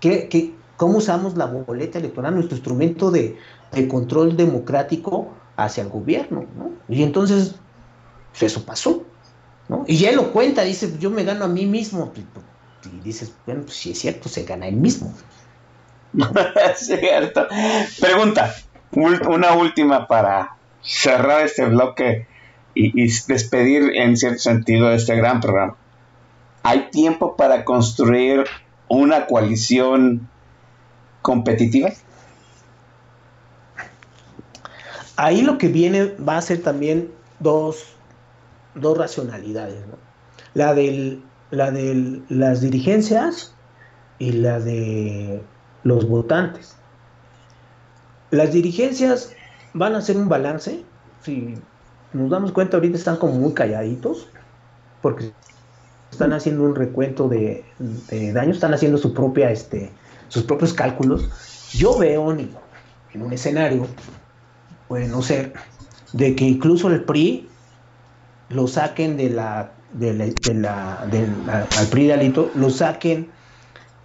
qué, 0.01 0.55
cómo 0.77 0.99
usamos 0.99 1.35
la 1.39 1.47
boleta 1.47 1.99
electoral, 1.99 2.35
nuestro 2.35 2.57
instrumento 2.59 3.11
de, 3.11 3.39
de 3.73 3.89
control 3.89 4.37
democrático 4.37 5.29
hacia 5.57 5.83
el 5.83 5.89
gobierno, 5.89 6.45
¿no? 6.59 6.73
Y 6.95 7.03
entonces, 7.03 7.55
pues 8.33 8.43
eso 8.43 8.67
pasó, 8.67 9.03
¿no? 9.69 9.85
Y 9.87 10.05
él 10.05 10.17
lo 10.17 10.33
cuenta, 10.33 10.63
dice, 10.63 10.95
yo 10.99 11.11
me 11.11 11.25
gano 11.25 11.45
a 11.45 11.49
mí 11.49 11.67
mismo. 11.67 12.13
Y 12.85 13.01
dices, 13.01 13.33
bueno, 13.47 13.63
pues 13.63 13.77
si 13.77 13.93
es 13.93 13.99
cierto, 13.99 14.29
se 14.29 14.45
gana 14.45 14.67
él 14.67 14.77
mismo. 14.77 15.13
cierto. 16.77 17.47
Pregunta, 18.01 18.55
una 18.93 19.53
última 19.55 20.07
para 20.07 20.57
cerrar 20.83 21.47
este 21.47 21.65
bloque 21.67 22.27
y, 22.75 23.07
despedir 23.27 23.97
en 23.97 24.17
cierto 24.17 24.39
sentido 24.39 24.93
este 24.93 25.17
gran 25.17 25.41
programa. 25.41 25.77
¿hay 26.63 26.91
tiempo 26.91 27.37
para 27.37 27.65
construir 27.65 28.45
una 28.89 29.27
coalición 29.27 30.29
competitiva? 31.21 31.91
Ahí 35.17 35.43
lo 35.43 35.59
que 35.59 35.69
viene 35.69 36.15
va 36.17 36.37
a 36.37 36.43
ser 36.43 36.63
también 36.63 37.11
dos, 37.39 37.85
dos 38.75 38.97
racionalidades, 38.99 39.87
¿no? 39.87 39.97
La 40.55 40.75
del 40.75 41.23
la 41.53 41.71
de 41.71 42.23
las 42.31 42.63
dirigencias 42.63 43.55
y 44.19 44.33
la 44.33 44.59
de 44.59 45.43
los 45.85 46.09
votantes. 46.09 46.77
Las 48.31 48.53
dirigencias 48.53 49.35
van 49.75 49.95
a 49.95 49.99
hacer 49.99 50.17
un 50.17 50.31
balance, 50.31 50.83
si 51.23 51.55
nos 52.15 52.31
damos 52.31 52.53
cuenta 52.53 52.79
ahorita 52.79 52.97
están 52.97 53.17
como 53.17 53.35
muy 53.35 53.53
calladitos, 53.53 54.29
porque 55.03 55.31
están 56.11 56.33
haciendo 56.33 56.65
un 56.65 56.75
recuento 56.75 57.29
de, 57.29 57.65
daños, 58.33 58.57
están 58.57 58.73
haciendo 58.73 58.97
su 58.97 59.13
propia, 59.13 59.51
este, 59.51 59.91
sus 60.29 60.45
propios 60.45 60.73
cálculos. 60.73 61.29
Yo 61.75 61.99
veo 61.99 62.33
en, 62.33 62.51
en 63.13 63.23
un 63.23 63.33
escenario, 63.33 63.87
puede 64.89 65.07
no 65.07 65.21
ser, 65.21 65.53
de 66.15 66.35
que 66.35 66.45
incluso 66.45 66.89
el 66.89 67.05
PRI 67.05 67.47
lo 68.55 68.67
saquen 68.67 69.17
de 69.17 69.31
la 69.31 69.73
de 69.93 70.55
la, 70.55 70.99
al 71.79 71.87
PRI 71.91 72.07
de 72.07 72.13
Alito 72.15 72.51
lo 72.55 72.71
saquen 72.71 73.31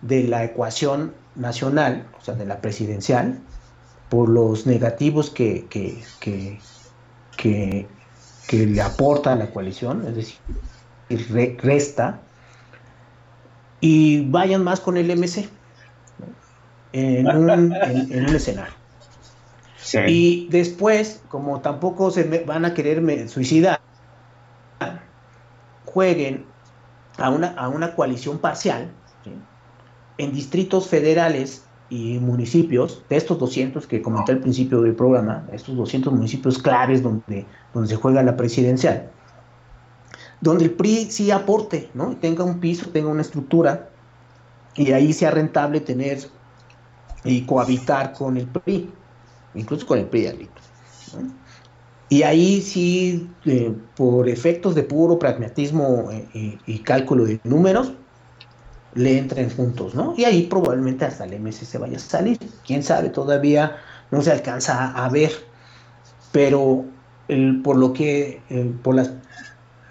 de 0.02 0.24
la 0.24 0.44
ecuación 0.44 1.14
nacional, 1.36 2.06
o 2.20 2.24
sea, 2.24 2.36
de 2.36 2.46
la 2.46 2.62
presidencial, 2.62 3.40
por 4.10 4.30
los 4.30 4.66
negativos 4.66 5.30
que, 5.30 5.66
que, 5.70 6.02
que, 6.20 7.88
que, 8.48 8.66
le 8.66 8.82
aporta 8.82 9.34
a 9.34 9.36
la 9.36 9.52
coalición, 9.52 10.06
es 10.08 10.16
decir, 10.16 11.58
resta, 11.62 12.22
y 13.80 14.30
vayan 14.30 14.64
más 14.64 14.80
con 14.80 14.98
el 14.98 15.16
MC 15.16 15.50
en 16.94 17.28
un, 17.36 17.74
en, 17.74 18.26
un 18.26 18.36
escenario. 18.36 18.74
Y 20.08 20.48
después, 20.50 21.22
como 21.30 21.62
tampoco 21.62 22.12
se 22.12 22.44
van 22.46 22.66
a 22.66 22.74
querer 22.74 23.30
suicidar, 23.30 23.80
jueguen 25.98 26.46
a 27.18 27.32
una, 27.32 27.48
a 27.54 27.70
una 27.70 27.96
coalición 27.96 28.38
parcial 28.38 28.92
en 30.20 30.32
distritos 30.32 30.88
federales 30.88 31.64
y 31.90 32.20
municipios, 32.20 33.02
de 33.10 33.18
estos 33.18 33.40
200 33.40 33.88
que 33.88 34.04
comenté 34.04 34.34
al 34.34 34.40
principio 34.42 34.84
del 34.84 34.94
programa, 34.94 35.48
estos 35.52 35.76
200 35.76 36.14
municipios 36.14 36.60
claves 36.60 37.02
donde, 37.02 37.48
donde 37.74 37.90
se 37.90 37.96
juega 37.96 38.22
la 38.22 38.38
presidencial, 38.38 39.10
donde 40.40 40.66
el 40.66 40.72
PRI 40.72 41.10
sí 41.10 41.32
aporte, 41.32 41.90
¿no? 41.96 42.16
tenga 42.18 42.44
un 42.44 42.60
piso, 42.60 42.92
tenga 42.92 43.10
una 43.10 43.24
estructura, 43.24 43.90
y 44.76 44.92
ahí 44.92 45.14
sea 45.14 45.32
rentable 45.32 45.80
tener 45.80 46.20
y 47.24 47.42
cohabitar 47.42 48.14
con 48.14 48.38
el 48.38 48.46
PRI, 48.46 48.92
incluso 49.56 49.88
con 49.88 49.98
el 49.98 50.06
PRI 50.06 50.22
de 50.22 50.30
Alito. 50.30 50.62
Y 52.10 52.24
ahí 52.24 52.62
sí, 52.62 53.30
eh, 53.46 53.74
por 53.96 54.30
efectos 54.30 54.76
de 54.76 54.84
puro 54.84 55.20
pragmatismo 55.20 56.10
eh, 56.12 56.58
y, 56.66 56.80
cálculo 56.80 57.26
de 57.26 57.40
números, 57.44 57.92
le 58.94 59.18
entren 59.18 59.50
juntos, 59.50 59.94
¿no? 59.94 60.14
Y 60.18 60.24
ahí 60.24 60.44
probablemente 60.44 61.06
hasta 61.06 61.26
el 61.26 61.40
MS 61.40 61.58
se 61.58 61.78
vaya 61.78 61.98
a 61.98 62.00
salir. 62.00 62.40
Quién 62.66 62.82
sabe, 62.82 63.10
todavía 63.10 63.78
no 64.10 64.22
se 64.22 64.32
alcanza 64.32 64.92
a, 64.92 65.10
ver. 65.10 65.32
Pero 66.32 66.86
por 67.64 67.76
lo 67.76 67.92
que, 67.92 68.42
eh, 68.50 68.72
por 68.82 68.96
las 68.96 69.12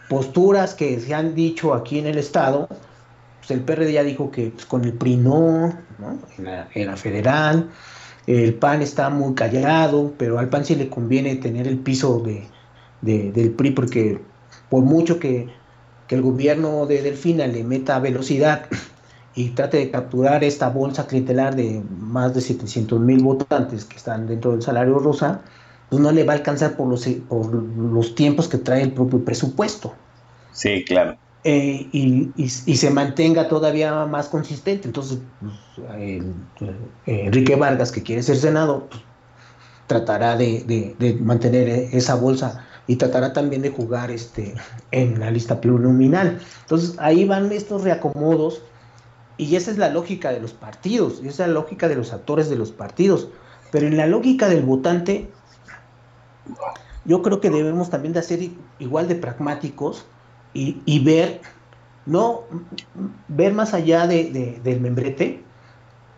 posturas 0.09 0.75
que 0.75 0.99
se 0.99 1.13
han 1.13 1.35
dicho 1.35 1.75
aquí 1.75 1.99
en 1.99 2.07
el 2.07 2.17
Estado, 2.17 2.67
pues 3.39 3.51
el 3.51 3.61
PRD 3.61 3.93
ya 3.93 4.03
dijo 4.03 4.31
que 4.31 4.51
pues, 4.51 4.65
con 4.65 4.85
el 4.85 4.95
PRI 4.95 5.19
no, 5.19 5.69
¿no? 5.99 6.19
en 6.75 6.87
la 6.87 6.97
federal, 6.97 7.69
el 8.27 8.55
PAN 8.55 8.83
está 8.83 9.09
muy 9.09 9.35
callado, 9.35 10.13
pero 10.19 10.39
al 10.39 10.49
PAN 10.49 10.65
sí 10.65 10.75
le 10.75 10.89
conviene 10.89 11.37
tener 11.37 11.67
el 11.69 11.79
piso 11.79 12.21
de, 12.21 12.47
del 13.03 13.51
PRI 13.53 13.71
porque 13.71 14.21
por 14.69 14.83
mucho 14.83 15.19
que, 15.19 15.49
el 16.09 16.23
gobierno 16.23 16.87
de 16.87 17.03
Delfina 17.03 17.49
le 17.49 17.65
meta 17.65 17.99
velocidad 17.99 18.67
y 19.35 19.49
trate 19.51 19.79
de 19.79 19.91
capturar 19.91 20.45
esta 20.45 20.69
bolsa 20.69 21.05
clientelar 21.09 21.57
de 21.57 21.83
más 21.99 22.33
de 22.33 22.41
700 22.41 23.01
mil 23.01 23.25
votantes 23.25 23.85
que 23.85 23.97
están 23.97 24.29
dentro 24.29 24.53
del 24.53 24.63
salario 24.63 25.01
rosa, 25.01 25.41
pues 25.91 26.01
no 26.01 26.13
le 26.13 26.23
va 26.23 26.35
a 26.35 26.37
alcanzar 26.37 26.77
por 26.77 26.89
los, 26.89 27.05
por 27.29 27.53
los 27.53 28.15
tiempos 28.15 28.47
que 28.47 28.59
trae 28.59 28.83
el 28.83 28.93
propio 28.93 29.25
presupuesto. 29.25 29.95
Sí, 30.53 30.85
claro. 30.85 31.17
Eh, 31.49 31.89
y, 31.93 32.49
se 32.49 32.91
mantenga 32.91 33.47
todavía 33.47 34.05
más 34.07 34.27
consistente. 34.27 34.89
Entonces, 34.89 35.21
pues, 35.41 35.55
eh, 35.97 36.21
Enrique 37.07 37.55
Vargas, 37.55 37.93
que 37.93 38.03
quiere 38.03 38.25
ser 38.25 38.37
senado, 38.37 38.89
pues, 38.91 39.01
tratará 39.87 40.37
de, 40.37 41.17
mantener 41.21 41.69
esa 41.93 42.17
bolsa 42.17 42.67
y 42.89 42.97
tratará 42.97 43.33
también 43.33 43.63
de 43.63 43.71
jugar 43.71 44.11
este, 44.11 44.57
en 44.91 45.21
la 45.21 45.31
lista 45.31 45.61
plurinominal. 45.61 46.41
Entonces, 46.63 46.97
ahí 46.99 47.25
van 47.25 47.53
estos 47.53 47.85
reacomodos 47.85 48.63
y 49.37 49.55
esa 49.55 49.71
es 49.71 49.79
la 49.79 49.91
lógica 49.91 50.33
de 50.33 50.41
los 50.41 50.53
partidos, 50.53 51.21
esa 51.21 51.29
es 51.29 51.39
la 51.39 51.47
lógica 51.47 51.87
de 51.87 51.95
los 51.95 52.13
actores 52.13 52.51
de 52.51 52.57
los 52.57 52.73
partidos. 52.73 53.29
Pero 53.71 53.87
en 53.87 53.97
la 53.97 54.09
lógica 54.09 54.49
del 54.49 54.65
votante, 54.65 55.31
yo 57.05 57.23
creo 57.23 57.41
que 57.41 57.51
debemos 57.51 57.89
también 57.89 58.15
de 58.15 58.23
ser 58.23 58.51
igual 58.81 59.07
de 59.07 59.15
pragmáticos 59.15 60.07
y, 60.57 60.99
ver, 61.05 61.41
no, 62.07 62.43
ver 63.29 63.53
más 63.53 63.75
allá 63.75 64.07
de, 64.07 64.61
del 64.63 64.81
membrete 64.81 65.43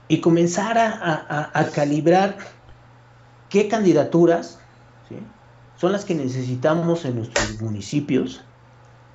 y 0.06 0.20
comenzar 0.20 0.78
a, 0.78 1.70
calibrar 1.74 2.38
qué 3.48 3.68
candidaturas 3.68 4.58
son 5.76 5.92
las 5.92 6.04
que 6.04 6.14
necesitamos 6.14 7.04
en 7.04 7.16
nuestros 7.16 7.60
municipios, 7.60 8.42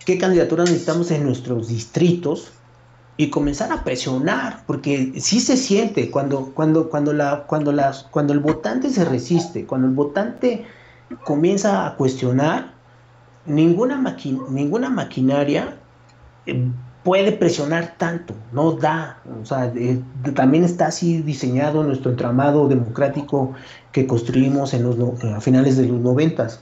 qué 0.05 0.17
candidaturas 0.17 0.69
necesitamos 0.69 1.11
en 1.11 1.25
nuestros 1.25 1.67
distritos 1.67 2.51
y 3.15 3.29
comenzar 3.29 3.71
a 3.71 3.83
presionar, 3.83 4.63
porque 4.65 5.13
sí 5.17 5.39
se 5.39 5.55
siente 5.55 6.09
cuando, 6.09 6.51
cuando, 6.53 6.89
cuando, 6.89 7.13
la, 7.13 7.43
cuando, 7.47 7.71
las, 7.71 8.03
cuando 8.03 8.33
el 8.33 8.39
votante 8.39 8.89
se 8.89 9.05
resiste, 9.05 9.65
cuando 9.65 9.87
el 9.87 9.93
votante 9.93 10.65
comienza 11.23 11.85
a 11.85 11.95
cuestionar, 11.95 12.72
ninguna, 13.45 14.15
ninguna 14.49 14.89
maquinaria 14.89 15.77
eh, 16.45 16.67
puede 17.03 17.33
presionar 17.33 17.95
tanto, 17.97 18.33
no 18.51 18.73
da. 18.73 19.21
O 19.41 19.45
sea, 19.45 19.71
eh, 19.75 20.01
también 20.35 20.63
está 20.63 20.87
así 20.87 21.21
diseñado 21.21 21.83
nuestro 21.83 22.11
entramado 22.11 22.67
democrático 22.67 23.53
que 23.91 24.07
construimos 24.07 24.73
en 24.73 24.83
los, 24.83 25.23
a 25.23 25.41
finales 25.41 25.77
de 25.77 25.87
los 25.87 25.99
noventas. 25.99 26.61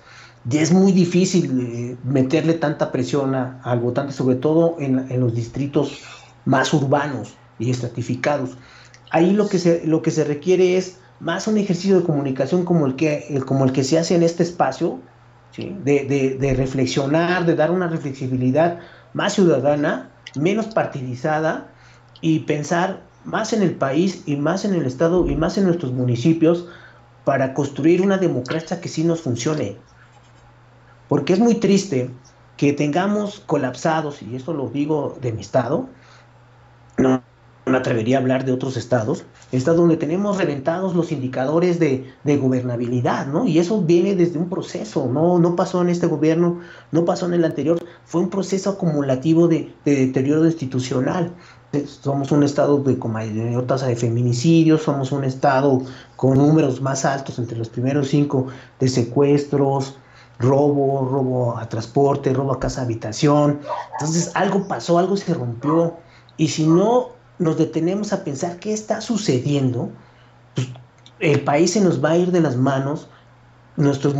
Y 0.49 0.57
es 0.57 0.71
muy 0.71 0.91
difícil 0.91 1.61
eh, 1.61 1.97
meterle 2.03 2.53
tanta 2.53 2.91
presión 2.91 3.35
al 3.35 3.79
votante, 3.79 4.11
sobre 4.11 4.35
todo 4.35 4.75
en, 4.79 5.07
los 5.19 5.35
distritos 5.35 5.99
más 6.45 6.73
urbanos 6.73 7.35
y 7.59 7.69
estratificados. 7.69 8.57
Ahí 9.11 9.33
lo 9.33 9.47
que 9.47 9.59
se, 9.59 9.85
lo 9.85 10.01
que 10.01 10.09
se 10.09 10.23
requiere 10.23 10.77
es 10.77 10.97
más 11.19 11.45
un 11.45 11.59
ejercicio 11.59 11.99
de 11.99 12.03
comunicación 12.03 12.65
como 12.65 12.87
el 12.87 12.95
que, 12.95 13.39
como 13.45 13.65
el 13.65 13.71
que 13.71 13.83
se 13.83 13.99
hace 13.99 14.15
en 14.15 14.23
este 14.23 14.41
espacio, 14.41 14.99
de, 15.57 16.53
reflexionar, 16.57 17.45
de 17.45 17.55
dar 17.55 17.71
una 17.71 17.87
reflexibilidad 17.87 18.79
más 19.13 19.33
ciudadana, 19.33 20.09
menos 20.35 20.67
partidizada 20.67 21.71
y 22.21 22.39
pensar 22.39 23.01
más 23.25 23.53
en 23.53 23.61
el 23.61 23.75
país 23.75 24.23
y 24.25 24.35
más 24.35 24.65
en 24.65 24.73
el 24.73 24.85
Estado 24.85 25.27
y 25.27 25.35
más 25.35 25.57
en 25.57 25.65
nuestros 25.65 25.91
municipios 25.91 26.67
para 27.25 27.53
construir 27.53 28.01
una 28.01 28.17
democracia 28.17 28.81
que 28.81 28.89
sí 28.89 29.03
nos 29.03 29.21
funcione. 29.21 29.77
Porque 31.07 31.33
es 31.33 31.39
muy 31.39 31.55
triste 31.55 32.09
que 32.57 32.73
tengamos 32.73 33.41
colapsados, 33.41 34.21
y 34.21 34.35
esto 34.35 34.53
lo 34.53 34.69
digo 34.69 35.17
de 35.21 35.33
mi 35.33 35.41
estado, 35.41 35.89
me 37.71 37.77
atrevería 37.77 38.17
a 38.17 38.19
hablar 38.19 38.45
de 38.45 38.51
otros 38.51 38.77
estados, 38.77 39.23
estados 39.51 39.79
donde 39.79 39.97
tenemos 39.97 40.37
reventados 40.37 40.95
los 40.95 41.11
indicadores 41.11 41.79
de, 41.79 42.05
gobernabilidad, 42.23 43.27
¿no? 43.27 43.45
Y 43.45 43.59
eso 43.59 43.81
viene 43.81 44.15
desde 44.15 44.37
un 44.37 44.49
proceso, 44.49 45.07
no, 45.07 45.39
no 45.39 45.55
pasó 45.55 45.81
en 45.81 45.89
este 45.89 46.07
gobierno, 46.07 46.59
no 46.91 47.05
pasó 47.05 47.25
en 47.25 47.33
el 47.33 47.45
anterior, 47.45 47.83
fue 48.05 48.21
un 48.21 48.29
proceso 48.29 48.71
acumulativo 48.71 49.47
de, 49.47 49.73
deterioro 49.85 50.45
institucional. 50.45 51.33
Somos 51.85 52.31
un 52.31 52.43
estado 52.43 52.79
de, 52.79 52.99
con 52.99 53.13
mayor 53.13 53.65
tasa 53.65 53.87
de 53.87 53.95
feminicidios, 53.95 54.81
somos 54.81 55.11
un 55.13 55.23
estado 55.23 55.81
con 56.17 56.37
números 56.37 56.81
más 56.81 57.05
altos 57.05 57.39
entre 57.39 57.57
los 57.57 57.69
primeros 57.69 58.09
cinco 58.09 58.47
de 58.79 58.89
secuestros, 58.89 59.95
robo, 60.39 61.07
robo 61.09 61.57
a 61.57 61.69
transporte, 61.69 62.33
robo 62.33 62.51
a 62.51 62.59
casa 62.59 62.81
habitación. 62.81 63.61
Entonces 63.93 64.31
algo 64.35 64.67
pasó, 64.67 64.97
algo 64.97 65.15
se 65.15 65.33
rompió. 65.33 65.95
Y 66.37 66.49
si 66.49 66.67
no 66.67 67.20
nos 67.41 67.57
detenemos 67.57 68.13
a 68.13 68.23
pensar 68.23 68.59
qué 68.59 68.71
está 68.71 69.01
sucediendo, 69.01 69.89
pues, 70.55 70.69
el 71.19 71.41
país 71.41 71.71
se 71.71 71.81
nos 71.81 72.03
va 72.03 72.11
a 72.11 72.17
ir 72.17 72.31
de 72.31 72.39
las 72.39 72.55
manos, 72.55 73.09
nuestros 73.75 74.15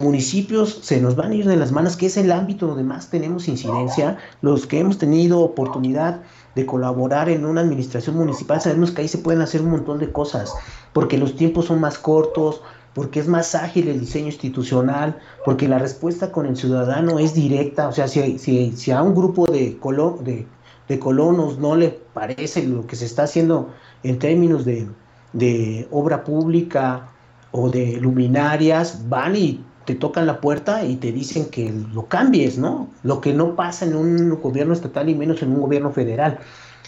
municipios 0.00 0.80
se 0.82 1.00
nos 1.00 1.14
van 1.14 1.30
a 1.30 1.34
ir 1.34 1.46
de 1.46 1.56
las 1.56 1.70
manos, 1.70 1.96
que 1.96 2.06
es 2.06 2.16
el 2.16 2.32
ámbito 2.32 2.66
donde 2.66 2.82
más 2.82 3.08
tenemos 3.08 3.46
incidencia. 3.46 4.18
Los 4.42 4.66
que 4.66 4.80
hemos 4.80 4.98
tenido 4.98 5.40
oportunidad 5.40 6.22
de 6.56 6.66
colaborar 6.66 7.28
en 7.28 7.44
una 7.44 7.60
administración 7.60 8.16
municipal, 8.16 8.60
sabemos 8.60 8.90
que 8.90 9.02
ahí 9.02 9.08
se 9.08 9.18
pueden 9.18 9.42
hacer 9.42 9.62
un 9.62 9.70
montón 9.70 9.98
de 9.98 10.10
cosas, 10.10 10.52
porque 10.92 11.18
los 11.18 11.36
tiempos 11.36 11.66
son 11.66 11.80
más 11.80 11.98
cortos, 11.98 12.62
porque 12.94 13.20
es 13.20 13.28
más 13.28 13.54
ágil 13.54 13.86
el 13.86 14.00
diseño 14.00 14.26
institucional, 14.26 15.18
porque 15.44 15.68
la 15.68 15.78
respuesta 15.78 16.32
con 16.32 16.46
el 16.46 16.56
ciudadano 16.56 17.20
es 17.20 17.34
directa, 17.34 17.86
o 17.86 17.92
sea, 17.92 18.08
si, 18.08 18.38
si, 18.38 18.72
si 18.72 18.90
a 18.90 19.02
un 19.02 19.14
grupo 19.14 19.46
de, 19.46 19.78
de, 20.22 20.46
de, 20.90 20.98
colonos 20.98 21.58
no 21.58 21.76
le 21.76 21.88
parece 21.88 22.66
lo 22.66 22.86
que 22.86 22.96
se 22.96 23.06
está 23.06 23.22
haciendo 23.22 23.72
en 24.02 24.18
términos 24.18 24.64
de, 24.64 24.88
de 25.32 25.86
obra 25.90 26.24
pública 26.24 27.08
o 27.52 27.70
de 27.70 27.96
luminarias, 28.00 29.08
van 29.08 29.36
y 29.36 29.64
te 29.84 29.94
tocan 29.94 30.26
la 30.26 30.40
puerta 30.40 30.84
y 30.84 30.96
te 30.96 31.12
dicen 31.12 31.46
que 31.46 31.72
lo 31.92 32.06
cambies, 32.06 32.58
¿no? 32.58 32.88
Lo 33.02 33.20
que 33.20 33.32
no 33.32 33.56
pasa 33.56 33.84
en 33.84 33.96
un 33.96 34.40
gobierno 34.40 34.72
estatal 34.72 35.08
y 35.08 35.14
menos 35.14 35.42
en 35.42 35.52
un 35.52 35.60
gobierno 35.60 35.90
federal. 35.90 36.38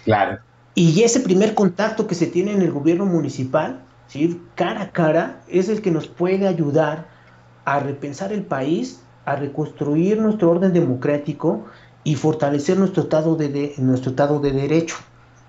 Claro. 0.04 0.38
Y 0.74 1.02
ese 1.02 1.20
primer 1.20 1.54
contacto 1.54 2.06
que 2.06 2.14
se 2.14 2.26
tiene 2.26 2.52
en 2.52 2.62
el 2.62 2.70
gobierno 2.70 3.04
municipal, 3.06 3.80
¿sí? 4.06 4.40
cara 4.54 4.82
a 4.82 4.90
cara, 4.90 5.40
es 5.48 5.68
el 5.68 5.82
que 5.82 5.90
nos 5.90 6.06
puede 6.08 6.46
ayudar 6.46 7.08
a 7.64 7.80
repensar 7.80 8.32
el 8.32 8.42
país, 8.42 9.00
a 9.24 9.36
reconstruir 9.36 10.18
nuestro 10.18 10.50
orden 10.50 10.72
democrático 10.72 11.64
y 12.04 12.14
fortalecer 12.16 12.78
nuestro 12.78 13.04
estado 13.04 13.36
de, 13.36 13.74
nuestro 13.78 14.10
estado 14.10 14.40
de 14.40 14.52
derecho. 14.52 14.96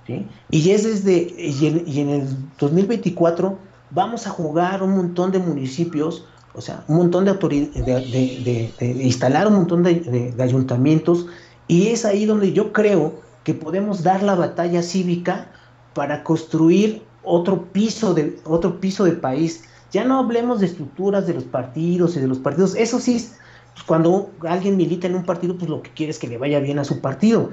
¿sí? 0.06 0.28
Y 0.50 0.72
es 0.72 0.84
desde 0.84 1.34
y 1.38 1.68
en, 1.68 1.84
y 1.88 2.00
en 2.00 2.10
el 2.10 2.28
2024 2.60 3.58
vamos 3.92 4.28
a 4.28 4.30
jugar 4.30 4.84
un 4.84 4.96
montón 4.96 5.32
de 5.32 5.40
municipios 5.40 6.26
o 6.56 6.62
sea, 6.62 6.84
un 6.88 6.98
montón 6.98 7.26
de 7.26 7.32
autoridades, 7.32 7.86
de, 8.12 8.98
instalar 9.04 9.48
un 9.48 9.56
montón 9.56 9.84
de, 9.84 10.34
ayuntamientos, 10.40 11.26
y 11.68 11.88
es 11.88 12.06
ahí 12.06 12.26
donde 12.26 12.54
yo 12.54 12.72
creo 12.72 13.22
que 13.44 13.54
podemos 13.54 14.04
dar 14.04 14.24
la 14.24 14.36
batalla 14.36 14.84
cívica 14.84 15.52
para 15.94 16.24
construir 16.24 17.04
otro 17.24 17.66
piso 17.72 18.14
de, 18.14 18.40
otro 18.46 18.80
piso 18.80 19.04
de 19.04 19.14
país. 19.14 19.64
Ya 19.92 20.04
no 20.04 20.20
hablemos 20.20 20.60
de 20.60 20.68
estructuras 20.68 21.28
de 21.28 21.34
los 21.34 21.44
partidos 21.44 22.16
y 22.16 22.20
de 22.20 22.28
los 22.28 22.40
partidos, 22.40 22.76
eso 22.76 23.00
sí, 23.00 23.30
pues 23.74 23.84
cuando 23.86 24.32
alguien 24.48 24.78
milita 24.78 25.08
en 25.08 25.16
un 25.16 25.26
partido, 25.26 25.58
pues 25.58 25.70
lo 25.70 25.82
que 25.82 25.92
quiere 25.92 26.12
es 26.12 26.20
que 26.20 26.28
le 26.28 26.38
vaya 26.38 26.60
bien 26.60 26.80
a 26.80 26.84
su 26.84 27.02
partido. 27.02 27.52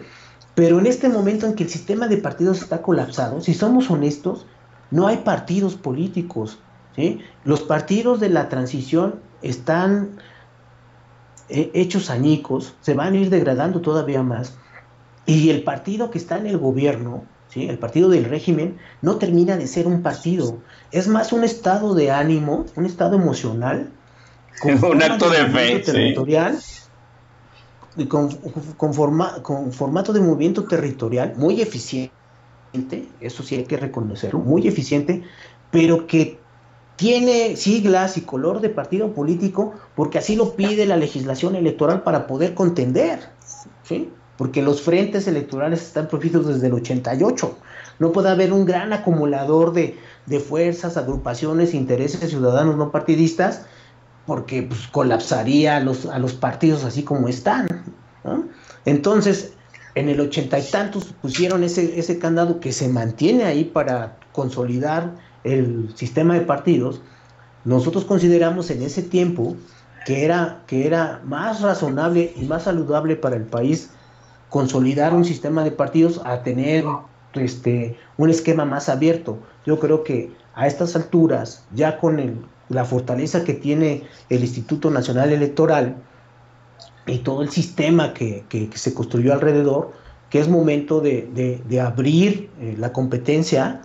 Pero 0.54 0.78
en 0.78 0.86
este 0.86 1.08
momento 1.08 1.46
en 1.46 1.54
que 1.54 1.64
el 1.64 1.70
sistema 1.70 2.08
de 2.08 2.18
partidos 2.18 2.60
está 2.60 2.82
colapsado, 2.82 3.40
si 3.40 3.54
somos 3.54 3.90
honestos, 3.90 4.46
no 4.90 5.06
hay 5.06 5.18
partidos 5.18 5.76
políticos 5.76 6.58
los 7.44 7.62
partidos 7.62 8.20
de 8.20 8.28
la 8.28 8.48
transición 8.48 9.20
están 9.42 10.18
eh, 11.48 11.70
hechos 11.74 12.10
añicos, 12.10 12.74
se 12.80 12.94
van 12.94 13.14
a 13.14 13.16
ir 13.16 13.30
degradando 13.30 13.80
todavía 13.80 14.22
más, 14.22 14.56
y 15.26 15.50
el 15.50 15.62
partido 15.62 16.10
que 16.10 16.18
está 16.18 16.38
en 16.38 16.46
el 16.46 16.58
gobierno, 16.58 17.24
¿sí? 17.48 17.68
el 17.68 17.78
partido 17.78 18.08
del 18.08 18.24
régimen, 18.24 18.78
no 19.02 19.16
termina 19.16 19.56
de 19.56 19.66
ser 19.66 19.86
un 19.86 20.02
partido, 20.02 20.58
es 20.92 21.08
más 21.08 21.32
un 21.32 21.44
estado 21.44 21.94
de 21.94 22.10
ánimo, 22.10 22.66
un 22.76 22.86
estado 22.86 23.16
emocional, 23.16 23.90
un 24.64 25.02
acto 25.02 25.30
de, 25.30 25.46
fe 25.46 25.78
territorial. 25.80 26.58
Con, 28.08 28.30
con, 28.76 28.92
con 29.42 29.72
formato 29.72 30.12
de 30.12 30.20
movimiento 30.20 30.64
territorial 30.64 31.34
muy 31.36 31.60
eficiente, 31.60 32.12
eso 33.20 33.42
sí 33.42 33.56
hay 33.56 33.64
que 33.64 33.76
reconocerlo, 33.76 34.38
muy 34.38 34.68
eficiente, 34.68 35.24
pero 35.70 36.06
que 36.06 36.38
tiene 37.00 37.56
siglas 37.56 38.18
y 38.18 38.20
color 38.20 38.60
de 38.60 38.68
partido 38.68 39.14
político 39.14 39.72
porque 39.94 40.18
así 40.18 40.36
lo 40.36 40.54
pide 40.54 40.84
la 40.84 40.98
legislación 40.98 41.56
electoral 41.56 42.02
para 42.02 42.26
poder 42.26 42.52
contender, 42.52 43.20
¿sí? 43.84 44.10
Porque 44.36 44.60
los 44.60 44.82
frentes 44.82 45.26
electorales 45.26 45.80
están 45.80 46.08
prohibidos 46.08 46.46
desde 46.46 46.66
el 46.66 46.74
88. 46.74 47.56
No 48.00 48.12
puede 48.12 48.28
haber 48.28 48.52
un 48.52 48.66
gran 48.66 48.92
acumulador 48.92 49.72
de, 49.72 49.96
fuerzas, 50.40 50.98
agrupaciones, 50.98 51.72
intereses 51.72 52.28
ciudadanos 52.28 52.76
no 52.76 52.90
partidistas, 52.90 53.62
porque 54.30 54.62
pues, 54.62 54.86
colapsaría 54.86 55.78
a 55.78 55.80
los, 55.80 56.06
a 56.06 56.20
los 56.20 56.34
partidos 56.34 56.84
así 56.84 57.02
como 57.02 57.26
están. 57.26 57.66
Entonces, 58.84 59.54
en 59.96 60.08
el 60.08 60.20
ochenta 60.20 60.56
y 60.56 60.62
tantos 60.62 61.06
pusieron 61.20 61.64
ese, 61.64 61.98
ese 61.98 62.20
candado 62.20 62.60
que 62.60 62.70
se 62.70 62.88
mantiene 62.88 63.42
ahí 63.42 63.64
para 63.64 64.18
consolidar 64.30 65.16
el 65.42 65.90
sistema 65.96 66.34
de 66.34 66.42
partidos, 66.42 67.02
nosotros 67.64 68.04
consideramos 68.04 68.70
en 68.70 68.82
ese 68.82 69.02
tiempo 69.02 69.56
que 70.06 70.24
era, 70.24 70.62
que 70.68 70.86
era 70.86 71.20
más 71.24 71.60
razonable 71.60 72.32
y 72.36 72.44
más 72.44 72.62
saludable 72.62 73.16
para 73.16 73.34
el 73.34 73.46
país 73.46 73.90
consolidar 74.48 75.12
un 75.12 75.24
sistema 75.24 75.64
de 75.64 75.72
partidos 75.72 76.20
a 76.24 76.44
tener 76.44 76.84
este, 77.34 77.98
un 78.16 78.30
esquema 78.30 78.64
más 78.64 78.88
abierto. 78.88 79.40
Yo 79.66 79.80
creo 79.80 80.04
que 80.04 80.30
a 80.54 80.68
estas 80.68 80.94
alturas, 80.94 81.64
ya 81.74 81.98
con 81.98 82.20
la 82.70 82.84
fortaleza 82.84 83.44
que 83.44 83.52
tiene 83.52 84.04
el 84.30 84.40
Instituto 84.40 84.90
Nacional 84.90 85.32
Electoral 85.32 85.96
y 87.06 87.18
todo 87.18 87.42
el 87.42 87.50
sistema 87.50 88.14
que, 88.14 88.44
se 88.74 88.94
construyó 88.94 89.32
alrededor, 89.34 89.92
que 90.30 90.38
es 90.38 90.48
momento 90.48 91.00
de, 91.00 91.82
abrir 91.84 92.48
eh, 92.60 92.76
la 92.78 92.92
competencia 92.92 93.82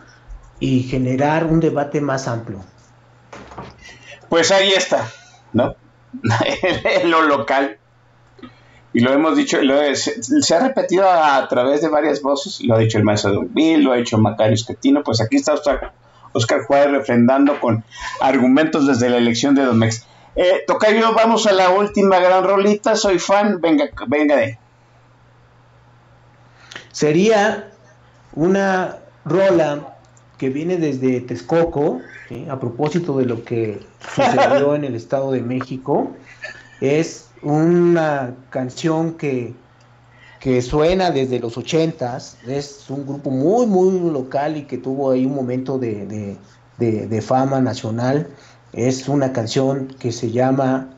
y 0.60 0.84
generar 0.84 1.45
un 1.45 1.60
debate 1.60 1.99
más 1.99 2.28
amplio. 2.28 2.62
Pues 4.30 4.52
ahí 4.52 4.72
está, 4.72 5.10
¿no? 5.52 5.76
lo 7.06 7.24
local. 7.24 7.78
Y 8.94 9.02
lo 9.02 9.12
hemos 9.12 9.36
dicho, 9.36 9.57
se, 9.95 10.56
ha 10.56 10.60
repetido 10.60 11.10
a, 11.10 11.45
través 11.49 11.82
de 11.82 11.90
varias 11.90 12.22
voces, 12.22 12.64
lo 12.64 12.76
ha 12.76 12.80
dicho 12.80 12.98
el 12.98 13.03
maestro 13.03 13.34
Durbin, 13.34 13.84
lo 13.84 13.91
ha 13.91 13.98
dicho 13.98 14.18
Macario 14.18 14.53
Esquetino, 14.53 15.03
pues 15.03 15.20
aquí 15.20 15.36
está 15.36 15.53
Oscar, 16.36 16.64
Juárez 16.66 16.91
refrendando 16.91 17.60
con 17.60 17.84
argumentos 18.22 18.86
desde 18.86 19.10
la 19.10 19.18
elección 19.18 19.56
de 19.56 19.64
Domex. 19.64 20.06
Eh, 20.36 20.64
Tocayo, 20.68 21.14
vamos 21.14 21.48
a 21.48 21.53
la 21.53 21.70
última 21.70 22.20
gran 22.20 22.44
rolita, 22.44 22.95
soy 22.95 23.20
fan, 23.20 23.62
venga, 23.62 23.86
venga 24.07 24.36
de. 24.36 24.60
Sería 26.91 27.72
una 28.34 28.98
rola 29.24 29.95
que 30.38 30.49
viene 30.49 30.78
desde 30.78 31.22
Texcoco, 31.22 32.02
a 32.49 32.60
propósito 32.60 33.18
de 33.18 33.26
lo 33.26 33.44
que 33.44 33.80
sucedió 34.14 34.76
en 34.76 34.84
el 34.84 34.95
Estado 34.95 35.32
de 35.32 35.41
México. 35.41 36.12
Es 36.82 37.30
una 37.41 38.34
canción 38.49 39.14
que, 39.14 39.53
que 40.46 40.62
suena 40.62 41.10
desde 41.10 41.40
los 41.40 41.58
ochentas, 41.58 42.38
es 42.46 42.88
un 42.90 43.04
grupo 43.04 43.32
muy, 43.32 43.66
muy 43.66 44.12
local 44.12 44.58
y 44.58 44.66
que 44.66 44.78
tuvo 44.78 45.10
ahí 45.10 45.26
un 45.26 45.34
momento 45.34 45.80
de, 45.80 46.38
fama 47.24 47.62
nacional. 47.62 48.28
Es 48.72 49.10
una 49.10 49.34
canción 49.34 49.88
que 50.00 50.12
se 50.12 50.30
llama 50.30 50.94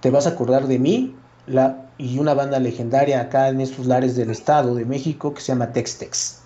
Te 0.00 0.10
vas 0.10 0.26
a 0.26 0.30
acordar 0.30 0.66
de 0.66 0.78
mí, 0.78 1.16
la, 1.46 1.88
y 1.96 2.18
una 2.18 2.34
banda 2.34 2.58
legendaria 2.58 3.22
acá 3.22 3.48
en 3.48 3.62
estos 3.62 3.86
lares 3.86 4.16
del 4.16 4.28
Estado 4.28 4.74
de 4.74 4.84
México 4.84 5.32
que 5.32 5.40
se 5.40 5.52
llama 5.52 5.72
Textex. 5.72 6.39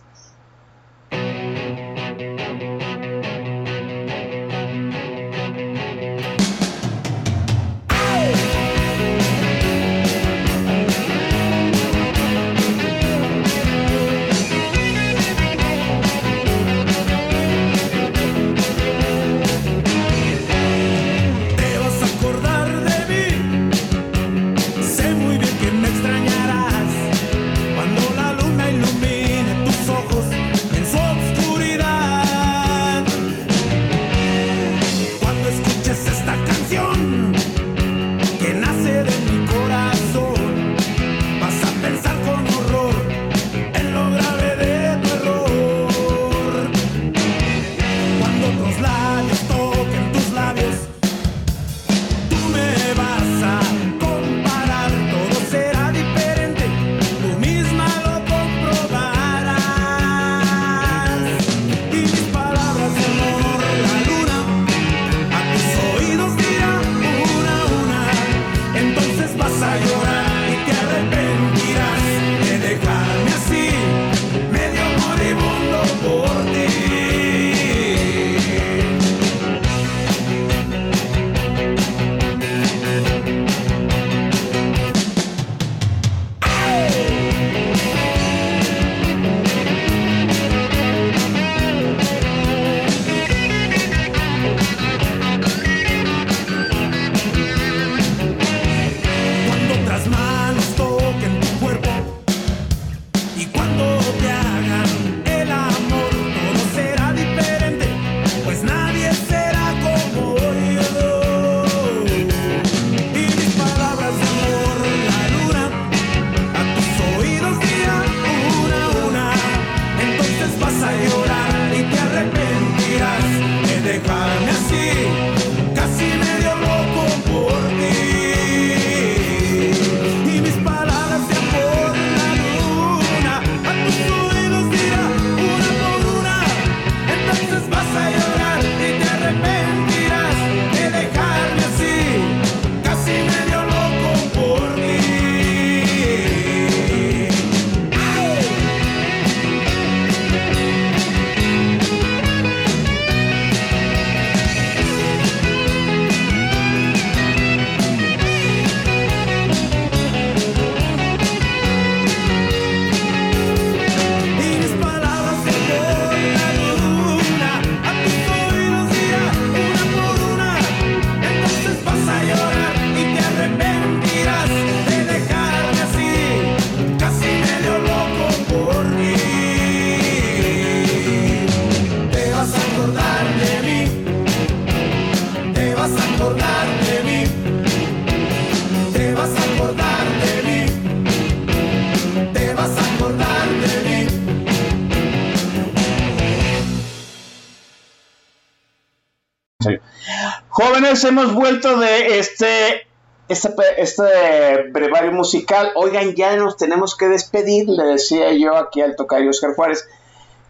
Jóvenes, 200.95 201.05
hemos 201.05 201.35
vuelto 201.35 201.77
de 201.81 202.19
este, 202.21 202.87
este, 203.29 203.51
este 203.79 204.71
brevario 204.71 205.11
musical. 205.11 205.73
Oigan, 205.75 206.15
ya 206.15 206.37
nos 206.37 206.57
tenemos 206.57 206.97
que 206.97 207.09
despedir. 207.09 207.69
Le 207.69 207.83
decía 207.85 208.33
yo 208.33 208.57
aquí 208.57 208.81
al 208.81 208.95
tocayo 208.95 209.31
Oscar 209.31 209.55
Juárez 209.57 209.89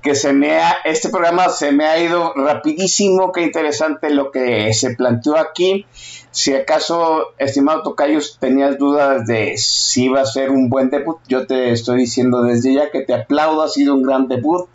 que 0.02 0.10
este 0.10 1.08
programa 1.08 1.48
se 1.48 1.72
me 1.72 1.86
ha 1.86 1.98
ido 1.98 2.34
rapidísimo. 2.34 3.32
Qué 3.32 3.40
interesante 3.40 4.10
lo 4.10 4.30
que 4.30 4.74
se 4.74 4.94
planteó 4.94 5.38
aquí. 5.38 5.86
Si 6.30 6.52
acaso, 6.54 7.32
estimado 7.38 7.82
Tocayo, 7.82 8.18
tenías 8.38 8.76
dudas 8.76 9.26
de 9.26 9.56
si 9.56 10.04
iba 10.04 10.20
a 10.20 10.26
ser 10.26 10.50
un 10.50 10.68
buen 10.68 10.90
debut, 10.90 11.20
yo 11.26 11.46
te 11.46 11.72
estoy 11.72 12.00
diciendo 12.00 12.42
desde 12.42 12.74
ya 12.74 12.90
que 12.90 13.00
te 13.00 13.14
aplaudo, 13.14 13.62
ha 13.62 13.68
sido 13.68 13.94
un 13.94 14.02
gran 14.02 14.28
debut 14.28 14.68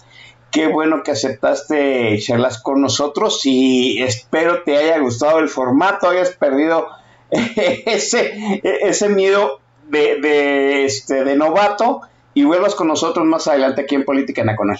Qué 0.51 0.67
bueno 0.67 1.03
que 1.03 1.11
aceptaste 1.11 2.17
charlas 2.19 2.59
con 2.59 2.81
nosotros 2.81 3.45
y 3.45 4.01
espero 4.01 4.63
te 4.63 4.77
haya 4.77 4.97
gustado 4.99 5.39
el 5.39 5.47
formato, 5.47 6.09
hayas 6.09 6.31
perdido 6.31 6.87
ese, 7.29 8.61
ese 8.63 9.09
miedo 9.09 9.59
de, 9.89 10.85
este, 10.85 11.23
de 11.23 11.35
novato 11.35 12.01
y 12.33 12.43
vuelvas 12.45 12.73
con 12.73 12.87
nosotros 12.87 13.25
más 13.25 13.47
adelante 13.47 13.81
aquí 13.81 13.95
en 13.95 14.05
Política 14.05 14.43
Nacional. 14.43 14.79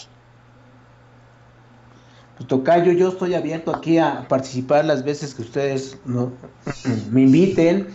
Pues 2.38 2.48
Tocayo, 2.48 2.92
yo 2.94 3.10
estoy 3.10 3.36
abierto 3.36 3.76
aquí 3.76 3.98
a 3.98 4.26
participar 4.28 4.86
las 4.86 5.04
veces 5.04 5.36
que 5.36 5.44
ustedes 5.44 5.98
me 7.12 7.22
inviten. 7.22 7.88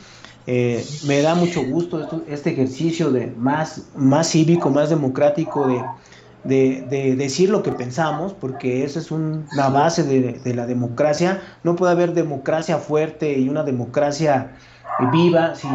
Eh, 0.46 0.86
me 1.06 1.22
da 1.22 1.34
mucho 1.34 1.64
gusto 1.64 2.22
este 2.28 2.50
ejercicio 2.50 3.10
de 3.10 3.28
más, 3.28 3.86
más 3.96 4.28
cívico, 4.28 4.68
más 4.68 4.90
democrático 4.90 5.66
de, 5.66 5.82
de, 6.44 7.14
decir 7.16 7.50
lo 7.50 7.62
que 7.62 7.72
pensamos, 7.72 8.32
porque 8.32 8.84
esa 8.84 8.98
es 8.98 9.10
una 9.10 9.68
base 9.68 10.02
de, 10.02 10.54
la 10.54 10.66
democracia. 10.66 11.42
No 11.62 11.76
puede 11.76 11.92
haber 11.92 12.14
democracia 12.14 12.78
fuerte 12.78 13.38
y 13.38 13.48
una 13.48 13.62
democracia 13.62 14.52
viva 15.12 15.54
si, 15.54 15.68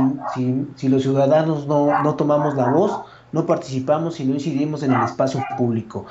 si, 0.75 0.87
los 0.87 1.01
ciudadanos 1.01 1.67
no, 1.67 2.01
no, 2.03 2.15
tomamos 2.15 2.55
la 2.55 2.69
voz, 2.69 3.01
no 3.31 3.45
participamos 3.45 4.19
y 4.19 4.25
no 4.25 4.35
incidimos 4.35 4.83
en 4.83 4.93
el 4.93 5.03
espacio 5.03 5.43
público. 5.57 6.05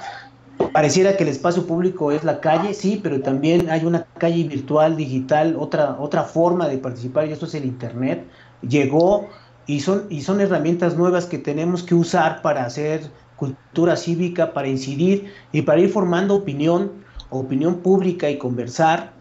Pareciera 0.72 1.16
que 1.16 1.22
el 1.22 1.30
espacio 1.30 1.66
público 1.66 2.10
es 2.10 2.24
la 2.24 2.40
calle, 2.40 2.74
sí, 2.74 3.00
pero 3.00 3.22
también 3.22 3.70
hay 3.70 3.84
una 3.84 4.04
calle 4.18 4.42
virtual, 4.42 4.96
digital, 4.96 5.56
otra, 5.58 5.96
otra 6.00 6.24
forma 6.24 6.68
de 6.68 6.78
participar 6.78 7.28
y 7.28 7.32
esto 7.32 7.46
es 7.46 7.54
el 7.54 7.64
Internet. 7.64 8.26
Llegó 8.62 9.28
y 9.66 9.80
son, 9.80 10.06
y 10.10 10.22
son 10.22 10.40
herramientas 10.40 10.96
nuevas 10.96 11.26
que 11.26 11.38
tenemos 11.38 11.84
que 11.84 11.94
usar 11.94 12.42
para 12.42 12.64
hacer 12.64 13.08
cultura 13.38 13.96
cívica 13.96 14.52
para 14.52 14.68
incidir 14.68 15.32
y 15.52 15.62
para 15.62 15.80
ir 15.80 15.90
formando 15.90 16.34
opinión, 16.34 16.92
opinión 17.30 17.76
pública 17.76 18.28
y 18.28 18.36
conversar 18.36 19.12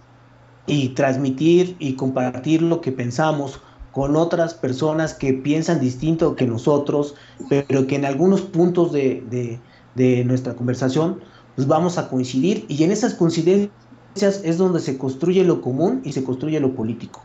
y 0.65 0.89
transmitir 0.89 1.75
y 1.79 1.93
compartir 1.93 2.61
lo 2.61 2.81
que 2.81 2.91
pensamos 2.91 3.61
con 3.91 4.15
otras 4.15 4.53
personas 4.53 5.13
que 5.13 5.33
piensan 5.33 5.79
distinto 5.79 6.35
que 6.35 6.45
nosotros, 6.45 7.15
pero 7.49 7.87
que 7.87 7.95
en 7.95 8.05
algunos 8.05 8.41
puntos 8.41 8.91
de, 8.91 9.59
nuestra 10.25 10.53
conversación 10.53 11.21
pues 11.55 11.67
vamos 11.67 11.97
a 11.97 12.07
coincidir 12.07 12.65
y 12.67 12.83
en 12.83 12.91
esas 12.91 13.15
coincidencias 13.15 13.71
es 14.43 14.57
donde 14.59 14.79
se 14.79 14.99
construye 14.99 15.43
lo 15.43 15.61
común 15.61 16.01
y 16.03 16.11
se 16.11 16.23
construye 16.23 16.59
lo 16.59 16.75
político. 16.75 17.23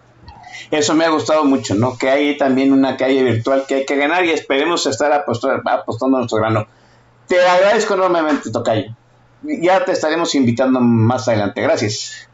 Eso 0.71 0.95
me 0.95 1.05
ha 1.05 1.11
gustado 1.11 1.45
mucho, 1.45 1.75
¿no? 1.75 1.99
Que 1.99 2.09
hay 2.09 2.39
también 2.39 2.73
una 2.73 2.97
calle 2.97 3.23
virtual 3.23 3.65
que 3.67 3.75
hay 3.75 3.87
que 3.87 3.97
ganar 3.97 4.25
y 4.25 4.31
esperemos 4.31 4.87
estar 4.87 5.13
apostando, 5.13 5.69
apostando 5.69 6.19
nuestro 6.19 6.39
grano. 6.39 6.67
Te 7.33 7.41
agradezco 7.41 7.95
enormemente, 7.95 8.51
Tocayo. 8.51 8.95
Ya 9.43 9.83
te 9.87 9.93
estaremos 9.93 10.35
invitando 10.35 10.81
más 10.81 11.27
adelante. 11.29 11.63
Gracias. 11.63 12.29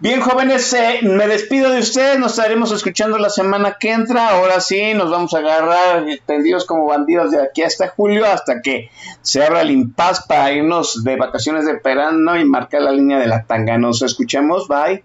Bien, 0.00 0.20
jóvenes, 0.20 0.72
eh, 0.72 0.98
me 1.04 1.28
despido 1.28 1.70
de 1.70 1.78
ustedes. 1.78 2.18
Nos 2.18 2.32
estaremos 2.32 2.72
escuchando 2.72 3.16
la 3.16 3.30
semana 3.30 3.76
que 3.78 3.92
entra. 3.92 4.30
Ahora 4.30 4.60
sí, 4.60 4.92
nos 4.94 5.12
vamos 5.12 5.34
a 5.34 5.38
agarrar 5.38 6.04
tendidos 6.26 6.64
como 6.64 6.86
bandidos 6.86 7.30
de 7.30 7.40
aquí 7.40 7.62
hasta 7.62 7.86
julio, 7.86 8.26
hasta 8.26 8.60
que 8.60 8.90
se 9.22 9.44
abra 9.44 9.60
el 9.60 9.70
impas 9.70 10.26
para 10.26 10.50
irnos 10.50 11.04
de 11.04 11.14
vacaciones 11.14 11.64
de 11.64 11.78
verano 11.78 12.36
y 12.36 12.44
marcar 12.44 12.82
la 12.82 12.90
línea 12.90 13.20
de 13.20 13.28
la 13.28 13.44
tanga. 13.44 13.78
Nos 13.78 14.02
escuchamos. 14.02 14.66
Bye. 14.66 15.04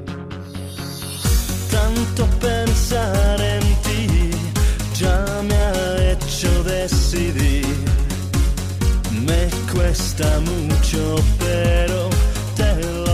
tanto 1.71 2.25
pensar 2.39 3.41
en 3.41 3.63
ti 3.85 4.29
ya 4.99 5.25
me 5.47 5.55
ha 5.55 6.11
hecho 6.11 6.63
decidir. 6.63 7.65
Me 9.25 9.49
cuesta 9.71 10.27
mucho, 10.39 11.15
pero 11.39 12.09
te 12.55 12.71
lo 13.05 13.10